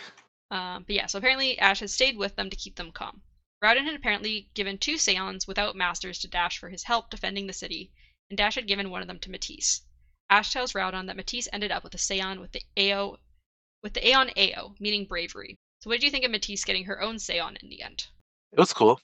Um, 0.52 0.84
but 0.84 0.96
yeah, 0.96 1.08
so 1.08 1.18
apparently 1.18 1.58
Ash 1.58 1.80
has 1.80 1.96
stayed 1.96 2.16
with 2.16 2.36
them 2.36 2.52
to 2.52 2.56
keep 2.56 2.76
them 2.76 2.92
calm. 2.92 3.24
Raoden 3.64 3.86
had 3.86 3.96
apparently 3.96 4.52
given 4.54 4.78
two 4.78 4.98
Seons 5.00 5.48
without 5.48 5.76
masters 5.76 6.20
to 6.20 6.28
Dash 6.28 6.60
for 6.60 6.70
his 6.70 6.84
help 6.84 7.10
defending 7.10 7.48
the 7.48 7.54
city, 7.54 7.92
and 8.34 8.38
Dash 8.40 8.56
had 8.56 8.66
given 8.66 8.90
one 8.90 9.04
of 9.04 9.08
them 9.08 9.20
to 9.20 9.30
Matisse. 9.30 9.84
Ash 10.32 10.52
tells 10.52 10.74
Raoden 10.74 11.06
that 11.06 11.16
Matisse 11.16 11.48
ended 11.54 11.72
up 11.72 11.84
with 11.84 11.94
a 11.94 12.00
Seon 12.00 12.42
with 12.42 12.52
the 12.52 12.64
Ao, 12.80 13.16
with 13.84 13.94
the 13.94 14.08
Aeon 14.08 14.32
Ao, 14.36 14.74
meaning 14.80 15.06
bravery. 15.06 15.56
So 15.82 15.90
what 15.92 16.00
did 16.00 16.04
you 16.04 16.10
think 16.10 16.26
of 16.26 16.32
Matisse 16.32 16.66
getting 16.66 16.86
her 16.86 17.00
own 17.00 17.18
Seon 17.18 17.62
in 17.62 17.70
the 17.70 17.84
end? 17.84 18.08
It 18.52 18.58
was 18.58 18.74
cool. 18.74 19.00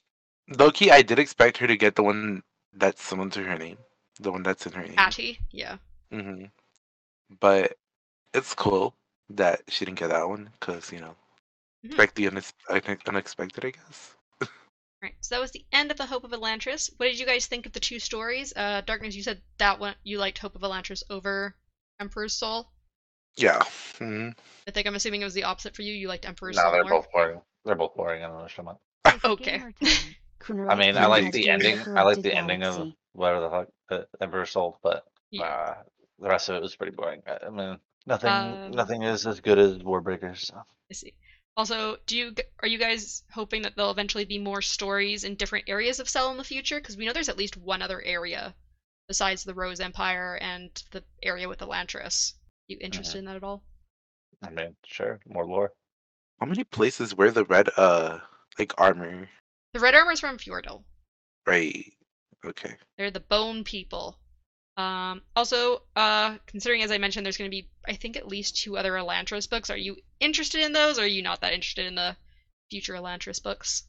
Low 0.58 0.72
key, 0.72 0.90
I 0.90 1.02
did 1.02 1.20
expect 1.20 1.58
her 1.58 1.68
to 1.68 1.76
get 1.76 1.94
the 1.94 2.02
one 2.02 2.42
that's 2.72 3.00
similar 3.04 3.30
to 3.30 3.44
her 3.44 3.56
name. 3.56 3.78
The 4.18 4.32
one 4.32 4.42
that's 4.42 4.66
in 4.66 4.72
her 4.72 4.82
name. 4.82 4.98
Atty, 4.98 5.38
yeah. 5.52 5.76
Mm-hmm. 6.12 6.46
But 7.38 7.76
it's 8.34 8.52
cool 8.52 8.96
that 9.28 9.60
she 9.68 9.84
didn't 9.84 10.00
get 10.00 10.08
that 10.08 10.28
one 10.28 10.50
because, 10.58 10.90
you 10.90 10.98
know, 10.98 11.14
Mhm. 11.84 11.90
expect 11.90 12.16
the 12.16 12.26
unex- 12.26 12.52
unex- 12.68 13.06
unexpected, 13.06 13.64
I 13.64 13.70
guess. 13.70 14.16
Right, 15.02 15.14
so 15.20 15.34
that 15.34 15.40
was 15.40 15.50
the 15.52 15.64
end 15.72 15.90
of 15.90 15.96
the 15.96 16.04
Hope 16.04 16.24
of 16.24 16.30
Elantris. 16.32 16.90
What 16.98 17.06
did 17.06 17.18
you 17.18 17.24
guys 17.24 17.46
think 17.46 17.64
of 17.64 17.72
the 17.72 17.80
two 17.80 17.98
stories? 17.98 18.52
Uh, 18.54 18.82
Darkness, 18.82 19.16
you 19.16 19.22
said 19.22 19.40
that 19.58 19.80
one 19.80 19.94
you 20.04 20.18
liked 20.18 20.36
Hope 20.38 20.54
of 20.54 20.60
Elantris 20.60 21.02
over 21.08 21.56
Emperor's 21.98 22.34
Soul. 22.34 22.70
Yeah. 23.36 23.62
hmm 23.98 24.30
I 24.68 24.72
think 24.72 24.86
I'm 24.86 24.94
assuming 24.94 25.22
it 25.22 25.24
was 25.24 25.32
the 25.34 25.44
opposite 25.44 25.74
for 25.74 25.80
you. 25.82 25.94
You 25.94 26.08
liked 26.08 26.26
Emperor's 26.26 26.56
no, 26.56 26.62
Soul 26.62 26.70
No, 26.70 26.76
they're 26.76 26.84
more. 26.84 27.00
both 27.00 27.12
boring. 27.12 27.40
They're 27.64 27.74
both 27.76 27.94
boring. 27.94 28.22
I 28.22 28.26
don't 28.26 28.36
know 28.36 28.42
what 28.42 28.78
I'm. 29.06 29.20
Okay. 29.24 29.62
I 30.68 30.74
mean, 30.74 30.96
I 30.96 31.06
like 31.06 31.32
the 31.32 31.48
ending. 31.48 31.78
I 31.96 32.02
like 32.02 32.20
the 32.20 32.34
ending 32.34 32.62
of 32.62 32.92
whatever 33.12 33.40
the 33.40 33.50
fuck 33.50 33.68
the 33.88 34.06
Emperor 34.22 34.44
Soul, 34.46 34.78
but 34.82 35.04
Yeah. 35.30 35.44
uh, 35.44 35.74
the 36.18 36.28
rest 36.28 36.48
of 36.50 36.56
it 36.56 36.62
was 36.62 36.76
pretty 36.76 36.94
boring. 36.94 37.22
I, 37.26 37.46
I 37.46 37.50
mean, 37.50 37.78
nothing, 38.06 38.30
Um, 38.30 38.70
nothing 38.72 39.02
is 39.02 39.26
as 39.26 39.40
good 39.40 39.58
as 39.58 39.78
Warbreakers. 39.78 40.46
So. 40.46 40.56
I 40.90 40.94
see. 40.94 41.14
Also, 41.56 41.96
do 42.06 42.16
you 42.16 42.34
are 42.60 42.68
you 42.68 42.78
guys 42.78 43.22
hoping 43.32 43.62
that 43.62 43.76
there'll 43.76 43.90
eventually 43.90 44.24
be 44.24 44.38
more 44.38 44.62
stories 44.62 45.24
in 45.24 45.34
different 45.34 45.68
areas 45.68 46.00
of 46.00 46.08
Sel 46.08 46.30
in 46.30 46.36
the 46.36 46.44
future? 46.44 46.80
Because 46.80 46.96
we 46.96 47.04
know 47.04 47.12
there's 47.12 47.28
at 47.28 47.36
least 47.38 47.56
one 47.56 47.82
other 47.82 48.00
area 48.00 48.54
besides 49.08 49.42
the 49.42 49.54
Rose 49.54 49.80
Empire 49.80 50.38
and 50.40 50.70
the 50.92 51.02
area 51.22 51.48
with 51.48 51.58
Elantris. 51.58 52.34
You 52.68 52.78
interested 52.80 53.18
in 53.18 53.24
that 53.24 53.36
at 53.36 53.42
all? 53.42 53.64
I 54.42 54.50
mean, 54.50 54.76
sure, 54.86 55.20
more 55.26 55.44
lore. 55.44 55.72
How 56.38 56.46
many 56.46 56.64
places 56.64 57.14
wear 57.14 57.30
the 57.30 57.44
red, 57.44 57.68
uh, 57.76 58.18
like 58.58 58.72
armor? 58.78 59.28
The 59.74 59.80
Red 59.80 59.94
Armor's 59.94 60.20
from 60.20 60.38
Fjordell. 60.38 60.84
Right. 61.46 61.92
Okay. 62.44 62.76
They're 62.96 63.10
the 63.10 63.20
Bone 63.20 63.64
People. 63.64 64.18
Um, 64.76 65.22
also, 65.36 65.82
uh, 65.96 66.36
considering 66.46 66.82
as 66.82 66.90
I 66.90 66.98
mentioned, 66.98 67.26
there's 67.26 67.36
going 67.36 67.50
to 67.50 67.54
be 67.54 67.68
I 67.86 67.94
think 67.94 68.16
at 68.16 68.28
least 68.28 68.56
two 68.56 68.76
other 68.76 68.92
Elantris 68.92 69.48
books. 69.48 69.70
Are 69.70 69.76
you 69.76 69.96
interested 70.20 70.62
in 70.62 70.72
those, 70.72 70.98
or 70.98 71.02
are 71.02 71.06
you 71.06 71.22
not 71.22 71.40
that 71.40 71.52
interested 71.52 71.86
in 71.86 71.94
the 71.94 72.16
future 72.70 72.94
Elantris 72.94 73.42
books? 73.42 73.84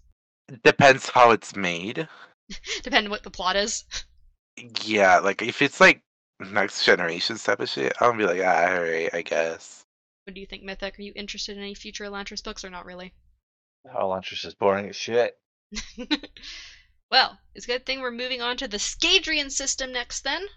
Depends 0.64 1.08
how 1.10 1.32
it's 1.32 1.56
made. 1.56 2.08
Depending 2.84 3.12
what 3.12 3.24
the 3.24 3.32
plot 3.32 3.56
is. 3.56 3.86
Yeah, 4.84 5.20
like 5.20 5.42
if 5.42 5.62
it's 5.62 5.80
like 5.80 6.02
next 6.40 6.84
generation 6.84 7.38
type 7.38 7.60
of 7.60 7.70
shit, 7.70 7.94
I'll 8.00 8.14
be 8.14 8.26
like, 8.26 8.42
ah, 8.44 8.74
alright, 8.74 9.14
I 9.14 9.22
guess. 9.22 9.86
What 10.26 10.34
do 10.34 10.42
you 10.42 10.48
think, 10.48 10.64
Mythic? 10.64 11.00
Are 11.00 11.02
you 11.02 11.14
interested 11.16 11.58
in 11.58 11.64
any 11.64 11.74
future 11.74 12.04
Elantris 12.04 12.44
books, 12.44 12.66
or 12.66 12.70
not 12.70 12.86
really? 12.86 13.14
Oh, 13.86 14.06
Elantris 14.06 14.46
is 14.46 14.54
boring 14.56 14.90
as 14.90 14.96
shit. 14.96 15.38
Well, 17.12 17.38
it's 17.54 17.66
a 17.66 17.68
good 17.68 17.86
thing 17.86 18.00
we're 18.00 18.10
moving 18.10 18.42
on 18.42 18.56
to 18.58 18.70
the 18.70 18.78
Scadrian 18.78 19.52
system 19.52 19.92
next 19.92 20.24
then. 20.24 20.48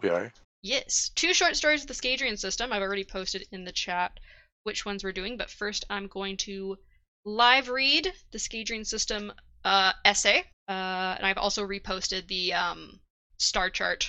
We 0.00 0.10
are. 0.10 0.32
Yes, 0.62 1.10
two 1.14 1.34
short 1.34 1.56
stories 1.56 1.82
of 1.82 1.88
the 1.88 1.94
Scadrian 1.94 2.38
system. 2.38 2.72
I've 2.72 2.82
already 2.82 3.04
posted 3.04 3.46
in 3.50 3.64
the 3.64 3.72
chat 3.72 4.18
which 4.62 4.84
ones 4.84 5.02
we're 5.02 5.12
doing, 5.12 5.36
but 5.36 5.50
first 5.50 5.84
I'm 5.90 6.06
going 6.06 6.36
to 6.38 6.78
live 7.24 7.68
read 7.68 8.12
the 8.30 8.38
Scadrian 8.38 8.86
system 8.86 9.32
uh, 9.64 9.92
essay, 10.04 10.44
uh, 10.68 11.14
and 11.16 11.26
I've 11.26 11.38
also 11.38 11.66
reposted 11.66 12.28
the 12.28 12.52
um, 12.52 13.00
star 13.38 13.70
chart 13.70 14.04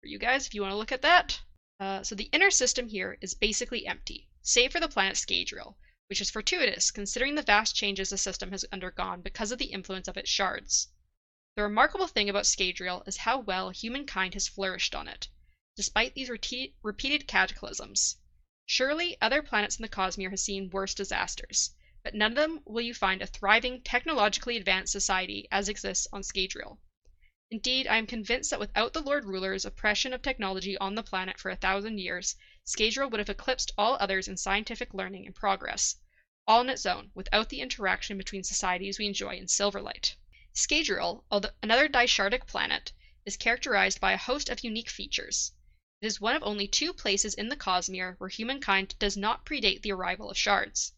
for 0.00 0.06
you 0.06 0.18
guys 0.18 0.46
if 0.46 0.54
you 0.54 0.62
want 0.62 0.72
to 0.72 0.76
look 0.76 0.92
at 0.92 1.02
that. 1.02 1.40
Uh, 1.80 2.02
so 2.02 2.14
the 2.14 2.30
inner 2.32 2.50
system 2.50 2.86
here 2.88 3.18
is 3.20 3.34
basically 3.34 3.86
empty, 3.86 4.28
save 4.42 4.72
for 4.72 4.80
the 4.80 4.88
planet 4.88 5.16
Scadrial, 5.16 5.76
which 6.08 6.20
is 6.20 6.30
fortuitous 6.30 6.90
considering 6.90 7.34
the 7.34 7.42
vast 7.42 7.74
changes 7.74 8.10
the 8.10 8.18
system 8.18 8.52
has 8.52 8.64
undergone 8.72 9.22
because 9.22 9.50
of 9.50 9.58
the 9.58 9.72
influence 9.72 10.06
of 10.06 10.16
its 10.16 10.30
shards. 10.30 10.88
The 11.54 11.62
remarkable 11.64 12.06
thing 12.06 12.30
about 12.30 12.46
Scadrial 12.46 13.06
is 13.06 13.18
how 13.18 13.38
well 13.38 13.68
humankind 13.68 14.32
has 14.32 14.48
flourished 14.48 14.94
on 14.94 15.06
it, 15.06 15.28
despite 15.76 16.14
these 16.14 16.30
rete- 16.30 16.74
repeated 16.82 17.28
cataclysms. 17.28 18.16
Surely 18.64 19.20
other 19.20 19.42
planets 19.42 19.76
in 19.76 19.82
the 19.82 19.88
Cosmere 19.90 20.30
have 20.30 20.40
seen 20.40 20.70
worse 20.70 20.94
disasters, 20.94 21.74
but 22.02 22.14
none 22.14 22.32
of 22.32 22.36
them 22.36 22.62
will 22.64 22.80
you 22.80 22.94
find 22.94 23.20
a 23.20 23.26
thriving, 23.26 23.82
technologically 23.82 24.56
advanced 24.56 24.92
society 24.92 25.46
as 25.52 25.68
exists 25.68 26.06
on 26.10 26.22
Scadrial. 26.22 26.78
Indeed, 27.50 27.86
I 27.86 27.98
am 27.98 28.06
convinced 28.06 28.48
that 28.48 28.58
without 28.58 28.94
the 28.94 29.02
Lord 29.02 29.26
Ruler's 29.26 29.66
oppression 29.66 30.14
of 30.14 30.22
technology 30.22 30.78
on 30.78 30.94
the 30.94 31.02
planet 31.02 31.38
for 31.38 31.50
a 31.50 31.56
thousand 31.56 31.98
years, 31.98 32.34
Scadrial 32.64 33.10
would 33.10 33.20
have 33.20 33.28
eclipsed 33.28 33.72
all 33.76 33.98
others 34.00 34.26
in 34.26 34.38
scientific 34.38 34.94
learning 34.94 35.26
and 35.26 35.34
progress, 35.34 35.96
all 36.48 36.60
on 36.60 36.70
its 36.70 36.86
own, 36.86 37.10
without 37.14 37.50
the 37.50 37.60
interaction 37.60 38.16
between 38.16 38.42
societies 38.42 38.98
we 38.98 39.04
enjoy 39.04 39.36
in 39.36 39.44
Silverlight. 39.48 40.14
Although 41.30 41.48
another 41.62 41.88
dishardic 41.88 42.46
planet, 42.46 42.92
is 43.24 43.38
characterized 43.38 44.02
by 44.02 44.12
a 44.12 44.18
host 44.18 44.50
of 44.50 44.62
unique 44.62 44.90
features. 44.90 45.52
It 46.02 46.06
is 46.06 46.20
one 46.20 46.36
of 46.36 46.42
only 46.42 46.68
two 46.68 46.92
places 46.92 47.32
in 47.32 47.48
the 47.48 47.56
Cosmere 47.56 48.16
where 48.18 48.28
humankind 48.28 48.94
does 48.98 49.16
not 49.16 49.46
predate 49.46 49.80
the 49.80 49.92
arrival 49.92 50.28
of 50.30 50.36
shards. 50.36 50.92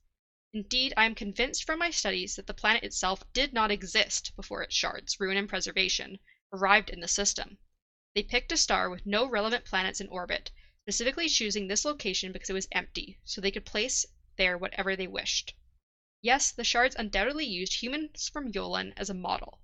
Indeed, 0.52 0.92
I 0.96 1.04
am 1.06 1.14
convinced 1.14 1.62
from 1.62 1.78
my 1.78 1.92
studies 1.92 2.34
that 2.34 2.48
the 2.48 2.52
planet 2.52 2.82
itself 2.82 3.22
did 3.32 3.52
not 3.52 3.70
exist 3.70 4.34
before 4.34 4.60
its 4.64 4.74
shards, 4.74 5.20
ruin 5.20 5.36
and 5.36 5.48
preservation, 5.48 6.18
arrived 6.52 6.90
in 6.90 6.98
the 6.98 7.06
system. 7.06 7.58
They 8.12 8.24
picked 8.24 8.50
a 8.50 8.56
star 8.56 8.90
with 8.90 9.06
no 9.06 9.24
relevant 9.24 9.64
planets 9.64 10.00
in 10.00 10.08
orbit, 10.08 10.50
specifically 10.82 11.28
choosing 11.28 11.68
this 11.68 11.84
location 11.84 12.32
because 12.32 12.50
it 12.50 12.54
was 12.54 12.66
empty, 12.72 13.20
so 13.22 13.40
they 13.40 13.52
could 13.52 13.66
place 13.66 14.04
there 14.36 14.58
whatever 14.58 14.96
they 14.96 15.06
wished. 15.06 15.54
Yes, 16.24 16.52
the 16.52 16.64
shards 16.64 16.96
undoubtedly 16.98 17.44
used 17.44 17.82
humans 17.82 18.30
from 18.30 18.50
Yolen 18.50 18.94
as 18.96 19.10
a 19.10 19.12
model. 19.12 19.60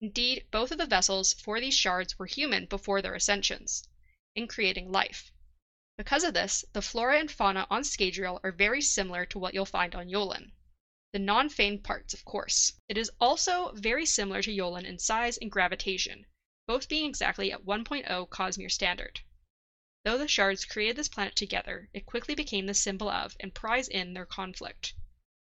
Indeed, 0.00 0.46
both 0.52 0.70
of 0.70 0.78
the 0.78 0.86
vessels 0.86 1.32
for 1.32 1.58
these 1.58 1.74
shards 1.74 2.16
were 2.16 2.26
human 2.26 2.66
before 2.66 3.02
their 3.02 3.16
ascensions, 3.16 3.82
in 4.36 4.46
creating 4.46 4.92
life. 4.92 5.32
Because 5.96 6.22
of 6.22 6.34
this, 6.34 6.64
the 6.72 6.82
flora 6.82 7.18
and 7.18 7.28
fauna 7.28 7.66
on 7.68 7.82
Scadrial 7.82 8.38
are 8.44 8.52
very 8.52 8.80
similar 8.80 9.26
to 9.26 9.40
what 9.40 9.54
you'll 9.54 9.66
find 9.66 9.96
on 9.96 10.08
Yolen. 10.08 10.52
The 11.12 11.18
non-famed 11.18 11.82
parts, 11.82 12.14
of 12.14 12.24
course. 12.24 12.74
It 12.88 12.96
is 12.96 13.10
also 13.20 13.72
very 13.72 14.06
similar 14.06 14.40
to 14.42 14.54
Yolen 14.54 14.84
in 14.84 15.00
size 15.00 15.36
and 15.38 15.50
gravitation, 15.50 16.26
both 16.68 16.88
being 16.88 17.08
exactly 17.08 17.50
at 17.50 17.64
1.0 17.64 18.28
Cosmere 18.28 18.70
standard. 18.70 19.22
Though 20.04 20.16
the 20.16 20.28
shards 20.28 20.64
created 20.64 20.94
this 20.94 21.08
planet 21.08 21.34
together, 21.34 21.90
it 21.92 22.06
quickly 22.06 22.36
became 22.36 22.66
the 22.66 22.74
symbol 22.74 23.08
of 23.08 23.36
and 23.40 23.52
prize 23.52 23.88
in 23.88 24.14
their 24.14 24.26
conflict. 24.26 24.94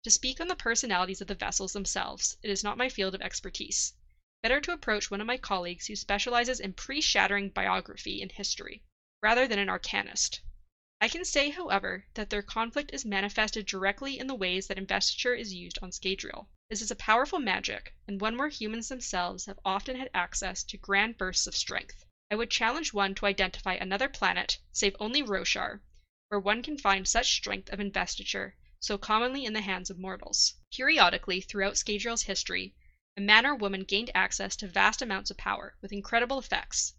To 0.03 0.09
speak 0.09 0.41
on 0.41 0.47
the 0.47 0.55
personalities 0.55 1.21
of 1.21 1.27
the 1.27 1.35
vessels 1.35 1.73
themselves, 1.73 2.35
it 2.41 2.49
is 2.49 2.63
not 2.63 2.75
my 2.75 2.89
field 2.89 3.13
of 3.13 3.21
expertise. 3.21 3.93
Better 4.41 4.59
to 4.59 4.71
approach 4.71 5.11
one 5.11 5.21
of 5.21 5.27
my 5.27 5.37
colleagues 5.37 5.85
who 5.85 5.95
specializes 5.95 6.59
in 6.59 6.73
pre-shattering 6.73 7.49
biography 7.49 8.19
and 8.19 8.31
history 8.31 8.81
rather 9.21 9.47
than 9.47 9.59
an 9.59 9.69
arcanist. 9.69 10.39
I 10.99 11.07
can 11.07 11.23
say, 11.23 11.51
however, 11.51 12.05
that 12.15 12.31
their 12.31 12.41
conflict 12.41 12.89
is 12.93 13.05
manifested 13.05 13.67
directly 13.67 14.17
in 14.17 14.25
the 14.25 14.33
ways 14.33 14.65
that 14.65 14.79
investiture 14.79 15.35
is 15.35 15.53
used 15.53 15.77
on 15.83 15.91
Scadrial. 15.91 16.47
This 16.67 16.81
is 16.81 16.89
a 16.89 16.95
powerful 16.95 17.37
magic, 17.37 17.93
and 18.07 18.19
one 18.19 18.37
where 18.37 18.49
humans 18.49 18.89
themselves 18.89 19.45
have 19.45 19.59
often 19.63 19.97
had 19.97 20.09
access 20.15 20.63
to 20.63 20.77
grand 20.77 21.19
bursts 21.19 21.45
of 21.45 21.55
strength. 21.55 22.05
I 22.31 22.35
would 22.35 22.49
challenge 22.49 22.91
one 22.91 23.13
to 23.15 23.27
identify 23.27 23.75
another 23.75 24.09
planet, 24.09 24.57
save 24.71 24.95
only 24.99 25.21
Roshar, 25.21 25.81
where 26.29 26.39
one 26.39 26.63
can 26.63 26.79
find 26.79 27.07
such 27.07 27.33
strength 27.33 27.71
of 27.71 27.79
investiture, 27.79 28.55
so 28.81 28.97
commonly 28.97 29.45
in 29.45 29.53
the 29.53 29.61
hands 29.61 29.91
of 29.91 29.99
mortals. 29.99 30.55
Periodically, 30.71 31.39
throughout 31.39 31.75
Scadrial's 31.75 32.23
history, 32.23 32.73
a 33.15 33.21
man 33.21 33.45
or 33.45 33.53
woman 33.53 33.83
gained 33.83 34.09
access 34.15 34.55
to 34.55 34.67
vast 34.67 35.03
amounts 35.03 35.29
of 35.29 35.37
power, 35.37 35.77
with 35.81 35.93
incredible 35.93 36.39
effects. 36.39 36.95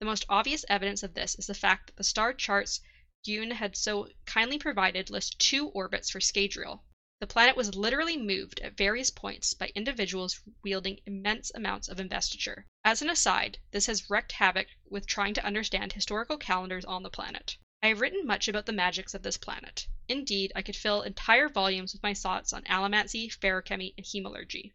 The 0.00 0.06
most 0.06 0.24
obvious 0.28 0.64
evidence 0.68 1.02
of 1.02 1.14
this 1.14 1.36
is 1.36 1.46
the 1.46 1.54
fact 1.54 1.86
that 1.86 1.96
the 1.96 2.02
star 2.02 2.34
charts 2.34 2.80
Dune 3.22 3.50
had 3.50 3.76
so 3.76 4.08
kindly 4.24 4.58
provided 4.58 5.10
list 5.10 5.38
two 5.38 5.68
orbits 5.68 6.10
for 6.10 6.18
Scadrial. 6.20 6.82
The 7.20 7.26
planet 7.26 7.54
was 7.54 7.74
literally 7.74 8.16
moved 8.16 8.58
at 8.60 8.76
various 8.78 9.10
points 9.10 9.52
by 9.52 9.70
individuals 9.74 10.40
wielding 10.64 11.00
immense 11.04 11.52
amounts 11.54 11.86
of 11.86 12.00
investiture. 12.00 12.66
As 12.82 13.02
an 13.02 13.10
aside, 13.10 13.58
this 13.70 13.86
has 13.86 14.08
wreaked 14.08 14.32
havoc 14.32 14.68
with 14.88 15.06
trying 15.06 15.34
to 15.34 15.44
understand 15.44 15.92
historical 15.92 16.38
calendars 16.38 16.86
on 16.86 17.02
the 17.02 17.10
planet. 17.10 17.58
I 17.82 17.88
have 17.88 18.02
written 18.02 18.26
much 18.26 18.46
about 18.46 18.66
the 18.66 18.74
magics 18.74 19.14
of 19.14 19.22
this 19.22 19.38
planet. 19.38 19.88
Indeed, 20.06 20.52
I 20.54 20.60
could 20.60 20.76
fill 20.76 21.00
entire 21.00 21.48
volumes 21.48 21.94
with 21.94 22.02
my 22.02 22.12
thoughts 22.12 22.52
on 22.52 22.62
allomancy, 22.64 23.30
feruchemy, 23.32 23.94
and 23.96 24.04
hemalurgy. 24.04 24.74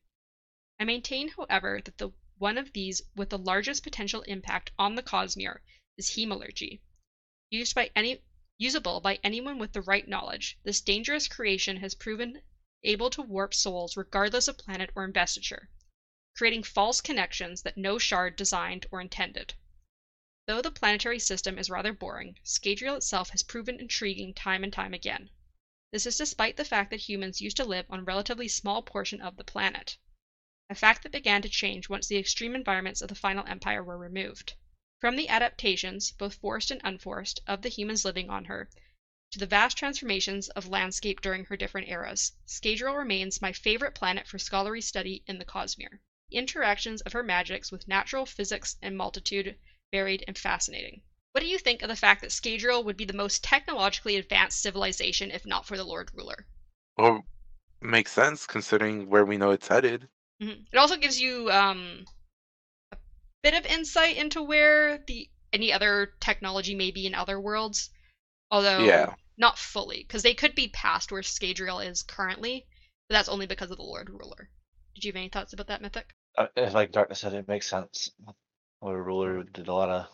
I 0.80 0.86
maintain, 0.86 1.28
however, 1.30 1.82
that 1.86 2.00
the 2.00 2.10
one 2.40 2.58
of 2.58 2.74
these 2.74 3.04
with 3.16 3.30
the 3.30 3.38
largest 3.38 3.84
potential 3.84 4.24
impact 4.24 4.72
on 4.80 4.96
the 4.96 5.04
Cosmere 5.04 5.62
is 5.98 6.16
hemalurgy. 6.16 6.82
Used 7.52 7.76
by 7.76 7.92
any 7.96 8.24
usable 8.58 9.00
by 9.02 9.20
anyone 9.24 9.60
with 9.60 9.74
the 9.74 9.84
right 9.84 10.08
knowledge, 10.08 10.58
this 10.64 10.82
dangerous 10.82 11.28
creation 11.28 11.78
has 11.78 11.94
proven 11.94 12.42
able 12.82 13.12
to 13.12 13.22
warp 13.22 13.54
souls 13.54 13.96
regardless 13.96 14.48
of 14.48 14.58
planet 14.58 14.90
or 14.96 15.06
investiture, 15.06 15.70
creating 16.36 16.64
false 16.64 17.02
connections 17.02 17.62
that 17.62 17.78
no 17.78 18.00
shard 18.00 18.36
designed 18.36 18.88
or 18.90 19.00
intended. 19.00 19.54
Though 20.48 20.62
the 20.62 20.70
planetary 20.70 21.18
system 21.18 21.58
is 21.58 21.72
rather 21.72 21.92
boring, 21.92 22.38
Scadrial 22.44 22.98
itself 22.98 23.32
has 23.32 23.42
proven 23.42 23.80
intriguing 23.80 24.32
time 24.36 24.64
and 24.64 24.72
time 24.72 24.94
again. 24.94 25.32
This 25.92 26.06
is 26.06 26.18
despite 26.18 26.56
the 26.56 26.64
fact 26.64 26.92
that 26.92 27.10
humans 27.10 27.42
used 27.42 27.58
to 27.58 27.66
live 27.66 27.88
on 27.90 28.02
a 28.02 28.04
relatively 28.04 28.48
small 28.48 28.84
portion 28.84 29.22
of 29.22 29.38
the 29.38 29.44
planet 29.44 29.98
a 30.70 30.76
fact 30.76 31.04
that 31.04 31.12
began 31.12 31.42
to 31.44 31.50
change 31.50 31.90
once 31.90 32.08
the 32.08 32.18
extreme 32.18 32.56
environments 32.56 33.02
of 33.02 33.08
the 33.10 33.16
final 33.16 33.46
empire 33.48 33.84
were 33.84 33.98
removed. 33.98 34.54
From 35.00 35.16
the 35.16 35.30
adaptations, 35.30 36.12
both 36.12 36.36
forced 36.36 36.70
and 36.70 36.82
unforced, 36.84 37.40
of 37.48 37.62
the 37.62 37.70
humans 37.70 38.06
living 38.06 38.30
on 38.30 38.46
her, 38.46 38.70
to 39.32 39.40
the 39.40 39.48
vast 39.48 39.78
transformations 39.78 40.50
of 40.50 40.68
landscape 40.68 41.22
during 41.22 41.46
her 41.46 41.58
different 41.58 41.88
eras, 41.88 42.34
Scadrial 42.48 42.96
remains 42.96 43.42
my 43.42 43.52
favorite 43.52 43.96
planet 43.96 44.28
for 44.28 44.38
scholarly 44.40 44.82
study 44.82 45.24
in 45.26 45.40
the 45.40 45.46
Cosmere. 45.46 46.02
The 46.30 46.38
interactions 46.38 47.02
of 47.02 47.14
her 47.14 47.24
magics 47.24 47.72
with 47.72 47.88
natural 47.88 48.26
physics 48.26 48.76
and 48.82 48.96
multitude 48.96 49.58
varied 49.96 50.24
and 50.28 50.38
fascinating. 50.38 51.02
What 51.32 51.42
do 51.42 51.48
you 51.48 51.58
think 51.58 51.82
of 51.82 51.88
the 51.90 51.96
fact 51.96 52.22
that 52.22 52.32
Scadrial 52.32 52.84
would 52.84 52.98
be 52.98 53.06
the 53.06 53.14
most 53.14 53.44
technologically 53.44 54.18
advanced 54.18 54.62
civilization 54.62 55.32
if 55.32 55.46
not 55.46 55.66
for 55.66 55.78
the 55.78 55.86
Lord 55.86 56.12
Ruler? 56.14 56.48
Well, 56.98 57.24
makes 57.82 58.12
sense 58.12 58.46
considering 58.46 59.10
where 59.10 59.26
we 59.26 59.38
know 59.38 59.52
it's 59.52 59.68
headed. 59.68 60.10
Mhm. 60.42 60.66
It 60.72 60.78
also 60.78 60.98
gives 60.98 61.20
you 61.20 61.50
um, 61.52 62.06
a 62.92 62.98
bit 63.42 63.54
of 63.54 63.66
insight 63.66 64.18
into 64.18 64.42
where 64.42 64.98
the 65.08 65.30
any 65.54 65.72
other 65.72 66.14
technology 66.20 66.76
may 66.76 66.92
be 66.92 67.06
in 67.06 67.16
other 67.16 67.40
worlds, 67.40 67.90
although 68.52 68.86
Yeah. 68.86 69.16
not 69.38 69.58
fully, 69.58 70.04
because 70.04 70.24
they 70.24 70.34
could 70.34 70.56
be 70.56 70.68
past 70.68 71.12
where 71.12 71.22
Scadrial 71.22 71.86
is 71.86 72.04
currently, 72.04 72.66
but 73.08 73.14
that's 73.16 73.30
only 73.30 73.46
because 73.46 73.72
of 73.72 73.78
the 73.78 73.84
Lord 73.84 74.10
Ruler. 74.10 74.50
Did 74.94 75.06
you 75.06 75.10
have 75.12 75.18
any 75.18 75.30
thoughts 75.30 75.54
about 75.54 75.68
that, 75.68 75.82
Mythic? 75.82 76.14
Uh, 76.38 76.48
it's 76.56 76.74
like 76.74 76.92
Darkness 76.92 77.20
said, 77.20 77.34
it 77.34 77.48
makes 77.48 77.68
sense. 77.68 78.12
Lord 78.82 79.06
Ruler 79.06 79.44
did 79.44 79.68
a 79.68 79.74
lot 79.74 79.90
of, 79.90 80.08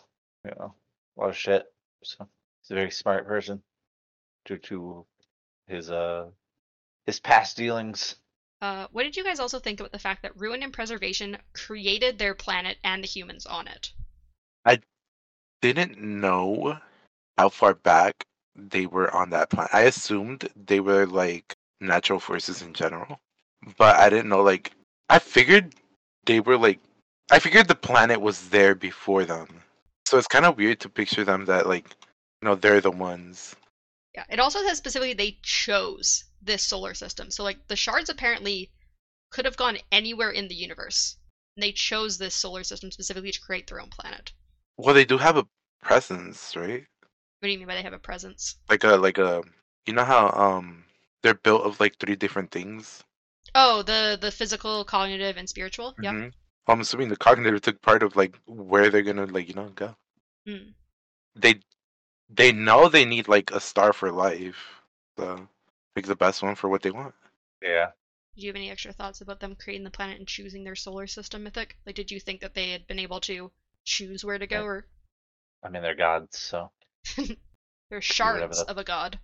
you 0.44 0.52
know, 0.58 0.74
a 1.16 1.20
lot 1.20 1.30
of 1.30 1.36
shit. 1.36 1.64
So 2.02 2.28
he's 2.60 2.70
a 2.70 2.74
very 2.74 2.90
smart 2.90 3.26
person 3.26 3.62
due 4.44 4.58
to 4.58 5.06
his 5.66 5.90
uh 5.90 6.30
his 7.06 7.20
past 7.20 7.56
dealings. 7.56 8.16
Uh, 8.60 8.86
what 8.92 9.02
did 9.02 9.16
you 9.16 9.24
guys 9.24 9.40
also 9.40 9.58
think 9.58 9.80
about 9.80 9.90
the 9.90 9.98
fact 9.98 10.22
that 10.22 10.36
Ruin 10.36 10.62
and 10.62 10.72
Preservation 10.72 11.36
created 11.52 12.18
their 12.18 12.34
planet 12.34 12.78
and 12.84 13.02
the 13.02 13.08
humans 13.08 13.44
on 13.44 13.66
it? 13.66 13.92
I 14.64 14.78
didn't 15.60 15.98
know 15.98 16.78
how 17.36 17.48
far 17.48 17.74
back 17.74 18.24
they 18.54 18.86
were 18.86 19.12
on 19.12 19.30
that 19.30 19.50
planet. 19.50 19.74
I 19.74 19.82
assumed 19.82 20.48
they 20.54 20.78
were 20.78 21.06
like 21.06 21.56
natural 21.80 22.20
forces 22.20 22.62
in 22.62 22.72
general, 22.72 23.18
but 23.76 23.96
I 23.96 24.08
didn't 24.10 24.28
know 24.28 24.42
like 24.42 24.70
I 25.08 25.18
figured 25.18 25.74
they 26.24 26.38
were 26.38 26.56
like 26.56 26.78
I 27.32 27.38
figured 27.38 27.66
the 27.66 27.74
planet 27.74 28.20
was 28.20 28.50
there 28.50 28.74
before 28.74 29.24
them. 29.24 29.48
So 30.04 30.18
it's 30.18 30.28
kind 30.28 30.44
of 30.44 30.58
weird 30.58 30.80
to 30.80 30.90
picture 30.90 31.24
them 31.24 31.46
that 31.46 31.66
like 31.66 31.86
you 32.42 32.46
know 32.48 32.54
they're 32.54 32.82
the 32.82 32.90
ones. 32.90 33.56
Yeah, 34.14 34.24
it 34.28 34.38
also 34.38 34.60
says 34.60 34.76
specifically 34.76 35.14
they 35.14 35.38
chose 35.42 36.24
this 36.42 36.62
solar 36.62 36.92
system. 36.92 37.30
So 37.30 37.42
like 37.42 37.68
the 37.68 37.76
shards 37.76 38.10
apparently 38.10 38.70
could 39.30 39.46
have 39.46 39.56
gone 39.56 39.78
anywhere 39.90 40.30
in 40.30 40.48
the 40.48 40.54
universe. 40.54 41.16
And 41.56 41.62
they 41.62 41.72
chose 41.72 42.18
this 42.18 42.34
solar 42.34 42.64
system 42.64 42.90
specifically 42.90 43.32
to 43.32 43.40
create 43.40 43.66
their 43.66 43.80
own 43.80 43.88
planet. 43.88 44.32
Well, 44.76 44.94
they 44.94 45.06
do 45.06 45.16
have 45.16 45.38
a 45.38 45.46
presence, 45.82 46.54
right? 46.54 46.84
What 47.40 47.46
do 47.46 47.48
you 47.48 47.58
mean 47.58 47.66
by 47.66 47.76
they 47.76 47.82
have 47.82 47.94
a 47.94 47.98
presence? 47.98 48.56
Like 48.68 48.84
a 48.84 48.96
like 48.96 49.16
a 49.16 49.42
you 49.86 49.94
know 49.94 50.04
how 50.04 50.28
um 50.28 50.84
they're 51.22 51.32
built 51.32 51.62
of 51.62 51.80
like 51.80 51.96
three 51.96 52.16
different 52.16 52.50
things. 52.50 53.02
Oh, 53.54 53.82
the 53.82 54.18
the 54.20 54.30
physical, 54.30 54.84
cognitive, 54.84 55.38
and 55.38 55.48
spiritual. 55.48 55.94
Yeah. 56.02 56.28
I'm 56.66 56.80
assuming 56.80 57.08
the 57.08 57.16
cognitive 57.16 57.60
took 57.60 57.82
part 57.82 58.02
of 58.02 58.16
like 58.16 58.36
where 58.46 58.90
they're 58.90 59.02
gonna 59.02 59.26
like 59.26 59.48
you 59.48 59.54
know 59.54 59.68
go. 59.74 59.96
Hmm. 60.46 60.70
They 61.34 61.60
they 62.30 62.52
know 62.52 62.88
they 62.88 63.04
need 63.04 63.28
like 63.28 63.50
a 63.50 63.60
star 63.60 63.92
for 63.92 64.10
life, 64.12 64.56
so 65.18 65.48
pick 65.94 66.06
the 66.06 66.16
best 66.16 66.42
one 66.42 66.54
for 66.54 66.68
what 66.68 66.82
they 66.82 66.90
want. 66.90 67.14
Yeah. 67.62 67.90
Do 68.34 68.42
you 68.42 68.48
have 68.48 68.56
any 68.56 68.70
extra 68.70 68.92
thoughts 68.92 69.20
about 69.20 69.40
them 69.40 69.56
creating 69.56 69.84
the 69.84 69.90
planet 69.90 70.18
and 70.18 70.26
choosing 70.26 70.64
their 70.64 70.74
solar 70.74 71.06
system, 71.06 71.42
Mythic? 71.44 71.76
Like, 71.84 71.94
did 71.96 72.10
you 72.10 72.18
think 72.18 72.40
that 72.40 72.54
they 72.54 72.70
had 72.70 72.86
been 72.86 72.98
able 72.98 73.20
to 73.20 73.52
choose 73.84 74.24
where 74.24 74.38
to 74.38 74.46
go, 74.46 74.56
Yeah. 74.60 74.62
or 74.64 74.86
I 75.62 75.68
mean, 75.68 75.82
they're 75.82 75.94
gods, 75.94 76.38
so 76.38 76.70
they're 77.16 77.26
whatever 77.88 78.00
shards 78.00 78.64
the- 78.64 78.70
of 78.70 78.78
a 78.78 78.84
god? 78.84 79.18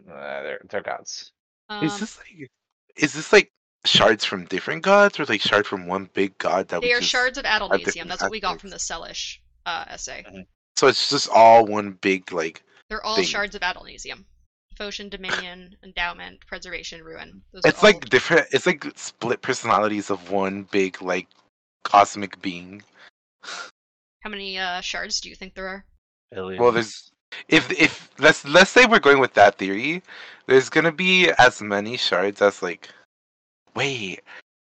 uh, 0.00 0.42
they're 0.42 0.60
they're 0.68 0.82
gods. 0.82 1.32
Um, 1.68 1.84
is 1.84 2.00
this 2.00 2.18
like 2.18 2.50
is 2.96 3.12
this 3.12 3.32
like 3.32 3.52
shards 3.84 4.24
from 4.24 4.44
different 4.46 4.82
gods 4.82 5.18
or 5.18 5.24
like 5.24 5.40
shards 5.40 5.66
from 5.68 5.86
one 5.86 6.08
big 6.12 6.36
god 6.38 6.68
that 6.68 6.80
they 6.82 6.88
we 6.88 6.92
are 6.92 7.00
just 7.00 7.10
shards 7.10 7.38
of 7.38 7.44
Adonalsium. 7.44 7.84
different 7.84 8.08
That's 8.08 8.22
what 8.22 8.30
we 8.30 8.40
got 8.40 8.60
from 8.60 8.70
the 8.70 8.76
aspects. 8.76 8.90
Selish 9.10 9.38
uh, 9.66 9.84
essay. 9.88 10.24
so 10.76 10.86
it's 10.88 11.08
just 11.08 11.28
all 11.30 11.64
one 11.66 11.92
big 12.00 12.30
like 12.32 12.62
They're 12.88 13.04
all 13.04 13.16
thing. 13.16 13.24
shards 13.24 13.54
of 13.54 13.62
Adonalsium. 13.62 14.24
Devotion, 14.76 15.08
Dominion, 15.08 15.76
Endowment, 15.84 16.40
Preservation, 16.46 17.02
Ruin. 17.02 17.42
Those 17.52 17.64
are 17.64 17.68
it's 17.68 17.78
all- 17.82 17.90
like 17.90 18.08
different 18.10 18.46
it's 18.52 18.66
like 18.66 18.84
split 18.96 19.40
personalities 19.42 20.10
of 20.10 20.30
one 20.30 20.64
big 20.70 21.00
like 21.02 21.26
cosmic 21.84 22.40
being. 22.42 22.82
How 24.22 24.28
many 24.30 24.58
uh, 24.58 24.80
shards 24.82 25.20
do 25.20 25.28
you 25.30 25.34
think 25.34 25.54
there 25.54 25.68
are? 25.68 25.84
Billion. 26.32 26.62
Well, 26.62 26.72
there's 26.72 27.10
if 27.48 27.70
if 27.72 28.10
let's 28.18 28.44
let's 28.44 28.70
say 28.70 28.84
we're 28.86 28.98
going 28.98 29.18
with 29.20 29.34
that 29.34 29.56
theory, 29.56 30.02
there's 30.46 30.68
gonna 30.68 30.92
be 30.92 31.30
as 31.38 31.62
many 31.62 31.96
shards 31.96 32.42
as 32.42 32.62
like, 32.62 32.88
wait, 33.74 34.20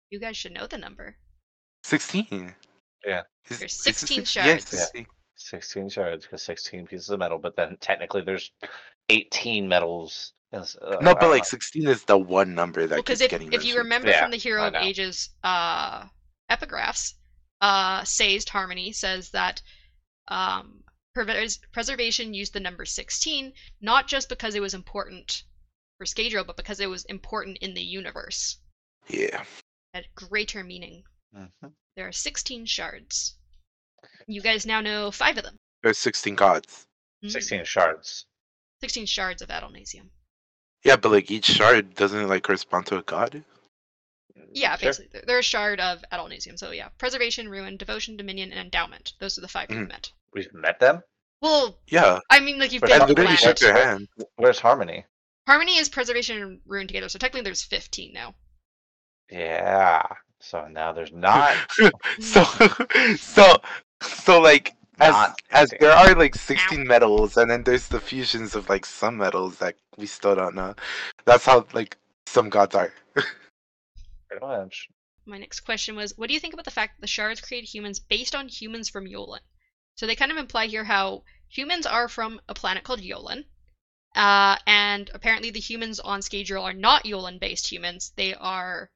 You 0.10 0.20
guys 0.20 0.38
should 0.38 0.54
know 0.54 0.68
the 0.68 0.78
number. 0.78 1.16
sixteen. 1.84 2.54
Yeah. 3.06 3.22
Is- 3.49 3.60
There's 3.60 3.74
is 3.74 3.88
it 3.88 3.95
16 3.95 4.18
yeah, 4.20 4.24
shards. 4.26 4.70
16. 4.70 5.06
16 5.36 5.89
shards 5.89 6.26
because 6.26 6.43
16 6.43 6.86
pieces 6.86 7.10
of 7.10 7.20
metal, 7.20 7.39
but 7.39 7.56
then 7.56 7.76
technically 7.82 8.22
there's 8.22 8.52
18 9.10 9.68
metals. 9.68 10.34
Yes, 10.54 10.76
uh, 10.82 10.97
No, 11.02 11.16
but 11.16 11.30
like 11.30 11.45
sixteen 11.45 11.88
is 11.88 12.04
the 12.04 12.18
one 12.18 12.54
number 12.54 12.82
that 12.86 12.95
Well, 12.95 13.02
because 13.04 13.20
keeps 13.20 13.34
if, 13.34 13.39
getting 13.39 13.54
if 13.54 13.64
you 13.66 13.78
remember 13.78 14.10
Yeah, 14.10 14.22
from 14.22 14.32
the 14.32 14.38
Hero 14.38 14.68
of. 14.68 14.76
Ages 14.76 15.30
uh, 15.43 16.06
epigraphs, 16.52 17.14
uh, 17.62 18.04
Say's 18.04 18.47
Harmony 18.47 18.91
says 18.91 19.30
that 19.32 19.62
um, 20.28 20.84
pres- 21.16 21.60
preservation 21.72 22.34
used 22.34 22.54
the 22.54 22.60
number 22.60 22.84
16 22.86 23.54
not 23.80 24.08
just 24.08 24.28
because 24.28 24.54
it 24.56 24.60
was 24.62 24.74
important 24.74 25.43
for 25.97 26.06
Scadro, 26.06 26.45
but 26.45 26.58
because 26.58 26.82
it 26.82 26.89
was 26.89 27.06
important 27.06 27.58
in 27.60 27.74
the 27.74 27.82
universe. 27.82 28.58
Yeah, 29.08 29.41
It 29.41 29.47
had 29.93 30.06
greater 30.16 30.64
meaning. 30.64 31.04
Mhm. 31.36 31.74
There 31.95 32.08
are 32.08 32.12
16 32.12 32.66
shards. 32.66 33.36
You 34.28 34.41
guys 34.41 34.66
now 34.66 34.82
know 34.82 35.12
five 35.12 35.38
of 35.38 35.43
them. 35.43 35.58
there's 35.84 35.97
sixteen 35.97 36.36
gods. 36.36 36.86
Mm, 37.24 37.32
16 37.32 37.66
shards. 37.66 38.26
16 38.82 39.06
shards 39.08 39.41
of 39.41 39.49
Adonalsium. 39.49 40.10
Yeah, 40.84 40.95
but 40.95 41.12
like 41.12 41.30
each 41.32 41.45
shard 41.45 41.95
doesn't 41.95 42.28
like 42.28 42.43
correspond 42.43 42.86
to 42.88 42.97
a 42.97 43.04
god. 43.04 43.43
Yeah, 44.54 44.76
Sure. 44.78 44.89
basically. 44.89 45.10
They're- 45.12 45.24
They're 45.28 45.39
a 45.39 45.43
shard 45.43 45.80
of 45.80 46.04
Adonalsium. 46.12 46.58
So 46.58 46.72
yeah, 46.72 46.89
preservation, 46.97 47.49
ruin, 47.49 47.78
devotion, 47.78 48.16
dominion, 48.18 48.52
and 48.52 48.60
endowment. 48.60 49.14
Those 49.20 49.38
are 49.38 49.41
the 49.41 49.47
five 49.47 49.70
Mm. 49.70 49.80
we've 49.80 49.88
met. 49.88 50.12
We've 50.34 50.54
met 50.54 50.80
them? 50.80 51.04
Well, 51.41 51.80
Yeah, 51.88 52.20
I 52.30 52.39
mean, 52.39 52.60
like 52.60 52.72
you've 52.72 52.82
But 52.82 52.89
been 52.91 53.02
I 53.02 53.08
to 53.08 53.14
the 53.14 53.22
literally 53.22 53.38
shook 53.38 53.58
planet. 53.58 53.76
their 53.76 53.86
hand. 53.88 54.08
Where's 54.36 54.60
Harmony? 54.60 55.06
Harmony 55.47 55.78
is 55.78 55.89
preservation 55.89 56.41
and 56.41 56.62
ruin 56.66 56.88
together, 56.88 57.10
so 57.10 57.18
technically 57.20 57.43
there's 57.43 57.64
15 57.64 58.14
now. 58.14 58.36
Yeah. 59.32 60.03
So 60.39 60.67
now 60.67 60.91
there's 60.91 61.11
not. 61.13 61.55
so 62.19 62.43
so 63.17 63.57
so 64.01 64.39
like 64.41 64.73
as 64.99 65.13
Not 65.13 65.41
as 65.51 65.69
16. 65.69 65.77
there 65.79 65.97
are 65.97 66.15
like 66.15 66.36
16 66.36 66.86
metals 66.86 67.38
and 67.38 67.49
then 67.49 67.63
there's 67.63 67.88
the 67.88 67.99
fusions 67.99 68.55
of 68.55 68.69
like 68.69 68.86
some 68.86 69.17
metals 69.17 69.57
that 69.57 69.75
we 69.97 70.05
still 70.05 70.36
don't 70.36 70.53
know 70.55 70.75
that's 71.25 71.45
how 71.45 71.65
like 71.73 71.97
some 72.27 72.49
gods 72.49 72.75
are 72.75 72.91
Pretty 74.32 74.45
much. 74.45 74.88
My 75.25 75.38
next 75.38 75.59
question 75.61 75.95
was, 75.95 76.17
what 76.17 76.27
do 76.27 76.34
you 76.34 76.39
think 76.39 76.53
about 76.53 76.65
the 76.65 76.71
fact 76.71 76.95
that 76.95 77.01
the 77.01 77.07
shards 77.07 77.41
created 77.41 77.67
humans 77.67 77.99
based 77.99 78.34
on 78.34 78.47
humans 78.47 78.88
from 78.89 79.05
Yolen? 79.05 79.41
So 79.95 80.07
they 80.07 80.15
kind 80.15 80.32
of 80.32 80.38
imply 80.38 80.67
here 80.67 80.86
how 80.86 81.23
humans 81.49 81.86
are 81.86 82.07
from 82.07 82.39
a 82.47 82.53
planet 82.53 82.84
called 82.84 83.01
Yolen, 83.01 83.43
uh, 84.15 84.57
and 84.65 85.11
apparently 85.13 85.51
the 85.51 85.59
humans 85.59 85.99
on 85.99 86.21
Scadrial 86.21 86.63
are 86.63 86.73
not 86.73 87.03
Yolen-based 87.03 87.69
humans. 87.69 88.13
They 88.15 88.34
are 88.34 88.89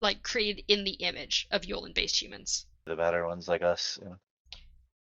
like 0.00 0.22
created 0.22 0.64
in 0.68 0.84
the 0.84 0.92
image 0.92 1.46
of 1.50 1.62
Yolen-based 1.62 2.20
humans. 2.20 2.66
The 2.84 2.96
better 2.96 3.26
ones 3.26 3.48
like 3.48 3.62
us. 3.62 3.98
you 4.02 4.08
know. 4.08 4.16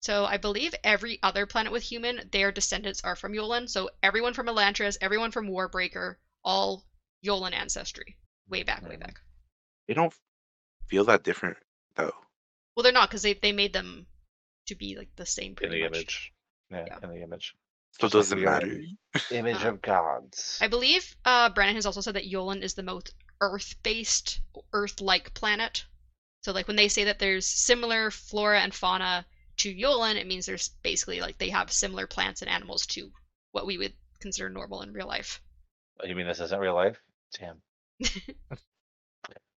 So 0.01 0.25
I 0.25 0.37
believe 0.37 0.75
every 0.83 1.19
other 1.23 1.45
planet 1.45 1.71
with 1.71 1.83
human, 1.83 2.29
their 2.31 2.51
descendants 2.51 3.03
are 3.03 3.15
from 3.15 3.33
Yolen. 3.33 3.69
So 3.69 3.89
everyone 4.01 4.33
from 4.33 4.47
Elantris, 4.47 4.97
everyone 5.01 5.31
from 5.31 5.47
Warbreaker, 5.47 6.15
all 6.43 6.83
Yolen 7.25 7.53
ancestry, 7.53 8.17
way 8.49 8.63
back, 8.63 8.83
way 8.87 8.95
Mhm. 8.95 8.99
back. 8.99 9.21
they 9.87 9.93
don't 9.93 10.13
feel 10.87 11.03
that 11.05 11.23
different 11.23 11.57
though 11.95 12.13
Well, 12.75 12.83
they're 12.83 12.91
not 12.93 13.09
because 13.09 13.21
they 13.21 13.33
they 13.33 13.51
made 13.51 13.73
them 13.73 14.07
to 14.67 14.75
be 14.75 14.95
like 14.95 15.13
the 15.15 15.25
same 15.25 15.55
In 15.61 15.71
the 15.71 15.81
much. 15.81 15.91
image. 15.95 16.33
Yeah, 16.69 16.85
Yeah. 16.87 16.99
in 17.03 17.09
the 17.09 17.21
image. 17.21 17.53
so 17.99 18.07
it 18.07 18.13
doesn't 18.13 18.41
matter 18.41 18.81
Image 19.31 19.63
Uh, 19.65 19.69
of 19.69 19.81
gods. 19.81 20.57
I 20.61 20.67
believe 20.67 21.15
uh, 21.25 21.49
Brandon 21.49 21.75
has 21.75 21.85
also 21.85 22.01
said 22.01 22.15
that 22.15 22.25
Yolen 22.29 22.61
is 22.61 22.73
the 22.75 22.83
most 22.83 23.13
Earth-based, 23.51 24.39
Earth-like 24.71 25.33
planet. 25.33 25.85
So 26.41 26.51
like 26.51 26.67
when 26.67 26.75
they 26.75 26.87
say 26.87 27.03
that 27.05 27.19
there's 27.19 27.47
similar 27.47 28.11
flora 28.11 28.61
and 28.61 28.73
fauna 28.73 29.25
to 29.57 29.73
Yolen, 29.73 30.15
it 30.15 30.27
means 30.27 30.45
there's 30.45 30.69
basically 30.83 31.21
like 31.21 31.37
they 31.37 31.49
have 31.49 31.71
similar 31.71 32.07
plants 32.07 32.41
and 32.41 32.49
animals 32.49 32.85
to 32.87 33.11
what 33.51 33.65
we 33.65 33.77
would 33.77 33.93
consider 34.19 34.49
normal 34.49 34.81
in 34.81 34.93
real 34.93 35.07
life. 35.07 35.41
Oh, 36.01 36.07
You 36.07 36.15
mean 36.15 36.27
this 36.27 36.39
isn't 36.39 36.59
real 36.59 36.75
life? 36.75 36.97
Damn. 37.37 37.61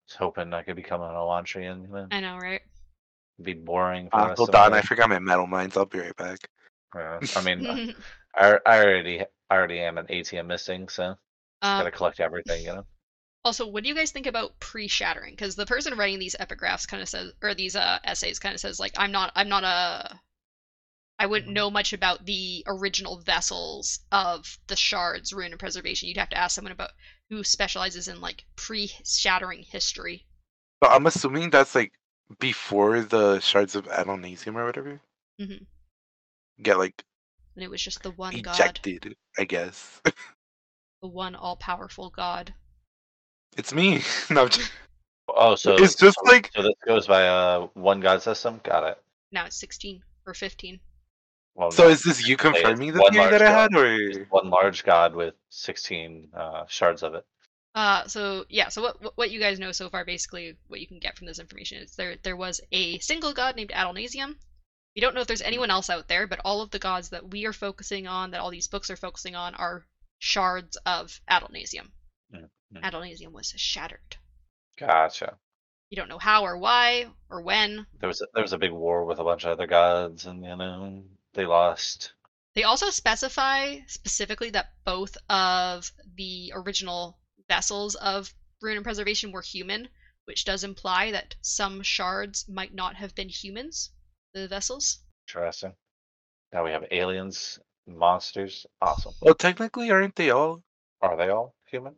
was 0.08 0.16
hoping 0.18 0.54
I 0.54 0.64
could 0.64 0.76
become 0.76 1.02
an 1.02 1.10
Elantrian. 1.10 1.88
You? 1.88 2.08
I 2.12 2.20
know, 2.20 2.38
right? 2.38 2.62
Be 3.42 3.54
boring. 3.54 4.10
For 4.10 4.18
the 4.18 4.26
uh, 4.26 4.36
hold 4.36 4.56
on 4.56 4.74
i 4.74 4.82
forgot 4.82 5.10
my 5.10 5.20
metalminds 5.20 5.76
i'll 5.76 5.86
be 5.86 6.00
right 6.00 6.16
back 6.16 6.40
Yeah, 6.96 7.20
I 7.36 7.42
mean, 7.42 7.66
I, 8.36 8.60
I 8.66 8.84
already 8.84 9.22
I 9.50 9.56
already 9.56 9.80
am 9.82 9.98
an 9.98 10.08
ATM 10.08 10.48
missing, 10.48 10.88
so 10.88 11.16
Uh, 11.62 11.80
gotta 11.80 11.92
collect 11.92 12.20
everything, 12.20 12.64
you 12.64 12.74
know. 12.74 12.86
Also, 13.46 13.66
what 13.66 13.84
do 13.84 13.88
you 13.90 13.96
guys 13.96 14.12
think 14.12 14.26
about 14.28 14.60
pre-shattering? 14.60 15.36
Because 15.36 15.56
the 15.56 15.66
person 15.66 15.98
writing 15.98 16.20
these 16.20 16.36
epigraphs 16.38 16.86
kind 16.86 17.02
of 17.02 17.08
says, 17.08 17.32
or 17.42 17.54
these 17.56 17.74
uh, 17.78 18.00
essays 18.04 18.40
kind 18.40 18.54
of 18.54 18.60
says, 18.60 18.78
like, 18.78 18.92
I'm 18.98 19.12
not, 19.14 19.32
I'm 19.36 19.48
not 19.48 19.64
a, 19.64 20.20
I 21.20 21.26
wouldn't 21.26 21.52
Mhm. 21.52 21.54
know 21.54 21.70
much 21.70 21.94
about 21.94 22.26
the 22.26 22.64
original 22.68 23.18
vessels 23.18 24.00
of 24.12 24.60
the 24.68 24.78
shards, 24.78 25.34
ruin, 25.34 25.52
and 25.52 25.60
preservation. 25.60 26.08
You'd 26.08 26.18
have 26.18 26.30
to 26.30 26.38
ask 26.38 26.56
someone 26.56 26.72
about 26.72 26.92
who 27.30 27.44
specializes 27.44 28.08
in 28.08 28.22
like 28.22 28.46
pre-shattering 28.56 29.64
history. 29.64 30.26
but 30.82 30.92
i'm 30.92 31.06
assuming 31.06 31.50
that's 31.50 31.76
like 31.76 31.94
before 32.40 33.02
the 33.02 33.40
shards 33.40 33.76
of 33.76 33.86
adonalsium 33.88 34.56
or 34.56 34.66
whatever 34.66 35.00
Mm-hmm. 35.40 35.64
get 36.62 36.78
like 36.78 37.04
And 37.56 37.64
it 37.64 37.70
was 37.72 37.82
just 37.82 38.04
the 38.04 38.12
one 38.12 38.42
god, 38.42 38.82
ejected 38.86 39.16
i 39.40 39.44
guess 39.44 40.02
the 41.02 41.08
one 41.08 41.36
all-powerful 41.36 42.10
god. 42.10 42.54
It's 43.56 43.74
me 43.74 44.02
no 44.30 44.44
I'm 44.44 44.50
just- 44.50 44.72
Oh, 45.28 45.56
so 45.56 45.74
it's 45.76 45.96
just 45.96 46.18
so, 46.24 46.32
like 46.32 46.52
so 46.56 46.62
this 46.62 46.76
goes 46.86 47.08
by 47.08 47.28
uh 47.28 47.68
one 47.74 48.00
god 48.00 48.22
system. 48.22 48.62
Got 48.64 48.84
it. 48.84 49.02
Now 49.32 49.46
it's 49.46 49.56
16 49.58 50.04
or 50.28 50.34
15. 50.34 50.80
Well, 51.56 51.72
so 51.72 51.84
no, 51.86 51.90
is 51.90 52.04
this 52.04 52.28
you 52.28 52.38
confirming 52.38 52.94
the 52.94 53.00
theory 53.12 53.32
that 53.32 53.42
i 53.42 53.50
had 53.50 53.72
god. 53.72 53.82
or 53.82 54.26
one 54.30 54.50
large 54.50 54.84
god 54.84 55.16
with 55.16 55.34
sixteen 55.50 56.28
uh, 56.36 56.66
shards 56.68 57.02
of 57.02 57.16
it. 57.16 57.26
Uh, 57.74 58.06
so 58.08 58.46
yeah, 58.50 58.68
so 58.70 58.82
what 58.82 59.02
what- 59.02 59.18
what 59.18 59.32
you 59.32 59.40
guys 59.40 59.58
know 59.60 59.72
so 59.72 59.90
far, 59.90 60.06
basically, 60.06 60.58
what 60.68 60.80
you 60.80 60.88
can 60.88 61.00
get 61.00 61.18
from 61.18 61.28
this 61.28 61.40
information 61.40 61.80
is 61.82 61.96
there 61.96 62.16
there 62.24 62.36
was 62.38 62.62
a 62.72 63.00
single 63.00 63.34
god 63.34 63.56
named 63.56 63.72
Adonalsium. 63.74 64.36
We 64.96 65.02
don't 65.02 65.16
know 65.16 65.22
if 65.22 65.28
there's 65.28 65.42
anyone 65.42 65.72
else 65.72 65.90
out 65.90 66.08
there, 66.08 66.28
but 66.28 66.40
all 66.46 66.62
of 66.62 66.72
the 66.72 66.80
gods 66.80 67.10
that 67.10 67.30
we 67.30 67.46
are 67.46 67.54
focusing 67.54 68.06
on, 68.08 68.32
that 68.32 68.42
all 68.42 68.52
these 68.52 68.68
books 68.68 68.90
are 68.90 68.96
focusing 68.96 69.36
on, 69.36 69.56
are 69.56 69.86
shards 70.20 70.78
of 70.86 71.20
Adonalsium. 71.30 71.88
Mm, 72.76 72.92
mm. 72.92 73.32
Was 73.32 73.54
shattered. 73.58 74.18
Gotcha. 74.78 75.38
You 75.90 75.96
don't 75.96 76.10
know 76.10 76.18
how 76.18 76.44
or 76.44 76.58
why 76.58 77.08
or 77.30 77.42
when. 77.42 77.86
There 78.00 78.08
was 78.08 78.22
a, 78.22 78.28
there 78.34 78.44
was 78.44 78.54
a 78.54 78.58
big 78.58 78.72
war 78.72 79.06
with 79.06 79.20
a 79.20 79.24
bunch 79.24 79.44
of 79.46 79.52
other 79.52 79.68
gods, 79.68 80.26
and 80.26 80.44
you 80.44 80.56
know 80.56 81.04
they 81.34 81.46
lost. 81.46 82.14
They 82.56 82.64
also 82.64 82.90
specify 82.90 83.80
specifically 83.88 84.50
that 84.52 84.74
both 84.86 85.18
of 85.30 85.92
the 86.16 86.52
original 86.56 87.20
vessels 87.48 87.96
of 87.96 88.34
Ruin 88.62 88.78
and 88.78 88.84
Preservation 88.84 89.32
were 89.32 89.42
human. 89.42 89.90
which 90.26 90.44
does 90.44 90.64
imply 90.64 91.12
that 91.12 91.36
some 91.42 91.84
shards 91.84 92.48
might 92.50 92.74
not 92.74 92.96
have 92.96 93.14
been 93.14 93.30
humans, 93.30 93.92
the 94.34 94.48
vessels. 94.48 95.00
Interesting. 95.28 95.76
Now 96.52 96.64
we 96.66 96.72
have 96.72 96.86
aliens, 96.92 97.60
monsters. 97.88 98.66
Awesome. 98.82 99.14
Well, 99.22 99.36
technically, 99.36 99.92
aren't 99.92 100.16
they 100.16 100.32
all? 100.32 100.64
Are 101.02 101.16
they 101.16 101.30
all 101.30 101.54
human? 101.68 101.96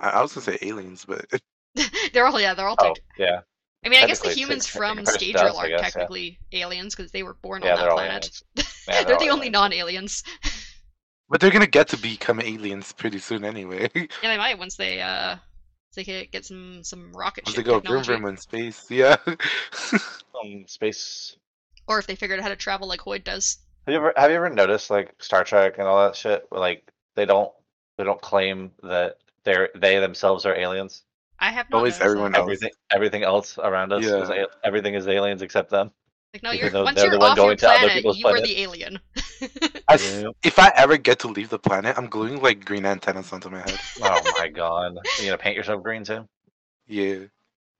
I, 0.00 0.10
I 0.10 0.22
was 0.22 0.32
gonna 0.32 0.44
say 0.44 0.58
aliens, 0.62 1.04
but 1.06 1.24
they're 2.12 2.26
all 2.26 2.40
yeah, 2.40 2.54
they're 2.54 2.68
all. 2.68 2.76
Oh, 2.78 2.94
tech- 2.94 3.04
yeah. 3.18 3.40
I 3.84 3.88
mean, 3.88 4.02
I 4.02 4.06
guess 4.06 4.20
the 4.20 4.30
humans 4.30 4.66
from 4.66 4.96
technically 4.98 5.32
Scadrial 5.32 5.54
aren't 5.54 5.68
guess, 5.70 5.70
yeah. 5.70 5.76
technically 5.78 6.38
aliens 6.52 6.94
because 6.96 7.12
they 7.12 7.22
were 7.22 7.34
born 7.34 7.62
Yeah, 7.62 7.74
on 7.74 7.78
that 7.78 7.90
planet. 7.92 8.42
aliens. 8.56 8.84
they're 8.86 9.04
they're 9.04 9.18
the 9.18 9.28
only 9.28 9.46
aliens. 9.46 9.52
non-aliens. 9.52 10.24
but 11.28 11.40
they're 11.40 11.50
gonna 11.52 11.66
get 11.66 11.88
to 11.88 11.96
become 11.96 12.40
aliens 12.40 12.92
pretty 12.92 13.18
soon 13.18 13.44
anyway. 13.44 13.88
yeah, 13.94 14.06
they 14.22 14.36
might 14.36 14.58
once 14.58 14.76
they 14.76 15.00
uh 15.00 15.36
they 15.94 16.04
could 16.04 16.30
get 16.30 16.44
some 16.44 16.82
some 16.84 17.12
rocket 17.12 17.44
Once 17.46 17.56
ship 17.56 17.64
they 17.64 17.70
go 17.70 17.80
vroom 17.80 18.02
technology, 18.02 18.12
vroom 18.12 18.26
in 18.30 18.36
space, 18.36 18.90
yeah. 18.90 19.16
Um, 20.44 20.64
space. 20.68 21.36
or 21.88 21.98
if 21.98 22.06
they 22.06 22.14
figured 22.14 22.38
out 22.38 22.44
how 22.44 22.48
to 22.50 22.56
travel 22.56 22.86
like 22.86 23.00
Hoid 23.00 23.24
does. 23.24 23.58
Have 23.86 23.92
you 23.92 23.98
ever 23.98 24.12
have 24.16 24.30
you 24.30 24.36
ever 24.36 24.50
noticed 24.50 24.90
like 24.90 25.14
Star 25.20 25.42
Trek 25.44 25.78
and 25.78 25.88
all 25.88 26.04
that 26.04 26.14
shit? 26.14 26.46
Where, 26.50 26.60
like 26.60 26.90
they 27.16 27.24
don't 27.26 27.50
they 27.96 28.04
don't 28.04 28.20
claim 28.20 28.70
that 28.82 29.16
they're 29.48 29.70
they 29.74 29.98
themselves 29.98 30.44
are 30.46 30.54
aliens. 30.54 31.02
I 31.40 31.50
have 31.50 31.70
not 31.70 31.78
Always 31.78 32.00
everyone 32.00 32.32
that. 32.32 32.38
else. 32.40 32.44
Everything 32.46 32.70
everything 32.90 33.22
else 33.22 33.58
around 33.58 33.92
us 33.92 34.04
is 34.04 34.28
Yeah. 34.28 34.44
a- 34.44 34.66
everything 34.66 34.94
is 34.94 35.06
aliens 35.08 35.42
except 35.42 35.70
them. 35.70 35.90
Like 36.34 36.42
no, 36.42 36.50
you're 36.50 36.70
once 36.84 36.96
they're 36.96 37.04
you're 37.06 37.12
the 37.12 37.18
one 37.18 37.30
off 37.30 37.36
your 37.38 37.46
going 37.46 37.56
to 37.58 37.68
other 37.68 37.78
planet, 37.78 37.96
people's 37.96 38.18
you 38.18 38.26
are 38.26 38.40
the 38.40 38.60
alien. 38.60 39.00
I 39.88 39.94
s- 39.94 40.24
if 40.44 40.58
I 40.58 40.70
ever 40.76 40.98
get 40.98 41.18
to 41.20 41.28
leave 41.28 41.48
the 41.48 41.58
planet, 41.58 41.96
I'm 41.96 42.06
gluing 42.08 42.42
like 42.42 42.64
green 42.66 42.84
antennas 42.84 43.32
onto 43.32 43.48
my 43.48 43.60
head. 43.60 43.78
Oh 44.02 44.20
my 44.38 44.48
god! 44.48 44.98
You 45.18 45.24
gonna 45.26 45.38
paint 45.38 45.56
yourself 45.56 45.82
green 45.82 46.04
too? 46.04 46.28
Yeah. 46.86 47.20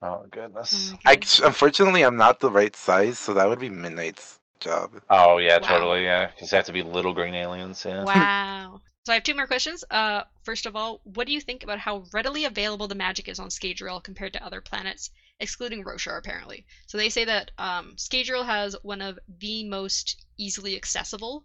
Oh 0.01 0.25
goodness. 0.31 0.93
Oh 0.93 0.97
my 1.05 1.11
I 1.11 1.19
unfortunately 1.45 2.03
I'm 2.03 2.17
not 2.17 2.39
the 2.39 2.49
right 2.49 2.75
size, 2.75 3.19
so 3.19 3.33
that 3.35 3.47
would 3.47 3.59
be 3.59 3.69
Midnight's 3.69 4.39
job. 4.59 4.91
Oh 5.09 5.37
yeah, 5.37 5.59
Wow. 5.59 5.67
totally. 5.67 6.03
Yeah, 6.05 6.27
because 6.27 6.49
they 6.49 6.57
have 6.57 6.65
to 6.65 6.73
be 6.73 6.81
little 6.83 7.13
green 7.13 7.35
aliens. 7.35 7.85
Yeah. 7.85 8.03
Wow. 8.03 8.81
So 9.09 9.13
I 9.13 9.15
have 9.15 9.23
two 9.23 9.33
more 9.33 9.47
questions. 9.47 9.83
Uh, 9.89 10.21
first 10.43 10.67
of 10.67 10.75
all, 10.75 11.01
what 11.03 11.25
do 11.25 11.33
you 11.33 11.41
think 11.41 11.63
about 11.63 11.79
how 11.79 12.03
readily 12.13 12.45
available 12.45 12.87
the 12.87 12.93
magic 12.93 13.27
is 13.27 13.39
on 13.39 13.49
Scadrial 13.49 14.03
compared 14.03 14.33
to 14.33 14.45
other 14.45 14.61
planets, 14.61 15.09
excluding 15.39 15.83
Roshar, 15.83 16.19
apparently? 16.19 16.67
So 16.85 16.99
they 16.99 17.09
say 17.09 17.25
that 17.25 17.49
um, 17.57 17.95
Scadrial 17.95 18.45
has 18.45 18.75
one 18.83 19.01
of 19.01 19.17
the 19.39 19.67
most 19.67 20.27
easily 20.37 20.75
accessible 20.75 21.43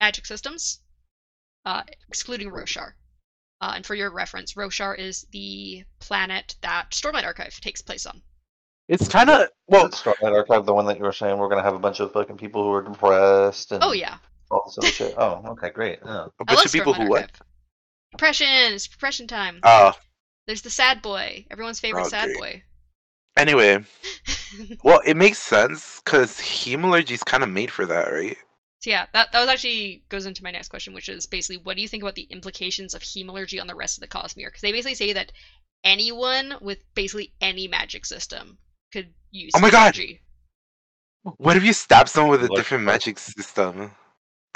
magic 0.00 0.26
systems, 0.26 0.80
uh, 1.64 1.84
excluding 2.08 2.50
Roshar. 2.50 2.94
Uh, 3.60 3.74
and 3.76 3.86
for 3.86 3.94
your 3.94 4.10
reference, 4.10 4.54
Roshar 4.54 4.98
is 4.98 5.28
the 5.30 5.84
planet 6.00 6.56
that 6.62 6.90
Stormlight 6.90 7.22
Archive 7.22 7.60
takes 7.60 7.82
place 7.82 8.04
on. 8.06 8.20
It's 8.88 9.06
kind 9.06 9.30
of 9.30 9.46
well. 9.68 9.90
Stormlight 9.90 10.34
Archive, 10.34 10.66
the 10.66 10.74
one 10.74 10.86
that 10.86 10.98
you 10.98 11.04
were 11.04 11.12
saying, 11.12 11.38
we're 11.38 11.50
gonna 11.50 11.62
have 11.62 11.76
a 11.76 11.78
bunch 11.78 12.00
of 12.00 12.10
fucking 12.10 12.36
people 12.36 12.64
who 12.64 12.72
are 12.72 12.82
depressed 12.82 13.70
and 13.70 13.84
Oh 13.84 13.92
yeah, 13.92 14.18
all 14.50 14.64
this 14.66 14.78
other 14.78 14.88
shit. 14.88 15.14
Oh, 15.16 15.42
okay, 15.52 15.70
great. 15.70 15.98
Yeah. 16.04 16.26
A 16.26 16.30
I 16.40 16.44
bunch 16.44 16.66
of 16.66 16.72
people 16.72 16.94
who 16.94 17.08
what? 17.08 17.30
Depression. 18.12 18.46
It's 18.74 18.86
depression 18.88 19.26
time. 19.26 19.60
Oh, 19.62 19.92
There's 20.46 20.62
the 20.62 20.70
sad 20.70 21.02
boy, 21.02 21.44
everyone's 21.50 21.80
favorite 21.80 22.06
Oh, 22.06 22.08
sad 22.08 22.26
great. 22.26 22.38
boy. 22.38 22.62
anyway. 23.36 23.84
Well, 24.82 25.00
it 25.04 25.16
makes 25.16 25.38
sense 25.38 26.00
because 26.04 26.38
hemalurgy 26.38 27.10
is 27.10 27.22
kind 27.24 27.42
of 27.42 27.50
made 27.50 27.70
for 27.70 27.84
that, 27.84 28.10
right? 28.12 28.36
So 28.80 28.90
yeah, 28.90 29.06
that 29.12 29.32
that 29.32 29.40
was 29.40 29.48
actually 29.48 30.04
goes 30.08 30.24
into 30.24 30.42
my 30.44 30.50
next 30.52 30.68
question, 30.68 30.94
which 30.94 31.08
is 31.08 31.26
basically 31.26 31.56
what 31.58 31.76
do 31.76 31.82
you 31.82 31.88
think 31.88 32.02
about 32.02 32.14
the 32.14 32.28
implications 32.30 32.94
of 32.94 33.02
hemalurgy 33.02 33.60
on 33.60 33.66
the 33.66 33.74
rest 33.74 33.98
of 33.98 34.02
the 34.02 34.06
Cosmere? 34.08 34.46
Because 34.46 34.60
they 34.62 34.72
basically 34.72 34.94
say 34.94 35.12
that 35.14 35.32
anyone 35.84 36.54
with 36.60 36.78
basically 36.94 37.32
any 37.40 37.66
magic 37.68 38.06
system 38.06 38.58
could 38.92 39.12
use. 39.32 39.52
Oh 39.54 39.60
my 39.60 39.70
God! 39.70 39.94
hemalurgy. 39.94 40.20
What 41.38 41.56
if 41.56 41.64
you 41.64 41.72
stab 41.72 42.08
someone 42.08 42.30
with 42.30 42.42
a 42.44 42.48
Look 42.48 42.56
different 42.56 42.84
magic 42.84 43.18
system, 43.18 43.90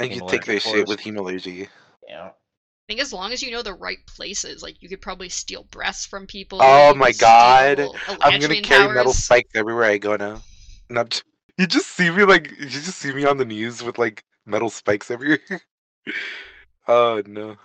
and 0.00 0.14
you 0.14 0.20
take 0.28 0.42
Hemalurgy 0.42 0.46
their 0.46 0.60
shit 0.60 0.88
with 0.88 1.00
hemalurgy? 1.00 1.68
Yeah. 2.08 2.26
I 2.26 2.92
think 2.92 3.00
as 3.00 3.12
long 3.12 3.32
as 3.32 3.42
you 3.42 3.52
know 3.52 3.62
the 3.62 3.74
right 3.74 4.04
places, 4.06 4.62
like 4.62 4.82
you 4.82 4.88
could 4.88 5.00
probably 5.00 5.28
steal 5.28 5.64
breaths 5.64 6.06
from 6.06 6.26
people. 6.26 6.58
Oh 6.60 6.94
my 6.94 7.12
God. 7.12 7.78
I'm 7.78 8.40
gonna 8.40 8.54
Eladrin 8.54 8.64
carry 8.64 8.94
metal 8.94 9.12
spikes 9.12 9.50
everywhere 9.54 9.84
I 9.84 9.98
go 9.98 10.16
now. 10.16 10.42
Not. 10.88 11.22
You 11.56 11.66
just 11.66 11.88
see 11.88 12.10
me 12.10 12.24
like 12.24 12.50
you 12.58 12.66
just 12.66 12.98
see 12.98 13.12
me 13.12 13.26
on 13.26 13.36
the 13.36 13.44
news 13.44 13.82
with 13.82 13.98
like 13.98 14.24
metal 14.44 14.70
spikes 14.70 15.10
everywhere. 15.10 15.38
oh 16.88 17.22
no. 17.26 17.56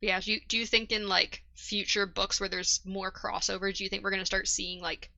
Yeah, 0.00 0.20
do 0.20 0.32
you, 0.32 0.40
do 0.48 0.58
you 0.58 0.66
think 0.66 0.92
in 0.92 1.08
like 1.08 1.44
future 1.54 2.06
books 2.06 2.40
where 2.40 2.48
there's 2.48 2.80
more 2.84 3.10
crossover, 3.10 3.74
do 3.74 3.84
you 3.84 3.90
think 3.90 4.02
we're 4.02 4.10
gonna 4.10 4.24
start 4.24 4.48
seeing 4.48 4.80
like 4.80 5.10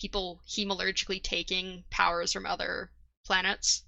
people 0.00 0.42
hemalurgically 0.48 1.22
taking 1.22 1.84
powers 1.90 2.32
from 2.32 2.44
other 2.44 2.90
planets 3.24 3.84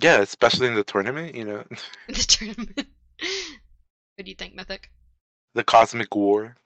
Yeah, 0.00 0.20
especially 0.20 0.66
in 0.66 0.74
the 0.74 0.84
tournament, 0.84 1.34
you 1.34 1.44
know, 1.44 1.64
in 2.08 2.14
the 2.14 2.14
tournament? 2.14 2.76
what 3.16 4.24
do 4.24 4.30
you 4.30 4.34
think, 4.34 4.54
Mythic? 4.54 4.90
the 5.54 5.64
cosmic 5.64 6.14
war. 6.14 6.56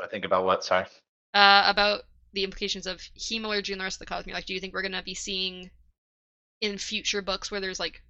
I 0.00 0.06
think 0.06 0.24
about 0.24 0.44
what? 0.44 0.62
Sorry. 0.64 0.86
Uh, 1.34 1.64
about 1.66 2.02
the 2.32 2.44
implications 2.44 2.86
of 2.86 3.00
hemalurgy 3.18 3.72
and 3.72 3.80
the 3.80 3.84
rest 3.84 4.00
of 4.00 4.06
the 4.06 4.14
Cosmere. 4.14 4.34
Like, 4.34 4.46
do 4.46 4.54
you 4.54 4.60
think 4.60 4.72
we're 4.72 4.82
gonna 4.82 5.02
be 5.02 5.14
seeing 5.14 5.70
in 6.60 6.78
future 6.78 7.22
books 7.22 7.50
where 7.50 7.60
there's 7.60 7.80
like 7.80 8.02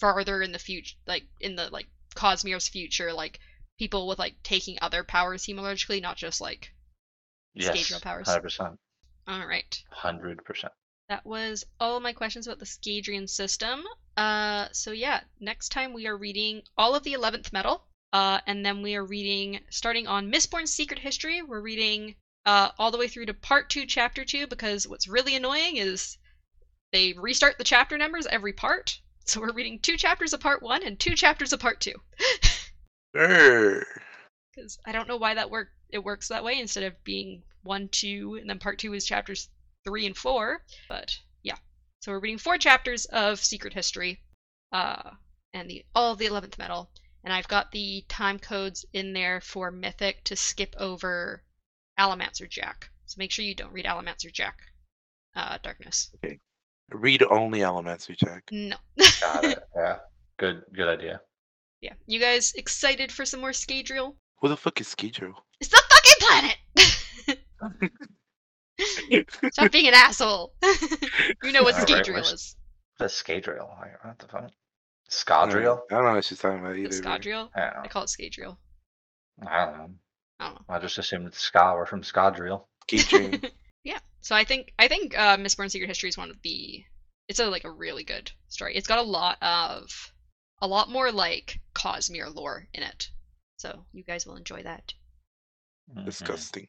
farther 0.00 0.40
in 0.40 0.52
the 0.52 0.58
future, 0.58 0.96
like 1.06 1.24
in 1.40 1.56
the 1.56 1.68
like 1.70 1.86
Cosmere's 2.14 2.68
future, 2.68 3.12
like 3.12 3.38
people 3.78 4.08
with 4.08 4.18
like 4.18 4.34
taking 4.42 4.78
other 4.80 5.04
powers 5.04 5.44
hemalurgically, 5.44 6.00
not 6.00 6.16
just 6.16 6.40
like 6.40 6.72
Yes. 7.54 7.76
Scadrial 7.76 8.02
powers. 8.02 8.28
Hundred 8.28 8.42
percent. 8.42 8.78
all 9.26 9.46
right. 9.46 9.82
Hundred 9.90 10.44
percent. 10.44 10.72
That 11.08 11.24
was 11.24 11.64
all 11.78 12.00
my 12.00 12.12
questions 12.12 12.46
about 12.46 12.58
the 12.58 12.66
Scadrian 12.66 13.28
system. 13.28 13.84
Uh, 14.16 14.66
so 14.72 14.90
yeah, 14.90 15.20
next 15.38 15.68
time 15.68 15.92
we 15.92 16.08
are 16.08 16.16
reading 16.16 16.62
all 16.76 16.96
of 16.96 17.04
the 17.04 17.12
Eleventh 17.12 17.52
Metal, 17.52 17.86
uh, 18.12 18.40
and 18.46 18.66
then 18.66 18.82
we 18.82 18.96
are 18.96 19.04
reading 19.04 19.60
starting 19.70 20.08
on 20.08 20.32
Mistborn's 20.32 20.72
Secret 20.72 20.98
History. 20.98 21.42
We're 21.42 21.60
reading 21.60 22.16
uh, 22.44 22.70
all 22.78 22.90
the 22.90 22.98
way 22.98 23.06
through 23.06 23.26
to 23.26 23.34
Part 23.34 23.70
Two, 23.70 23.86
Chapter 23.86 24.24
Two, 24.24 24.48
because 24.48 24.88
what's 24.88 25.06
really 25.06 25.36
annoying 25.36 25.76
is 25.76 26.18
they 26.92 27.12
restart 27.12 27.58
the 27.58 27.64
chapter 27.64 27.96
numbers 27.96 28.26
every 28.26 28.52
part. 28.52 29.00
So 29.26 29.40
we're 29.40 29.52
reading 29.52 29.78
two 29.78 29.96
chapters 29.96 30.32
of 30.32 30.40
Part 30.40 30.62
One 30.62 30.82
and 30.82 30.98
two 30.98 31.14
chapters 31.14 31.52
of 31.52 31.60
Part 31.60 31.80
Two. 31.80 31.94
Err. 33.16 33.86
Because 34.54 34.78
I 34.84 34.90
don't 34.90 35.08
know 35.08 35.18
why 35.18 35.34
that 35.34 35.50
work 35.50 35.68
it 35.88 36.02
works 36.02 36.28
that 36.28 36.42
way 36.42 36.58
instead 36.58 36.82
of 36.82 37.04
being 37.04 37.44
one, 37.62 37.88
two, 37.88 38.38
and 38.40 38.50
then 38.50 38.58
part 38.58 38.78
two 38.78 38.92
is 38.92 39.04
chapters 39.04 39.48
three 39.86 40.06
and 40.06 40.16
four. 40.16 40.62
But 40.88 41.16
yeah, 41.42 41.56
so 42.00 42.12
we're 42.12 42.20
reading 42.20 42.38
four 42.38 42.58
chapters 42.58 43.06
of 43.06 43.38
Secret 43.38 43.72
History, 43.72 44.20
uh, 44.72 45.10
and 45.54 45.70
the 45.70 45.84
all 45.94 46.12
of 46.12 46.18
the 46.18 46.26
Eleventh 46.26 46.58
Metal, 46.58 46.90
and 47.24 47.32
I've 47.32 47.48
got 47.48 47.70
the 47.72 48.04
time 48.08 48.38
codes 48.38 48.84
in 48.92 49.12
there 49.12 49.40
for 49.40 49.70
Mythic 49.70 50.24
to 50.24 50.36
skip 50.36 50.74
over 50.78 51.42
Allomancer 51.98 52.48
Jack. 52.50 52.90
So 53.06 53.16
make 53.18 53.30
sure 53.30 53.44
you 53.44 53.54
don't 53.54 53.72
read 53.72 53.86
Allomancer 53.86 54.32
Jack. 54.32 54.58
Uh, 55.34 55.58
Darkness. 55.62 56.10
Okay. 56.24 56.38
Read 56.90 57.22
only 57.30 57.62
Elementary 57.62 58.16
Jack. 58.16 58.44
No. 58.50 58.76
Got 59.20 59.44
it. 59.44 59.58
Yeah. 59.76 59.96
Good. 60.38 60.62
Good 60.74 60.88
idea. 60.88 61.20
yeah, 61.82 61.92
you 62.06 62.18
guys 62.20 62.52
excited 62.54 63.12
for 63.12 63.24
some 63.24 63.40
more 63.40 63.50
Scadrial? 63.52 64.14
Who 64.40 64.48
the 64.48 64.56
fuck 64.56 64.80
is 64.80 64.88
Skidro? 64.94 65.32
It's 65.60 65.70
the 65.70 65.82
fucking 65.90 66.20
planet. 66.20 67.40
Stop 69.52 69.72
being 69.72 69.88
an 69.88 69.94
asshole. 69.94 70.52
you 71.42 71.52
know 71.52 71.62
what 71.62 71.74
Alright, 71.74 71.88
Scadrial 71.88 72.12
where's- 72.14 72.32
is. 72.32 72.56
The 72.98 73.06
Scadrial. 73.06 73.68
Like, 73.78 74.04
what 74.04 74.18
the 74.18 74.28
fuck? 74.28 74.50
Scadrial? 75.10 75.80
I 75.90 75.94
don't 75.94 76.04
know 76.04 76.14
what 76.14 76.24
she's 76.24 76.38
talking 76.38 76.60
about 76.60 76.74
The 76.74 76.82
either. 76.82 77.02
bro. 77.02 77.12
Scadrial? 77.12 77.48
I 77.54 77.60
don't 77.60 77.76
I 77.78 77.82
know. 77.82 77.88
call 77.90 78.02
it 78.02 78.06
Scadrial. 78.08 78.56
I 79.46 79.64
don't 79.66 79.76
know. 79.78 79.90
I 80.40 80.44
don't 80.46 80.54
know. 80.54 80.60
I 80.68 80.78
just 80.78 80.98
assumed 80.98 81.26
it's 81.26 81.38
Ska 81.38 81.74
were 81.76 81.86
from 81.86 82.02
Scadrial. 82.02 82.64
Skidream. 82.88 83.50
yeah. 83.84 83.98
So 84.20 84.34
I 84.34 84.44
think 84.44 84.72
I 84.78 84.88
think 84.88 85.16
uh, 85.18 85.36
Mistborn 85.36 85.70
Secret 85.70 85.88
History 85.88 86.08
is 86.08 86.18
one 86.18 86.30
of 86.30 86.36
the. 86.42 86.82
It's 87.28 87.38
a 87.40 87.46
like 87.46 87.64
a 87.64 87.70
really 87.70 88.04
good 88.04 88.30
story. 88.48 88.76
It's 88.76 88.86
got 88.88 88.98
a 88.98 89.02
lot 89.02 89.36
of, 89.42 90.12
a 90.62 90.66
lot 90.66 90.88
more 90.90 91.10
like 91.12 91.60
Cosmere 91.74 92.32
lore 92.34 92.66
in 92.72 92.82
it. 92.82 93.08
So 93.58 93.84
you 93.92 94.04
guys 94.04 94.26
will 94.26 94.36
enjoy 94.36 94.62
that. 94.62 94.94
Mhm. 95.94 96.04
Disgusting. 96.04 96.68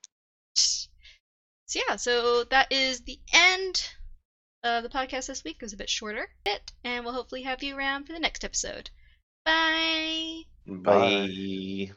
So 1.68 1.82
yeah, 1.88 1.98
so 1.98 2.44
that 2.46 2.72
is 2.72 3.02
the 3.02 3.20
end 3.34 3.90
of 4.64 4.84
the 4.84 4.90
podcast 4.90 5.28
this 5.28 5.44
week. 5.44 5.58
It 5.60 5.66
was 5.66 5.74
a 5.74 5.78
bit 5.78 5.90
shorter, 5.90 6.30
bit, 6.46 6.72
and 6.84 7.04
we'll 7.04 7.14
hopefully 7.14 7.44
have 7.44 7.62
you 7.62 7.78
around 7.78 8.06
for 8.06 8.14
the 8.14 8.20
next 8.20 8.46
episode. 8.46 8.90
Bye. 9.46 10.44
Bye. 10.66 11.28
Bye. 11.28 11.92